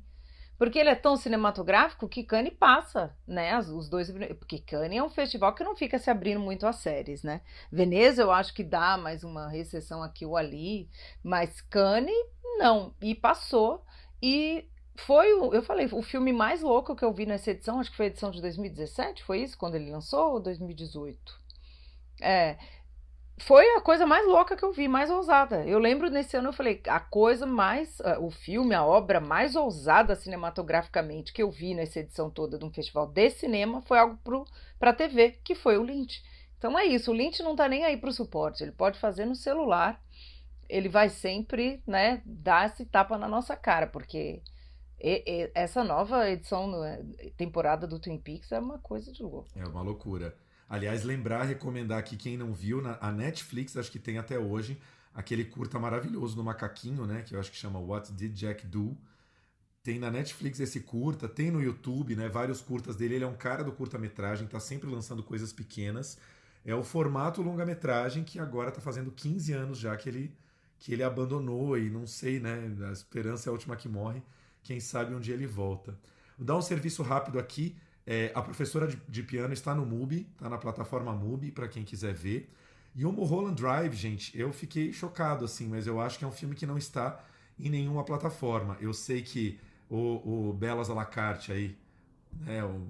Porque 0.60 0.78
ele 0.78 0.90
é 0.90 0.94
tão 0.94 1.16
cinematográfico 1.16 2.06
que 2.06 2.22
Cannes 2.22 2.52
passa, 2.52 3.16
né? 3.26 3.58
Os 3.60 3.88
dois. 3.88 4.10
Porque 4.38 4.58
Cannes 4.58 4.98
é 4.98 5.02
um 5.02 5.08
festival 5.08 5.54
que 5.54 5.64
não 5.64 5.74
fica 5.74 5.98
se 5.98 6.10
abrindo 6.10 6.38
muito 6.38 6.66
às 6.66 6.76
séries, 6.76 7.22
né? 7.22 7.40
Veneza 7.72 8.20
eu 8.20 8.30
acho 8.30 8.52
que 8.52 8.62
dá 8.62 8.98
mais 8.98 9.24
uma 9.24 9.48
recessão 9.48 10.02
aqui 10.02 10.26
ou 10.26 10.36
ali, 10.36 10.86
mas 11.24 11.62
Cannes 11.62 12.14
não. 12.58 12.94
E 13.00 13.14
passou. 13.14 13.82
E 14.22 14.68
foi, 14.96 15.32
o, 15.32 15.54
eu 15.54 15.62
falei, 15.62 15.88
o 15.90 16.02
filme 16.02 16.30
mais 16.30 16.60
louco 16.60 16.94
que 16.94 17.06
eu 17.06 17.12
vi 17.14 17.24
nessa 17.24 17.52
edição, 17.52 17.80
acho 17.80 17.90
que 17.90 17.96
foi 17.96 18.04
a 18.04 18.08
edição 18.10 18.30
de 18.30 18.42
2017, 18.42 19.24
foi 19.24 19.40
isso? 19.40 19.56
Quando 19.56 19.76
ele 19.76 19.90
lançou 19.90 20.34
ou 20.34 20.40
2018? 20.40 21.40
É 22.20 22.58
foi 23.40 23.64
a 23.76 23.80
coisa 23.80 24.06
mais 24.06 24.26
louca 24.26 24.56
que 24.56 24.62
eu 24.62 24.72
vi, 24.72 24.86
mais 24.86 25.10
ousada. 25.10 25.64
Eu 25.66 25.78
lembro 25.78 26.10
nesse 26.10 26.36
ano 26.36 26.48
eu 26.48 26.52
falei, 26.52 26.80
a 26.86 27.00
coisa 27.00 27.46
mais, 27.46 27.98
o 28.20 28.30
filme, 28.30 28.74
a 28.74 28.84
obra 28.84 29.20
mais 29.20 29.56
ousada 29.56 30.14
cinematograficamente 30.14 31.32
que 31.32 31.42
eu 31.42 31.50
vi 31.50 31.74
nessa 31.74 32.00
edição 32.00 32.30
toda 32.30 32.58
de 32.58 32.64
um 32.64 32.72
festival 32.72 33.06
de 33.06 33.30
cinema 33.30 33.82
foi 33.82 33.98
algo 33.98 34.18
para 34.78 34.92
TV, 34.92 35.38
que 35.44 35.54
foi 35.54 35.78
o 35.78 35.82
Lynch. 35.82 36.22
Então 36.58 36.78
é 36.78 36.84
isso, 36.84 37.10
o 37.10 37.14
Lynch 37.14 37.42
não 37.42 37.56
tá 37.56 37.68
nem 37.68 37.84
aí 37.84 37.96
para 37.96 38.10
o 38.10 38.12
suporte, 38.12 38.62
ele 38.62 38.72
pode 38.72 38.98
fazer 38.98 39.24
no 39.24 39.34
celular, 39.34 39.98
ele 40.68 40.88
vai 40.88 41.08
sempre, 41.08 41.82
né, 41.86 42.22
dar 42.24 42.66
esse 42.66 42.84
tapa 42.84 43.16
na 43.16 43.26
nossa 43.26 43.56
cara, 43.56 43.86
porque 43.86 44.42
e, 45.00 45.24
e, 45.26 45.50
essa 45.54 45.82
nova 45.82 46.28
edição, 46.28 46.70
temporada 47.36 47.86
do 47.86 47.98
Twin 47.98 48.18
Peaks 48.18 48.52
é 48.52 48.58
uma 48.58 48.78
coisa 48.78 49.10
de 49.10 49.22
louco. 49.22 49.48
É 49.56 49.64
uma 49.64 49.80
loucura. 49.80 50.36
Aliás, 50.70 51.02
lembrar, 51.02 51.42
recomendar 51.42 51.98
aqui 51.98 52.16
quem 52.16 52.36
não 52.36 52.54
viu, 52.54 52.80
na, 52.80 52.96
a 53.00 53.10
Netflix 53.10 53.76
acho 53.76 53.90
que 53.90 53.98
tem 53.98 54.18
até 54.18 54.38
hoje 54.38 54.80
aquele 55.12 55.44
curta 55.44 55.80
maravilhoso 55.80 56.36
do 56.36 56.44
macaquinho, 56.44 57.04
né? 57.06 57.22
Que 57.22 57.34
eu 57.34 57.40
acho 57.40 57.50
que 57.50 57.56
chama 57.56 57.80
What 57.80 58.12
Did 58.12 58.32
Jack 58.32 58.64
Do? 58.68 58.96
Tem 59.82 59.98
na 59.98 60.12
Netflix 60.12 60.60
esse 60.60 60.78
curta, 60.78 61.28
tem 61.28 61.50
no 61.50 61.60
YouTube, 61.60 62.14
né? 62.14 62.28
Vários 62.28 62.60
curtas 62.60 62.94
dele. 62.94 63.16
Ele 63.16 63.24
é 63.24 63.26
um 63.26 63.36
cara 63.36 63.64
do 63.64 63.72
curta-metragem, 63.72 64.46
tá 64.46 64.60
sempre 64.60 64.88
lançando 64.88 65.24
coisas 65.24 65.52
pequenas. 65.52 66.18
É 66.64 66.72
o 66.72 66.84
formato 66.84 67.42
longa-metragem 67.42 68.22
que 68.22 68.38
agora 68.38 68.70
tá 68.70 68.80
fazendo 68.80 69.10
15 69.10 69.52
anos 69.52 69.76
já 69.76 69.96
que 69.96 70.08
ele, 70.08 70.32
que 70.78 70.92
ele 70.92 71.02
abandonou 71.02 71.76
e 71.76 71.90
não 71.90 72.06
sei, 72.06 72.38
né? 72.38 72.72
A 72.88 72.92
esperança 72.92 73.48
é 73.48 73.50
a 73.50 73.52
última 73.52 73.74
que 73.74 73.88
morre. 73.88 74.22
Quem 74.62 74.78
sabe 74.78 75.12
um 75.16 75.20
dia 75.20 75.34
ele 75.34 75.48
volta. 75.48 75.98
Vou 76.38 76.46
dar 76.46 76.56
um 76.56 76.62
serviço 76.62 77.02
rápido 77.02 77.40
aqui. 77.40 77.74
É, 78.06 78.32
a 78.34 78.42
professora 78.42 78.86
de, 78.86 78.96
de, 79.08 79.22
piano 79.22 79.52
está 79.52 79.74
no 79.74 79.84
MUBI, 79.84 80.26
está 80.32 80.48
na 80.48 80.58
plataforma 80.58 81.12
MUBI, 81.12 81.50
para 81.50 81.68
quem 81.68 81.84
quiser 81.84 82.14
ver. 82.14 82.52
E 82.94 83.04
o 83.04 83.12
Mulholland 83.12 83.60
Drive, 83.60 83.94
gente, 83.94 84.36
eu 84.38 84.52
fiquei 84.52 84.92
chocado, 84.92 85.44
assim, 85.44 85.68
mas 85.68 85.86
eu 85.86 86.00
acho 86.00 86.18
que 86.18 86.24
é 86.24 86.28
um 86.28 86.32
filme 86.32 86.54
que 86.54 86.66
não 86.66 86.76
está 86.76 87.22
em 87.58 87.68
nenhuma 87.68 88.02
plataforma. 88.02 88.76
Eu 88.80 88.92
sei 88.92 89.22
que 89.22 89.60
o, 89.88 90.48
o 90.48 90.52
Belas 90.52 90.90
à 90.90 90.94
la 90.94 91.04
carte 91.04 91.52
aí, 91.52 91.76
né, 92.40 92.64
o 92.64 92.86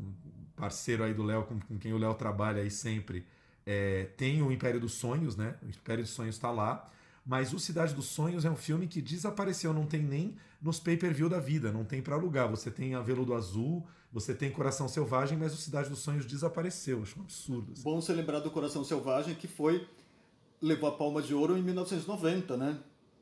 parceiro 0.56 1.02
aí 1.02 1.12
do 1.12 1.22
Léo, 1.22 1.44
com, 1.44 1.58
com, 1.60 1.78
quem 1.78 1.92
o 1.92 1.98
Léo 1.98 2.14
trabalha 2.14 2.62
aí 2.62 2.70
sempre, 2.70 3.26
é, 3.66 4.04
tem 4.16 4.42
o 4.42 4.50
Império 4.50 4.80
dos 4.80 4.94
Sonhos, 4.94 5.36
né? 5.36 5.56
O 5.62 5.68
Império 5.68 6.02
dos 6.04 6.12
Sonhos 6.12 6.36
está 6.36 6.50
lá. 6.50 6.88
Mas 7.30 7.52
o 7.52 7.60
Cidade 7.60 7.94
dos 7.94 8.06
Sonhos 8.06 8.44
é 8.44 8.50
um 8.50 8.56
filme 8.56 8.88
que 8.88 9.00
desapareceu, 9.00 9.72
não 9.72 9.86
tem 9.86 10.02
nem 10.02 10.34
nos 10.60 10.80
pay-per-view 10.80 11.28
da 11.28 11.38
vida, 11.38 11.70
não 11.70 11.84
tem 11.84 12.02
para 12.02 12.16
alugar. 12.16 12.50
Você 12.50 12.72
tem 12.72 12.96
a 12.96 13.00
Veludo 13.00 13.34
Azul, 13.34 13.86
você 14.12 14.34
tem 14.34 14.50
Coração 14.50 14.88
Selvagem, 14.88 15.38
mas 15.38 15.54
o 15.54 15.56
Cidade 15.56 15.88
dos 15.88 16.00
Sonhos 16.00 16.26
desapareceu. 16.26 17.00
Acho 17.04 17.20
um 17.20 17.22
absurdo. 17.22 17.70
Assim. 17.70 17.84
Bom 17.84 18.02
você 18.02 18.12
lembrar 18.12 18.40
do 18.40 18.50
Coração 18.50 18.82
Selvagem, 18.82 19.36
que 19.36 19.46
foi 19.46 19.86
levou 20.60 20.88
a 20.88 20.92
Palma 20.92 21.22
de 21.22 21.32
Ouro 21.32 21.56
em 21.56 21.62
1990, 21.62 22.56
né? 22.56 22.80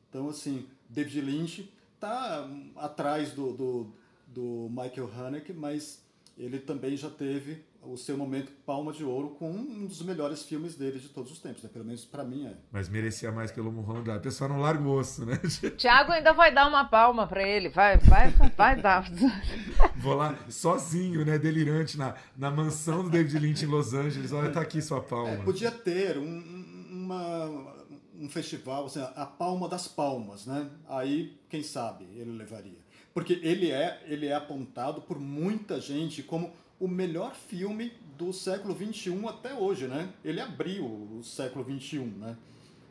Então, 0.08 0.30
assim, 0.30 0.66
David 0.88 1.20
Lynch 1.20 1.70
tá 2.00 2.48
atrás 2.76 3.32
do, 3.32 3.52
do, 3.52 3.92
do 4.26 4.70
Michael 4.70 5.10
Haneke, 5.14 5.52
mas 5.52 6.02
ele 6.38 6.58
também 6.58 6.96
já 6.96 7.10
teve 7.10 7.62
o 7.82 7.96
seu 7.96 8.16
momento 8.16 8.52
palma 8.66 8.92
de 8.92 9.04
ouro 9.04 9.30
com 9.30 9.50
um 9.50 9.86
dos 9.86 10.02
melhores 10.02 10.42
filmes 10.42 10.74
dele 10.74 10.98
de 10.98 11.08
todos 11.08 11.32
os 11.32 11.38
tempos, 11.38 11.62
né? 11.62 11.70
pelo 11.72 11.84
menos 11.84 12.04
para 12.04 12.24
mim 12.24 12.46
é. 12.46 12.54
Mas 12.70 12.88
merecia 12.88 13.30
mais 13.30 13.50
pelo 13.50 13.72
Mulholland 13.72 14.10
A 14.10 14.20
pessoa 14.20 14.48
não 14.48 14.60
larga 14.60 14.82
o 14.82 14.92
osso, 14.92 15.24
né? 15.24 15.38
Tiago 15.78 16.12
ainda 16.12 16.32
vai 16.32 16.52
dar 16.52 16.68
uma 16.68 16.84
palma 16.84 17.26
para 17.26 17.46
ele, 17.46 17.68
vai, 17.68 17.96
vai, 17.98 18.30
vai 18.56 18.80
dar. 18.80 19.08
Vou 19.96 20.14
lá 20.14 20.36
sozinho, 20.48 21.24
né, 21.24 21.38
delirante 21.38 21.96
na, 21.96 22.14
na 22.36 22.50
mansão 22.50 23.02
do 23.02 23.10
David 23.10 23.38
Lynch 23.38 23.64
em 23.64 23.68
Los 23.68 23.94
Angeles. 23.94 24.32
Olha, 24.32 24.50
tá 24.50 24.60
aqui 24.60 24.82
sua 24.82 25.00
palma. 25.00 25.30
É, 25.30 25.36
podia 25.36 25.70
ter 25.70 26.18
um, 26.18 26.88
uma, 26.90 27.74
um 28.18 28.28
festival, 28.28 28.86
assim, 28.86 29.00
a 29.00 29.24
Palma 29.24 29.68
das 29.68 29.86
Palmas, 29.88 30.46
né? 30.46 30.68
Aí, 30.88 31.38
quem 31.48 31.62
sabe, 31.62 32.06
ele 32.14 32.32
levaria. 32.32 32.78
Porque 33.14 33.40
ele 33.42 33.70
é, 33.70 34.02
ele 34.06 34.26
é 34.26 34.34
apontado 34.34 35.00
por 35.00 35.18
muita 35.18 35.80
gente 35.80 36.22
como 36.22 36.52
o 36.80 36.86
melhor 36.86 37.34
filme 37.34 37.92
do 38.16 38.32
século 38.32 38.76
XXI 38.76 39.26
até 39.26 39.54
hoje, 39.54 39.86
né? 39.86 40.12
Ele 40.24 40.40
abriu 40.40 40.84
o 40.84 41.22
século 41.22 41.64
XXI, 41.64 41.98
né? 42.00 42.36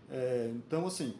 É, 0.09 0.51
então, 0.55 0.87
assim, 0.87 1.13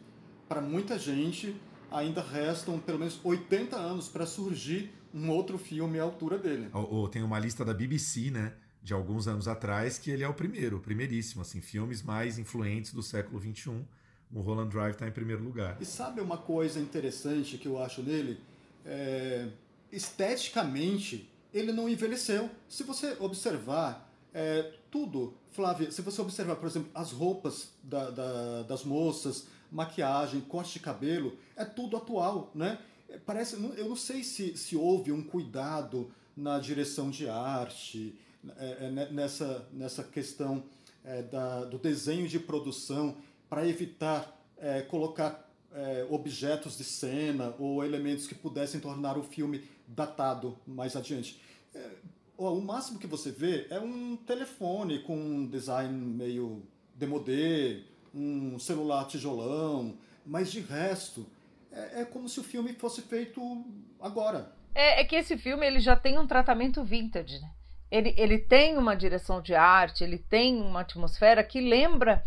para 0.48 0.60
muita 0.60 0.98
gente 0.98 1.54
ainda 1.90 2.22
restam 2.22 2.78
pelo 2.78 2.98
menos 2.98 3.20
80 3.22 3.76
anos 3.76 4.08
para 4.08 4.26
surgir 4.26 4.90
um 5.12 5.30
outro 5.30 5.58
filme 5.58 5.98
à 5.98 6.02
altura 6.02 6.38
dele. 6.38 6.68
tem 7.08 7.22
uma 7.22 7.38
lista 7.38 7.64
da 7.64 7.72
BBC, 7.72 8.30
né? 8.30 8.54
De 8.82 8.92
alguns 8.94 9.26
anos 9.26 9.48
atrás, 9.48 9.98
que 9.98 10.10
ele 10.10 10.22
é 10.22 10.28
o 10.28 10.34
primeiro, 10.34 10.76
o 10.76 10.80
primeiríssimo, 10.80 11.42
assim, 11.42 11.60
filmes 11.60 12.02
mais 12.02 12.38
influentes 12.38 12.92
do 12.92 13.02
século 13.02 13.40
XXI. 13.40 13.84
O 14.32 14.40
Roland 14.40 14.68
Drive 14.68 14.92
está 14.92 15.08
em 15.08 15.10
primeiro 15.10 15.42
lugar. 15.42 15.76
E 15.80 15.84
sabe 15.84 16.20
uma 16.20 16.36
coisa 16.36 16.78
interessante 16.78 17.56
que 17.58 17.66
eu 17.66 17.82
acho 17.82 18.02
nele? 18.02 18.38
É, 18.84 19.48
esteticamente, 19.90 21.30
ele 21.52 21.72
não 21.72 21.88
envelheceu. 21.88 22.50
Se 22.68 22.82
você 22.82 23.16
observar 23.20 24.10
é, 24.34 24.72
tudo, 24.90 25.34
Flávia, 25.50 25.90
se 25.90 26.02
você 26.02 26.20
observar, 26.20 26.56
por 26.56 26.68
exemplo, 26.68 26.90
as 26.94 27.12
roupas 27.12 27.70
da, 27.82 28.10
da, 28.10 28.62
das 28.62 28.84
moças, 28.84 29.46
maquiagem, 29.70 30.40
corte 30.40 30.74
de 30.74 30.80
cabelo, 30.80 31.36
é 31.56 31.64
tudo 31.64 31.96
atual, 31.96 32.50
né? 32.54 32.78
Parece, 33.24 33.54
eu 33.54 33.88
não 33.88 33.96
sei 33.96 34.22
se, 34.22 34.56
se 34.56 34.76
houve 34.76 35.10
um 35.10 35.22
cuidado 35.22 36.10
na 36.36 36.58
direção 36.58 37.10
de 37.10 37.28
arte, 37.28 38.14
é, 38.58 38.86
é, 38.86 39.10
nessa, 39.10 39.66
nessa 39.72 40.04
questão 40.04 40.62
é, 41.04 41.22
da, 41.22 41.64
do 41.64 41.78
desenho 41.78 42.28
de 42.28 42.38
produção, 42.38 43.16
para 43.48 43.66
evitar 43.66 44.38
é, 44.58 44.82
colocar 44.82 45.48
é, 45.72 46.06
objetos 46.10 46.76
de 46.76 46.84
cena 46.84 47.54
ou 47.58 47.84
elementos 47.84 48.26
que 48.26 48.34
pudessem 48.34 48.80
tornar 48.80 49.16
o 49.16 49.22
filme 49.22 49.64
datado 49.88 50.58
mais 50.66 50.94
adiante. 50.94 51.40
É, 51.74 51.90
o 52.36 52.60
máximo 52.60 52.98
que 52.98 53.06
você 53.06 53.32
vê 53.32 53.66
é 53.70 53.80
um 53.80 54.16
telefone 54.16 55.00
com 55.00 55.16
um 55.16 55.46
design 55.46 55.92
meio 55.92 56.62
demodé, 56.94 57.80
um 58.14 58.58
celular 58.58 59.06
tijolão, 59.06 59.96
mas 60.24 60.52
de 60.52 60.60
resto 60.60 61.26
é, 61.72 62.02
é 62.02 62.04
como 62.04 62.28
se 62.28 62.38
o 62.38 62.44
filme 62.44 62.72
fosse 62.74 63.02
feito 63.02 63.64
agora. 64.00 64.52
É, 64.74 65.00
é, 65.00 65.04
que 65.04 65.16
esse 65.16 65.36
filme 65.36 65.66
ele 65.66 65.80
já 65.80 65.96
tem 65.96 66.18
um 66.18 66.26
tratamento 66.26 66.84
vintage, 66.84 67.40
né? 67.40 67.50
Ele, 67.90 68.14
ele 68.18 68.38
tem 68.38 68.76
uma 68.76 68.94
direção 68.94 69.40
de 69.40 69.54
arte, 69.54 70.04
ele 70.04 70.18
tem 70.18 70.60
uma 70.60 70.80
atmosfera 70.80 71.42
que 71.42 71.60
lembra 71.60 72.22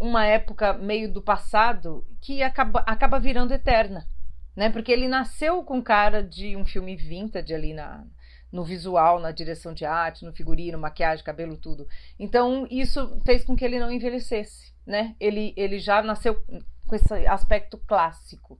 uma 0.00 0.26
época 0.26 0.72
meio 0.74 1.12
do 1.12 1.22
passado 1.22 2.04
que 2.20 2.42
acaba, 2.42 2.80
acaba 2.80 3.20
virando 3.20 3.54
eterna 3.54 4.06
né? 4.56 4.70
Porque 4.70 4.90
ele 4.90 5.06
nasceu 5.06 5.62
com 5.62 5.82
cara 5.82 6.22
de 6.22 6.56
um 6.56 6.64
filme 6.64 6.96
vintage 6.96 7.52
ali 7.54 7.74
na, 7.74 8.04
no 8.50 8.64
visual, 8.64 9.20
na 9.20 9.30
direção 9.30 9.74
de 9.74 9.84
arte, 9.84 10.24
no 10.24 10.32
figurino, 10.32 10.78
maquiagem, 10.78 11.24
cabelo, 11.24 11.56
tudo. 11.56 11.86
Então 12.18 12.66
isso 12.70 13.20
fez 13.24 13.44
com 13.44 13.54
que 13.54 13.64
ele 13.64 13.78
não 13.78 13.92
envelhecesse, 13.92 14.72
né? 14.86 15.14
Ele, 15.20 15.52
ele 15.56 15.78
já 15.78 16.02
nasceu 16.02 16.42
com 16.86 16.94
esse 16.94 17.12
aspecto 17.26 17.76
clássico. 17.86 18.58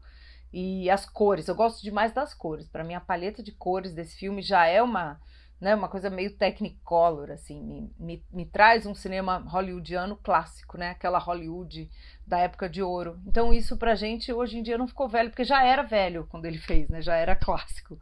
E 0.52 0.88
as 0.90 1.06
cores, 1.06 1.48
eu 1.48 1.54
gosto 1.54 1.82
demais 1.82 2.12
das 2.12 2.34
cores. 2.34 2.68
Para 2.68 2.84
mim 2.84 2.94
a 2.94 3.00
paleta 3.00 3.42
de 3.42 3.52
cores 3.52 3.92
desse 3.92 4.16
filme 4.16 4.42
já 4.42 4.66
é 4.66 4.82
uma 4.82 5.20
né, 5.60 5.74
uma 5.74 5.88
coisa 5.88 6.10
meio 6.10 6.36
technicolor, 6.36 7.30
assim, 7.30 7.62
me, 7.62 7.90
me, 7.98 8.24
me, 8.30 8.46
traz 8.46 8.84
um 8.84 8.94
cinema 8.94 9.38
hollywoodiano 9.38 10.16
clássico, 10.16 10.76
né, 10.76 10.90
aquela 10.90 11.18
Hollywood 11.18 11.90
da 12.26 12.38
época 12.38 12.68
de 12.68 12.82
ouro. 12.82 13.18
Então 13.26 13.52
isso 13.52 13.76
pra 13.76 13.94
gente 13.94 14.32
hoje 14.32 14.58
em 14.58 14.62
dia 14.62 14.76
não 14.76 14.86
ficou 14.86 15.08
velho, 15.08 15.30
porque 15.30 15.44
já 15.44 15.64
era 15.64 15.82
velho 15.82 16.26
quando 16.28 16.44
ele 16.44 16.58
fez, 16.58 16.88
né, 16.88 17.00
já 17.00 17.16
era 17.16 17.34
clássico. 17.34 17.98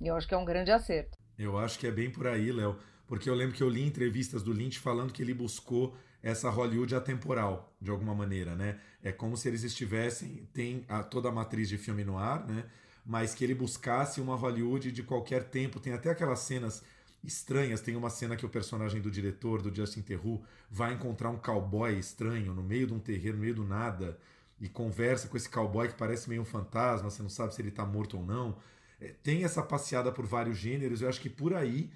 E 0.00 0.06
eu 0.06 0.16
acho 0.16 0.28
que 0.28 0.34
é 0.34 0.38
um 0.38 0.44
grande 0.44 0.70
acerto. 0.70 1.18
Eu 1.38 1.58
acho 1.58 1.78
que 1.78 1.86
é 1.86 1.90
bem 1.90 2.10
por 2.10 2.26
aí, 2.26 2.52
Léo, 2.52 2.78
porque 3.06 3.28
eu 3.28 3.34
lembro 3.34 3.56
que 3.56 3.62
eu 3.62 3.68
li 3.68 3.84
entrevistas 3.84 4.42
do 4.42 4.52
Lynch 4.52 4.78
falando 4.78 5.12
que 5.12 5.22
ele 5.22 5.34
buscou 5.34 5.96
essa 6.22 6.48
Hollywood 6.50 6.94
atemporal, 6.94 7.74
de 7.80 7.90
alguma 7.90 8.14
maneira, 8.14 8.54
né? 8.54 8.78
É 9.02 9.10
como 9.10 9.36
se 9.36 9.48
eles 9.48 9.64
estivessem, 9.64 10.48
tem 10.52 10.84
a, 10.88 11.02
toda 11.02 11.28
a 11.28 11.32
matriz 11.32 11.68
de 11.68 11.76
filme 11.76 12.04
no 12.04 12.16
ar, 12.16 12.46
né? 12.46 12.64
Mas 13.04 13.34
que 13.34 13.44
ele 13.44 13.54
buscasse 13.54 14.20
uma 14.20 14.36
Hollywood 14.36 14.92
de 14.92 15.02
qualquer 15.02 15.44
tempo. 15.44 15.80
Tem 15.80 15.92
até 15.92 16.10
aquelas 16.10 16.40
cenas 16.40 16.82
estranhas. 17.24 17.80
Tem 17.80 17.96
uma 17.96 18.10
cena 18.10 18.36
que 18.36 18.46
o 18.46 18.48
personagem 18.48 19.00
do 19.00 19.10
diretor, 19.10 19.62
do 19.62 19.74
Justin 19.74 20.02
Theroux, 20.02 20.42
vai 20.70 20.92
encontrar 20.92 21.30
um 21.30 21.38
cowboy 21.38 21.98
estranho 21.98 22.54
no 22.54 22.62
meio 22.62 22.86
de 22.86 22.94
um 22.94 22.98
terreiro, 22.98 23.36
no 23.36 23.42
meio 23.42 23.54
do 23.54 23.64
nada, 23.64 24.18
e 24.60 24.68
conversa 24.68 25.28
com 25.28 25.36
esse 25.36 25.48
cowboy 25.48 25.88
que 25.88 25.94
parece 25.94 26.28
meio 26.28 26.42
um 26.42 26.44
fantasma, 26.44 27.10
você 27.10 27.22
não 27.22 27.28
sabe 27.28 27.54
se 27.54 27.60
ele 27.60 27.68
está 27.68 27.84
morto 27.84 28.16
ou 28.16 28.24
não. 28.24 28.56
É, 29.00 29.14
tem 29.22 29.44
essa 29.44 29.62
passeada 29.62 30.12
por 30.12 30.24
vários 30.24 30.56
gêneros, 30.56 31.02
eu 31.02 31.08
acho 31.08 31.20
que 31.20 31.28
por 31.28 31.52
aí 31.52 31.90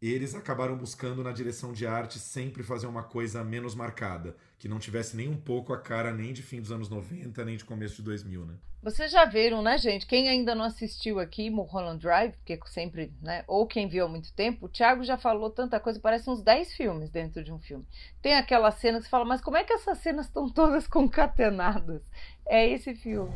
eles 0.00 0.34
acabaram 0.34 0.76
buscando 0.76 1.24
na 1.24 1.32
direção 1.32 1.72
de 1.72 1.86
arte 1.86 2.18
sempre 2.18 2.62
fazer 2.62 2.86
uma 2.86 3.02
coisa 3.02 3.42
menos 3.42 3.74
marcada, 3.74 4.36
que 4.64 4.68
não 4.68 4.78
tivesse 4.78 5.14
nem 5.14 5.28
um 5.28 5.36
pouco 5.36 5.74
a 5.74 5.78
cara 5.78 6.10
nem 6.10 6.32
de 6.32 6.42
fim 6.42 6.58
dos 6.58 6.72
anos 6.72 6.88
90, 6.88 7.44
nem 7.44 7.54
de 7.54 7.66
começo 7.66 7.96
de 7.96 8.02
2000, 8.02 8.46
né? 8.46 8.54
Vocês 8.82 9.12
já 9.12 9.26
viram, 9.26 9.60
né, 9.60 9.76
gente? 9.76 10.06
Quem 10.06 10.26
ainda 10.26 10.54
não 10.54 10.64
assistiu 10.64 11.20
aqui 11.20 11.50
Mulholland 11.50 12.00
Drive, 12.00 12.32
porque 12.32 12.58
sempre, 12.68 13.12
né, 13.20 13.44
ou 13.46 13.66
quem 13.66 13.86
viu 13.86 14.06
há 14.06 14.08
muito 14.08 14.32
tempo, 14.32 14.64
o 14.64 14.68
Thiago 14.70 15.04
já 15.04 15.18
falou 15.18 15.50
tanta 15.50 15.78
coisa, 15.78 16.00
parece 16.00 16.30
uns 16.30 16.40
10 16.40 16.72
filmes 16.72 17.10
dentro 17.10 17.44
de 17.44 17.52
um 17.52 17.58
filme. 17.58 17.84
Tem 18.22 18.36
aquela 18.36 18.70
cena 18.70 18.96
que 18.96 19.04
você 19.04 19.10
fala, 19.10 19.26
mas 19.26 19.42
como 19.42 19.58
é 19.58 19.64
que 19.64 19.72
essas 19.74 19.98
cenas 19.98 20.24
estão 20.24 20.48
todas 20.48 20.88
concatenadas? 20.88 22.00
É 22.48 22.66
esse 22.66 22.94
filme. 22.94 23.30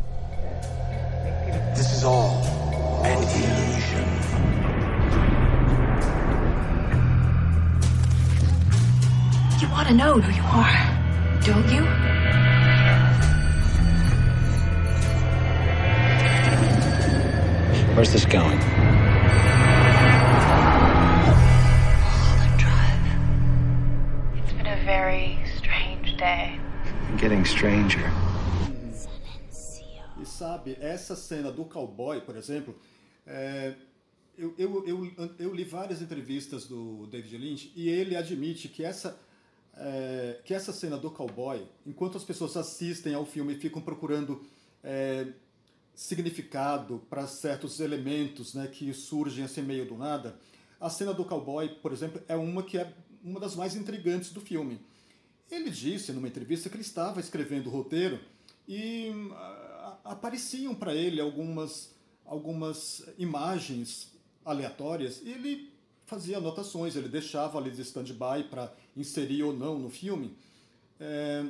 This 1.74 1.93
is 1.93 2.05
all 2.05 2.41
an 3.05 3.12
illusion. 3.12 4.09
You 9.61 9.68
want 9.70 9.89
to 9.89 9.95
know 9.95 10.18
who 10.18 10.31
you 10.31 10.43
are, 10.45 11.07
don't 11.45 11.70
you? 11.70 11.84
Where's 17.95 18.12
this 18.12 18.24
going? 18.24 18.59
It's 24.36 24.53
been 24.53 24.66
a 24.66 24.84
very 24.84 25.39
strange 25.57 26.16
day. 26.16 26.61
Getting 27.16 27.45
stranger. 27.45 28.11
E 30.20 30.26
sabe, 30.26 30.76
essa 30.80 31.16
cena 31.16 31.51
do 31.51 31.64
cowboy, 31.64 32.20
por 32.20 32.36
exemplo, 32.36 32.74
é, 33.26 33.74
eu, 34.36 34.55
eu, 34.57 34.86
eu, 34.86 35.34
eu, 35.39 35.55
li 35.55 35.64
várias 35.64 36.01
entrevistas 36.01 36.66
do 36.66 37.07
David 37.09 37.36
Lynch 37.36 37.72
e 37.74 37.89
ele 37.89 38.16
admite 38.16 38.68
que 38.68 38.84
essa, 38.84 39.18
é, 39.79 40.41
que 40.45 40.53
essa 40.53 40.72
cena 40.72 40.97
do 40.97 41.11
cowboy, 41.11 41.64
enquanto 41.87 42.16
as 42.16 42.24
pessoas 42.24 42.57
assistem 42.57 43.14
ao 43.14 43.24
filme 43.24 43.55
e 43.55 43.59
ficam 43.59 43.81
procurando 43.81 44.45
é, 44.83 45.29
significado 45.95 47.03
para 47.09 47.26
certos 47.26 47.81
elementos 47.81 48.55
né, 48.55 48.66
que 48.66 48.93
surgem 48.93 49.45
assim 49.45 49.62
meio 49.62 49.87
do 49.87 49.97
nada, 49.97 50.39
a 50.81 50.91
cena 50.91 51.12
do 51.12 51.24
cowboy, 51.24 51.68
por 51.83 51.93
exemplo, 51.93 52.22
é 52.29 52.37
uma 52.37 52.62
que 52.62 52.79
é 52.79 52.93
uma 53.22 53.41
das 53.41 53.57
mais 53.57 53.74
intrigantes 53.74 54.31
do 54.31 54.41
filme. 54.41 54.81
Ele 55.51 55.70
disse 55.70 56.12
numa 56.12 56.29
entrevista 56.29 56.68
que 56.68 56.76
ele 56.76 56.83
estava 56.83 57.20
escrevendo 57.20 57.68
o 57.68 57.70
roteiro 57.70 58.20
e 58.66 59.11
apareciam 60.05 60.74
para 60.74 60.95
ele 60.95 61.20
algumas, 61.20 61.95
algumas 62.24 63.03
imagens 63.16 64.12
aleatórias 64.45 65.20
e 65.22 65.31
ele 65.31 65.72
fazia 66.09 66.39
anotações, 66.39 66.97
ele 66.97 67.09
deixava 67.09 67.59
ali 67.59 67.70
de 67.70 67.83
stand-by 67.83 68.45
para 68.49 68.72
inserir 69.01 69.42
ou 69.42 69.53
não 69.53 69.78
no 69.78 69.88
filme. 69.88 70.36
É, 71.01 71.44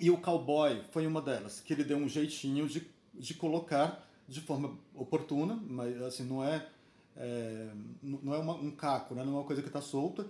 e 0.00 0.10
o 0.10 0.18
cowboy 0.18 0.82
foi 0.90 1.06
uma 1.06 1.22
delas, 1.22 1.60
que 1.60 1.72
ele 1.72 1.84
deu 1.84 1.96
um 1.96 2.08
jeitinho 2.08 2.68
de, 2.68 2.86
de 3.14 3.34
colocar 3.34 4.08
de 4.28 4.40
forma 4.40 4.76
oportuna, 4.94 5.54
mas 5.68 6.00
assim, 6.02 6.24
não 6.24 6.42
é, 6.42 6.66
é 7.16 7.70
não 8.02 8.34
é 8.34 8.38
uma, 8.38 8.54
um 8.54 8.70
caco, 8.70 9.14
né? 9.14 9.24
não 9.24 9.34
é 9.34 9.36
uma 9.36 9.44
coisa 9.44 9.62
que 9.62 9.68
está 9.68 9.80
solta. 9.80 10.26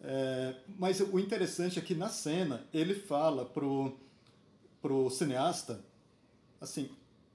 É, 0.00 0.54
mas 0.78 1.00
o 1.00 1.18
interessante 1.18 1.78
é 1.78 1.82
que 1.82 1.94
na 1.94 2.08
cena 2.08 2.66
ele 2.72 2.94
fala 2.94 3.44
pro, 3.44 3.96
pro 4.82 5.08
cineasta 5.08 5.82
assim, 6.60 6.90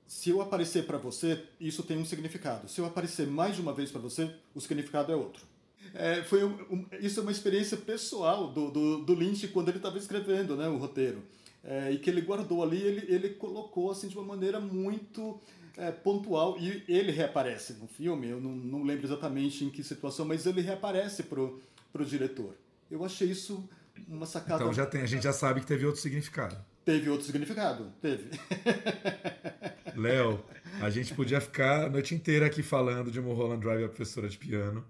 se 0.08 0.32
eu 0.32 0.42
aparecer 0.42 0.86
para 0.86 0.98
você, 0.98 1.46
isso 1.60 1.84
tem 1.84 1.98
um 1.98 2.06
significado. 2.06 2.68
Se 2.68 2.82
eu 2.82 2.86
aparecer 2.86 3.28
mais 3.28 3.56
de 3.56 3.62
uma 3.62 3.74
vez 3.74 3.92
para 3.92 4.02
você, 4.02 4.34
o 4.56 4.60
significado 4.60 5.12
é 5.12 5.16
outro. 5.16 5.46
É, 5.94 6.24
foi 6.24 6.44
um, 6.44 6.54
um, 6.70 6.86
isso 7.00 7.20
é 7.20 7.24
uma 7.24 7.32
experiência 7.32 7.78
pessoal 7.78 8.52
do, 8.52 8.70
do, 8.70 8.98
do 9.04 9.14
Lynch 9.14 9.48
quando 9.50 9.70
ele 9.70 9.78
estava 9.78 9.98
escrevendo 9.98 10.56
né, 10.56 10.68
o 10.68 10.78
roteiro. 10.78 11.24
É, 11.64 11.92
e 11.92 11.98
que 11.98 12.10
ele 12.10 12.22
guardou 12.22 12.64
ali, 12.64 12.82
ele, 12.82 13.14
ele 13.14 13.30
colocou 13.30 13.92
assim, 13.92 14.08
de 14.08 14.18
uma 14.18 14.26
maneira 14.26 14.60
muito 14.60 15.40
é, 15.78 15.92
pontual. 15.92 16.58
E 16.60 16.84
ele 16.88 17.12
reaparece 17.12 17.74
no 17.74 17.88
filme, 17.88 18.28
eu 18.28 18.40
não, 18.40 18.52
não 18.52 18.84
lembro 18.84 19.06
exatamente 19.06 19.66
em 19.66 19.70
que 19.70 19.84
situação, 19.84 20.26
mas 20.26 20.46
ele 20.46 20.62
reaparece 20.62 21.24
pro, 21.24 21.62
pro 21.92 22.06
diretor. 22.06 22.56
Eu 22.90 23.04
achei 23.04 23.30
isso 23.30 23.68
uma 24.08 24.26
sacada. 24.26 24.64
Então 24.64 24.74
já 24.74 24.86
tem, 24.86 25.02
a 25.02 25.06
gente 25.06 25.24
já 25.24 25.34
sabe 25.34 25.62
que 25.62 25.68
teve 25.68 25.86
outro 25.86 26.02
significado. 26.02 26.58
Teve 26.86 27.10
outro 27.10 27.26
significado, 27.26 27.92
teve. 28.02 28.30
Léo, 29.96 30.44
a 30.82 30.90
gente 30.90 31.14
podia 31.14 31.42
ficar 31.42 31.86
a 31.86 31.90
noite 31.90 32.16
inteira 32.16 32.46
aqui 32.46 32.64
falando 32.64 33.12
de 33.12 33.20
Mulholland 33.20 33.62
Drive, 33.62 33.84
a 33.84 33.90
professora 33.90 34.28
de 34.30 34.38
piano, 34.38 34.84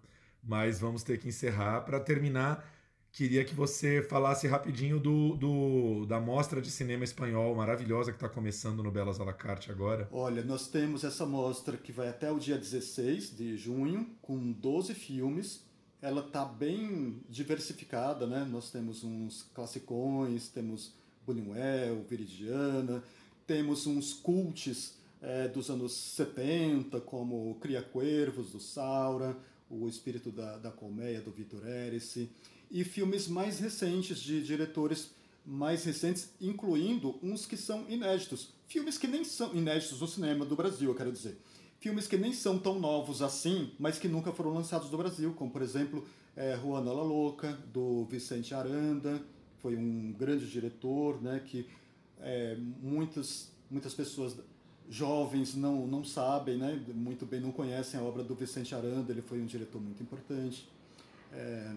mas 0.44 0.80
vamos 0.80 1.04
ter 1.04 1.20
que 1.20 1.28
encerrar. 1.28 1.82
Para 1.82 2.00
terminar, 2.00 2.66
queria 3.12 3.44
que 3.44 3.54
você 3.54 4.02
falasse 4.02 4.48
rapidinho 4.48 5.00
do, 5.00 5.36
do 5.36 6.06
da 6.06 6.20
mostra 6.20 6.62
de 6.62 6.72
cinema 6.72 7.04
espanhol 7.04 7.56
maravilhosa 7.56 8.12
que 8.12 8.18
está 8.18 8.30
começando 8.30 8.84
no 8.84 8.92
Belas 8.92 9.18
la 9.18 9.34
carte 9.34 9.72
agora. 9.72 10.08
Olha, 10.12 10.44
nós 10.44 10.68
temos 10.68 11.04
essa 11.04 11.26
mostra 11.26 11.78
que 11.78 11.92
vai 11.92 12.08
até 12.08 12.32
o 12.32 12.40
dia 12.40 12.58
16 12.58 13.36
de 13.36 13.58
junho, 13.58 14.10
com 14.22 14.52
12 14.52 14.94
filmes. 14.94 15.64
Ela 16.02 16.22
está 16.22 16.46
bem 16.46 17.22
diversificada, 17.28 18.26
né? 18.26 18.48
Nós 18.50 18.72
temos 18.72 19.04
uns 19.04 19.44
classicões, 19.54 20.48
temos 20.48 20.94
Buñuel, 21.26 22.04
Viridiana, 22.10 23.04
temos 23.46 23.86
uns 23.86 24.14
cults 24.14 24.98
é, 25.22 25.48
dos 25.48 25.70
anos 25.70 25.94
70, 25.94 27.02
como 27.02 27.58
Cria 27.60 27.82
Cuervos, 27.82 28.52
do 28.52 28.60
Saura, 28.60 29.36
O 29.70 29.88
Espírito 29.88 30.32
da, 30.32 30.58
da 30.58 30.72
Colmeia, 30.72 31.22
do 31.22 31.32
Vitor 31.32 31.68
Erice, 31.68 32.30
e 32.72 32.84
filmes 32.84 33.28
mais 33.28 33.60
recentes, 33.60 34.20
de 34.20 34.42
diretores 34.44 35.12
mais 35.46 35.84
recentes, 35.84 36.30
incluindo 36.40 37.18
uns 37.24 37.46
que 37.46 37.58
são 37.58 37.86
inéditos. 37.90 38.54
Filmes 38.68 38.98
que 38.98 39.08
nem 39.08 39.24
são 39.24 39.56
inéditos 39.56 40.02
no 40.02 40.08
cinema 40.08 40.46
do 40.46 40.56
Brasil, 40.56 40.90
eu 40.90 40.96
quero 40.96 41.12
dizer. 41.12 41.38
Filmes 41.80 42.08
que 42.08 42.18
nem 42.18 42.34
são 42.34 42.60
tão 42.60 42.80
novos 42.80 43.22
assim, 43.22 43.72
mas 43.80 43.98
que 43.98 44.08
nunca 44.08 44.32
foram 44.32 44.54
lançados 44.54 44.92
no 44.92 44.98
Brasil, 44.98 45.34
como, 45.34 45.50
por 45.50 45.62
exemplo, 45.62 46.06
é, 46.36 46.58
Juana 46.58 46.92
La 46.92 47.04
Louca, 47.04 47.54
do 47.74 48.06
Vicente 48.06 48.54
Aranda, 48.54 49.22
foi 49.60 49.76
um 49.76 50.12
grande 50.14 50.50
diretor, 50.50 51.22
né, 51.22 51.42
que 51.46 51.68
é, 52.20 52.58
muitas, 52.82 53.52
muitas 53.70 53.94
pessoas 53.94 54.36
jovens 54.90 55.56
não, 55.56 55.86
não 55.86 56.04
sabem, 56.04 56.58
né, 56.58 56.84
muito 56.94 57.26
bem 57.26 57.40
não 57.40 57.52
conhecem 57.52 58.00
a 58.00 58.04
obra 58.04 58.24
do 58.24 58.34
Vicente 58.34 58.74
Aranda, 58.74 59.12
ele 59.12 59.22
foi 59.22 59.40
um 59.40 59.46
diretor 59.46 59.80
muito 59.80 60.02
importante. 60.02 60.68
É, 61.32 61.74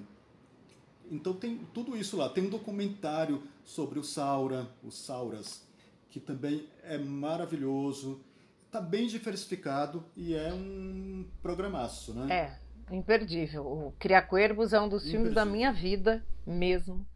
então 1.10 1.34
tem 1.34 1.58
tudo 1.74 1.96
isso 1.96 2.16
lá. 2.16 2.28
Tem 2.28 2.46
um 2.46 2.48
documentário 2.48 3.42
sobre 3.64 3.98
o 3.98 4.04
Saura, 4.04 4.66
os 4.82 4.96
Sauras, 4.96 5.62
que 6.10 6.18
também 6.18 6.66
é 6.82 6.96
maravilhoso. 6.96 8.20
Está 8.66 8.80
bem 8.80 9.06
diversificado 9.06 10.02
e 10.16 10.34
é 10.34 10.52
um 10.54 11.26
programaço, 11.42 12.14
né? 12.14 12.58
É, 12.90 12.94
imperdível. 12.94 13.66
O 13.66 13.92
Criar 13.98 14.22
Cuervos 14.22 14.72
é 14.72 14.80
um 14.80 14.88
dos 14.88 15.02
imperdível. 15.02 15.20
filmes 15.20 15.34
da 15.34 15.44
minha 15.44 15.70
vida 15.70 16.24
mesmo. 16.46 17.06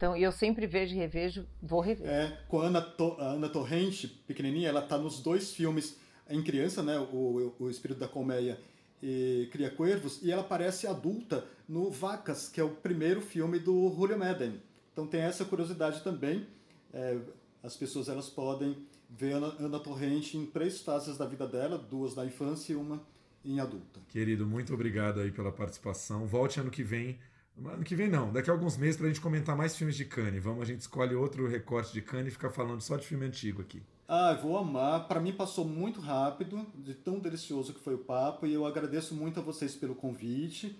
Então, 0.00 0.16
eu 0.16 0.32
sempre 0.32 0.66
vejo 0.66 0.94
e 0.94 0.96
revejo, 0.96 1.46
vou 1.62 1.78
rever. 1.78 2.08
É, 2.08 2.38
com 2.48 2.62
a 2.62 2.68
Ana, 2.68 2.80
to 2.80 3.16
a 3.18 3.32
Ana 3.32 3.50
Torrente, 3.50 4.08
pequenininha, 4.08 4.70
ela 4.70 4.80
tá 4.80 4.96
nos 4.96 5.20
dois 5.20 5.52
filmes 5.52 5.94
em 6.26 6.42
criança, 6.42 6.82
né? 6.82 6.98
O, 6.98 7.54
o 7.58 7.68
Espírito 7.68 8.00
da 8.00 8.08
Colmeia 8.08 8.58
e 9.02 9.46
Cria 9.52 9.68
Cuervos, 9.68 10.22
e 10.22 10.32
ela 10.32 10.40
aparece 10.40 10.86
adulta 10.86 11.44
no 11.68 11.90
Vacas, 11.90 12.48
que 12.48 12.58
é 12.58 12.64
o 12.64 12.70
primeiro 12.70 13.20
filme 13.20 13.58
do 13.58 13.94
Julio 13.94 14.18
Madden. 14.18 14.62
Então 14.90 15.06
tem 15.06 15.20
essa 15.20 15.44
curiosidade 15.44 16.02
também. 16.02 16.46
É, 16.94 17.18
as 17.62 17.76
pessoas 17.76 18.08
elas 18.08 18.30
podem 18.30 18.78
ver 19.06 19.32
Ana, 19.32 19.54
Ana 19.58 19.80
Torrente 19.80 20.34
em 20.34 20.46
três 20.46 20.80
fases 20.80 21.18
da 21.18 21.26
vida 21.26 21.46
dela, 21.46 21.76
duas 21.76 22.16
na 22.16 22.24
infância 22.24 22.72
e 22.72 22.76
uma 22.76 23.02
em 23.44 23.60
adulta. 23.60 24.00
Querido, 24.08 24.46
muito 24.46 24.72
obrigado 24.72 25.20
aí 25.20 25.30
pela 25.30 25.52
participação. 25.52 26.26
Volte 26.26 26.58
ano 26.58 26.70
que 26.70 26.82
vem 26.82 27.18
Ano 27.64 27.84
que 27.84 27.94
vem 27.94 28.08
não, 28.08 28.32
daqui 28.32 28.48
a 28.48 28.52
alguns 28.52 28.76
meses 28.76 28.96
pra 28.96 29.08
gente 29.08 29.20
comentar 29.20 29.56
mais 29.56 29.76
filmes 29.76 29.96
de 29.96 30.04
Cannes. 30.04 30.42
Vamos, 30.42 30.62
a 30.62 30.64
gente 30.64 30.80
escolhe 30.80 31.14
outro 31.14 31.46
recorte 31.48 31.92
de 31.92 32.00
Cannes 32.00 32.28
e 32.28 32.30
fica 32.30 32.50
falando 32.50 32.80
só 32.80 32.96
de 32.96 33.06
filme 33.06 33.26
antigo 33.26 33.60
aqui. 33.60 33.82
Ah, 34.08 34.34
vou 34.34 34.58
amar. 34.58 35.06
Para 35.06 35.20
mim 35.20 35.32
passou 35.32 35.64
muito 35.64 36.00
rápido, 36.00 36.66
de 36.74 36.94
tão 36.94 37.18
delicioso 37.18 37.72
que 37.72 37.80
foi 37.80 37.94
o 37.94 37.98
papo, 37.98 38.46
e 38.46 38.52
eu 38.52 38.66
agradeço 38.66 39.14
muito 39.14 39.38
a 39.38 39.42
vocês 39.42 39.74
pelo 39.74 39.94
convite. 39.94 40.76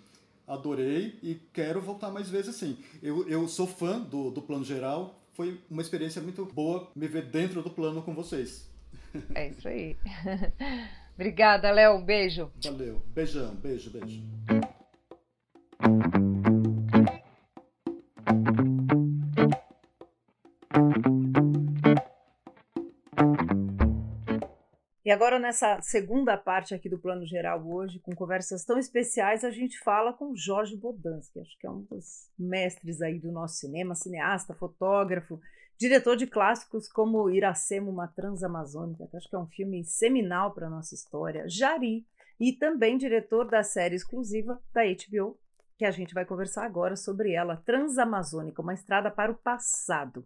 Adorei 0.46 1.16
e 1.22 1.40
quero 1.52 1.80
voltar 1.80 2.10
mais 2.10 2.28
vezes 2.28 2.56
assim. 2.56 2.78
Eu, 3.00 3.28
eu 3.28 3.46
sou 3.46 3.68
fã 3.68 4.00
do, 4.00 4.30
do 4.30 4.42
Plano 4.42 4.64
Geral, 4.64 5.20
foi 5.34 5.60
uma 5.70 5.80
experiência 5.80 6.20
muito 6.20 6.44
boa 6.44 6.90
me 6.96 7.06
ver 7.06 7.26
dentro 7.26 7.62
do 7.62 7.70
plano 7.70 8.02
com 8.02 8.14
vocês. 8.14 8.68
É 9.34 9.48
isso 9.48 9.68
aí. 9.68 9.96
Obrigada, 11.14 11.70
Léo. 11.70 11.96
Um 11.96 12.04
beijo. 12.04 12.50
Valeu. 12.64 13.02
Beijão. 13.14 13.54
Beijo, 13.54 13.90
beijo. 13.90 14.22
E 25.10 25.12
agora, 25.12 25.40
nessa 25.40 25.82
segunda 25.82 26.36
parte 26.36 26.72
aqui 26.72 26.88
do 26.88 26.96
Plano 26.96 27.26
Geral 27.26 27.66
hoje, 27.66 27.98
com 27.98 28.14
conversas 28.14 28.64
tão 28.64 28.78
especiais, 28.78 29.42
a 29.42 29.50
gente 29.50 29.76
fala 29.80 30.12
com 30.12 30.36
Jorge 30.36 30.76
Bodansky, 30.76 31.40
acho 31.40 31.58
que 31.58 31.66
é 31.66 31.70
um 31.70 31.82
dos 31.82 32.30
mestres 32.38 33.02
aí 33.02 33.18
do 33.18 33.32
nosso 33.32 33.56
cinema, 33.56 33.96
cineasta, 33.96 34.54
fotógrafo, 34.54 35.40
diretor 35.76 36.16
de 36.16 36.28
clássicos 36.28 36.86
como 36.86 37.28
Iracema, 37.28 37.90
uma 37.90 38.06
Transamazônica, 38.06 39.08
que 39.08 39.16
acho 39.16 39.28
que 39.28 39.34
é 39.34 39.38
um 39.40 39.48
filme 39.48 39.84
seminal 39.84 40.54
para 40.54 40.68
a 40.68 40.70
nossa 40.70 40.94
história, 40.94 41.48
Jari, 41.48 42.06
e 42.38 42.52
também 42.52 42.96
diretor 42.96 43.50
da 43.50 43.64
série 43.64 43.96
exclusiva 43.96 44.62
da 44.72 44.82
HBO, 44.84 45.36
que 45.76 45.84
a 45.84 45.90
gente 45.90 46.14
vai 46.14 46.24
conversar 46.24 46.64
agora 46.64 46.94
sobre 46.94 47.32
ela, 47.32 47.56
Transamazônica, 47.56 48.62
uma 48.62 48.74
estrada 48.74 49.10
para 49.10 49.32
o 49.32 49.38
passado. 49.38 50.24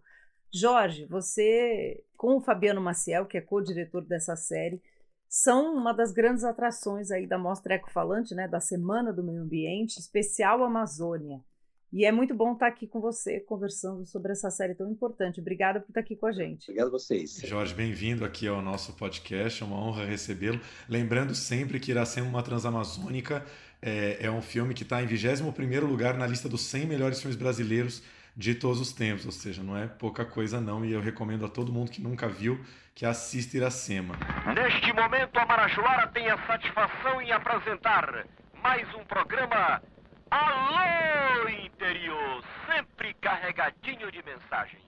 Jorge, 0.55 1.05
você, 1.07 2.01
com 2.17 2.37
o 2.37 2.41
Fabiano 2.41 2.81
Maciel, 2.81 3.27
que 3.27 3.37
é 3.37 3.41
co-diretor 3.41 4.05
dessa 4.05 4.37
série, 4.37 4.81
são 5.29 5.75
uma 5.75 5.93
das 5.93 6.13
grandes 6.13 6.45
atrações 6.45 7.11
aí 7.11 7.27
da 7.27 7.37
Mostra 7.37 7.75
Ecofalante, 7.75 8.37
né, 8.37 8.47
da 8.47 8.61
Semana 8.61 9.13
do 9.13 9.25
Meio 9.25 9.43
Ambiente, 9.43 9.99
especial 9.99 10.63
Amazônia. 10.63 11.41
E 11.93 12.05
é 12.05 12.13
muito 12.13 12.37
bom 12.37 12.53
estar 12.53 12.69
aqui 12.69 12.87
com 12.87 13.01
você, 13.01 13.41
conversando 13.41 14.07
sobre 14.07 14.31
essa 14.31 14.49
série 14.49 14.77
tão 14.77 14.89
importante. 14.89 15.41
Obrigada 15.41 15.81
por 15.81 15.89
estar 15.89 16.01
aqui 16.01 16.15
com 16.15 16.27
a 16.27 16.33
gente. 16.33 16.71
Obrigado 16.71 16.87
a 16.87 16.91
vocês. 16.93 17.41
Jorge, 17.45 17.75
bem-vindo 17.75 18.25
aqui 18.25 18.47
ao 18.47 18.63
nosso 18.63 18.93
podcast, 18.93 19.61
é 19.61 19.67
uma 19.67 19.77
honra 19.77 20.05
recebê-lo. 20.05 20.61
Lembrando 20.89 21.35
sempre 21.35 21.81
que 21.81 21.91
Iracema 21.91 22.29
uma 22.29 22.45
Transamazônica 22.45 23.45
é, 23.83 24.27
é 24.27 24.31
um 24.31 24.41
filme 24.41 24.73
que 24.73 24.85
está 24.85 25.03
em 25.03 25.07
21º 25.07 25.81
lugar 25.81 26.17
na 26.17 26.29
lista 26.29 26.49
dos 26.49 26.63
100 26.63 26.87
melhores 26.87 27.21
filmes 27.21 27.37
brasileiros 27.37 28.03
de 28.37 28.55
todos 28.55 28.81
os 28.81 28.93
tempos, 28.93 29.25
ou 29.25 29.33
seja, 29.33 29.63
não 29.63 29.77
é 29.77 29.87
pouca 29.87 30.25
coisa 30.25 30.61
não, 30.61 30.85
e 30.85 30.93
eu 30.93 31.01
recomendo 31.01 31.45
a 31.45 31.49
todo 31.49 31.73
mundo 31.73 31.91
que 31.91 32.03
nunca 32.03 32.29
viu 32.29 32.65
que 32.95 33.05
assista 33.07 33.57
Iracema. 33.57 34.17
Neste 34.55 34.93
momento, 34.93 35.37
a 35.37 35.47
Marajoara 35.47 36.07
tem 36.09 36.29
a 36.29 36.47
satisfação 36.47 37.21
em 37.21 37.33
apresentar 37.33 38.25
mais 38.63 38.87
um 38.95 39.05
programa 39.05 39.83
Alô 40.31 41.49
Interior, 41.49 42.43
sempre 42.67 43.15
carregadinho 43.15 44.11
de 44.11 44.23
mensagens. 44.25 44.83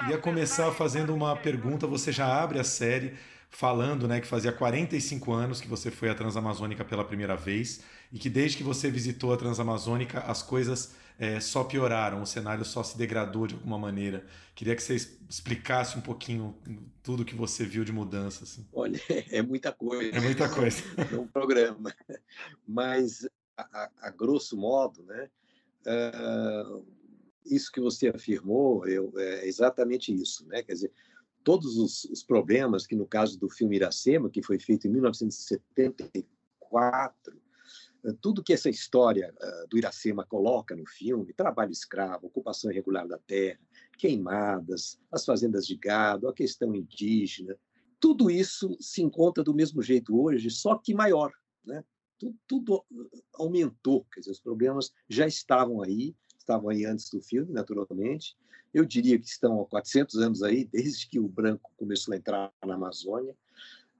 Queria 0.00 0.18
começar 0.18 0.70
fazendo 0.72 1.14
uma 1.14 1.36
pergunta, 1.36 1.86
você 1.86 2.10
já 2.10 2.26
abre 2.26 2.58
a 2.58 2.64
série 2.64 3.14
falando 3.48 4.08
né, 4.08 4.20
que 4.20 4.26
fazia 4.26 4.50
45 4.50 5.32
anos 5.32 5.60
que 5.60 5.68
você 5.68 5.90
foi 5.90 6.10
à 6.10 6.14
Transamazônica 6.14 6.84
pela 6.84 7.04
primeira 7.04 7.36
vez 7.36 7.84
e 8.10 8.18
que 8.18 8.28
desde 8.28 8.56
que 8.56 8.62
você 8.62 8.90
visitou 8.90 9.32
a 9.32 9.36
Transamazônica 9.36 10.20
as 10.20 10.42
coisas 10.42 10.96
é, 11.22 11.38
só 11.38 11.62
pioraram, 11.62 12.20
o 12.20 12.26
cenário 12.26 12.64
só 12.64 12.82
se 12.82 12.98
degradou 12.98 13.46
de 13.46 13.54
alguma 13.54 13.78
maneira. 13.78 14.26
Queria 14.56 14.74
que 14.74 14.82
você 14.82 14.96
explicasse 15.30 15.96
um 15.96 16.00
pouquinho 16.00 16.58
tudo 17.00 17.24
que 17.24 17.36
você 17.36 17.64
viu 17.64 17.84
de 17.84 17.92
mudança. 17.92 18.42
Assim. 18.42 18.66
Olha, 18.72 18.98
é 19.30 19.40
muita 19.40 19.70
coisa. 19.70 20.16
É 20.16 20.20
muita 20.20 20.48
coisa. 20.48 20.82
É 21.12 21.16
um 21.16 21.28
programa. 21.28 21.94
Mas, 22.66 23.24
a, 23.56 23.88
a, 24.00 24.10
grosso 24.10 24.56
modo, 24.56 25.04
né, 25.04 25.30
uh, 25.86 26.84
isso 27.46 27.70
que 27.70 27.80
você 27.80 28.08
afirmou 28.08 28.84
eu, 28.88 29.12
é 29.16 29.46
exatamente 29.46 30.12
isso. 30.12 30.44
Né? 30.48 30.64
Quer 30.64 30.72
dizer, 30.72 30.90
todos 31.44 31.76
os, 31.76 32.02
os, 32.06 32.24
problemas 32.24 32.84
que, 32.84 32.96
no 32.96 33.06
caso 33.06 33.38
do 33.38 33.48
filme 33.48 33.76
Iracema, 33.76 34.28
que 34.28 34.42
foi 34.42 34.58
feito 34.58 34.88
em 34.88 34.90
1974, 34.90 37.32
eh, 37.32 37.36
tudo 38.20 38.42
que 38.42 38.52
essa 38.52 38.68
história 38.68 39.32
uh, 39.40 39.68
do 39.68 39.78
Iracema 39.78 40.26
coloca 40.26 40.74
no 40.74 40.86
filme, 40.86 41.32
trabalho 41.32 41.70
escravo, 41.70 42.26
ocupação 42.26 42.70
irregular 42.70 43.06
da 43.06 43.18
terra, 43.18 43.60
queimadas, 43.96 44.98
as 45.10 45.24
fazendas 45.24 45.66
de 45.66 45.76
gado, 45.76 46.28
a 46.28 46.34
questão 46.34 46.74
indígena, 46.74 47.56
tudo 48.00 48.28
isso 48.28 48.76
se 48.80 49.00
encontra 49.00 49.44
do 49.44 49.54
mesmo 49.54 49.80
jeito 49.80 50.20
hoje, 50.20 50.50
só 50.50 50.76
que 50.76 50.92
maior. 50.92 51.32
Né? 51.64 51.84
Tudo, 52.18 52.36
tudo 52.48 52.84
aumentou, 53.34 54.04
quer 54.12 54.20
dizer, 54.20 54.32
os 54.32 54.40
problemas 54.40 54.92
já 55.08 55.24
estavam 55.24 55.80
aí, 55.80 56.16
estavam 56.36 56.70
aí 56.70 56.84
antes 56.84 57.08
do 57.08 57.20
filme, 57.20 57.52
naturalmente, 57.52 58.36
eu 58.74 58.84
diria 58.84 59.18
que 59.18 59.26
estão 59.26 59.60
há 59.60 59.66
400 59.66 60.16
anos 60.16 60.42
aí, 60.42 60.64
desde 60.64 61.08
que 61.08 61.20
o 61.20 61.28
branco 61.28 61.70
começou 61.76 62.14
a 62.14 62.16
entrar 62.16 62.52
na 62.66 62.74
Amazônia, 62.74 63.36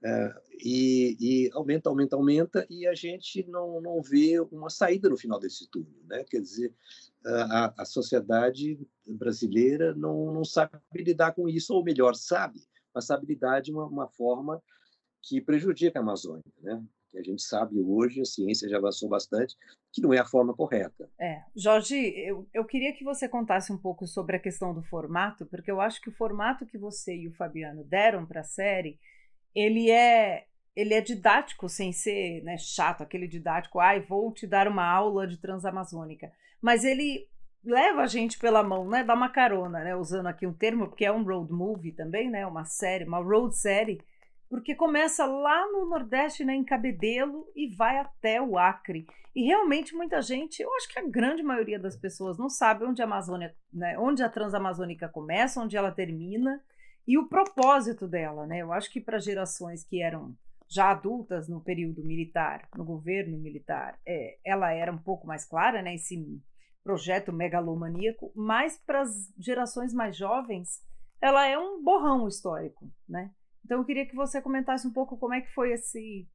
é, 0.03 0.33
e, 0.63 1.17
e, 1.19 1.49
aumenta, 1.53 1.89
aumenta, 1.89 2.15
aumenta, 2.15 2.67
e 2.69 2.85
a 2.87 2.93
gente 2.93 3.45
não, 3.47 3.81
não 3.81 4.01
vê 4.01 4.39
uma 4.51 4.69
saída 4.69 5.09
no 5.09 5.17
final 5.17 5.39
desse 5.39 5.69
túnel. 5.69 5.93
Né? 6.05 6.23
Quer 6.29 6.41
dizer, 6.41 6.73
a, 7.25 7.81
a 7.81 7.85
sociedade 7.85 8.79
brasileira 9.07 9.93
não, 9.95 10.33
não 10.33 10.43
sabe 10.43 10.77
lidar 10.95 11.33
com 11.33 11.47
isso, 11.47 11.73
ou 11.73 11.83
melhor, 11.83 12.15
sabe, 12.15 12.61
mas 12.93 13.05
sabe 13.05 13.25
lidar 13.25 13.61
de 13.61 13.71
uma, 13.71 13.85
uma 13.85 14.07
forma 14.07 14.61
que 15.21 15.39
prejudica 15.39 15.99
a 15.99 16.01
Amazônia. 16.01 16.43
Né? 16.61 16.83
que 17.13 17.19
a 17.19 17.23
gente 17.23 17.43
sabe 17.43 17.79
hoje, 17.79 18.21
a 18.21 18.25
ciência 18.25 18.67
já 18.67 18.77
avançou 18.77 19.07
bastante, 19.07 19.55
que 19.91 20.01
não 20.01 20.11
é 20.11 20.17
a 20.17 20.25
forma 20.25 20.51
correta. 20.55 21.07
É. 21.19 21.43
Jorge, 21.55 21.95
eu, 21.95 22.47
eu 22.51 22.65
queria 22.65 22.91
que 22.91 23.03
você 23.03 23.29
contasse 23.29 23.71
um 23.71 23.77
pouco 23.77 24.07
sobre 24.07 24.35
a 24.35 24.39
questão 24.39 24.73
do 24.73 24.81
formato, 24.81 25.45
porque 25.45 25.69
eu 25.69 25.79
acho 25.79 26.01
que 26.01 26.09
o 26.09 26.15
formato 26.15 26.65
que 26.65 26.77
você 26.77 27.15
e 27.15 27.27
o 27.27 27.33
Fabiano 27.33 27.83
deram 27.83 28.25
para 28.25 28.41
a 28.41 28.43
série, 28.43 28.99
ele 29.55 29.89
é 29.89 30.45
ele 30.75 30.95
é 30.95 31.01
didático 31.01 31.69
sem 31.69 31.93
ser 31.93 32.41
né, 32.43 32.57
chato, 32.57 33.03
aquele 33.03 33.27
didático, 33.27 33.79
ai, 33.79 33.99
vou 33.99 34.33
te 34.33 34.47
dar 34.47 34.67
uma 34.67 34.83
aula 34.83 35.27
de 35.27 35.37
transamazônica. 35.37 36.31
Mas 36.59 36.83
ele 36.83 37.27
leva 37.63 38.01
a 38.01 38.07
gente 38.07 38.39
pela 38.39 38.63
mão, 38.63 38.89
né? 38.89 39.03
Dá 39.03 39.13
uma 39.13 39.29
carona, 39.29 39.83
né? 39.83 39.95
Usando 39.95 40.25
aqui 40.25 40.47
um 40.47 40.53
termo, 40.53 40.87
porque 40.87 41.05
é 41.05 41.11
um 41.11 41.23
road 41.23 41.53
movie 41.53 41.91
também, 41.91 42.27
né? 42.27 42.43
Uma 42.47 42.65
série, 42.65 43.05
uma 43.05 43.19
road 43.19 43.55
série 43.55 44.01
porque 44.53 44.75
começa 44.75 45.25
lá 45.25 45.67
no 45.71 45.87
Nordeste, 45.87 46.45
né, 46.45 46.53
em 46.53 46.63
Cabedelo, 46.63 47.47
e 47.55 47.75
vai 47.75 47.97
até 47.97 48.39
o 48.39 48.55
Acre. 48.55 49.07
E 49.35 49.47
realmente 49.47 49.95
muita 49.95 50.21
gente, 50.21 50.61
eu 50.61 50.71
acho 50.75 50.87
que 50.89 50.99
a 50.99 51.09
grande 51.09 51.41
maioria 51.41 51.79
das 51.79 51.97
pessoas 51.97 52.37
não 52.37 52.47
sabe 52.47 52.85
onde 52.85 53.01
a 53.01 53.05
Amazônia, 53.05 53.55
né, 53.73 53.97
onde 53.97 54.21
a 54.21 54.29
Transamazônica 54.29 55.09
começa, 55.09 55.59
onde 55.59 55.75
ela 55.75 55.91
termina 55.91 56.61
e 57.07 57.17
o 57.17 57.27
propósito 57.27 58.07
dela, 58.07 58.45
né? 58.47 58.59
Eu 58.59 58.71
acho 58.71 58.91
que 58.91 59.01
para 59.01 59.19
gerações 59.19 59.83
que 59.83 60.01
eram 60.01 60.35
já 60.69 60.91
adultas 60.91 61.47
no 61.47 61.61
período 61.61 62.03
militar, 62.03 62.67
no 62.75 62.83
governo 62.83 63.37
militar, 63.37 63.99
é, 64.07 64.37
ela 64.43 64.71
era 64.71 64.91
um 64.91 64.97
pouco 64.97 65.27
mais 65.27 65.45
clara, 65.45 65.81
né? 65.81 65.95
Esse 65.95 66.41
projeto 66.83 67.31
megalomaníaco, 67.31 68.31
mas 68.35 68.77
para 68.77 69.01
as 69.01 69.31
gerações 69.37 69.93
mais 69.93 70.17
jovens, 70.17 70.81
ela 71.21 71.45
é 71.47 71.57
um 71.57 71.81
borrão 71.81 72.27
histórico, 72.27 72.91
né? 73.07 73.31
Então 73.63 73.79
eu 73.79 73.85
queria 73.85 74.05
que 74.05 74.15
você 74.15 74.41
comentasse 74.41 74.85
um 74.85 74.91
pouco 74.91 75.17
como 75.17 75.33
é 75.33 75.41
que 75.41 75.53
foi 75.53 75.71
esse 75.71 76.27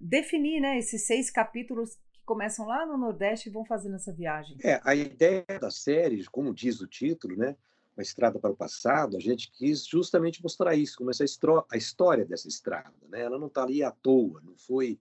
definir, 0.00 0.60
né, 0.60 0.78
esses 0.78 1.06
seis 1.06 1.30
capítulos 1.30 1.94
que 2.12 2.22
começam 2.24 2.66
lá 2.66 2.84
no 2.84 2.98
Nordeste 2.98 3.48
e 3.48 3.52
vão 3.52 3.64
fazendo 3.64 3.96
essa 3.96 4.12
viagem. 4.12 4.58
É, 4.62 4.80
a 4.84 4.94
ideia 4.94 5.44
da 5.60 5.70
série, 5.70 6.24
como 6.26 6.52
diz 6.52 6.80
o 6.80 6.86
título, 6.86 7.36
né, 7.36 7.56
uma 7.96 8.02
estrada 8.02 8.38
para 8.38 8.52
o 8.52 8.56
passado, 8.56 9.16
a 9.16 9.20
gente 9.20 9.50
quis 9.50 9.86
justamente 9.86 10.42
mostrar 10.42 10.74
isso, 10.74 10.98
como 10.98 11.10
essa 11.10 11.24
a 11.70 11.76
história 11.76 12.24
dessa 12.26 12.46
estrada, 12.46 12.94
né? 13.08 13.22
Ela 13.22 13.38
não 13.38 13.46
está 13.46 13.62
ali 13.62 13.82
à 13.82 13.90
toa, 13.90 14.40
não 14.44 14.56
foi 14.56 14.98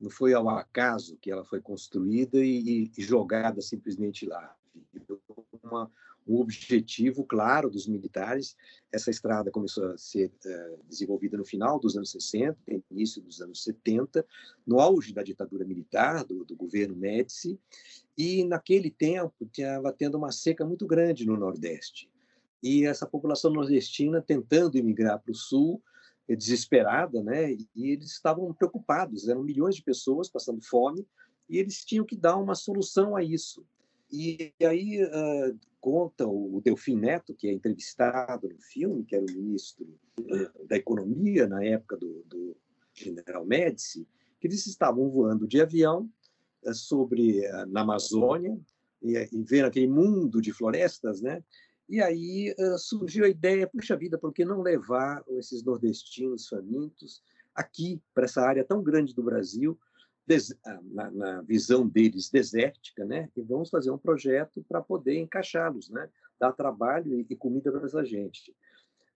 não 0.00 0.10
foi 0.10 0.34
ao 0.34 0.48
acaso 0.48 1.16
que 1.16 1.30
ela 1.30 1.44
foi 1.44 1.60
construída 1.60 2.38
e, 2.38 2.90
e 2.96 3.02
jogada 3.02 3.62
simplesmente 3.62 4.26
lá. 4.26 4.54
Uma, 5.62 5.90
um 6.26 6.40
objetivo 6.40 7.24
claro 7.24 7.70
dos 7.70 7.86
militares. 7.86 8.56
Essa 8.92 9.10
estrada 9.10 9.50
começou 9.50 9.92
a 9.92 9.98
ser 9.98 10.30
uh, 10.44 10.78
desenvolvida 10.88 11.36
no 11.36 11.44
final 11.44 11.78
dos 11.78 11.96
anos 11.96 12.10
60, 12.10 12.58
início 12.90 13.22
dos 13.22 13.40
anos 13.40 13.62
70, 13.62 14.26
no 14.66 14.80
auge 14.80 15.14
da 15.14 15.22
ditadura 15.22 15.64
militar, 15.64 16.24
do, 16.24 16.44
do 16.44 16.56
governo 16.56 16.96
Médici, 16.96 17.58
e 18.16 18.44
naquele 18.44 18.90
tempo 18.90 19.34
estava 19.40 19.92
tendo 19.92 20.16
uma 20.16 20.32
seca 20.32 20.64
muito 20.66 20.86
grande 20.86 21.26
no 21.26 21.36
Nordeste. 21.36 22.10
E 22.64 22.86
essa 22.86 23.06
população 23.06 23.52
nordestina 23.52 24.22
tentando 24.22 24.78
emigrar 24.78 25.20
para 25.22 25.30
o 25.30 25.34
Sul, 25.34 25.82
eh, 26.26 26.34
desesperada, 26.34 27.22
né? 27.22 27.52
E 27.52 27.90
eles 27.90 28.12
estavam 28.12 28.54
preocupados, 28.54 29.28
eram 29.28 29.42
milhões 29.42 29.76
de 29.76 29.82
pessoas 29.82 30.30
passando 30.30 30.64
fome, 30.64 31.06
e 31.46 31.58
eles 31.58 31.84
tinham 31.84 32.06
que 32.06 32.16
dar 32.16 32.36
uma 32.36 32.54
solução 32.54 33.14
a 33.14 33.22
isso. 33.22 33.66
E 34.10 34.50
aí 34.62 35.04
uh, 35.04 35.58
conta 35.78 36.26
o 36.26 36.62
Delfim 36.64 36.96
Neto, 36.96 37.34
que 37.34 37.48
é 37.48 37.52
entrevistado 37.52 38.48
no 38.48 38.60
filme, 38.62 39.04
que 39.04 39.14
era 39.14 39.24
o 39.24 39.34
ministro 39.34 39.86
uh, 40.20 40.66
da 40.66 40.76
Economia 40.76 41.46
na 41.46 41.62
época 41.62 41.98
do, 41.98 42.24
do 42.26 42.56
General 42.94 43.44
Médici, 43.44 44.08
que 44.40 44.46
eles 44.46 44.66
estavam 44.66 45.10
voando 45.10 45.46
de 45.46 45.60
avião 45.60 46.08
uh, 46.64 46.74
sobre 46.74 47.46
na 47.68 47.82
Amazônia 47.82 48.58
e, 49.02 49.16
e 49.16 49.42
vendo 49.42 49.66
aquele 49.66 49.88
mundo 49.88 50.40
de 50.40 50.50
florestas, 50.50 51.20
né? 51.20 51.44
E 51.88 52.00
aí 52.00 52.54
surgiu 52.78 53.24
a 53.24 53.28
ideia, 53.28 53.66
puxa 53.66 53.96
vida, 53.96 54.18
por 54.18 54.32
que 54.32 54.44
não 54.44 54.62
levar 54.62 55.22
esses 55.28 55.62
nordestinos 55.62 56.48
famintos 56.48 57.22
aqui 57.54 58.00
para 58.14 58.24
essa 58.24 58.42
área 58.42 58.64
tão 58.64 58.82
grande 58.82 59.14
do 59.14 59.22
Brasil? 59.22 59.78
Ah, 60.64 60.80
na, 60.84 61.10
na, 61.10 61.42
visão 61.42 61.86
deles 61.86 62.30
desértica, 62.30 63.04
né? 63.04 63.28
E 63.36 63.42
vamos 63.42 63.68
fazer 63.68 63.90
um 63.90 63.98
projeto 63.98 64.64
para 64.66 64.80
poder 64.80 65.18
encaixá-los, 65.18 65.90
né? 65.90 66.08
Dar 66.40 66.52
trabalho 66.52 67.20
e, 67.20 67.26
e 67.28 67.36
comida 67.36 67.70
para 67.70 67.84
essa 67.84 68.02
gente. 68.02 68.54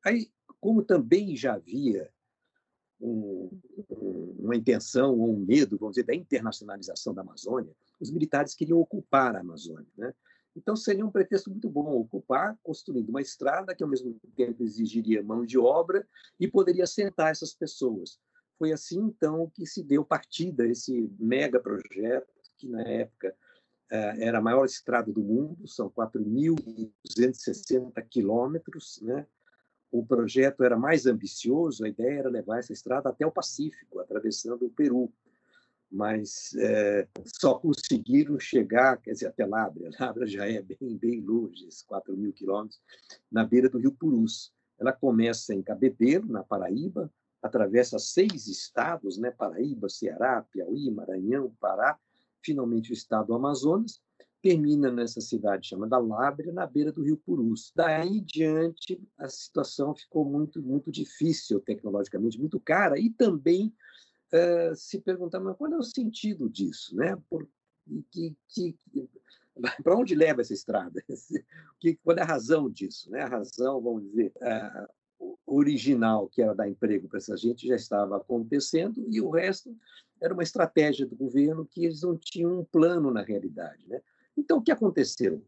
Aí, 0.04 0.30
como 0.60 0.82
também 0.82 1.34
já 1.34 1.54
havia 1.54 2.10
um, 3.00 3.48
um, 3.88 4.36
uma 4.38 4.54
intenção 4.54 5.18
ou 5.18 5.34
um 5.34 5.38
medo, 5.38 5.78
vamos 5.78 5.94
dizer, 5.94 6.06
da 6.06 6.14
internacionalização 6.14 7.14
da 7.14 7.22
Amazônia, 7.22 7.74
os 7.98 8.10
militares 8.10 8.54
queriam 8.54 8.78
ocupar 8.78 9.34
a 9.34 9.40
Amazônia. 9.40 9.88
Né? 9.96 10.12
Então, 10.56 10.74
seria 10.74 11.04
um 11.06 11.10
pretexto 11.10 11.50
muito 11.50 11.68
bom 11.68 12.00
ocupar, 12.00 12.58
construindo 12.62 13.10
uma 13.10 13.20
estrada 13.20 13.74
que, 13.74 13.82
ao 13.82 13.88
mesmo 13.88 14.18
tempo, 14.34 14.64
exigiria 14.64 15.22
mão 15.22 15.44
de 15.44 15.58
obra 15.58 16.08
e 16.38 16.48
poderia 16.48 16.84
assentar 16.84 17.28
essas 17.28 17.52
pessoas. 17.54 18.18
Foi 18.58 18.72
assim, 18.72 18.98
então, 18.98 19.50
que 19.54 19.66
se 19.66 19.84
deu 19.84 20.04
partida 20.04 20.66
esse 20.66 21.10
mega 21.18 21.60
projeto, 21.60 22.32
que, 22.56 22.68
na 22.68 22.82
época, 22.82 23.36
eh, 23.90 24.24
era 24.24 24.38
a 24.38 24.42
maior 24.42 24.64
estrada 24.64 25.12
do 25.12 25.22
mundo, 25.22 25.68
são 25.68 25.90
4.260 25.90 28.02
quilômetros, 28.08 29.00
né? 29.02 29.26
o 29.90 30.04
projeto 30.04 30.62
era 30.62 30.76
mais 30.76 31.06
ambicioso, 31.06 31.84
a 31.84 31.88
ideia 31.88 32.18
era 32.18 32.28
levar 32.28 32.58
essa 32.58 32.72
estrada 32.72 33.08
até 33.08 33.26
o 33.26 33.32
Pacífico, 33.32 34.00
atravessando 34.00 34.66
o 34.66 34.70
Peru. 34.70 35.12
Mas 35.90 36.54
é, 36.56 37.08
só 37.24 37.58
conseguiram 37.58 38.38
chegar, 38.38 38.98
quer 38.98 39.12
dizer, 39.12 39.26
até 39.26 39.46
Lábrea. 39.46 39.90
Lábrea 39.98 40.26
já 40.26 40.46
é 40.46 40.60
bem, 40.60 40.96
bem 40.96 41.20
longe, 41.20 41.66
4 41.86 42.16
mil 42.16 42.32
quilômetros, 42.32 42.80
na 43.30 43.44
beira 43.44 43.68
do 43.68 43.78
rio 43.78 43.92
Purus. 43.92 44.52
Ela 44.78 44.92
começa 44.92 45.54
em 45.54 45.62
Cabedelo, 45.62 46.28
na 46.28 46.44
Paraíba, 46.44 47.10
atravessa 47.42 47.98
seis 47.98 48.46
estados, 48.46 49.16
né? 49.18 49.30
Paraíba, 49.30 49.88
Ceará, 49.88 50.44
Piauí, 50.52 50.90
Maranhão, 50.90 51.54
Pará, 51.60 51.98
finalmente 52.42 52.90
o 52.90 52.94
estado 52.94 53.28
do 53.28 53.34
Amazonas, 53.34 54.00
termina 54.42 54.90
nessa 54.90 55.20
cidade 55.20 55.68
chamada 55.68 55.98
Lábrea, 55.98 56.52
na 56.52 56.66
beira 56.66 56.92
do 56.92 57.02
rio 57.02 57.16
Purus. 57.16 57.72
Daí 57.74 58.18
em 58.18 58.24
diante, 58.24 59.00
a 59.18 59.28
situação 59.28 59.94
ficou 59.94 60.24
muito, 60.24 60.62
muito 60.62 60.92
difícil 60.92 61.60
tecnologicamente, 61.60 62.38
muito 62.38 62.60
cara, 62.60 62.98
e 62.98 63.10
também 63.10 63.74
uh, 64.32 64.74
se 64.74 65.00
perguntar, 65.00 65.40
mas 65.40 65.56
qual 65.56 65.72
é 65.72 65.76
o 65.76 65.82
sentido 65.82 66.48
disso? 66.48 66.94
Né? 66.96 67.16
Por, 67.28 67.48
que, 68.10 68.36
que, 68.48 68.76
para 69.82 69.96
onde 69.96 70.14
leva 70.14 70.40
essa 70.40 70.54
estrada? 70.54 71.02
Que, 71.80 71.94
qual 71.94 72.16
é 72.16 72.22
a 72.22 72.24
razão 72.24 72.68
disso? 72.68 73.08
Né? 73.08 73.22
A 73.22 73.28
razão, 73.28 73.80
vamos 73.80 74.02
dizer, 74.02 74.32
original, 75.46 76.28
que 76.28 76.42
era 76.42 76.52
dar 76.52 76.68
emprego 76.68 77.08
para 77.08 77.18
essa 77.18 77.36
gente, 77.36 77.68
já 77.68 77.76
estava 77.76 78.16
acontecendo, 78.16 79.04
e 79.08 79.20
o 79.20 79.30
resto 79.30 79.72
era 80.20 80.34
uma 80.34 80.42
estratégia 80.42 81.06
do 81.06 81.14
governo 81.14 81.64
que 81.64 81.84
eles 81.84 82.02
não 82.02 82.16
tinham 82.16 82.58
um 82.58 82.64
plano 82.64 83.12
na 83.12 83.22
realidade. 83.22 83.86
Né? 83.86 84.00
Então, 84.36 84.58
o 84.58 84.62
que 84.62 84.72
aconteceu? 84.72 85.40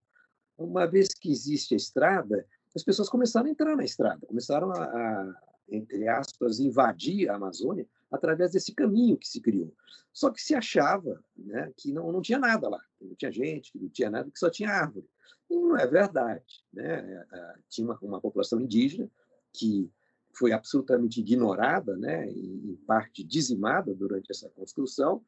Uma 0.57 0.87
vez 0.87 1.09
que 1.09 1.31
existe 1.31 1.75
a 1.75 1.77
estrada, 1.77 2.47
as 2.75 2.85
pessoas 2.85 3.09
começaram 3.09 3.49
a 3.49 3.51
entrar 3.51 3.75
na 3.75 3.85
estrada, 3.85 4.25
começaram 4.27 4.71
a, 4.71 4.85
a 4.85 5.35
entre 5.69 6.09
aspas, 6.09 6.61
invadir 6.61 7.29
a 7.29 7.37
Amazônia 7.37 7.87
através 8.11 8.53
desse 8.53 8.75
caminho 8.75 9.17
que 9.17 9.29
se 9.29 9.41
criou. 9.41 9.75
Só 10.13 10.31
que 10.31 10.43
se 10.43 10.55
achava 10.55 11.23
né, 11.37 11.73
que 11.77 11.93
não, 11.93 12.11
não 12.11 12.21
tinha 12.21 12.39
nada 12.39 12.69
lá, 12.69 12.81
que 12.99 13.05
não 13.05 13.15
tinha 13.15 13.31
gente, 13.31 13.73
que 13.73 13.79
não 13.79 13.89
tinha 13.89 14.11
nada, 14.11 14.31
que 14.31 14.39
só 14.39 14.51
tinha 14.51 14.71
árvore. 14.71 15.09
E 15.49 15.55
não 15.55 15.77
é 15.77 15.87
verdade. 15.87 16.65
Né? 16.73 17.27
Tinha 17.69 17.87
uma, 17.87 17.99
uma 18.03 18.21
população 18.21 18.61
indígena 18.61 19.11
que 19.53 19.91
foi 20.33 20.53
absolutamente 20.53 21.21
ignorada, 21.21 21.97
né, 21.97 22.29
em 22.31 22.77
parte 22.87 23.25
dizimada 23.25 23.95
durante 23.95 24.31
essa 24.31 24.49
construção, 24.51 25.25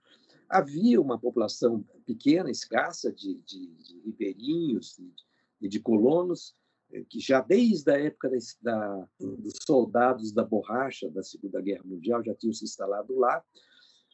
havia 0.48 1.00
uma 1.00 1.18
população 1.18 1.84
pequena, 2.06 2.50
escassa, 2.50 3.12
de, 3.12 3.34
de, 3.46 3.66
de 3.66 4.00
ribeirinhos 4.04 4.98
e 4.98 5.12
de, 5.60 5.68
de, 5.68 5.80
colonos, 5.80 6.54
que 7.08 7.20
já 7.20 7.40
desde 7.40 7.90
a 7.90 7.98
época 7.98 8.30
da, 8.30 8.38
da, 8.62 9.08
dos 9.18 9.54
soldados 9.66 10.32
da 10.32 10.44
borracha 10.44 11.10
da 11.10 11.22
Segunda 11.22 11.60
Guerra 11.60 11.82
Mundial 11.84 12.22
já 12.24 12.34
tinham 12.34 12.52
se 12.52 12.64
instalado 12.64 13.18
lá, 13.18 13.42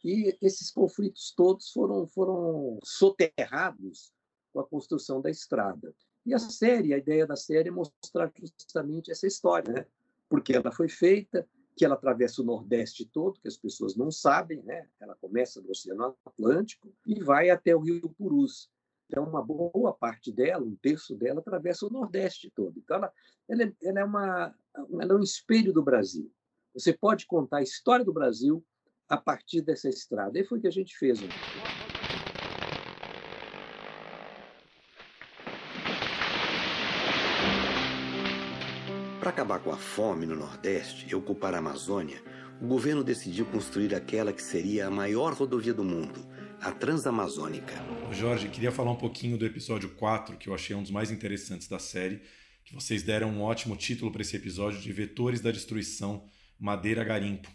e 0.05 0.37
esses 0.41 0.70
conflitos 0.70 1.33
todos 1.37 1.70
foram, 1.70 2.07
foram 2.07 2.79
soterrados 2.85 4.12
com 4.53 4.61
a 4.61 4.66
construção 4.66 5.20
da 5.20 5.29
estrada. 5.29 5.93
E 6.24 6.33
a 6.33 6.39
série, 6.39 6.95
a 6.95 6.99
ideia 6.99 7.26
da 7.26 7.37
série 7.37 7.68
é 7.68 7.72
mostrar 7.72 8.33
justamente 8.39 9.11
essa 9.11 9.26
história, 9.26 9.72
né? 9.72 9.87
porque 10.29 10.55
ela 10.55 10.70
foi 10.70 10.89
feita, 10.89 11.49
que 11.76 11.85
ela 11.85 11.95
atravessa 11.95 12.43
o 12.43 12.45
Nordeste 12.45 13.07
todo, 13.07 13.41
que 13.41 13.49
as 13.49 13.57
pessoas 13.57 13.97
não 13.97 14.11
sabem, 14.11 14.62
né? 14.62 14.89
Ela 15.01 15.14
começa 15.14 15.61
no 15.61 15.70
Oceano 15.70 16.16
Atlântico 16.24 16.93
e 17.07 17.22
vai 17.22 17.51
até 17.51 17.74
o 17.74 17.81
Rio 17.81 18.11
Purus. 18.18 18.68
Então, 19.09 19.25
uma 19.25 19.43
boa 19.43 19.93
parte 19.93 20.31
dela, 20.31 20.63
um 20.63 20.77
terço 20.77 21.17
dela, 21.17 21.41
atravessa 21.41 21.87
o 21.87 21.91
Nordeste 21.91 22.53
todo. 22.55 22.79
Então, 22.79 22.99
ela, 22.99 23.13
ela, 23.49 23.63
é, 23.63 23.73
ela, 23.83 24.01
é, 24.01 24.05
uma, 24.05 24.55
ela 24.75 25.13
é 25.13 25.17
um 25.17 25.23
espelho 25.23 25.73
do 25.73 25.83
Brasil. 25.83 26.31
Você 26.75 26.93
pode 26.93 27.27
contar 27.27 27.59
a 27.59 27.63
história 27.63 28.05
do 28.05 28.13
Brasil 28.13 28.63
a 29.09 29.17
partir 29.17 29.63
dessa 29.63 29.89
estrada. 29.89 30.39
E 30.39 30.45
foi 30.45 30.59
o 30.59 30.61
que 30.61 30.69
a 30.69 30.73
gente 30.73 30.97
fez. 30.99 31.21
Né? 31.23 31.29
Para 39.19 39.31
acabar 39.31 39.59
com 39.61 39.71
a 39.71 39.77
fome 39.77 40.27
no 40.27 40.37
Nordeste 40.37 41.09
e 41.11 41.15
ocupar 41.15 41.55
a 41.55 41.59
Amazônia, 41.59 42.23
o 42.61 42.67
governo 42.67 43.03
decidiu 43.03 43.47
construir 43.47 43.95
aquela 43.95 44.33
que 44.33 44.43
seria 44.43 44.87
a 44.87 44.91
maior 44.91 45.33
rodovia 45.33 45.73
do 45.73 45.85
mundo, 45.85 46.21
a 46.61 46.73
Transamazônica. 46.73 47.75
Jorge, 48.13 48.49
queria 48.49 48.73
falar 48.73 48.91
um 48.91 48.97
pouquinho 48.97 49.39
do 49.39 49.47
episódio 49.47 49.91
4, 49.91 50.37
que 50.37 50.49
eu 50.49 50.55
achei 50.55 50.75
um 50.75 50.83
dos 50.83 50.91
mais 50.91 51.11
interessantes 51.11 51.69
da 51.69 51.79
série, 51.79 52.21
que 52.65 52.75
vocês 52.75 53.03
deram 53.03 53.31
um 53.31 53.43
ótimo 53.43 53.77
título 53.77 54.11
para 54.11 54.23
esse 54.23 54.37
episódio 54.37 54.81
de 54.81 54.93
Vetores 54.93 55.41
da 55.41 55.51
Destruição, 55.51 56.25
Madeira 56.59 57.05
Garimpo. 57.05 57.49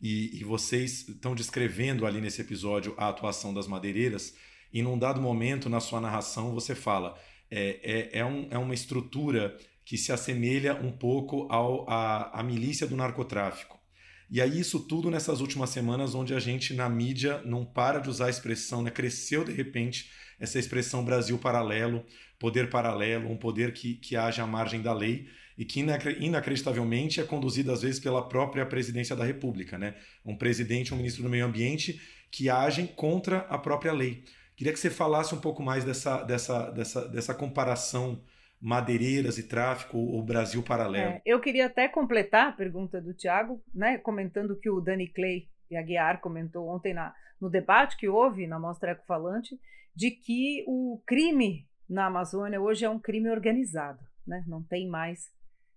E, 0.00 0.38
e 0.38 0.44
vocês 0.44 1.08
estão 1.08 1.34
descrevendo 1.34 2.06
ali 2.06 2.20
nesse 2.20 2.40
episódio 2.40 2.94
a 2.96 3.08
atuação 3.08 3.52
das 3.54 3.66
madeireiras, 3.66 4.34
e 4.72 4.82
num 4.82 4.98
dado 4.98 5.20
momento 5.20 5.68
na 5.68 5.80
sua 5.80 6.00
narração 6.00 6.54
você 6.54 6.74
fala 6.74 7.18
é, 7.50 7.80
é, 7.82 8.18
é, 8.20 8.24
um, 8.24 8.46
é 8.50 8.58
uma 8.58 8.74
estrutura 8.74 9.56
que 9.84 9.98
se 9.98 10.12
assemelha 10.12 10.74
um 10.74 10.92
pouco 10.92 11.48
ao, 11.50 11.88
a, 11.90 12.38
a 12.38 12.42
milícia 12.42 12.86
do 12.86 12.94
narcotráfico. 12.94 13.79
E 14.30 14.40
aí 14.40 14.60
isso 14.60 14.78
tudo 14.78 15.10
nessas 15.10 15.40
últimas 15.40 15.70
semanas, 15.70 16.14
onde 16.14 16.32
a 16.32 16.38
gente 16.38 16.72
na 16.72 16.88
mídia 16.88 17.42
não 17.44 17.64
para 17.64 17.98
de 17.98 18.08
usar 18.08 18.26
a 18.26 18.30
expressão, 18.30 18.80
né? 18.80 18.90
cresceu 18.90 19.42
de 19.42 19.52
repente 19.52 20.08
essa 20.38 20.58
expressão 20.58 21.04
Brasil 21.04 21.36
paralelo, 21.36 22.04
poder 22.38 22.70
paralelo, 22.70 23.28
um 23.28 23.36
poder 23.36 23.72
que, 23.72 23.94
que 23.94 24.16
age 24.16 24.40
à 24.40 24.46
margem 24.46 24.80
da 24.80 24.94
lei 24.94 25.28
e 25.58 25.64
que 25.64 25.80
inacreditavelmente 25.80 27.20
é 27.20 27.24
conduzido 27.24 27.72
às 27.72 27.82
vezes 27.82 27.98
pela 27.98 28.26
própria 28.26 28.64
presidência 28.64 29.16
da 29.16 29.24
República, 29.24 29.76
né? 29.76 29.96
Um 30.24 30.36
presidente, 30.36 30.94
um 30.94 30.96
ministro 30.96 31.22
do 31.22 31.28
Meio 31.28 31.44
Ambiente 31.44 32.00
que 32.30 32.48
agem 32.48 32.86
contra 32.86 33.40
a 33.40 33.58
própria 33.58 33.92
lei. 33.92 34.24
Queria 34.56 34.72
que 34.72 34.78
você 34.78 34.90
falasse 34.90 35.34
um 35.34 35.40
pouco 35.40 35.62
mais 35.62 35.84
dessa, 35.84 36.22
dessa, 36.22 36.70
dessa, 36.70 37.08
dessa 37.08 37.34
comparação 37.34 38.22
madeireiras 38.60 39.38
e 39.38 39.48
tráfico 39.48 39.96
ou 39.96 40.22
Brasil 40.22 40.62
paralelo. 40.62 41.12
É, 41.12 41.22
eu 41.24 41.40
queria 41.40 41.66
até 41.66 41.88
completar 41.88 42.48
a 42.48 42.52
pergunta 42.52 43.00
do 43.00 43.14
Tiago, 43.14 43.62
né, 43.74 43.96
comentando 43.98 44.58
que 44.58 44.68
o 44.68 44.80
Dani 44.80 45.08
Clay 45.08 45.48
e 45.70 45.76
a 45.76 45.82
Guiar 45.82 46.20
comentou 46.20 46.68
ontem 46.68 46.92
na, 46.92 47.14
no 47.40 47.48
debate 47.48 47.96
que 47.96 48.08
houve 48.08 48.46
na 48.46 48.58
Mostra 48.58 48.92
Ecofalante, 48.92 49.58
de 49.94 50.10
que 50.10 50.64
o 50.66 51.00
crime 51.06 51.66
na 51.88 52.06
Amazônia 52.06 52.60
hoje 52.60 52.84
é 52.84 52.90
um 52.90 52.98
crime 52.98 53.30
organizado, 53.30 54.04
né? 54.26 54.44
não 54.46 54.62
tem 54.62 54.86
mais, 54.86 55.32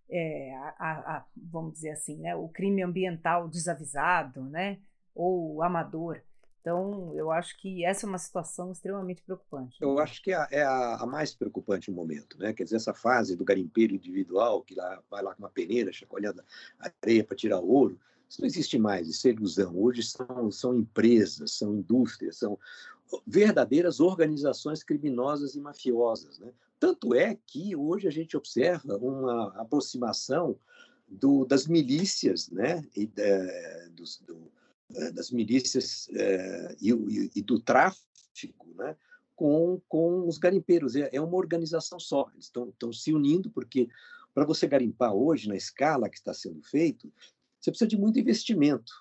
é, 0.10 0.54
a, 0.78 1.18
a, 1.18 1.26
vamos 1.36 1.74
dizer 1.74 1.92
assim, 1.92 2.18
né? 2.20 2.36
o 2.36 2.50
crime 2.50 2.84
ambiental 2.84 3.48
desavisado 3.48 4.44
né? 4.44 4.80
ou 5.16 5.64
amador. 5.64 6.22
Então, 6.64 7.12
eu 7.14 7.30
acho 7.30 7.60
que 7.60 7.84
essa 7.84 8.06
é 8.06 8.10
uma 8.10 8.18
situação 8.18 8.72
extremamente 8.72 9.22
preocupante. 9.22 9.76
Eu 9.82 10.00
acho 10.00 10.24
que 10.24 10.32
é, 10.32 10.48
é 10.50 10.64
a, 10.64 10.96
a, 10.96 11.06
mais 11.06 11.36
preocupante 11.36 11.92
no 11.92 11.98
momento, 11.98 12.40
né? 12.40 12.54
Quer 12.54 12.64
dizer, 12.64 12.78
essa 12.78 12.94
fase 12.94 13.36
do 13.36 13.44
garimpeiro 13.44 13.94
individual, 13.94 14.62
que 14.62 14.74
lá, 14.74 15.04
vai 15.12 15.22
lá 15.22 15.36
com 15.36 15.44
uma 15.44 15.50
peneira, 15.50 15.92
chacoalhando 15.92 16.42
areia 16.80 17.22
para 17.22 17.36
tirar 17.36 17.60
ouro, 17.60 18.00
isso 18.30 18.40
não 18.40 18.48
existe 18.48 18.80
mais, 18.80 19.10
isso 19.10 19.28
é 19.28 19.32
ilusão. 19.32 19.78
Hoje 19.78 20.04
são, 20.04 20.50
são 20.52 20.74
empresas, 20.74 21.52
são 21.52 21.76
indústrias, 21.76 22.38
são 22.38 22.58
verdadeiras 23.28 24.00
organizações 24.00 24.86
criminosas 24.86 25.56
e 25.56 25.60
mafiosas. 25.60 26.40
Né? 26.40 26.50
Tanto 26.80 27.14
é 27.14 27.38
que 27.46 27.76
hoje 27.76 28.08
a 28.08 28.12
gente 28.12 28.38
observa 28.38 28.96
uma 28.96 29.50
aproximação 29.60 30.58
do, 31.10 31.44
das 31.44 31.68
milícias 31.68 32.50
né? 32.50 32.82
e 32.96 33.12
é, 33.18 33.90
dos, 33.92 34.22
do, 34.22 34.34
eh, 34.36 34.63
das 35.12 35.32
milícias 35.32 36.10
eh, 36.14 36.76
e, 36.82 37.32
e, 37.36 37.42
do 37.42 37.60
tráfico, 37.60 38.74
né? 38.76 38.96
Com, 39.36 39.82
com 39.88 40.28
os 40.28 40.38
garimpeiros. 40.38 40.96
É, 40.96 41.10
é 41.12 41.22
uma 41.22 41.38
organização 41.38 42.00
só. 42.00 42.30
Eles 42.34 42.46
estão, 42.46 42.94
se 42.94 43.14
unindo 43.14 43.50
porque 43.50 43.90
para 44.34 44.46
você 44.46 44.68
garimpar 44.68 45.14
hoje 45.14 45.48
na 45.48 45.56
escala 45.56 46.10
que 46.10 46.18
está 46.18 46.34
sendo 46.34 46.62
feito, 46.64 47.12
você 47.60 47.72
precisa 47.72 47.88
de 47.88 47.98
muito 47.98 48.20
investimento. 48.20 48.94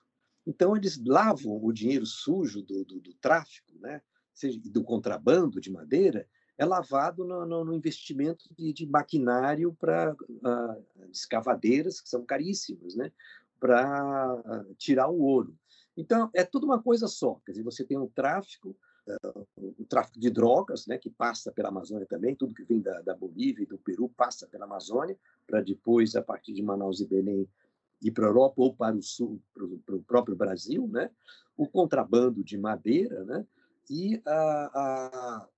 Então 0.47 0.76
eles 0.76 1.01
lavam 1.05 1.62
o 1.62 1.72
dinheiro 1.72 2.07
sujo 2.07 2.62
do, 2.62 2.84
do, 2.84 3.01
do 3.01 3.14
tráfico, 3.14 3.72
né? 3.80 4.01
Seja, 4.34 4.59
do 4.64 4.82
contrabando 4.82 5.61
de 5.61 5.70
madeira, 5.70 6.26
é 6.57 6.64
lavado 6.64 7.24
no, 7.24 7.45
no, 7.45 7.64
no 7.64 7.74
investimento 7.74 8.45
de, 8.57 8.72
de 8.72 8.86
maquinário 8.86 9.74
para 9.78 10.14
uh, 10.14 11.09
escavadeiras 11.11 12.01
que 12.01 12.09
são 12.09 12.24
caríssimas, 12.24 12.95
né? 12.95 13.12
para 13.62 14.43
tirar 14.76 15.09
o 15.09 15.20
ouro. 15.20 15.57
Então, 15.97 16.30
é 16.34 16.45
tudo 16.45 16.64
uma 16.64 16.82
coisa 16.82 17.07
só. 17.07 17.40
Quer 17.45 17.53
dizer, 17.53 17.64
você 17.64 17.84
tem 17.84 17.99
um 17.99 18.09
tráfico, 18.09 18.76
uh, 19.07 19.47
o 19.78 19.84
tráfico 19.84 20.18
de 20.18 20.30
drogas, 20.30 20.86
né, 20.86 20.97
que 20.99 21.11
passa 21.11 21.53
pela 21.53 21.68
Amazônia 21.68 22.07
também, 22.07 22.34
tudo 22.34 22.55
que 22.55 22.64
vem 22.64 22.80
da, 22.80 23.01
da 23.03 23.14
Bolívia 23.14 23.64
e 23.64 23.66
do 23.66 23.78
Peru 23.78 24.09
passa 24.09 24.47
pela 24.47 24.64
Amazônia, 24.64 25.18
para 25.47 25.61
depois, 25.61 26.16
a 26.16 26.22
partir 26.22 26.53
de 26.53 26.62
Manaus 26.62 27.01
e 27.01 27.07
Belém, 27.07 27.49
ir 28.01 28.11
para 28.11 28.26
a 28.26 28.28
Europa 28.28 28.55
ou 28.57 28.74
para 28.74 28.97
o 28.97 29.03
sul, 29.03 29.40
para 29.55 29.95
o 29.95 30.03
próprio 30.03 30.34
Brasil, 30.34 30.88
né? 30.88 31.11
o 31.57 31.68
contrabando 31.68 32.43
de 32.43 32.59
madeira, 32.59 33.24
né? 33.24 33.47
e 33.88 34.20
a, 34.26 34.70
a, 34.74 35.49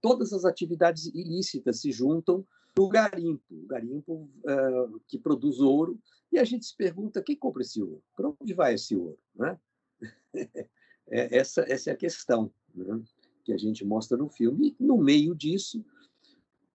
todas 0.00 0.32
as 0.32 0.44
atividades 0.44 1.06
ilícitas 1.06 1.80
se 1.80 1.92
juntam 1.92 2.44
no 2.76 2.88
garimpo, 2.88 3.44
o 3.50 3.66
garimpo 3.66 4.28
uh, 4.44 5.00
que 5.06 5.18
produz 5.18 5.60
ouro, 5.60 5.98
e 6.30 6.38
a 6.38 6.44
gente 6.44 6.66
se 6.66 6.76
pergunta 6.76 7.22
quem 7.22 7.36
compra 7.36 7.62
esse 7.62 7.80
ouro? 7.80 8.02
Para 8.14 8.28
onde 8.28 8.52
vai 8.52 8.74
esse 8.74 8.94
ouro? 8.94 9.18
Né? 9.34 9.58
É, 11.08 11.38
essa, 11.38 11.64
essa 11.68 11.90
é 11.90 11.92
a 11.92 11.96
questão 11.96 12.52
né? 12.74 13.00
que 13.44 13.52
a 13.52 13.56
gente 13.56 13.84
mostra 13.84 14.16
no 14.16 14.28
filme. 14.28 14.74
E, 14.80 14.84
no 14.84 14.98
meio 14.98 15.36
disso, 15.36 15.84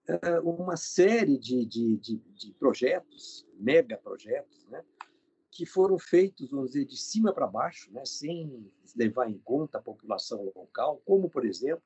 uh, 0.08 0.50
uma 0.50 0.78
série 0.78 1.38
de, 1.38 1.66
de, 1.66 1.98
de, 1.98 2.16
de 2.16 2.54
projetos, 2.54 3.46
mega 3.60 3.98
projetos, 3.98 4.66
né? 4.70 4.82
que 5.52 5.66
foram 5.66 6.00
feitos, 6.00 6.50
vamos 6.50 6.72
dizer, 6.72 6.86
de 6.86 6.96
cima 6.96 7.34
para 7.34 7.46
baixo, 7.46 7.92
né, 7.92 8.06
sem 8.06 8.72
levar 8.96 9.30
em 9.30 9.38
conta 9.38 9.78
a 9.78 9.82
população 9.82 10.50
local, 10.56 11.02
como, 11.06 11.30
por 11.30 11.46
exemplo, 11.46 11.84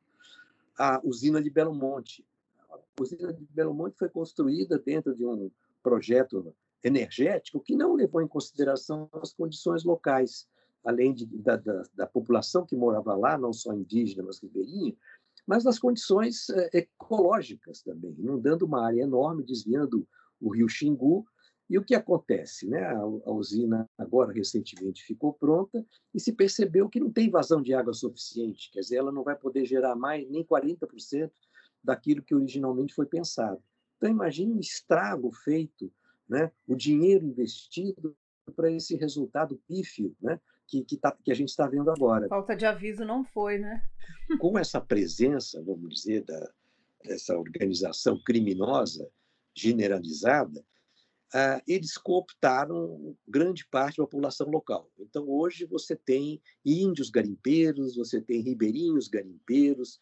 a 0.78 1.02
usina 1.04 1.42
de 1.42 1.50
Belo 1.50 1.74
Monte. 1.74 2.24
A 2.70 2.78
usina 3.02 3.34
de 3.34 3.44
Belo 3.46 3.74
Monte 3.74 3.98
foi 3.98 4.08
construída 4.08 4.78
dentro 4.78 5.16
de 5.16 5.26
um 5.26 5.50
projeto 5.82 6.56
energético 6.84 7.60
que 7.60 7.76
não 7.76 7.96
levou 7.96 8.22
em 8.22 8.28
consideração 8.28 9.10
as 9.14 9.34
condições 9.34 9.84
locais, 9.84 10.48
além 10.86 11.14
de, 11.14 11.26
da, 11.26 11.58
da, 11.58 11.84
da, 11.96 12.08
população 12.08 12.66
que 12.66 12.76
morava 12.76 13.16
lá, 13.16 13.38
não 13.38 13.52
só 13.52 13.74
indígena, 13.74 14.24
mas 14.24 14.40
ribeirinha, 14.40 14.96
mas 15.46 15.64
das 15.64 15.80
condições 15.80 16.50
eh, 16.50 16.70
ecológicas 16.74 17.82
também, 17.82 18.16
inundando 18.18 18.66
uma 18.66 18.86
área 18.86 19.02
enorme, 19.02 19.44
desviando 19.44 20.08
o 20.40 20.54
rio 20.54 20.70
Xingu 20.70 21.26
e 21.68 21.78
o 21.78 21.84
que 21.84 21.96
acontece? 21.96 22.68
Né? 22.68 22.80
A, 22.84 23.00
a 23.00 23.32
usina, 23.32 23.90
agora 23.98 24.32
recentemente, 24.32 25.04
ficou 25.04 25.34
pronta 25.34 25.84
e 26.14 26.20
se 26.20 26.32
percebeu 26.32 26.88
que 26.88 27.00
não 27.00 27.12
tem 27.12 27.30
vazão 27.30 27.62
de 27.62 27.74
água 27.74 27.94
suficiente, 27.94 28.70
quer 28.72 28.82
dizer, 28.82 28.98
ela 28.98 29.12
não 29.12 29.24
vai 29.24 29.36
poder 29.36 29.66
gerar 29.66 29.96
mais 29.96 30.30
nem 30.30 30.46
40% 30.46 31.32
daquilo 31.84 32.22
que 32.22 32.36
originalmente 32.36 32.94
foi 32.94 33.08
pensado. 33.08 33.62
Então, 33.98 34.10
imagine 34.10 34.54
um 34.54 34.60
estrago 34.60 35.32
feito, 35.32 35.92
né? 36.30 36.52
o 36.68 36.76
dinheiro 36.76 37.26
investido 37.26 38.16
para 38.56 38.72
esse 38.72 38.96
resultado 38.96 39.60
pífio 39.68 40.16
né? 40.22 40.40
Que, 40.68 40.84
que, 40.84 40.98
tá, 40.98 41.16
que 41.24 41.32
a 41.32 41.36
gente 41.36 41.50
está 41.50 41.68
vendo 41.68 41.90
agora. 41.90 42.28
Falta 42.28 42.56
de 42.56 42.66
aviso 42.66 43.06
não 43.06 43.24
foi, 43.24 43.58
né? 43.58 43.84
Com 44.40 44.58
essa 44.58 44.82
presença, 44.82 45.62
vamos 45.64 45.90
dizer, 45.94 46.24
da, 46.24 46.52
dessa 47.04 47.38
organização 47.38 48.22
criminosa 48.24 49.10
generalizada, 49.56 50.64
ah, 51.34 51.62
eles 51.68 51.98
cooptaram 51.98 53.16
grande 53.28 53.68
parte 53.68 53.98
da 53.98 54.04
população 54.04 54.48
local. 54.48 54.90
Então, 55.00 55.28
hoje, 55.28 55.66
você 55.66 55.96
tem 55.96 56.42
índios 56.64 57.10
garimpeiros, 57.10 57.96
você 57.96 58.22
tem 58.22 58.42
ribeirinhos 58.42 59.08
garimpeiros, 59.08 60.00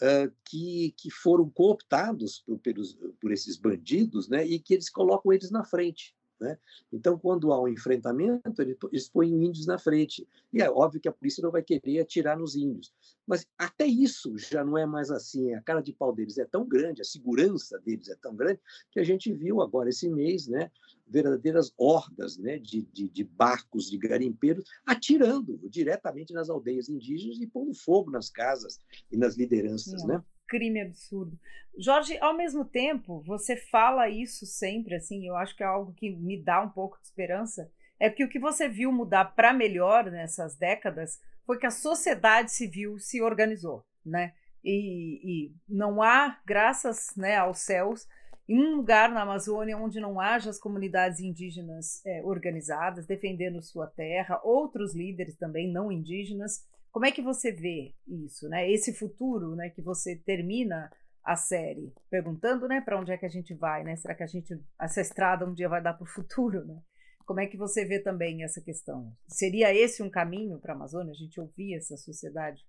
ah, 0.00 0.30
que, 0.44 0.94
que 0.96 1.10
foram 1.10 1.48
cooptados 1.50 2.42
por, 2.46 2.58
pelos, 2.58 2.94
por 3.20 3.32
esses 3.32 3.56
bandidos 3.56 4.28
né, 4.28 4.46
e 4.46 4.58
que 4.58 4.74
eles 4.74 4.88
colocam 4.88 5.32
eles 5.32 5.50
na 5.50 5.64
frente. 5.64 6.14
Né? 6.42 6.58
Então, 6.92 7.16
quando 7.16 7.52
há 7.52 7.62
um 7.62 7.68
enfrentamento, 7.68 8.60
eles 8.60 9.08
põem 9.08 9.44
índios 9.44 9.64
na 9.64 9.78
frente. 9.78 10.28
E 10.52 10.60
é 10.60 10.68
óbvio 10.68 11.00
que 11.00 11.08
a 11.08 11.12
polícia 11.12 11.40
não 11.40 11.52
vai 11.52 11.62
querer 11.62 12.00
atirar 12.00 12.36
nos 12.36 12.56
índios. 12.56 12.92
Mas 13.24 13.46
até 13.56 13.86
isso 13.86 14.36
já 14.36 14.64
não 14.64 14.76
é 14.76 14.84
mais 14.84 15.10
assim. 15.10 15.54
A 15.54 15.62
cara 15.62 15.80
de 15.80 15.92
pau 15.92 16.12
deles 16.12 16.38
é 16.38 16.44
tão 16.44 16.66
grande, 16.66 17.00
a 17.00 17.04
segurança 17.04 17.78
deles 17.78 18.08
é 18.08 18.16
tão 18.16 18.34
grande, 18.34 18.60
que 18.90 18.98
a 18.98 19.04
gente 19.04 19.32
viu 19.32 19.62
agora 19.62 19.88
esse 19.88 20.08
mês 20.08 20.48
né, 20.48 20.68
verdadeiras 21.06 21.72
hordas 21.78 22.36
né, 22.36 22.58
de, 22.58 22.82
de, 22.92 23.08
de 23.08 23.22
barcos 23.22 23.88
de 23.88 23.96
garimpeiros 23.96 24.64
atirando 24.84 25.60
diretamente 25.68 26.32
nas 26.32 26.50
aldeias 26.50 26.88
indígenas 26.88 27.40
e 27.40 27.46
pondo 27.46 27.72
fogo 27.72 28.10
nas 28.10 28.28
casas 28.28 28.80
e 29.12 29.16
nas 29.16 29.36
lideranças. 29.36 30.02
Né? 30.04 30.20
Crime 30.52 30.82
absurdo. 30.82 31.38
Jorge, 31.78 32.18
ao 32.18 32.36
mesmo 32.36 32.62
tempo, 32.62 33.22
você 33.22 33.56
fala 33.56 34.10
isso 34.10 34.44
sempre, 34.44 34.94
assim, 34.94 35.26
eu 35.26 35.34
acho 35.34 35.56
que 35.56 35.62
é 35.62 35.66
algo 35.66 35.94
que 35.94 36.10
me 36.10 36.38
dá 36.38 36.60
um 36.60 36.68
pouco 36.68 36.98
de 36.98 37.06
esperança, 37.06 37.70
é 37.98 38.10
que 38.10 38.22
o 38.22 38.28
que 38.28 38.38
você 38.38 38.68
viu 38.68 38.92
mudar 38.92 39.34
para 39.34 39.54
melhor 39.54 40.10
nessas 40.10 40.54
décadas 40.54 41.18
foi 41.46 41.58
que 41.58 41.64
a 41.64 41.70
sociedade 41.70 42.52
civil 42.52 42.98
se 42.98 43.22
organizou, 43.22 43.82
né? 44.04 44.34
E, 44.62 45.20
e 45.24 45.52
não 45.66 46.02
há, 46.02 46.38
graças 46.44 47.16
né, 47.16 47.36
aos 47.36 47.60
céus, 47.60 48.06
um 48.48 48.76
lugar 48.76 49.10
na 49.10 49.22
Amazônia 49.22 49.78
onde 49.78 49.98
não 49.98 50.20
haja 50.20 50.50
as 50.50 50.58
comunidades 50.58 51.20
indígenas 51.20 52.04
é, 52.04 52.22
organizadas, 52.22 53.06
defendendo 53.06 53.62
sua 53.62 53.86
terra, 53.86 54.40
outros 54.44 54.94
líderes 54.94 55.34
também 55.36 55.72
não 55.72 55.90
indígenas, 55.90 56.64
como 56.92 57.06
é 57.06 57.10
que 57.10 57.22
você 57.22 57.50
vê 57.50 57.94
isso, 58.06 58.48
né? 58.48 58.70
Esse 58.70 58.92
futuro, 58.92 59.56
né, 59.56 59.70
que 59.70 59.80
você 59.80 60.14
termina 60.14 60.92
a 61.24 61.34
série 61.36 61.92
perguntando, 62.10 62.68
né, 62.68 62.80
para 62.80 63.00
onde 63.00 63.10
é 63.10 63.16
que 63.16 63.24
a 63.24 63.30
gente 63.30 63.54
vai, 63.54 63.82
né? 63.82 63.96
Será 63.96 64.14
que 64.14 64.22
a 64.22 64.26
gente 64.26 64.60
essa 64.78 65.00
estrada 65.00 65.46
um 65.46 65.54
dia 65.54 65.68
vai 65.68 65.82
dar 65.82 65.94
para 65.94 66.04
o 66.04 66.06
futuro, 66.06 66.64
né? 66.64 66.80
Como 67.24 67.40
é 67.40 67.46
que 67.46 67.56
você 67.56 67.84
vê 67.84 67.98
também 67.98 68.42
essa 68.42 68.60
questão? 68.60 69.10
Seria 69.26 69.74
esse 69.74 70.02
um 70.02 70.10
caminho 70.10 70.58
para 70.58 70.74
a 70.74 70.76
Amazônia? 70.76 71.12
A 71.12 71.16
gente 71.16 71.40
ouvir 71.40 71.74
essa 71.74 71.96
sociedade 71.96 72.62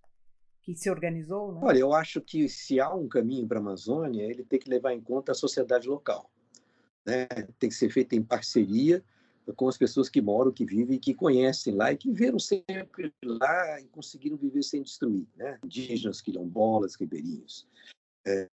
que 0.61 0.75
se 0.75 0.89
organizou, 0.89 1.53
né? 1.53 1.59
Olha, 1.61 1.79
eu 1.79 1.91
acho 1.91 2.21
que 2.21 2.47
se 2.47 2.79
há 2.79 2.93
um 2.93 3.09
caminho 3.09 3.47
para 3.47 3.57
a 3.57 3.61
Amazônia, 3.61 4.23
ele 4.23 4.45
tem 4.45 4.59
que 4.59 4.69
levar 4.69 4.93
em 4.93 5.01
conta 5.01 5.33
a 5.33 5.35
sociedade 5.35 5.89
local. 5.89 6.31
Né? 7.05 7.25
Tem 7.59 7.67
que 7.67 7.75
ser 7.75 7.89
feito 7.89 8.13
em 8.13 8.23
parceria 8.23 9.03
com 9.55 9.67
as 9.67 9.77
pessoas 9.77 10.09
que 10.09 10.21
moram, 10.21 10.51
que 10.51 10.65
vivem, 10.65 10.99
que 10.99 11.13
conhecem 11.13 11.73
lá 11.73 11.91
e 11.91 11.97
que 11.97 12.09
viveram 12.09 12.39
sempre 12.39 13.13
lá 13.23 13.81
e 13.81 13.85
conseguiram 13.85 14.37
viver 14.37 14.63
sem 14.63 14.81
destruir, 14.81 15.27
né? 15.35 15.59
Indígenas, 15.63 16.21
quilombolas, 16.21 16.95
ribeirinhos 16.95 17.67
é, 18.25 18.49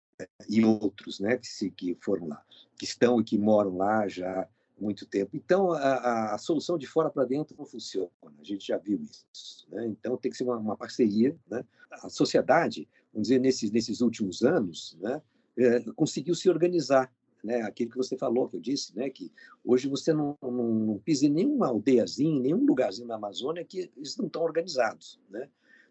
e 0.48 0.64
outros, 0.64 1.20
né? 1.20 1.36
Que, 1.36 1.46
se, 1.46 1.70
que 1.70 1.96
foram 2.00 2.28
lá, 2.28 2.44
que 2.78 2.84
estão 2.84 3.20
e 3.20 3.24
que 3.24 3.38
moram 3.38 3.76
lá 3.76 4.08
já 4.08 4.42
há 4.42 4.48
muito 4.80 5.06
tempo. 5.06 5.36
Então, 5.36 5.72
a, 5.72 6.34
a 6.34 6.38
solução 6.38 6.78
de 6.78 6.86
fora 6.86 7.10
para 7.10 7.24
dentro 7.24 7.54
não 7.58 7.66
funciona. 7.66 8.10
A 8.22 8.44
gente 8.44 8.66
já 8.66 8.78
viu 8.78 9.00
isso. 9.02 9.66
Né? 9.70 9.86
Então, 9.86 10.16
tem 10.16 10.30
que 10.30 10.36
ser 10.36 10.44
uma, 10.44 10.56
uma, 10.56 10.76
parceria. 10.76 11.36
Né? 11.48 11.64
A 11.90 12.08
sociedade, 12.08 12.88
vamos 13.12 13.28
dizer, 13.28 13.40
nesses, 13.40 13.70
nesses 13.70 14.00
últimos 14.00 14.42
anos, 14.42 14.96
né? 15.00 15.20
É, 15.58 15.80
conseguiu 15.94 16.34
se 16.34 16.48
organizar 16.48 17.12
né? 17.44 17.62
Aquilo 17.62 17.90
que 17.90 17.96
você 17.96 18.16
falou, 18.16 18.48
que 18.48 18.56
eu 18.56 18.60
disse, 18.60 18.96
né? 18.96 19.10
Que 19.10 19.32
hoje 19.64 19.88
você 19.88 20.12
não, 20.12 20.36
não, 20.42 20.50
não 20.50 20.98
pisa 20.98 21.26
em 21.26 21.30
nenhuma 21.30 21.68
aldeiazinha, 21.68 22.40
nenhum 22.40 22.64
lugarzinho 22.64 23.08
na 23.08 23.16
Amazônia 23.16 23.64
que 23.64 23.90
eles 23.96 24.16
não 24.16 24.26
estão 24.26 24.42
organizados, 24.42 25.20
né? 25.28 25.48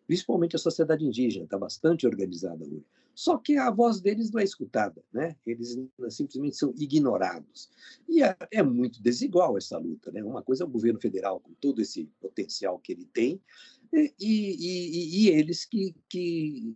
Principalmente 0.08 0.56
a 0.56 0.60
sociedade 0.60 1.06
indígena 1.06 1.46
está 1.46 1.58
bastante 1.58 2.08
organizada 2.08 2.66
hoje. 2.66 2.84
Só 3.14 3.38
que 3.38 3.58
a 3.58 3.70
voz 3.70 4.00
deles 4.00 4.32
não 4.32 4.40
é 4.40 4.46
escutada, 4.46 5.04
né? 5.12 5.36
Eles 5.46 5.78
simplesmente 6.10 6.56
são 6.56 6.74
ignorados. 6.78 7.70
E 8.08 8.24
é, 8.24 8.36
é 8.50 8.64
muito 8.64 9.04
desigual 9.04 9.58
essa 9.58 9.78
luta, 9.78 10.10
né? 10.10 10.24
Uma 10.24 10.42
coisa 10.42 10.64
é 10.64 10.66
o 10.66 10.70
governo 10.70 11.02
federal 11.02 11.40
com 11.40 11.54
todo 11.60 11.82
esse 11.82 12.10
potencial 12.22 12.80
que 12.80 12.94
ele 12.94 13.06
tem 13.06 13.42
e, 13.92 14.14
e, 14.20 14.56
e, 14.56 15.26
e 15.26 15.30
eles 15.30 15.66
que, 15.66 15.94
que 16.08 16.76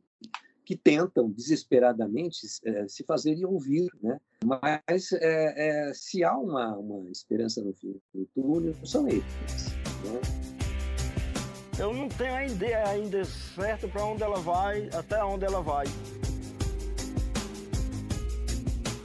que 0.65 0.75
tentam 0.75 1.29
desesperadamente 1.29 2.39
é, 2.65 2.87
se 2.87 3.03
fazerem 3.03 3.45
ouvir, 3.45 3.89
né? 4.01 4.19
Mas 4.43 5.11
é, 5.13 5.89
é, 5.89 5.93
se 5.93 6.23
há 6.23 6.37
uma, 6.37 6.75
uma 6.77 7.09
esperança 7.11 7.61
no 7.61 7.73
fim 7.73 7.95
do 8.13 8.25
túnel, 8.33 8.73
são 8.85 9.07
eles. 9.07 9.23
Né? 10.03 10.21
Eu 11.79 11.93
não 11.93 12.07
tenho 12.07 12.33
a 12.33 12.45
ideia 12.45 12.87
ainda 12.87 13.25
certa 13.25 13.87
para 13.87 14.05
onde 14.05 14.21
ela 14.21 14.39
vai, 14.39 14.89
até 14.93 15.23
onde 15.23 15.45
ela 15.45 15.61
vai. 15.61 15.85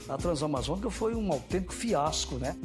A 0.07 0.17
Transamazônica 0.17 0.89
foi 0.89 1.15
um 1.15 1.31
autêntico 1.31 1.73
fiasco, 1.73 2.35
né? 2.35 2.55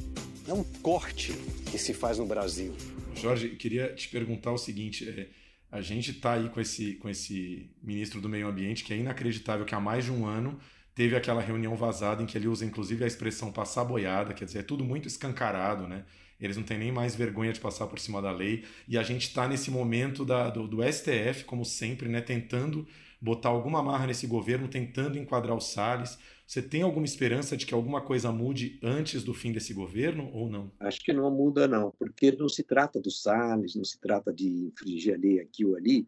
É 0.47 0.53
um 0.53 0.64
corte 0.82 1.32
que 1.70 1.78
se 1.78 1.95
faz 1.95 2.18
no 2.18 2.26
Brasil. 2.26 2.74
Jorge, 3.14 3.51
queria 3.51 3.95
te 3.95 4.09
perguntar 4.09 4.53
o 4.53 4.59
seguinte: 4.59 5.09
é, 5.09 5.28
a 5.75 5.81
gente 5.81 6.12
está 6.12 6.35
aí 6.35 6.49
com 6.51 6.61
esse, 6.61 6.95
com 6.95 7.09
esse 7.09 7.68
ministro 7.83 8.20
do 8.20 8.29
Meio 8.29 8.47
Ambiente 8.47 8.85
que 8.85 8.95
é 8.95 8.97
inacreditável 8.97 9.66
que 9.66 9.75
há 9.75 9.81
mais 9.81 10.05
de 10.05 10.12
um 10.12 10.25
ano 10.25 10.57
teve 10.95 11.16
aquela 11.16 11.43
reunião 11.43 11.75
vazada 11.75 12.22
em 12.22 12.27
que 12.27 12.39
ele 12.39 12.47
usa 12.47 12.64
inclusive 12.64 13.03
a 13.03 13.09
expressão 13.09 13.51
passar 13.51 13.85
boiada, 13.85 14.33
quer 14.33 14.45
dizer, 14.45 14.61
é 14.61 14.62
tudo 14.62 14.85
muito 14.85 15.09
escancarado, 15.09 15.89
né? 15.89 16.05
Eles 16.41 16.57
não 16.57 16.62
têm 16.62 16.79
nem 16.79 16.93
mais 16.93 17.16
vergonha 17.16 17.53
de 17.53 17.59
passar 17.59 17.89
por 17.89 17.99
cima 17.99 18.22
da 18.22 18.31
lei. 18.31 18.64
E 18.87 18.97
a 18.97 19.03
gente 19.03 19.27
está 19.27 19.49
nesse 19.49 19.70
momento 19.70 20.25
da, 20.25 20.49
do, 20.51 20.68
do, 20.68 20.83
STF, 20.83 21.45
como 21.45 21.64
sempre, 21.64 22.09
né, 22.09 22.20
tentando 22.20 22.87
botar 23.25 23.49
alguma 23.49 23.83
marra 23.83 24.07
nesse 24.07 24.27
governo 24.27 24.68
tentando 24.68 25.18
enquadrar 25.18 25.57
o 25.57 25.61
Salles. 25.61 26.18
Você 26.47 26.61
tem 26.61 26.83
alguma 26.83 27.07
esperança 27.07 27.57
de 27.57 27.64
que 27.64 27.72
alguma 27.72 28.03
coisa 28.03 28.31
mude 28.31 28.79
antes 28.83 29.25
do 29.25 29.33
fim 29.33 29.51
desse 29.51 29.72
governo 29.72 30.31
ou 30.31 30.51
não? 30.51 30.70
Acho 30.79 31.01
que 31.01 31.11
não 31.11 31.31
muda, 31.31 31.66
não, 31.66 31.91
porque 31.99 32.33
não 32.33 32.51
se 32.51 32.62
trata 32.62 33.01
do 33.01 33.11
Salles, 33.11 33.75
não 33.75 33.85
se 33.85 33.99
trata 33.99 34.31
de 34.31 34.47
infringir 34.47 35.14
a 35.14 35.16
lei 35.16 35.41
aqui 35.41 35.64
ou 35.64 35.75
ali, 35.75 36.07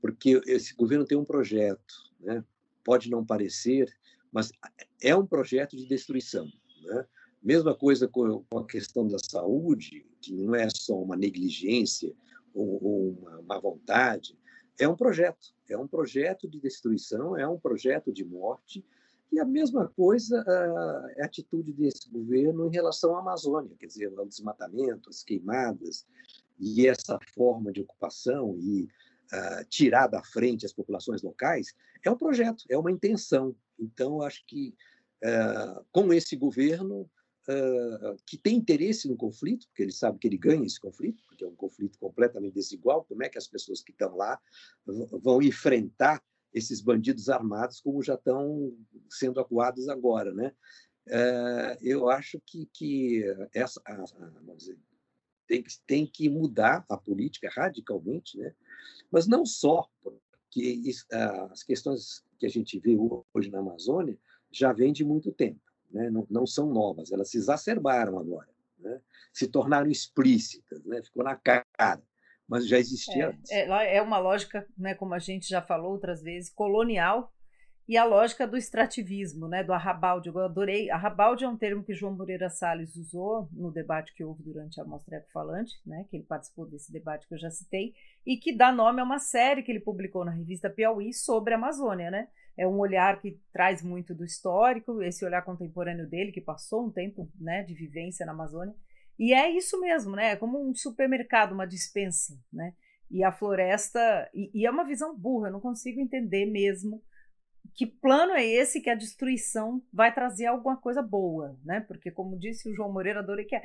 porque 0.00 0.40
esse 0.46 0.74
governo 0.74 1.04
tem 1.04 1.18
um 1.18 1.24
projeto, 1.24 2.10
né? 2.18 2.42
pode 2.82 3.10
não 3.10 3.22
parecer, 3.22 3.94
mas 4.32 4.50
é 5.02 5.14
um 5.14 5.26
projeto 5.26 5.76
de 5.76 5.86
destruição. 5.86 6.50
Né? 6.82 7.06
Mesma 7.42 7.74
coisa 7.74 8.08
com 8.08 8.42
a 8.56 8.64
questão 8.64 9.06
da 9.06 9.18
saúde, 9.18 10.06
que 10.18 10.32
não 10.32 10.54
é 10.54 10.66
só 10.70 10.98
uma 10.98 11.14
negligência 11.14 12.10
ou 12.54 13.18
uma 13.18 13.42
má 13.42 13.58
vontade, 13.58 14.34
é 14.78 14.88
um 14.88 14.96
projeto, 14.96 15.53
é 15.68 15.78
um 15.78 15.86
projeto 15.86 16.48
de 16.48 16.60
destruição, 16.60 17.36
é 17.36 17.46
um 17.46 17.58
projeto 17.58 18.12
de 18.12 18.24
morte, 18.24 18.84
e 19.32 19.40
a 19.40 19.44
mesma 19.44 19.88
coisa 19.88 20.44
é 21.16 21.22
a 21.22 21.26
atitude 21.26 21.72
desse 21.72 22.08
governo 22.08 22.66
em 22.66 22.70
relação 22.70 23.16
à 23.16 23.20
Amazônia, 23.20 23.76
quer 23.78 23.86
dizer, 23.86 24.12
o 24.12 24.24
desmatamento, 24.24 25.10
as 25.10 25.24
queimadas, 25.24 26.06
e 26.58 26.86
essa 26.86 27.18
forma 27.34 27.72
de 27.72 27.80
ocupação 27.80 28.56
e 28.60 28.84
uh, 28.84 29.64
tirar 29.68 30.06
da 30.06 30.22
frente 30.22 30.64
as 30.64 30.72
populações 30.72 31.22
locais, 31.22 31.74
é 32.04 32.10
um 32.10 32.16
projeto, 32.16 32.64
é 32.68 32.78
uma 32.78 32.92
intenção. 32.92 33.56
Então, 33.78 34.22
acho 34.22 34.46
que 34.46 34.74
uh, 35.24 35.84
com 35.90 36.12
esse 36.12 36.36
governo, 36.36 37.10
uh, 37.48 38.16
que 38.26 38.36
tem 38.36 38.56
interesse 38.56 39.08
no 39.08 39.16
conflito, 39.16 39.66
porque 39.68 39.82
ele 39.82 39.92
sabe 39.92 40.18
que 40.18 40.26
ele 40.26 40.38
ganha 40.38 40.64
esse 40.64 40.80
conflito, 40.80 41.22
porque 41.26 41.44
é 41.44 41.48
um 41.48 41.54
conflito 41.54 41.98
completamente 41.98 42.54
desigual, 42.54 43.04
como 43.04 43.22
é 43.22 43.28
que 43.28 43.38
as 43.38 43.46
pessoas 43.46 43.82
que 43.82 43.92
estão 43.92 44.16
lá 44.16 44.40
vão 44.86 45.42
enfrentar 45.42 46.22
esses 46.52 46.80
bandidos 46.80 47.28
armados 47.28 47.80
como 47.80 48.02
já 48.02 48.14
estão 48.14 48.76
sendo 49.10 49.40
acuados 49.40 49.88
agora, 49.88 50.32
né? 50.32 50.52
Uh, 51.06 51.76
eu 51.82 52.08
acho 52.08 52.40
que, 52.46 52.66
que 52.72 53.22
essa, 53.52 53.80
a, 53.84 53.92
a, 53.92 54.54
dizer, 54.54 54.78
tem, 55.46 55.62
que, 55.62 55.72
tem 55.86 56.06
que 56.06 56.28
mudar 56.30 56.84
a 56.88 56.96
política 56.96 57.50
radicalmente, 57.54 58.38
né? 58.38 58.54
mas 59.10 59.26
não 59.26 59.44
só, 59.44 59.86
porque 60.02 60.80
as 61.50 61.62
questões 61.62 62.24
que 62.38 62.46
a 62.46 62.48
gente 62.48 62.78
vê 62.78 62.96
hoje 63.34 63.50
na 63.50 63.58
Amazônia 63.58 64.18
já 64.50 64.72
vêm 64.72 64.94
de 64.94 65.04
muito 65.04 65.30
tempo 65.30 65.60
né? 65.94 66.10
não, 66.10 66.26
não 66.28 66.46
são 66.46 66.66
novas, 66.66 67.12
elas 67.12 67.30
se 67.30 67.38
exacerbaram 67.38 68.18
agora, 68.18 68.48
né? 68.78 69.00
se 69.32 69.46
tornaram 69.46 69.90
explícitas, 69.90 70.84
né? 70.84 71.02
ficou 71.02 71.22
na 71.22 71.36
cara, 71.36 72.02
mas 72.48 72.68
já 72.68 72.78
existia 72.78 73.24
é, 73.24 73.26
antes. 73.26 73.50
É, 73.50 73.96
é 73.96 74.02
uma 74.02 74.18
lógica, 74.18 74.66
né, 74.76 74.94
como 74.94 75.14
a 75.14 75.18
gente 75.18 75.48
já 75.48 75.62
falou 75.62 75.92
outras 75.92 76.22
vezes, 76.22 76.52
colonial 76.52 77.32
e 77.86 77.98
a 77.98 78.04
lógica 78.04 78.46
do 78.46 78.56
extrativismo, 78.56 79.46
né, 79.46 79.62
do 79.62 79.72
arrabalde. 79.72 80.28
Eu 80.28 80.38
adorei. 80.38 80.90
Arrabalde 80.90 81.44
é 81.44 81.48
um 81.48 81.56
termo 81.56 81.84
que 81.84 81.94
João 81.94 82.16
Moreira 82.16 82.48
Salles 82.48 82.96
usou 82.96 83.48
no 83.52 83.70
debate 83.70 84.14
que 84.14 84.24
houve 84.24 84.42
durante 84.42 84.80
a 84.80 84.84
Mostra 84.84 85.24
Falante, 85.32 85.74
né, 85.86 86.06
que 86.10 86.16
ele 86.16 86.24
participou 86.24 86.66
desse 86.66 86.92
debate 86.92 87.26
que 87.26 87.34
eu 87.34 87.38
já 87.38 87.50
citei, 87.50 87.94
e 88.26 88.36
que 88.36 88.56
dá 88.56 88.72
nome 88.72 89.00
a 89.00 89.04
uma 89.04 89.18
série 89.18 89.62
que 89.62 89.70
ele 89.70 89.80
publicou 89.80 90.24
na 90.24 90.32
revista 90.32 90.70
Piauí 90.70 91.12
sobre 91.12 91.54
a 91.54 91.56
Amazônia, 91.56 92.10
né? 92.10 92.28
É 92.56 92.66
um 92.66 92.78
olhar 92.78 93.20
que 93.20 93.40
traz 93.52 93.82
muito 93.82 94.14
do 94.14 94.24
histórico, 94.24 95.02
esse 95.02 95.24
olhar 95.24 95.42
contemporâneo 95.42 96.08
dele, 96.08 96.32
que 96.32 96.40
passou 96.40 96.86
um 96.86 96.90
tempo 96.90 97.30
né, 97.38 97.62
de 97.62 97.74
vivência 97.74 98.24
na 98.24 98.32
Amazônia. 98.32 98.74
E 99.18 99.32
é 99.32 99.50
isso 99.50 99.80
mesmo, 99.80 100.16
né? 100.16 100.32
É 100.32 100.36
como 100.36 100.60
um 100.60 100.74
supermercado, 100.74 101.52
uma 101.52 101.66
dispensa, 101.66 102.34
né? 102.52 102.74
E 103.10 103.22
a 103.22 103.30
floresta. 103.30 104.28
E, 104.34 104.50
e 104.52 104.66
é 104.66 104.70
uma 104.70 104.84
visão 104.84 105.16
burra, 105.16 105.48
eu 105.48 105.52
não 105.52 105.60
consigo 105.60 106.00
entender 106.00 106.46
mesmo 106.46 107.02
que 107.74 107.86
plano 107.86 108.32
é 108.32 108.44
esse 108.44 108.80
que 108.80 108.90
a 108.90 108.94
destruição 108.94 109.82
vai 109.92 110.14
trazer 110.14 110.46
alguma 110.46 110.76
coisa 110.76 111.02
boa, 111.02 111.58
né? 111.64 111.80
Porque, 111.80 112.10
como 112.10 112.38
disse 112.38 112.68
o 112.68 112.74
João 112.74 112.92
Moreira, 112.92 113.20
adorei 113.20 113.44
que 113.44 113.56
é, 113.56 113.62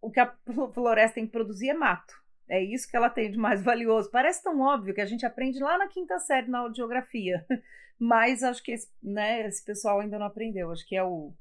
o 0.00 0.10
que 0.10 0.20
a 0.20 0.32
floresta 0.72 1.16
tem 1.16 1.26
que 1.26 1.32
produzir 1.32 1.70
é 1.70 1.74
mato. 1.74 2.14
É 2.48 2.62
isso 2.62 2.88
que 2.88 2.96
ela 2.96 3.10
tem 3.10 3.30
de 3.30 3.36
mais 3.36 3.62
valioso. 3.64 4.10
Parece 4.10 4.42
tão 4.42 4.60
óbvio 4.60 4.94
que 4.94 5.00
a 5.00 5.06
gente 5.06 5.26
aprende 5.26 5.58
lá 5.58 5.78
na 5.78 5.88
quinta 5.88 6.18
série 6.18 6.48
na 6.48 6.70
geografia. 6.72 7.44
Mas 7.98 8.42
acho 8.42 8.62
que 8.62 8.72
esse, 8.72 8.88
né, 9.02 9.46
esse 9.46 9.64
pessoal 9.64 10.00
ainda 10.00 10.18
não 10.18 10.26
aprendeu. 10.26 10.70
Acho 10.70 10.86
que 10.86 10.96
é 10.96 11.02
o, 11.02 11.32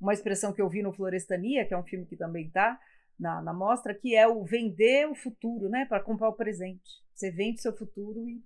uma 0.00 0.12
expressão 0.12 0.52
que 0.52 0.62
eu 0.62 0.68
vi 0.68 0.82
no 0.82 0.92
Florestania, 0.92 1.64
que 1.64 1.74
é 1.74 1.78
um 1.78 1.82
filme 1.82 2.06
que 2.06 2.16
também 2.16 2.46
está 2.46 2.78
na, 3.18 3.42
na 3.42 3.52
mostra, 3.52 3.94
que 3.94 4.14
é 4.14 4.26
o 4.26 4.44
vender 4.44 5.08
o 5.08 5.14
futuro, 5.14 5.68
né, 5.68 5.84
para 5.86 6.00
comprar 6.00 6.28
o 6.28 6.32
presente. 6.32 7.02
Você 7.12 7.30
vende 7.30 7.60
seu 7.60 7.76
futuro 7.76 8.28
e 8.28 8.40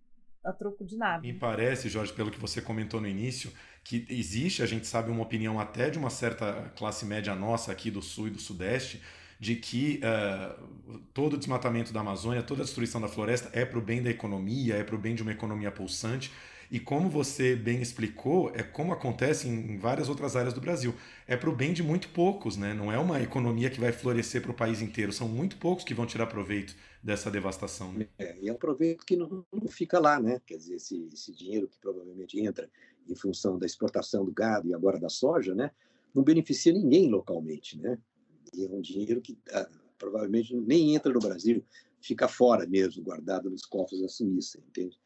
a 0.45 0.53
troco 0.53 0.85
de 0.85 0.97
nada. 0.97 1.23
Me 1.23 1.33
parece, 1.33 1.89
Jorge, 1.89 2.13
pelo 2.13 2.31
que 2.31 2.41
você 2.41 2.63
comentou 2.63 3.01
no 3.01 3.09
início, 3.09 3.53
que 3.85 4.07
existe, 4.09 4.63
a 4.63 4.67
gente 4.67 4.87
sabe, 4.87 5.11
uma 5.11 5.23
opinião 5.23 5.59
até 5.59 5.91
de 5.91 5.99
uma 5.99 6.11
certa 6.11 6.71
classe 6.77 7.05
média 7.05 7.35
nossa 7.35 7.73
aqui 7.73 7.91
do 7.91 8.03
Sul 8.03 8.29
e 8.29 8.31
do 8.31 8.39
Sudeste, 8.39 9.03
de 9.39 9.55
que 9.55 10.01
uh, 10.03 10.99
todo 11.15 11.35
o 11.35 11.39
desmatamento 11.39 11.93
da 11.93 12.01
Amazônia, 12.01 12.43
toda 12.43 12.63
a 12.63 12.65
destruição 12.65 13.01
da 13.01 13.09
floresta 13.09 13.51
é 13.53 13.65
para 13.65 13.79
o 13.79 13.83
bem 13.83 14.03
da 14.03 14.11
economia, 14.11 14.75
é 14.75 14.83
para 14.83 14.97
o 14.97 14.99
bem 14.99 15.15
de 15.15 15.23
uma 15.23 15.33
economia 15.33 15.71
pulsante. 15.71 16.33
E 16.71 16.79
como 16.79 17.09
você 17.09 17.57
bem 17.57 17.81
explicou, 17.81 18.51
é 18.55 18.63
como 18.63 18.93
acontece 18.93 19.49
em 19.49 19.79
várias 19.79 20.09
outras 20.09 20.37
áreas 20.37 20.53
do 20.53 20.61
Brasil. 20.61 20.95
É 21.27 21.35
para 21.35 21.49
o 21.49 21.55
bem 21.55 21.73
de 21.73 21.83
muito 21.83 22.09
poucos, 22.11 22.59
né? 22.59 22.75
Não 22.75 22.93
é 22.93 22.99
uma 22.99 23.23
economia 23.23 23.71
que 23.71 23.81
vai 23.81 23.91
florescer 23.91 24.43
para 24.43 24.51
o 24.51 24.55
país 24.55 24.83
inteiro. 24.83 25.11
São 25.11 25.27
muito 25.27 25.57
poucos 25.57 25.83
que 25.83 25.95
vão 25.95 26.05
tirar 26.05 26.27
proveito 26.27 26.77
dessa 27.03 27.31
devastação. 27.31 27.91
Né? 27.93 28.07
É, 28.19 28.37
e 28.39 28.49
é 28.49 28.53
um 28.53 28.57
proveito 28.57 29.07
que 29.07 29.17
não, 29.17 29.47
não, 29.51 29.69
fica 29.69 29.99
lá, 29.99 30.21
né? 30.21 30.43
Quer 30.45 30.59
dizer, 30.59 30.75
esse, 30.75 31.09
esse 31.11 31.33
dinheiro 31.33 31.69
que 31.69 31.79
provavelmente 31.79 32.39
entra 32.39 32.69
em 33.09 33.15
função 33.15 33.59
da 33.59 33.65
exportação 33.65 34.23
do 34.23 34.33
gado 34.33 34.69
e 34.69 34.75
agora 34.75 35.01
da 35.01 35.09
soja, 35.09 35.55
né? 35.55 35.71
Não 36.15 36.23
beneficia 36.23 36.73
ninguém 36.73 37.09
localmente, 37.09 37.79
né? 37.79 37.99
E 38.55 38.65
é 38.65 38.69
um 38.69 38.81
dinheiro 38.81 39.21
que 39.21 39.37
ah, 39.53 39.69
provavelmente 39.99 40.55
nem 40.55 40.95
entra 40.95 41.13
no 41.13 41.21
Brasil, 41.21 41.65
fica 42.01 42.29
fora 42.29 42.67
mesmo, 42.67 43.03
guardado 43.03 43.51
nos 43.51 43.65
cofres 43.65 44.01
da 44.01 44.09
Suíça, 44.09 44.59
entende? 44.69 44.99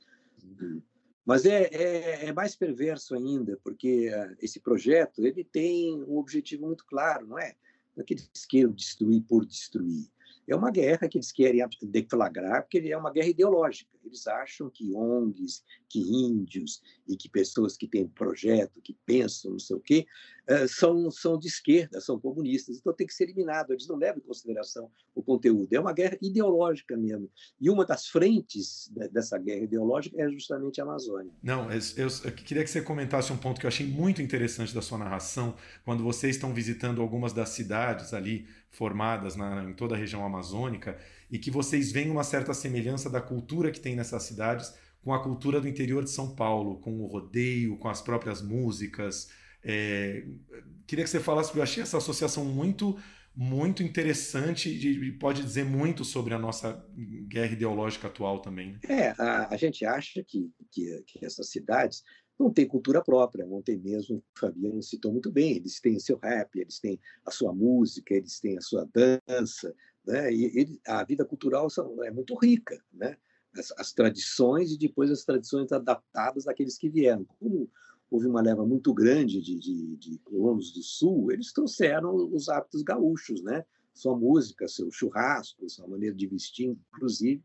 Uhum. 0.45 0.83
Mas 1.25 1.47
é, 1.47 1.69
é, 1.73 2.27
é, 2.27 2.33
mais 2.33 2.57
perverso 2.57 3.15
ainda, 3.15 3.59
porque 3.63 4.09
uh, 4.09 4.37
esse 4.41 4.59
projeto 4.59 5.25
ele 5.25 5.45
tem 5.45 6.03
um 6.03 6.19
objetivo 6.19 6.67
muito 6.67 6.85
claro, 6.85 7.27
não 7.27 7.39
é? 7.39 7.55
Não 7.97 8.03
é 8.03 8.05
que 8.05 8.17
queiram 8.49 8.73
destruir 8.73 9.23
por 9.23 9.47
destruir. 9.47 10.11
É 10.53 10.57
uma 10.57 10.71
guerra 10.71 11.09
que 11.09 11.17
eles 11.17 11.33
querem 11.33 11.67
deflagrar, 11.83 12.63
porque 12.63 12.79
é 12.79 12.97
uma 12.97 13.11
guerra 13.11 13.29
ideológica. 13.29 13.91
Eles 14.05 14.27
acham 14.27 14.69
que 14.69 14.95
ONGs, 14.95 15.65
que 15.89 16.01
índios 16.01 16.83
e 17.09 17.17
que 17.17 17.29
pessoas 17.29 17.75
que 17.75 17.89
têm 17.89 18.07
projeto, 18.07 18.81
que 18.83 18.95
pensam, 19.07 19.53
não 19.53 19.59
sei 19.59 19.77
o 19.77 19.81
quê, 19.81 20.07
eh, 20.47 20.67
são, 20.67 21.11
são 21.11 21.39
de 21.39 21.47
esquerda, 21.47 22.01
são 22.01 22.21
comunistas. 22.21 22.77
Então 22.77 22.93
tem 22.93 23.07
que 23.07 23.15
ser 23.15 23.25
eliminado. 23.25 23.73
Eles 23.73 23.87
não 23.87 23.97
levam 23.97 24.19
em 24.19 24.27
consideração 24.27 24.91
o 25.15 25.23
conteúdo. 25.23 25.73
É 25.73 25.81
uma 25.81 25.93
guerra 25.93 26.19
ideológica 26.21 26.97
mesmo. 26.97 27.31
E 27.59 27.71
uma 27.71 27.87
das 27.87 28.09
frentes 28.09 28.91
dessa 29.11 29.39
guerra 29.39 29.65
ideológica 29.65 30.21
é 30.21 30.29
justamente 30.29 30.81
a 30.81 30.85
Amazônia. 30.85 31.33
Não, 31.43 31.71
eu, 31.73 32.09
eu 32.25 32.33
queria 32.33 32.63
que 32.63 32.71
você 32.71 32.83
comentasse 32.83 33.33
um 33.33 33.39
ponto 33.39 33.59
que 33.59 33.65
eu 33.65 33.69
achei 33.69 33.87
muito 33.87 34.21
interessante 34.21 34.75
da 34.75 34.83
sua 34.83 34.99
narração, 34.99 35.55
quando 35.85 36.03
vocês 36.03 36.37
estão 36.37 36.53
visitando 36.53 37.01
algumas 37.01 37.33
das 37.33 37.51
cidades 37.51 38.13
ali 38.13 38.47
formadas 38.73 39.37
na, 39.37 39.63
em 39.65 39.75
toda 39.75 39.95
a 39.95 39.99
região 39.99 40.25
amazônica 40.25 40.99
e 41.31 41.39
que 41.39 41.51
vocês 41.51 41.93
veem 41.93 42.11
uma 42.11 42.25
certa 42.25 42.53
semelhança 42.53 43.09
da 43.09 43.21
cultura 43.21 43.71
que 43.71 43.79
tem 43.81 43.95
nessas 43.95 44.25
cidades 44.25 44.75
com 45.03 45.13
a 45.13 45.23
cultura 45.23 45.61
do 45.61 45.69
interior 45.69 46.03
de 46.03 46.11
São 46.11 46.35
Paulo, 46.35 46.81
com 46.81 47.01
o 47.01 47.07
rodeio, 47.07 47.77
com 47.77 47.89
as 47.89 48.01
próprias 48.01 48.41
músicas. 48.41 49.31
É, 49.63 50.25
queria 50.87 51.05
que 51.05 51.11
você 51.11 51.21
falasse, 51.21 51.51
porque 51.51 51.61
eu 51.61 51.65
achei 51.65 51.83
essa 51.83 51.99
associação 51.99 52.45
muito 52.45 52.99
muito 53.35 53.83
interessante 53.83 54.69
e 54.69 55.11
pode 55.13 55.43
dizer 55.43 55.65
muito 55.65 56.05
sobre 56.05 56.35
a 56.35 56.39
nossa 56.39 56.87
guerra 57.27 57.53
ideológica 57.53 58.07
atual 58.07 58.41
também. 58.41 58.73
Né? 58.73 58.79
É, 58.87 59.15
a, 59.19 59.49
a 59.51 59.57
gente 59.57 59.87
acha 59.87 60.23
que, 60.23 60.51
que, 60.71 61.03
que 61.07 61.25
essas 61.25 61.49
cidades 61.49 62.03
não 62.43 62.53
têm 62.53 62.67
cultura 62.67 63.03
própria, 63.03 63.47
não 63.47 63.63
tem 63.63 63.79
mesmo, 63.79 64.17
o 64.17 64.23
Fabiano 64.39 64.83
citou 64.83 65.13
muito 65.13 65.31
bem, 65.31 65.57
eles 65.57 65.81
têm 65.81 65.97
o 65.97 66.01
seu 66.01 66.19
rap, 66.19 66.59
eles 66.59 66.81
têm 66.81 66.99
a 67.25 67.31
sua 67.31 67.55
música, 67.55 68.15
eles 68.15 68.41
têm 68.41 68.59
a 68.59 68.61
sua 68.61 68.89
dança, 68.93 69.75
né? 70.07 70.33
e 70.33 70.45
ele, 70.59 70.81
a 70.87 71.05
vida 71.05 71.25
cultural 71.25 71.69
é 72.05 72.11
muito 72.11 72.35
rica, 72.37 72.83
né? 72.93 73.17
As, 73.57 73.71
as, 73.73 73.93
tradições 73.93 74.73
e 74.73 74.79
depois 74.79 75.11
as 75.11 75.25
tradições 75.25 75.71
adaptadas 75.73 76.45
daqueles 76.45 76.79
que 76.79 76.89
vieram. 76.89 77.25
Como 77.39 77.71
houve 78.11 78.27
uma 78.27 78.41
leva 78.41 78.65
muito 78.65 78.95
grande 78.95 79.43
de, 79.43 79.59
de, 79.59 79.97
de 79.97 80.19
colonos 80.21 80.73
do 80.73 80.83
Sul, 80.83 81.31
eles 81.31 81.53
trouxeram 81.53 82.15
os 82.15 82.49
hábitos 82.49 82.83
gaúchos, 82.83 83.43
né? 83.43 83.65
Sua 83.93 84.17
música, 84.17 84.67
seu 84.69 84.91
churrasco, 84.91 85.69
sua 85.69 85.87
maneira 85.87 86.17
de 86.17 86.27
vestir, 86.27 86.79
inclusive, 86.95 87.45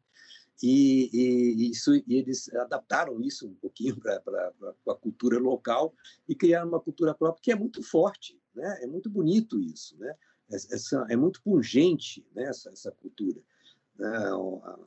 e, 0.61 1.09
e, 1.13 1.69
isso, 1.69 1.95
e 1.95 2.15
eles 2.15 2.53
adaptaram 2.55 3.21
isso 3.21 3.47
um 3.47 3.53
pouquinho 3.55 3.97
para 4.01 4.53
a 4.87 4.95
cultura 4.95 5.37
local 5.37 5.93
e 6.27 6.35
criaram 6.35 6.69
uma 6.69 6.79
cultura 6.79 7.13
própria 7.13 7.41
que 7.41 7.51
é 7.51 7.55
muito 7.55 7.83
forte, 7.83 8.39
né? 8.55 8.79
é 8.81 8.87
muito 8.87 9.09
bonito 9.09 9.59
isso, 9.59 9.97
né? 9.97 10.15
essa, 10.49 11.05
é 11.09 11.15
muito 11.15 11.41
pungente 11.41 12.25
né? 12.33 12.45
essa, 12.45 12.71
essa 12.71 12.91
cultura. 12.91 13.39
Né? 13.97 14.09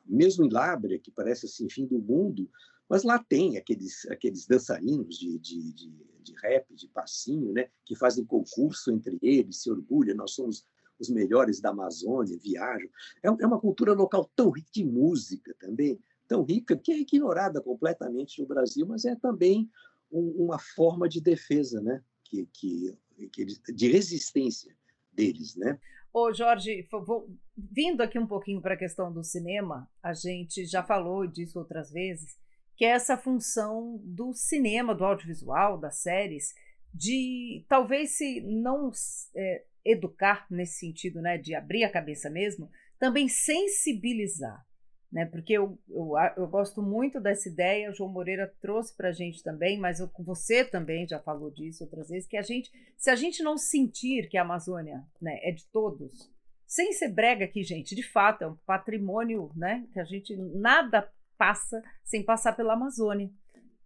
Mesmo 0.07 0.45
em 0.45 0.51
Lábrea, 0.51 0.99
que 0.99 1.11
parece 1.11 1.47
assim, 1.47 1.69
fim 1.69 1.87
do 1.87 1.99
mundo, 1.99 2.51
Mas 2.89 3.05
lá 3.05 3.19
tem 3.19 3.57
aqueles, 3.57 4.07
aqueles 4.07 4.47
dançarinos 4.47 5.17
de, 5.17 5.39
de, 5.39 5.73
de, 5.73 5.93
de 6.23 6.35
rap, 6.43 6.75
de 6.75 6.89
passinho, 6.89 7.53
né? 7.53 7.69
que 7.85 7.95
fazem 7.95 8.25
concurso 8.25 8.91
entre 8.91 9.19
eles, 9.23 9.63
se 9.63 9.71
orgulham, 9.71 10.17
nós 10.17 10.33
somos 10.33 10.67
os 11.01 11.09
melhores 11.09 11.61
da 11.61 11.71
Amazônia, 11.71 12.39
viajam. 12.39 12.89
É, 13.23 13.29
é 13.29 13.47
uma 13.47 13.61
cultura 13.61 13.93
local 13.93 14.31
tão 14.37 14.51
rica 14.51 14.71
de 14.73 14.85
música 14.85 15.55
também, 15.59 15.99
tão 16.29 16.45
rica, 16.45 16.77
que 16.77 16.93
é 16.93 16.99
ignorada 16.99 17.61
completamente 17.61 18.41
no 18.41 18.47
Brasil, 18.47 18.87
mas 18.87 19.05
é 19.05 19.17
também 19.17 19.69
um, 20.13 20.45
uma 20.45 20.59
forma 20.59 21.09
de 21.09 21.21
defesa, 21.21 21.81
né? 21.81 22.03
que, 22.25 22.49
que, 22.53 22.99
que 23.33 23.45
de 23.73 23.91
resistência 23.91 24.75
deles. 25.13 25.57
Né? 25.57 25.79
Ô, 26.13 26.33
Jorge, 26.33 26.87
vou, 26.91 27.29
vindo 27.57 28.01
aqui 28.01 28.19
um 28.19 28.27
pouquinho 28.27 28.63
para 28.63 28.75
a 28.75 28.79
questão 28.79 29.13
do 29.13 29.25
cinema, 29.25 29.89
a 30.03 30.13
gente 30.13 30.65
já 30.65 30.83
falou 30.83 31.27
disso 31.27 31.59
outras 31.59 31.91
vezes, 31.91 32.39
que 32.77 32.85
é 32.85 32.91
essa 32.91 33.17
função 33.17 34.01
do 34.03 34.33
cinema, 34.33 34.95
do 34.95 35.05
audiovisual, 35.05 35.79
das 35.79 36.01
séries, 36.01 36.55
de 36.93 37.65
talvez 37.69 38.17
se 38.17 38.41
não 38.41 38.91
é, 39.37 39.65
educar 39.85 40.47
nesse 40.51 40.79
sentido, 40.79 41.21
né, 41.21 41.39
de 41.39 41.55
abrir 41.55 41.85
a 41.85 41.91
cabeça 41.91 42.29
mesmo, 42.31 42.71
também 42.99 43.29
sensibilizar. 43.29 44.65
Né, 45.13 45.27
porque 45.27 45.53
eu, 45.53 45.77
eu, 45.89 46.13
eu 46.37 46.47
gosto 46.47 46.81
muito 46.81 47.21
dessa 47.21 47.49
ideia, 47.49 47.91
o 47.91 47.95
João 47.95 48.13
Moreira 48.13 48.55
trouxe 48.61 48.97
para 48.97 49.09
a 49.09 49.13
gente 49.13 49.43
também, 49.43 49.77
mas 49.77 49.99
eu, 49.99 50.09
você 50.21 50.65
também 50.65 51.07
já 51.09 51.19
falou 51.19 51.51
disso 51.51 51.83
outras 51.83 52.09
vezes, 52.09 52.29
que 52.29 52.37
a 52.37 52.43
gente, 52.43 52.71
se 52.97 53.11
a 53.11 53.17
gente 53.17 53.43
não 53.43 53.59
sentir 53.59 54.29
que 54.29 54.39
a 54.39 54.43
Amazônia 54.43 55.03
né, 55.21 55.41
é 55.43 55.51
de 55.51 55.67
todos, 55.73 56.31
sem 56.65 56.93
ser 56.93 57.09
brega 57.09 57.45
aqui, 57.45 57.65
gente, 57.65 57.97
de 57.97 58.03
fato, 58.05 58.43
é 58.43 58.47
um 58.47 58.57
patrimônio 58.65 59.51
né, 59.57 59.85
que 59.93 59.99
a 59.99 60.05
gente 60.05 60.37
nada 60.37 61.11
passa 61.37 61.83
sem 62.05 62.23
passar 62.23 62.53
pela 62.53 62.75
Amazônia. 62.75 63.29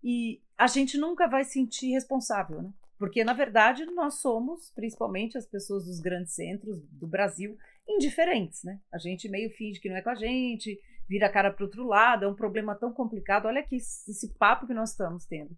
E 0.03 0.43
a 0.59 0.67
gente 0.67 0.99
nunca 0.99 1.27
vai 1.27 1.45
sentir 1.45 1.93
responsável, 1.93 2.61
né? 2.61 2.71
Porque, 2.99 3.25
na 3.25 3.33
verdade, 3.33 3.85
nós 3.87 4.21
somos, 4.21 4.71
principalmente 4.75 5.37
as 5.37 5.47
pessoas 5.47 5.85
dos 5.85 6.01
grandes 6.01 6.35
centros 6.35 6.81
do 6.93 7.07
Brasil, 7.07 7.57
indiferentes, 7.89 8.63
né? 8.63 8.81
A 8.93 8.99
gente 8.99 9.29
meio 9.29 9.51
finge 9.51 9.81
que 9.81 9.89
não 9.89 9.97
é 9.97 10.03
com 10.03 10.11
a 10.11 10.15
gente, 10.15 10.81
vira 11.09 11.27
a 11.27 11.33
cara 11.33 11.53
para 11.53 11.65
outro 11.65 11.87
lado, 11.87 12.25
é 12.25 12.29
um 12.29 12.35
problema 12.35 12.75
tão 12.75 12.93
complicado. 12.93 13.47
Olha 13.47 13.61
aqui 13.61 13.77
esse 13.77 14.33
papo 14.35 14.67
que 14.67 14.75
nós 14.75 14.91
estamos 14.91 15.27
tendo. 15.27 15.57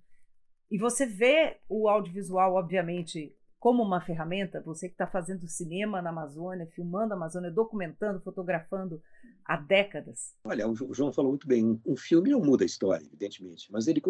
E 0.70 0.78
você 0.78 1.06
vê 1.06 1.58
o 1.68 1.88
audiovisual, 1.88 2.54
obviamente, 2.54 3.34
como 3.58 3.82
uma 3.82 4.00
ferramenta, 4.00 4.60
você 4.60 4.88
que 4.88 4.94
está 4.94 5.06
fazendo 5.06 5.46
cinema 5.46 6.02
na 6.02 6.10
Amazônia, 6.10 6.66
filmando 6.74 7.14
a 7.14 7.16
Amazônia, 7.16 7.50
documentando, 7.50 8.20
fotografando 8.20 9.00
há 9.44 9.56
décadas. 9.56 10.34
Olha, 10.44 10.68
o 10.68 10.94
João 10.94 11.12
falou 11.12 11.32
muito 11.32 11.46
bem, 11.46 11.80
um 11.86 11.96
filme 11.96 12.30
não 12.30 12.40
muda 12.40 12.64
a 12.64 12.66
história, 12.66 13.04
evidentemente, 13.04 13.70
mas 13.70 13.86
ele 13.86 14.00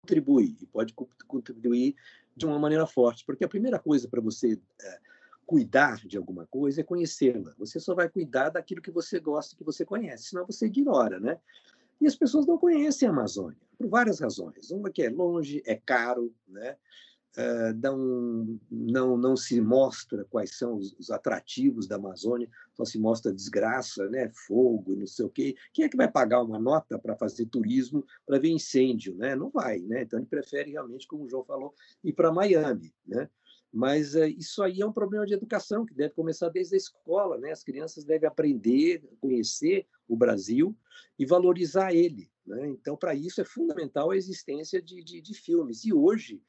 contribui 0.00 0.56
e 0.60 0.66
pode 0.66 0.94
contribuir 1.26 1.94
de 2.36 2.46
uma 2.46 2.58
maneira 2.58 2.86
forte, 2.86 3.24
porque 3.24 3.44
a 3.44 3.48
primeira 3.48 3.78
coisa 3.78 4.08
para 4.08 4.20
você 4.20 4.58
é, 4.80 5.00
cuidar 5.46 5.96
de 6.06 6.16
alguma 6.16 6.46
coisa 6.46 6.80
é 6.80 6.84
conhecê-la. 6.84 7.54
Você 7.58 7.78
só 7.78 7.94
vai 7.94 8.08
cuidar 8.08 8.50
daquilo 8.50 8.82
que 8.82 8.90
você 8.90 9.20
gosta, 9.20 9.56
que 9.56 9.64
você 9.64 9.84
conhece, 9.84 10.30
senão 10.30 10.46
você 10.46 10.66
ignora, 10.66 11.20
né? 11.20 11.38
E 12.00 12.06
as 12.06 12.16
pessoas 12.16 12.46
não 12.46 12.56
conhecem 12.56 13.06
a 13.06 13.12
Amazônia, 13.12 13.58
por 13.76 13.86
várias 13.88 14.20
razões. 14.20 14.70
Uma 14.70 14.90
que 14.90 15.02
é 15.02 15.10
longe, 15.10 15.62
é 15.66 15.76
caro, 15.76 16.34
né? 16.48 16.76
Não, 17.80 18.58
não, 18.70 19.16
não 19.16 19.36
se 19.36 19.60
mostra 19.60 20.24
quais 20.24 20.56
são 20.56 20.76
os, 20.76 20.92
os, 20.98 21.10
atrativos 21.10 21.86
da 21.86 21.96
Amazônia, 21.96 22.48
só 22.74 22.84
se 22.84 22.98
mostra 22.98 23.32
desgraça, 23.32 24.08
né? 24.08 24.30
fogo, 24.34 24.96
não 24.96 25.06
sei 25.06 25.24
o 25.24 25.30
quê. 25.30 25.54
Quem 25.72 25.84
é 25.84 25.88
que 25.88 25.96
vai 25.96 26.10
pagar 26.10 26.42
uma 26.42 26.58
nota 26.58 26.98
para 26.98 27.16
fazer 27.16 27.46
turismo 27.46 28.04
para 28.26 28.38
ver 28.38 28.50
incêndio? 28.50 29.14
Né? 29.14 29.36
Não 29.36 29.48
vai. 29.48 29.78
Né? 29.78 30.02
Então, 30.02 30.18
ele 30.18 30.26
prefere 30.26 30.72
realmente, 30.72 31.06
como 31.06 31.24
o 31.24 31.28
João 31.28 31.44
falou, 31.44 31.72
ir 32.02 32.12
para 32.12 32.32
Miami. 32.32 32.92
Né? 33.06 33.28
Mas 33.72 34.14
uh, 34.14 34.24
isso 34.24 34.62
aí 34.62 34.80
é 34.80 34.86
um 34.86 34.92
problema 34.92 35.24
de 35.24 35.34
educação 35.34 35.86
que 35.86 35.94
deve 35.94 36.14
começar 36.14 36.48
desde 36.48 36.74
a 36.74 36.78
escola. 36.78 37.38
Né? 37.38 37.52
As 37.52 37.62
crianças 37.62 38.04
devem 38.04 38.28
aprender, 38.28 39.08
conhecer 39.20 39.86
o 40.08 40.16
Brasil 40.16 40.76
e 41.18 41.24
valorizar 41.24 41.94
ele. 41.94 42.28
Né? 42.44 42.68
Então, 42.68 42.96
para 42.96 43.14
isso 43.14 43.40
é 43.40 43.44
fundamental 43.44 44.10
a 44.10 44.16
existência 44.16 44.82
de, 44.82 45.02
de, 45.04 45.20
de 45.20 45.34
filmes. 45.34 45.84
E 45.84 45.92
hoje, 45.92 46.42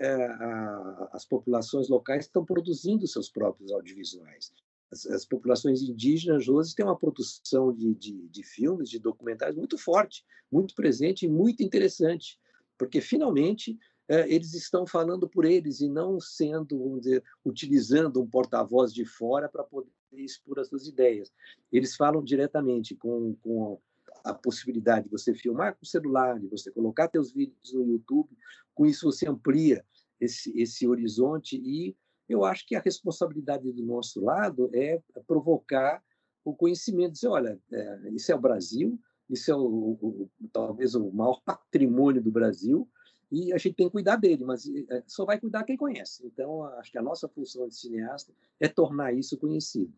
é, 0.00 0.26
a, 0.26 1.10
as 1.12 1.24
populações 1.24 1.88
locais 1.88 2.24
estão 2.26 2.44
produzindo 2.44 3.06
seus 3.06 3.30
próprios 3.30 3.72
audiovisuais. 3.72 4.52
As, 4.90 5.06
as 5.06 5.24
populações 5.24 5.82
indígenas 5.82 6.48
hoje 6.48 6.74
têm 6.74 6.84
uma 6.84 6.98
produção 6.98 7.72
de, 7.72 7.94
de, 7.94 8.28
de 8.28 8.42
filmes, 8.42 8.90
de 8.90 8.98
documentários 8.98 9.56
muito 9.56 9.78
forte, 9.78 10.24
muito 10.50 10.74
presente 10.74 11.24
e 11.24 11.28
muito 11.28 11.62
interessante, 11.62 12.38
porque 12.76 13.00
finalmente 13.00 13.78
é, 14.08 14.28
eles 14.32 14.52
estão 14.52 14.86
falando 14.86 15.28
por 15.28 15.44
eles 15.44 15.80
e 15.80 15.88
não 15.88 16.20
sendo, 16.20 16.78
vamos 16.78 17.02
dizer, 17.02 17.24
utilizando 17.44 18.20
um 18.20 18.28
porta-voz 18.28 18.92
de 18.92 19.04
fora 19.04 19.48
para 19.48 19.64
poder 19.64 19.88
expor 20.12 20.58
as 20.58 20.68
suas 20.68 20.86
ideias. 20.86 21.32
Eles 21.70 21.96
falam 21.96 22.22
diretamente 22.22 22.94
com, 22.94 23.34
com 23.42 23.80
a 24.24 24.34
possibilidade 24.34 25.04
de 25.04 25.10
você 25.10 25.34
filmar 25.34 25.74
com 25.74 25.82
o 25.82 25.86
celular, 25.86 26.38
de 26.38 26.46
você 26.48 26.70
colocar 26.70 27.10
seus 27.10 27.32
vídeos 27.32 27.72
no 27.72 27.86
YouTube, 27.86 28.28
com 28.74 28.86
isso 28.86 29.10
você 29.10 29.28
amplia 29.28 29.84
esse, 30.20 30.56
esse 30.58 30.86
horizonte 30.86 31.56
e 31.56 31.96
eu 32.28 32.44
acho 32.44 32.66
que 32.66 32.74
a 32.74 32.80
responsabilidade 32.80 33.70
do 33.70 33.84
nosso 33.84 34.20
lado 34.20 34.70
é 34.72 35.00
provocar 35.26 36.02
o 36.44 36.54
conhecimento, 36.54 37.12
dizer, 37.12 37.28
olha, 37.28 37.60
é, 37.70 38.10
isso 38.10 38.32
é 38.32 38.34
o 38.34 38.40
Brasil, 38.40 38.98
isso 39.28 39.50
é 39.50 39.54
o, 39.54 39.98
o, 40.00 40.30
talvez 40.52 40.94
o 40.94 41.10
maior 41.12 41.40
patrimônio 41.44 42.22
do 42.22 42.30
Brasil, 42.30 42.88
e 43.30 43.52
a 43.52 43.56
gente 43.56 43.74
tem 43.74 43.86
que 43.86 43.92
cuidar 43.92 44.16
dele, 44.16 44.44
mas 44.44 44.68
é, 44.90 45.02
só 45.06 45.24
vai 45.24 45.40
cuidar 45.40 45.64
quem 45.64 45.76
conhece. 45.76 46.26
Então, 46.26 46.64
acho 46.64 46.92
que 46.92 46.98
a 46.98 47.02
nossa 47.02 47.26
função 47.28 47.66
de 47.66 47.74
cineasta 47.74 48.32
é 48.60 48.68
tornar 48.68 49.14
isso 49.14 49.38
conhecido. 49.38 49.94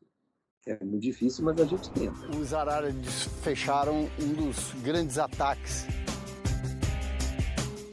É 0.66 0.82
muito 0.82 1.02
difícil, 1.02 1.44
mas 1.44 1.60
a 1.60 1.66
gente 1.66 1.90
tenta. 1.90 2.26
Os 2.38 2.54
Araras 2.54 2.94
fecharam 3.42 4.08
um 4.18 4.32
dos 4.32 4.72
grandes 4.82 5.18
ataques. 5.18 5.86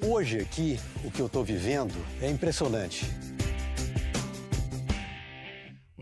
Hoje 0.02 0.40
aqui, 0.40 0.78
o 1.04 1.12
que 1.12 1.20
eu 1.20 1.26
estou 1.26 1.44
vivendo 1.44 1.94
é 2.22 2.30
impressionante. 2.30 3.06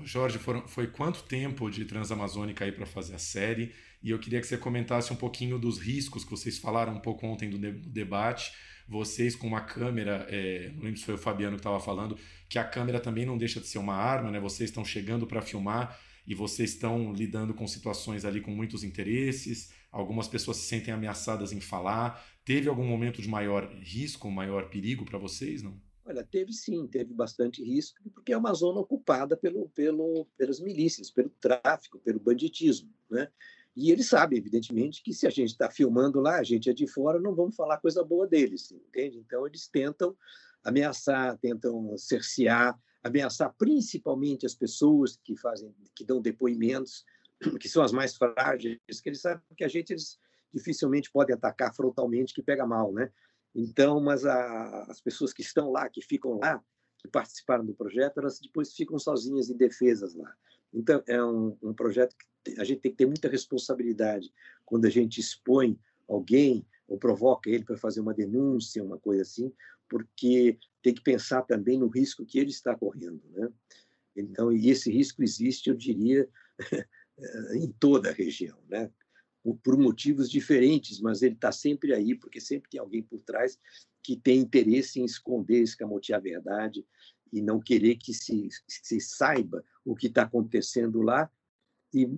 Jorge, 0.03 0.37
foram, 0.37 0.67
foi 0.67 0.85
quanto 0.85 1.23
tempo 1.23 1.71
de 1.71 1.85
Transamazônica 1.85 2.63
aí 2.63 2.71
para 2.71 2.85
fazer 2.85 3.15
a 3.15 3.19
série? 3.19 3.73
E 4.03 4.11
eu 4.11 4.19
queria 4.19 4.39
que 4.39 4.45
você 4.45 4.57
comentasse 4.57 5.11
um 5.11 5.15
pouquinho 5.15 5.57
dos 5.57 5.79
riscos 5.79 6.23
que 6.23 6.29
vocês 6.29 6.59
falaram 6.59 6.93
um 6.93 6.99
pouco 6.99 7.25
ontem 7.25 7.49
do, 7.49 7.57
de, 7.57 7.71
do 7.71 7.89
debate 7.89 8.51
vocês 8.89 9.35
com 9.35 9.45
uma 9.45 9.61
câmera, 9.61 10.25
é, 10.29 10.71
não 10.73 10.83
lembro 10.83 10.97
se 10.97 11.05
foi 11.05 11.13
o 11.13 11.17
Fabiano 11.17 11.55
que 11.55 11.59
estava 11.59 11.79
falando, 11.79 12.17
que 12.49 12.57
a 12.57 12.63
câmera 12.63 12.99
também 12.99 13.23
não 13.23 13.37
deixa 13.37 13.59
de 13.59 13.67
ser 13.67 13.77
uma 13.77 13.93
arma, 13.93 14.31
né? 14.31 14.39
Vocês 14.39 14.71
estão 14.71 14.83
chegando 14.83 15.27
para 15.27 15.43
filmar 15.43 15.95
e 16.29 16.35
vocês 16.35 16.73
estão 16.75 17.11
lidando 17.11 17.55
com 17.55 17.67
situações 17.67 18.23
ali 18.23 18.39
com 18.39 18.51
muitos 18.51 18.83
interesses, 18.83 19.73
algumas 19.91 20.27
pessoas 20.27 20.57
se 20.57 20.67
sentem 20.67 20.93
ameaçadas 20.93 21.51
em 21.51 21.59
falar. 21.59 22.23
Teve 22.45 22.69
algum 22.69 22.85
momento 22.85 23.19
de 23.19 23.27
maior 23.27 23.67
risco, 23.81 24.29
maior 24.29 24.69
perigo 24.69 25.03
para 25.03 25.17
vocês, 25.17 25.63
não? 25.63 25.81
Olha, 26.05 26.23
teve 26.23 26.53
sim, 26.53 26.85
teve 26.85 27.15
bastante 27.15 27.63
risco, 27.63 27.97
porque 28.13 28.31
é 28.31 28.37
uma 28.37 28.53
zona 28.53 28.79
ocupada 28.79 29.35
pelo, 29.35 29.69
pelo, 29.69 30.27
pelas 30.37 30.59
milícias, 30.59 31.09
pelo 31.09 31.31
tráfico, 31.41 31.97
pelo 31.97 32.19
banditismo, 32.19 32.93
né? 33.09 33.27
E 33.75 33.91
eles 33.91 34.07
sabem, 34.07 34.37
evidentemente, 34.37 35.01
que 35.01 35.13
se 35.13 35.25
a 35.25 35.31
gente 35.31 35.49
está 35.49 35.71
filmando 35.71 36.19
lá, 36.19 36.37
a 36.37 36.43
gente 36.43 36.69
é 36.69 36.73
de 36.73 36.85
fora, 36.85 37.19
não 37.19 37.33
vamos 37.33 37.55
falar 37.55 37.77
coisa 37.77 38.03
boa 38.03 38.27
deles, 38.27 38.71
entende? 38.71 39.17
Então, 39.17 39.47
eles 39.47 39.67
tentam 39.67 40.15
ameaçar, 40.63 41.37
tentam 41.39 41.97
cercear, 41.97 42.77
ameaçar 43.03 43.53
principalmente 43.57 44.45
as 44.45 44.53
pessoas 44.53 45.17
que 45.23 45.35
fazem, 45.35 45.73
que 45.95 46.03
dão 46.03 46.21
depoimentos, 46.21 47.05
que 47.59 47.69
são 47.69 47.83
as 47.83 47.91
mais 47.91 48.15
frágeis, 48.15 48.79
que 49.01 49.09
eles 49.09 49.21
sabem 49.21 49.41
que 49.55 49.63
a 49.63 49.67
gente 49.67 49.93
eles 49.93 50.19
dificilmente 50.53 51.11
podem 51.11 51.35
atacar 51.35 51.73
frontalmente, 51.73 52.33
que 52.33 52.41
pega 52.41 52.65
mal, 52.65 52.91
né? 52.91 53.11
Então, 53.55 53.99
mas 53.99 54.25
a, 54.25 54.83
as 54.83 55.01
pessoas 55.01 55.33
que 55.33 55.41
estão 55.41 55.71
lá, 55.71 55.89
que 55.89 56.01
ficam 56.01 56.39
lá, 56.39 56.63
que 56.97 57.07
participaram 57.07 57.65
do 57.65 57.73
projeto, 57.73 58.19
elas 58.19 58.39
depois 58.39 58.73
ficam 58.73 58.99
sozinhas 58.99 59.49
indefesas 59.49 60.13
lá. 60.15 60.33
Então, 60.73 61.01
é 61.07 61.23
um, 61.23 61.57
um 61.61 61.73
projeto 61.73 62.15
que 62.43 62.59
a 62.59 62.63
gente 62.63 62.81
tem 62.81 62.91
que 62.91 62.97
ter 62.97 63.05
muita 63.05 63.29
responsabilidade 63.29 64.31
quando 64.65 64.85
a 64.85 64.89
gente 64.89 65.19
expõe 65.19 65.79
alguém 66.07 66.65
ou 66.87 66.97
provoca 66.97 67.49
ele 67.49 67.63
para 67.63 67.77
fazer 67.77 68.01
uma 68.01 68.13
denúncia, 68.13 68.83
uma 68.83 68.97
coisa 68.97 69.21
assim, 69.21 69.53
porque 69.87 70.57
tem 70.81 70.93
que 70.93 71.01
pensar 71.01 71.41
também 71.43 71.77
no 71.77 71.87
risco 71.87 72.25
que 72.25 72.39
ele 72.39 72.49
está 72.49 72.75
correndo, 72.75 73.21
né? 73.31 73.49
Então, 74.15 74.51
e 74.51 74.69
esse 74.69 74.91
risco 74.91 75.23
existe, 75.23 75.69
eu 75.69 75.75
diria, 75.75 76.27
em 77.53 77.71
toda 77.79 78.09
a 78.09 78.13
região, 78.13 78.57
né? 78.67 78.91
Por 79.63 79.77
motivos 79.77 80.29
diferentes, 80.29 80.99
mas 80.99 81.21
ele 81.21 81.35
está 81.35 81.51
sempre 81.51 81.93
aí, 81.93 82.15
porque 82.15 82.41
sempre 82.41 82.69
tem 82.69 82.79
alguém 82.79 83.01
por 83.01 83.19
trás 83.21 83.57
que 84.03 84.15
tem 84.15 84.39
interesse 84.39 84.99
em 84.99 85.05
esconder, 85.05 85.61
escamotear 85.61 86.19
a 86.19 86.23
verdade 86.23 86.85
e 87.31 87.41
não 87.41 87.59
querer 87.59 87.95
que 87.95 88.13
se, 88.13 88.49
se 88.67 88.99
saiba 88.99 89.63
o 89.85 89.95
que 89.95 90.07
está 90.07 90.23
acontecendo 90.23 91.01
lá. 91.01 91.31
E 91.93 92.09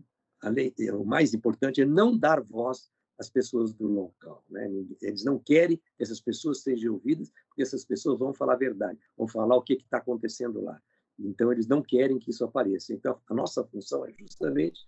lei, 0.43 0.73
o 0.93 1.05
mais 1.05 1.33
importante 1.33 1.81
é 1.81 1.85
não 1.85 2.17
dar 2.17 2.41
voz 2.41 2.89
as 3.21 3.29
pessoas 3.29 3.71
do 3.73 3.87
local. 3.87 4.43
Né? 4.49 4.67
Eles 5.01 5.23
não 5.23 5.37
querem 5.37 5.77
que 5.77 6.03
essas 6.03 6.19
pessoas 6.19 6.61
sejam 6.63 6.93
ouvidas, 6.93 7.31
porque 7.47 7.61
essas 7.61 7.85
pessoas 7.85 8.17
vão 8.17 8.33
falar 8.33 8.53
a 8.53 8.57
verdade, 8.57 8.99
vão 9.15 9.27
falar 9.27 9.55
o 9.55 9.61
que 9.61 9.73
está 9.73 9.97
acontecendo 9.97 10.59
lá. 10.59 10.81
Então, 11.19 11.51
eles 11.51 11.67
não 11.67 11.83
querem 11.83 12.17
que 12.17 12.31
isso 12.31 12.43
apareça. 12.43 12.93
Então, 12.93 13.19
a 13.29 13.33
nossa 13.33 13.63
função 13.63 14.05
é 14.05 14.11
justamente 14.11 14.81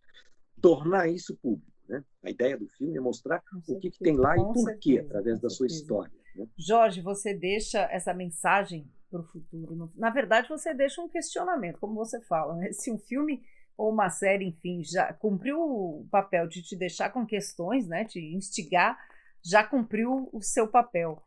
tornar 0.59 1.07
isso 1.07 1.35
público. 1.37 1.71
Né? 1.87 2.03
A 2.23 2.31
ideia 2.31 2.57
do 2.57 2.67
filme 2.67 2.97
é 2.97 3.01
mostrar 3.01 3.43
o 3.67 3.79
que, 3.79 3.91
que 3.91 3.99
tem 3.99 4.17
lá 4.17 4.35
e 4.35 4.41
por 4.41 4.77
quê, 4.79 4.99
através 4.99 5.39
da 5.39 5.49
sua 5.49 5.67
história. 5.67 6.13
Né? 6.35 6.47
Jorge, 6.57 7.01
você 7.01 7.35
deixa 7.35 7.81
essa 7.91 8.13
mensagem 8.15 8.89
para 9.11 9.21
o 9.21 9.23
futuro. 9.23 9.91
Na 9.95 10.09
verdade, 10.09 10.49
você 10.49 10.73
deixa 10.73 11.01
um 11.01 11.07
questionamento, 11.07 11.77
como 11.77 11.93
você 11.93 12.19
fala. 12.21 12.55
Né? 12.55 12.71
Se 12.71 12.91
um 12.91 12.97
filme 12.97 13.43
ou 13.77 13.91
uma 13.91 14.09
série, 14.09 14.45
enfim, 14.45 14.83
já 14.83 15.13
cumpriu 15.13 15.59
o 15.59 16.07
papel 16.11 16.47
de 16.47 16.61
te 16.61 16.75
deixar 16.75 17.09
com 17.09 17.25
questões, 17.25 17.87
né, 17.87 18.05
te 18.05 18.19
instigar, 18.19 18.97
já 19.43 19.63
cumpriu 19.63 20.29
o 20.31 20.41
seu 20.41 20.67
papel. 20.67 21.21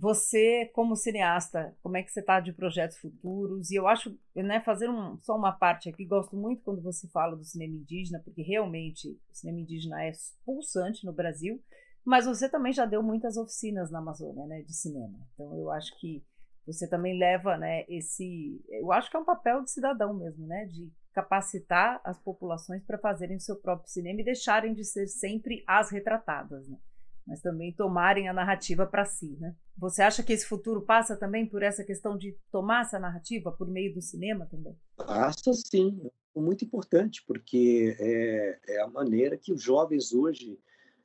Você, 0.00 0.70
como 0.74 0.94
cineasta, 0.94 1.76
como 1.82 1.96
é 1.96 2.02
que 2.02 2.12
você 2.12 2.20
está 2.20 2.38
de 2.38 2.52
projetos 2.52 2.98
futuros? 2.98 3.70
E 3.70 3.74
eu 3.74 3.88
acho, 3.88 4.16
né, 4.34 4.60
fazer 4.60 4.88
um, 4.88 5.18
só 5.22 5.36
uma 5.36 5.52
parte 5.52 5.88
aqui, 5.88 6.04
gosto 6.04 6.36
muito 6.36 6.62
quando 6.62 6.80
você 6.80 7.08
fala 7.08 7.36
do 7.36 7.44
cinema 7.44 7.74
indígena, 7.74 8.20
porque 8.24 8.42
realmente 8.42 9.08
o 9.08 9.34
cinema 9.34 9.60
indígena 9.60 10.04
é 10.04 10.12
pulsante 10.44 11.04
no 11.04 11.12
Brasil, 11.12 11.60
mas 12.04 12.26
você 12.26 12.48
também 12.48 12.72
já 12.72 12.86
deu 12.86 13.02
muitas 13.02 13.36
oficinas 13.36 13.90
na 13.90 13.98
Amazônia, 13.98 14.46
né, 14.46 14.62
de 14.62 14.72
cinema. 14.72 15.18
Então 15.34 15.58
eu 15.58 15.70
acho 15.70 15.98
que 15.98 16.24
você 16.64 16.88
também 16.88 17.18
leva, 17.18 17.56
né, 17.56 17.84
esse, 17.88 18.62
eu 18.68 18.92
acho 18.92 19.10
que 19.10 19.16
é 19.16 19.20
um 19.20 19.24
papel 19.24 19.64
de 19.64 19.70
cidadão 19.70 20.14
mesmo, 20.14 20.46
né, 20.46 20.66
de 20.66 20.92
capacitar 21.18 22.00
as 22.04 22.16
populações 22.20 22.84
para 22.84 22.96
fazerem 22.96 23.36
o 23.36 23.40
seu 23.40 23.56
próprio 23.56 23.90
cinema 23.90 24.20
e 24.20 24.24
deixarem 24.24 24.72
de 24.72 24.84
ser 24.84 25.08
sempre 25.08 25.64
as 25.66 25.90
retratadas, 25.90 26.68
né? 26.68 26.78
mas 27.26 27.42
também 27.42 27.72
tomarem 27.72 28.28
a 28.28 28.32
narrativa 28.32 28.86
para 28.86 29.04
si. 29.04 29.36
Né? 29.40 29.54
Você 29.76 30.00
acha 30.00 30.22
que 30.22 30.32
esse 30.32 30.46
futuro 30.46 30.80
passa 30.80 31.16
também 31.16 31.44
por 31.44 31.62
essa 31.62 31.82
questão 31.82 32.16
de 32.16 32.36
tomar 32.52 32.82
essa 32.82 33.00
narrativa 33.00 33.50
por 33.50 33.68
meio 33.68 33.92
do 33.92 34.00
cinema 34.00 34.46
também? 34.46 34.76
Passa 34.96 35.52
sim, 35.52 36.00
é 36.36 36.40
muito 36.40 36.64
importante, 36.64 37.24
porque 37.26 37.96
é, 37.98 38.58
é 38.68 38.80
a 38.80 38.86
maneira 38.86 39.36
que 39.36 39.52
os 39.52 39.60
jovens 39.60 40.14
hoje 40.14 40.56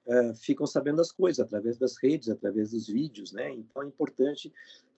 é, 0.08 0.36
ficam 0.36 0.68
sabendo 0.68 0.98
das 0.98 1.12
coisas, 1.12 1.40
através 1.44 1.78
das 1.80 1.98
redes, 1.98 2.30
através 2.30 2.70
dos 2.70 2.88
vídeos. 2.88 3.34
Né? 3.34 3.52
Então 3.52 3.82
é 3.82 3.88
importante 3.88 4.54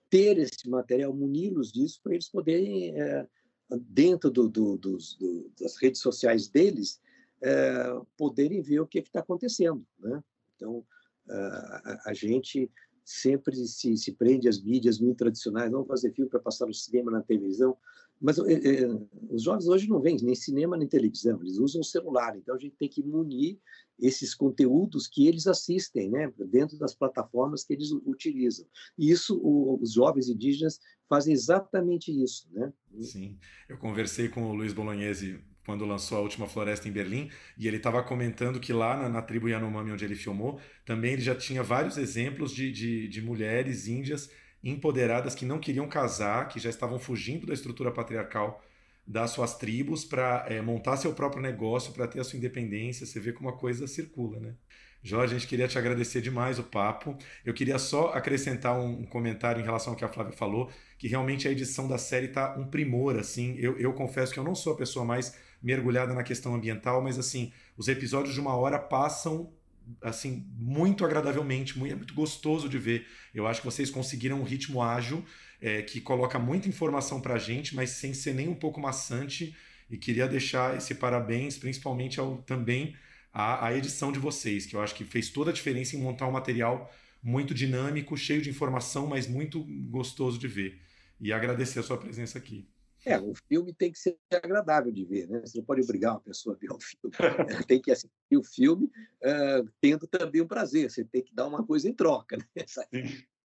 ter 0.09 0.37
esse 0.37 0.69
material, 0.69 1.13
muni-los 1.13 1.71
disso, 1.71 2.01
para 2.03 2.13
eles 2.13 2.27
poderem 2.27 2.99
é, 2.99 3.25
dentro 3.69 4.29
do, 4.29 4.47
do, 4.49 4.77
dos, 4.77 5.15
do, 5.15 5.51
das 5.59 5.75
redes 5.77 6.01
sociais 6.01 6.47
deles, 6.47 7.01
é, 7.41 8.01
poderem 8.17 8.61
ver 8.61 8.79
o 8.79 8.87
que 8.87 8.99
está 8.99 9.19
acontecendo. 9.19 9.85
Né? 9.99 10.23
Então, 10.55 10.85
a, 11.29 12.09
a, 12.09 12.13
gente 12.13 12.71
sempre 13.03 13.55
se, 13.55 13.97
se 13.97 14.11
prende 14.13 14.47
às 14.47 14.61
mídias 14.61 14.99
muito 14.99 15.17
tradicionais, 15.17 15.71
vamos 15.71 15.87
fazer 15.87 16.13
filme 16.13 16.29
para 16.29 16.39
passar 16.39 16.65
no 16.65 16.73
cinema, 16.73 17.11
na 17.11 17.21
televisão, 17.21 17.77
mas 18.21 18.37
é, 18.39 18.53
é, 18.53 18.99
os 19.29 19.43
jovens 19.43 19.67
hoje 19.67 19.89
não 19.89 20.01
vêm 20.01 20.17
nem 20.21 20.35
cinema 20.35 20.77
nem 20.77 20.87
televisão, 20.87 21.39
eles 21.41 21.57
usam 21.57 21.81
o 21.81 21.85
celular, 21.85 22.35
então 22.37 22.55
a 22.55 22.59
gente 22.59 22.75
tem 22.77 22.89
que 22.89 23.03
munir 23.03 23.59
esses 23.99 24.33
conteúdos 24.33 25.07
que 25.07 25.27
eles 25.27 25.47
assistem, 25.47 26.09
né, 26.09 26.31
dentro 26.49 26.77
das 26.77 26.93
plataformas 26.93 27.63
que 27.63 27.73
eles 27.73 27.91
utilizam. 27.91 28.65
E 28.97 29.09
isso, 29.09 29.39
o, 29.41 29.81
os 29.81 29.93
jovens 29.93 30.27
indígenas 30.27 30.79
fazem 31.07 31.33
exatamente 31.33 32.11
isso, 32.11 32.49
né? 32.51 32.73
Sim, 32.99 33.37
eu 33.69 33.77
conversei 33.77 34.27
com 34.27 34.49
o 34.49 34.53
Luiz 34.53 34.73
Bolognese 34.73 35.39
quando 35.65 35.85
lançou 35.85 36.19
a 36.19 36.21
última 36.21 36.47
floresta 36.47 36.87
em 36.87 36.91
Berlim, 36.91 37.29
e 37.57 37.67
ele 37.67 37.77
estava 37.77 38.03
comentando 38.03 38.59
que 38.59 38.71
lá 38.71 38.95
na, 38.95 39.09
na, 39.09 39.21
tribo 39.21 39.49
Yanomami, 39.49 39.91
onde 39.91 40.05
ele 40.05 40.15
filmou, 40.15 40.59
também 40.85 41.13
ele 41.13 41.21
já 41.23 41.33
tinha 41.33 41.63
vários 41.63 41.97
exemplos 41.97 42.51
de, 42.53 42.71
de, 42.71 43.07
de 43.07 43.21
mulheres 43.21 43.87
índias 43.87 44.29
empoderadas 44.65 45.35
que 45.35 45.45
não 45.45 45.59
queriam 45.59 45.87
casar, 45.87 46.47
que 46.47 46.59
já 46.59 46.69
estavam 46.69 46.97
fugindo 46.97 47.45
da 47.45 47.53
estrutura 47.53 47.91
patriarcal 47.91 48.61
das 49.07 49.29
suas 49.29 49.55
tribos 49.55 50.03
para 50.03 50.45
é, 50.49 50.59
montar 50.61 50.97
seu 50.97 51.13
próprio 51.13 51.41
negócio, 51.41 51.93
para 51.93 52.07
ter 52.07 52.19
a 52.19 52.23
sua 52.23 52.37
independência. 52.37 53.05
Você 53.05 53.19
vê 53.19 53.31
como 53.31 53.47
a 53.47 53.53
coisa 53.53 53.85
circula, 53.85 54.39
né? 54.39 54.55
Jorge, 55.03 55.35
a 55.35 55.37
gente 55.37 55.47
queria 55.47 55.67
te 55.67 55.77
agradecer 55.77 56.19
demais 56.19 56.57
o 56.57 56.63
papo. 56.63 57.15
Eu 57.45 57.53
queria 57.53 57.77
só 57.77 58.07
acrescentar 58.07 58.75
um, 58.79 59.05
comentário 59.05 59.61
em 59.61 59.63
relação 59.63 59.93
ao 59.93 59.97
que 59.97 60.03
a 60.03 60.07
Flávia 60.07 60.33
falou, 60.33 60.71
que 60.97 61.07
realmente 61.07 61.47
a 61.47 61.51
edição 61.51 61.87
da 61.87 61.99
série 61.99 62.29
tá 62.29 62.55
um 62.57 62.65
primor, 62.65 63.15
assim. 63.19 63.55
Eu, 63.59 63.77
eu 63.77 63.93
confesso 63.93 64.33
que 64.33 64.39
eu 64.39 64.43
não 64.43 64.55
sou 64.55 64.73
a 64.73 64.75
pessoa 64.75 65.05
mais 65.05 65.37
mergulhada 65.61 66.11
na 66.11 66.23
questão 66.23 66.55
ambiental, 66.55 67.03
mas 67.03 67.19
assim, 67.19 67.53
os 67.77 67.87
episódios 67.87 68.33
de 68.33 68.41
uma 68.41 68.55
hora 68.55 68.79
passam 68.79 69.53
assim 70.01 70.45
muito 70.57 71.05
agradavelmente, 71.05 71.77
muito, 71.77 71.91
é 71.91 71.95
muito 71.95 72.13
gostoso 72.13 72.67
de 72.69 72.77
ver. 72.77 73.07
Eu 73.33 73.47
acho 73.47 73.61
que 73.61 73.65
vocês 73.65 73.89
conseguiram 73.89 74.39
um 74.39 74.43
ritmo 74.43 74.81
ágil 74.81 75.23
é, 75.61 75.81
que 75.81 76.01
coloca 76.01 76.37
muita 76.39 76.67
informação 76.67 77.21
para 77.21 77.35
a 77.35 77.39
gente, 77.39 77.75
mas 77.75 77.91
sem 77.91 78.13
ser 78.13 78.33
nem 78.33 78.47
um 78.47 78.55
pouco 78.55 78.79
maçante. 78.79 79.55
E 79.89 79.97
queria 79.97 80.27
deixar 80.27 80.75
esse 80.77 80.95
parabéns, 80.95 81.57
principalmente 81.57 82.19
ao 82.19 82.37
também 82.37 82.95
a, 83.33 83.67
a 83.67 83.77
edição 83.77 84.11
de 84.11 84.19
vocês, 84.19 84.65
que 84.65 84.75
eu 84.75 84.81
acho 84.81 84.95
que 84.95 85.03
fez 85.03 85.29
toda 85.29 85.51
a 85.51 85.53
diferença 85.53 85.95
em 85.95 85.99
montar 85.99 86.27
um 86.27 86.31
material 86.31 86.91
muito 87.21 87.53
dinâmico, 87.53 88.15
cheio 88.15 88.41
de 88.41 88.49
informação, 88.49 89.07
mas 89.07 89.27
muito 89.27 89.63
gostoso 89.89 90.37
de 90.37 90.47
ver. 90.47 90.79
E 91.19 91.33
agradecer 91.33 91.79
a 91.79 91.83
sua 91.83 91.97
presença 91.97 92.37
aqui. 92.37 92.67
É, 93.05 93.19
o 93.19 93.33
filme 93.47 93.71
tem 93.71 93.91
que 93.91 93.99
ser 93.99 94.17
agradável 94.31 94.91
de 94.91 95.05
ver, 95.05 95.27
né? 95.29 95.39
Você 95.41 95.59
não 95.59 95.65
pode 95.65 95.81
obrigar 95.81 96.13
uma 96.13 96.21
pessoa 96.21 96.55
a 96.55 96.57
ver 96.57 96.71
o 96.71 96.79
filme. 96.79 97.11
tem 97.67 97.79
que 97.79 97.91
assistir 97.91 98.35
o 98.35 98.43
filme 98.43 98.85
uh, 98.87 99.71
tendo 99.79 100.07
também 100.07 100.41
um 100.41 100.47
prazer. 100.47 100.89
Você 100.89 101.05
tem 101.05 101.23
que 101.23 101.33
dar 101.33 101.47
uma 101.47 101.63
coisa 101.63 101.87
em 101.87 101.93
troca, 101.93 102.35
né? 102.55 102.65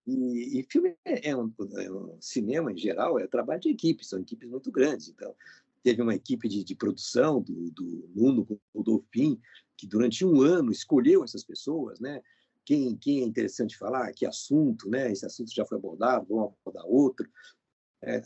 E, 0.07 0.59
e 0.59 0.63
filme 0.65 0.97
é 1.05 1.37
um, 1.37 1.53
é 1.77 1.93
um, 1.93 2.17
cinema 2.21 2.73
em 2.73 2.77
geral 2.77 3.19
é 3.19 3.27
trabalho 3.27 3.61
de 3.61 3.69
equipe, 3.69 4.05
são 4.05 4.19
equipes 4.19 4.49
muito 4.49 4.73
grandes. 4.73 5.09
Então, 5.09 5.35
teve 5.83 6.01
uma 6.01 6.15
equipe 6.15 6.49
de, 6.49 6.65
de 6.65 6.75
produção 6.75 7.41
do, 7.41 7.71
do 7.71 8.11
Nuno 8.15 8.61
Rodolfin, 8.75 9.39
que 9.77 9.87
durante 9.87 10.25
um 10.25 10.41
ano 10.41 10.73
escolheu 10.73 11.23
essas 11.23 11.45
pessoas, 11.45 12.01
né? 12.01 12.23
Quem, 12.65 12.97
quem 12.97 13.23
é 13.23 13.25
interessante 13.25 13.77
falar, 13.77 14.13
que 14.13 14.25
assunto, 14.25 14.89
né? 14.89 15.11
Esse 15.13 15.27
assunto 15.27 15.53
já 15.53 15.67
foi 15.67 15.77
abordado, 15.77 16.27
vamos 16.29 16.55
abordar 16.61 16.87
outro. 16.87 17.29
É, 18.03 18.23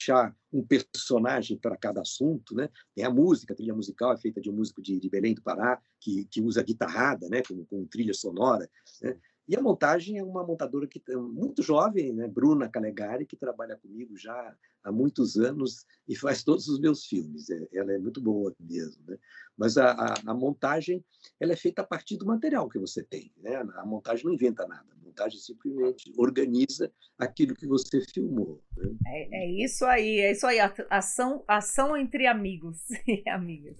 achar 0.00 0.34
um 0.52 0.66
personagem 0.66 1.58
para 1.58 1.76
cada 1.76 2.00
assunto, 2.00 2.54
né? 2.54 2.68
Tem 2.94 3.04
a 3.04 3.10
música, 3.10 3.52
a 3.52 3.56
trilha 3.56 3.74
musical 3.74 4.12
é 4.12 4.16
feita 4.16 4.40
de 4.40 4.50
um 4.50 4.54
músico 4.54 4.80
de, 4.82 4.98
de 4.98 5.08
Belém 5.08 5.34
do 5.34 5.42
Pará, 5.42 5.80
que, 6.00 6.24
que 6.24 6.40
usa 6.40 6.62
guitarrada, 6.62 7.28
né? 7.28 7.42
Com, 7.46 7.64
com 7.66 7.86
trilha 7.86 8.14
sonora, 8.14 8.68
né? 9.02 9.16
E 9.46 9.56
a 9.56 9.60
montagem 9.60 10.16
é 10.16 10.22
uma 10.22 10.46
montadora 10.46 10.86
que 10.86 11.02
muito 11.16 11.62
jovem, 11.62 12.12
né? 12.12 12.28
Bruna 12.28 12.68
Calegari, 12.68 13.26
que 13.26 13.36
trabalha 13.36 13.76
comigo 13.76 14.16
já 14.16 14.56
há 14.82 14.92
muitos 14.92 15.36
anos 15.36 15.84
e 16.08 16.16
faz 16.16 16.42
todos 16.42 16.68
os 16.68 16.78
meus 16.80 17.04
filmes. 17.04 17.48
É, 17.50 17.68
ela 17.72 17.92
é 17.92 17.98
muito 17.98 18.20
boa 18.20 18.54
mesmo, 18.58 19.02
né? 19.06 19.16
Mas 19.56 19.76
a, 19.76 19.92
a, 19.92 20.14
a, 20.26 20.34
montagem 20.34 21.04
ela 21.38 21.52
é 21.52 21.56
feita 21.56 21.82
a 21.82 21.84
partir 21.84 22.16
do 22.16 22.26
material 22.26 22.68
que 22.68 22.78
você 22.78 23.02
tem, 23.02 23.32
né? 23.36 23.56
A 23.76 23.84
montagem 23.84 24.24
não 24.24 24.32
inventa 24.32 24.66
nada. 24.66 24.86
A 24.92 25.04
montagem 25.04 25.38
simplesmente 25.38 26.12
organiza 26.16 26.90
aquilo 27.18 27.54
que 27.54 27.66
você 27.66 28.00
filmou. 28.12 28.62
Né? 28.76 28.90
É, 29.06 29.44
é, 29.44 29.64
isso 29.64 29.84
aí, 29.84 30.18
é 30.20 30.32
isso 30.32 30.46
aí. 30.46 30.58
Ação, 30.88 31.44
ação 31.46 31.96
entre 31.96 32.26
amigos 32.26 32.78
e 33.06 33.28
amigas. 33.28 33.76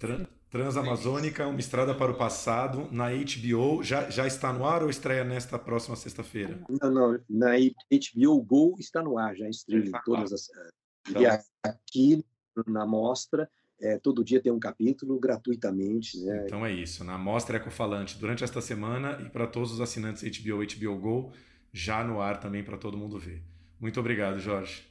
Transamazônica, 0.50 1.46
uma 1.46 1.60
estrada 1.60 1.94
para 1.94 2.10
o 2.10 2.16
passado, 2.16 2.88
na 2.90 3.08
HBO. 3.10 3.84
Já, 3.84 4.10
já 4.10 4.26
está 4.26 4.52
no 4.52 4.64
ar 4.64 4.82
ou 4.82 4.90
estreia 4.90 5.22
nesta 5.22 5.56
próxima 5.58 5.94
sexta-feira? 5.94 6.60
Não, 6.68 6.90
não. 6.90 7.20
Na 7.28 7.50
HBO 7.56 8.42
Go 8.42 8.74
está 8.78 9.00
no 9.00 9.16
ar, 9.16 9.36
já 9.36 9.48
estreia 9.48 9.84
em 9.86 9.92
todas 10.04 10.32
as. 10.32 10.48
Então... 11.08 11.22
E 11.22 11.26
aqui 11.62 12.24
na 12.66 12.84
mostra, 12.84 13.48
é, 13.80 13.96
todo 13.96 14.24
dia 14.24 14.42
tem 14.42 14.50
um 14.50 14.58
capítulo 14.58 15.20
gratuitamente. 15.20 16.18
Né? 16.20 16.44
Então 16.46 16.66
é 16.66 16.72
isso. 16.72 17.04
Na 17.04 17.16
mostra 17.16 17.56
Ecofalante, 17.56 18.18
durante 18.18 18.42
esta 18.42 18.60
semana 18.60 19.22
e 19.24 19.30
para 19.30 19.46
todos 19.46 19.72
os 19.72 19.80
assinantes 19.80 20.22
HBO, 20.22 20.58
HBO 20.58 20.98
Go, 20.98 21.32
já 21.72 22.02
no 22.02 22.20
ar 22.20 22.40
também 22.40 22.64
para 22.64 22.76
todo 22.76 22.98
mundo 22.98 23.18
ver. 23.18 23.42
Muito 23.78 24.00
obrigado, 24.00 24.40
Jorge. 24.40 24.89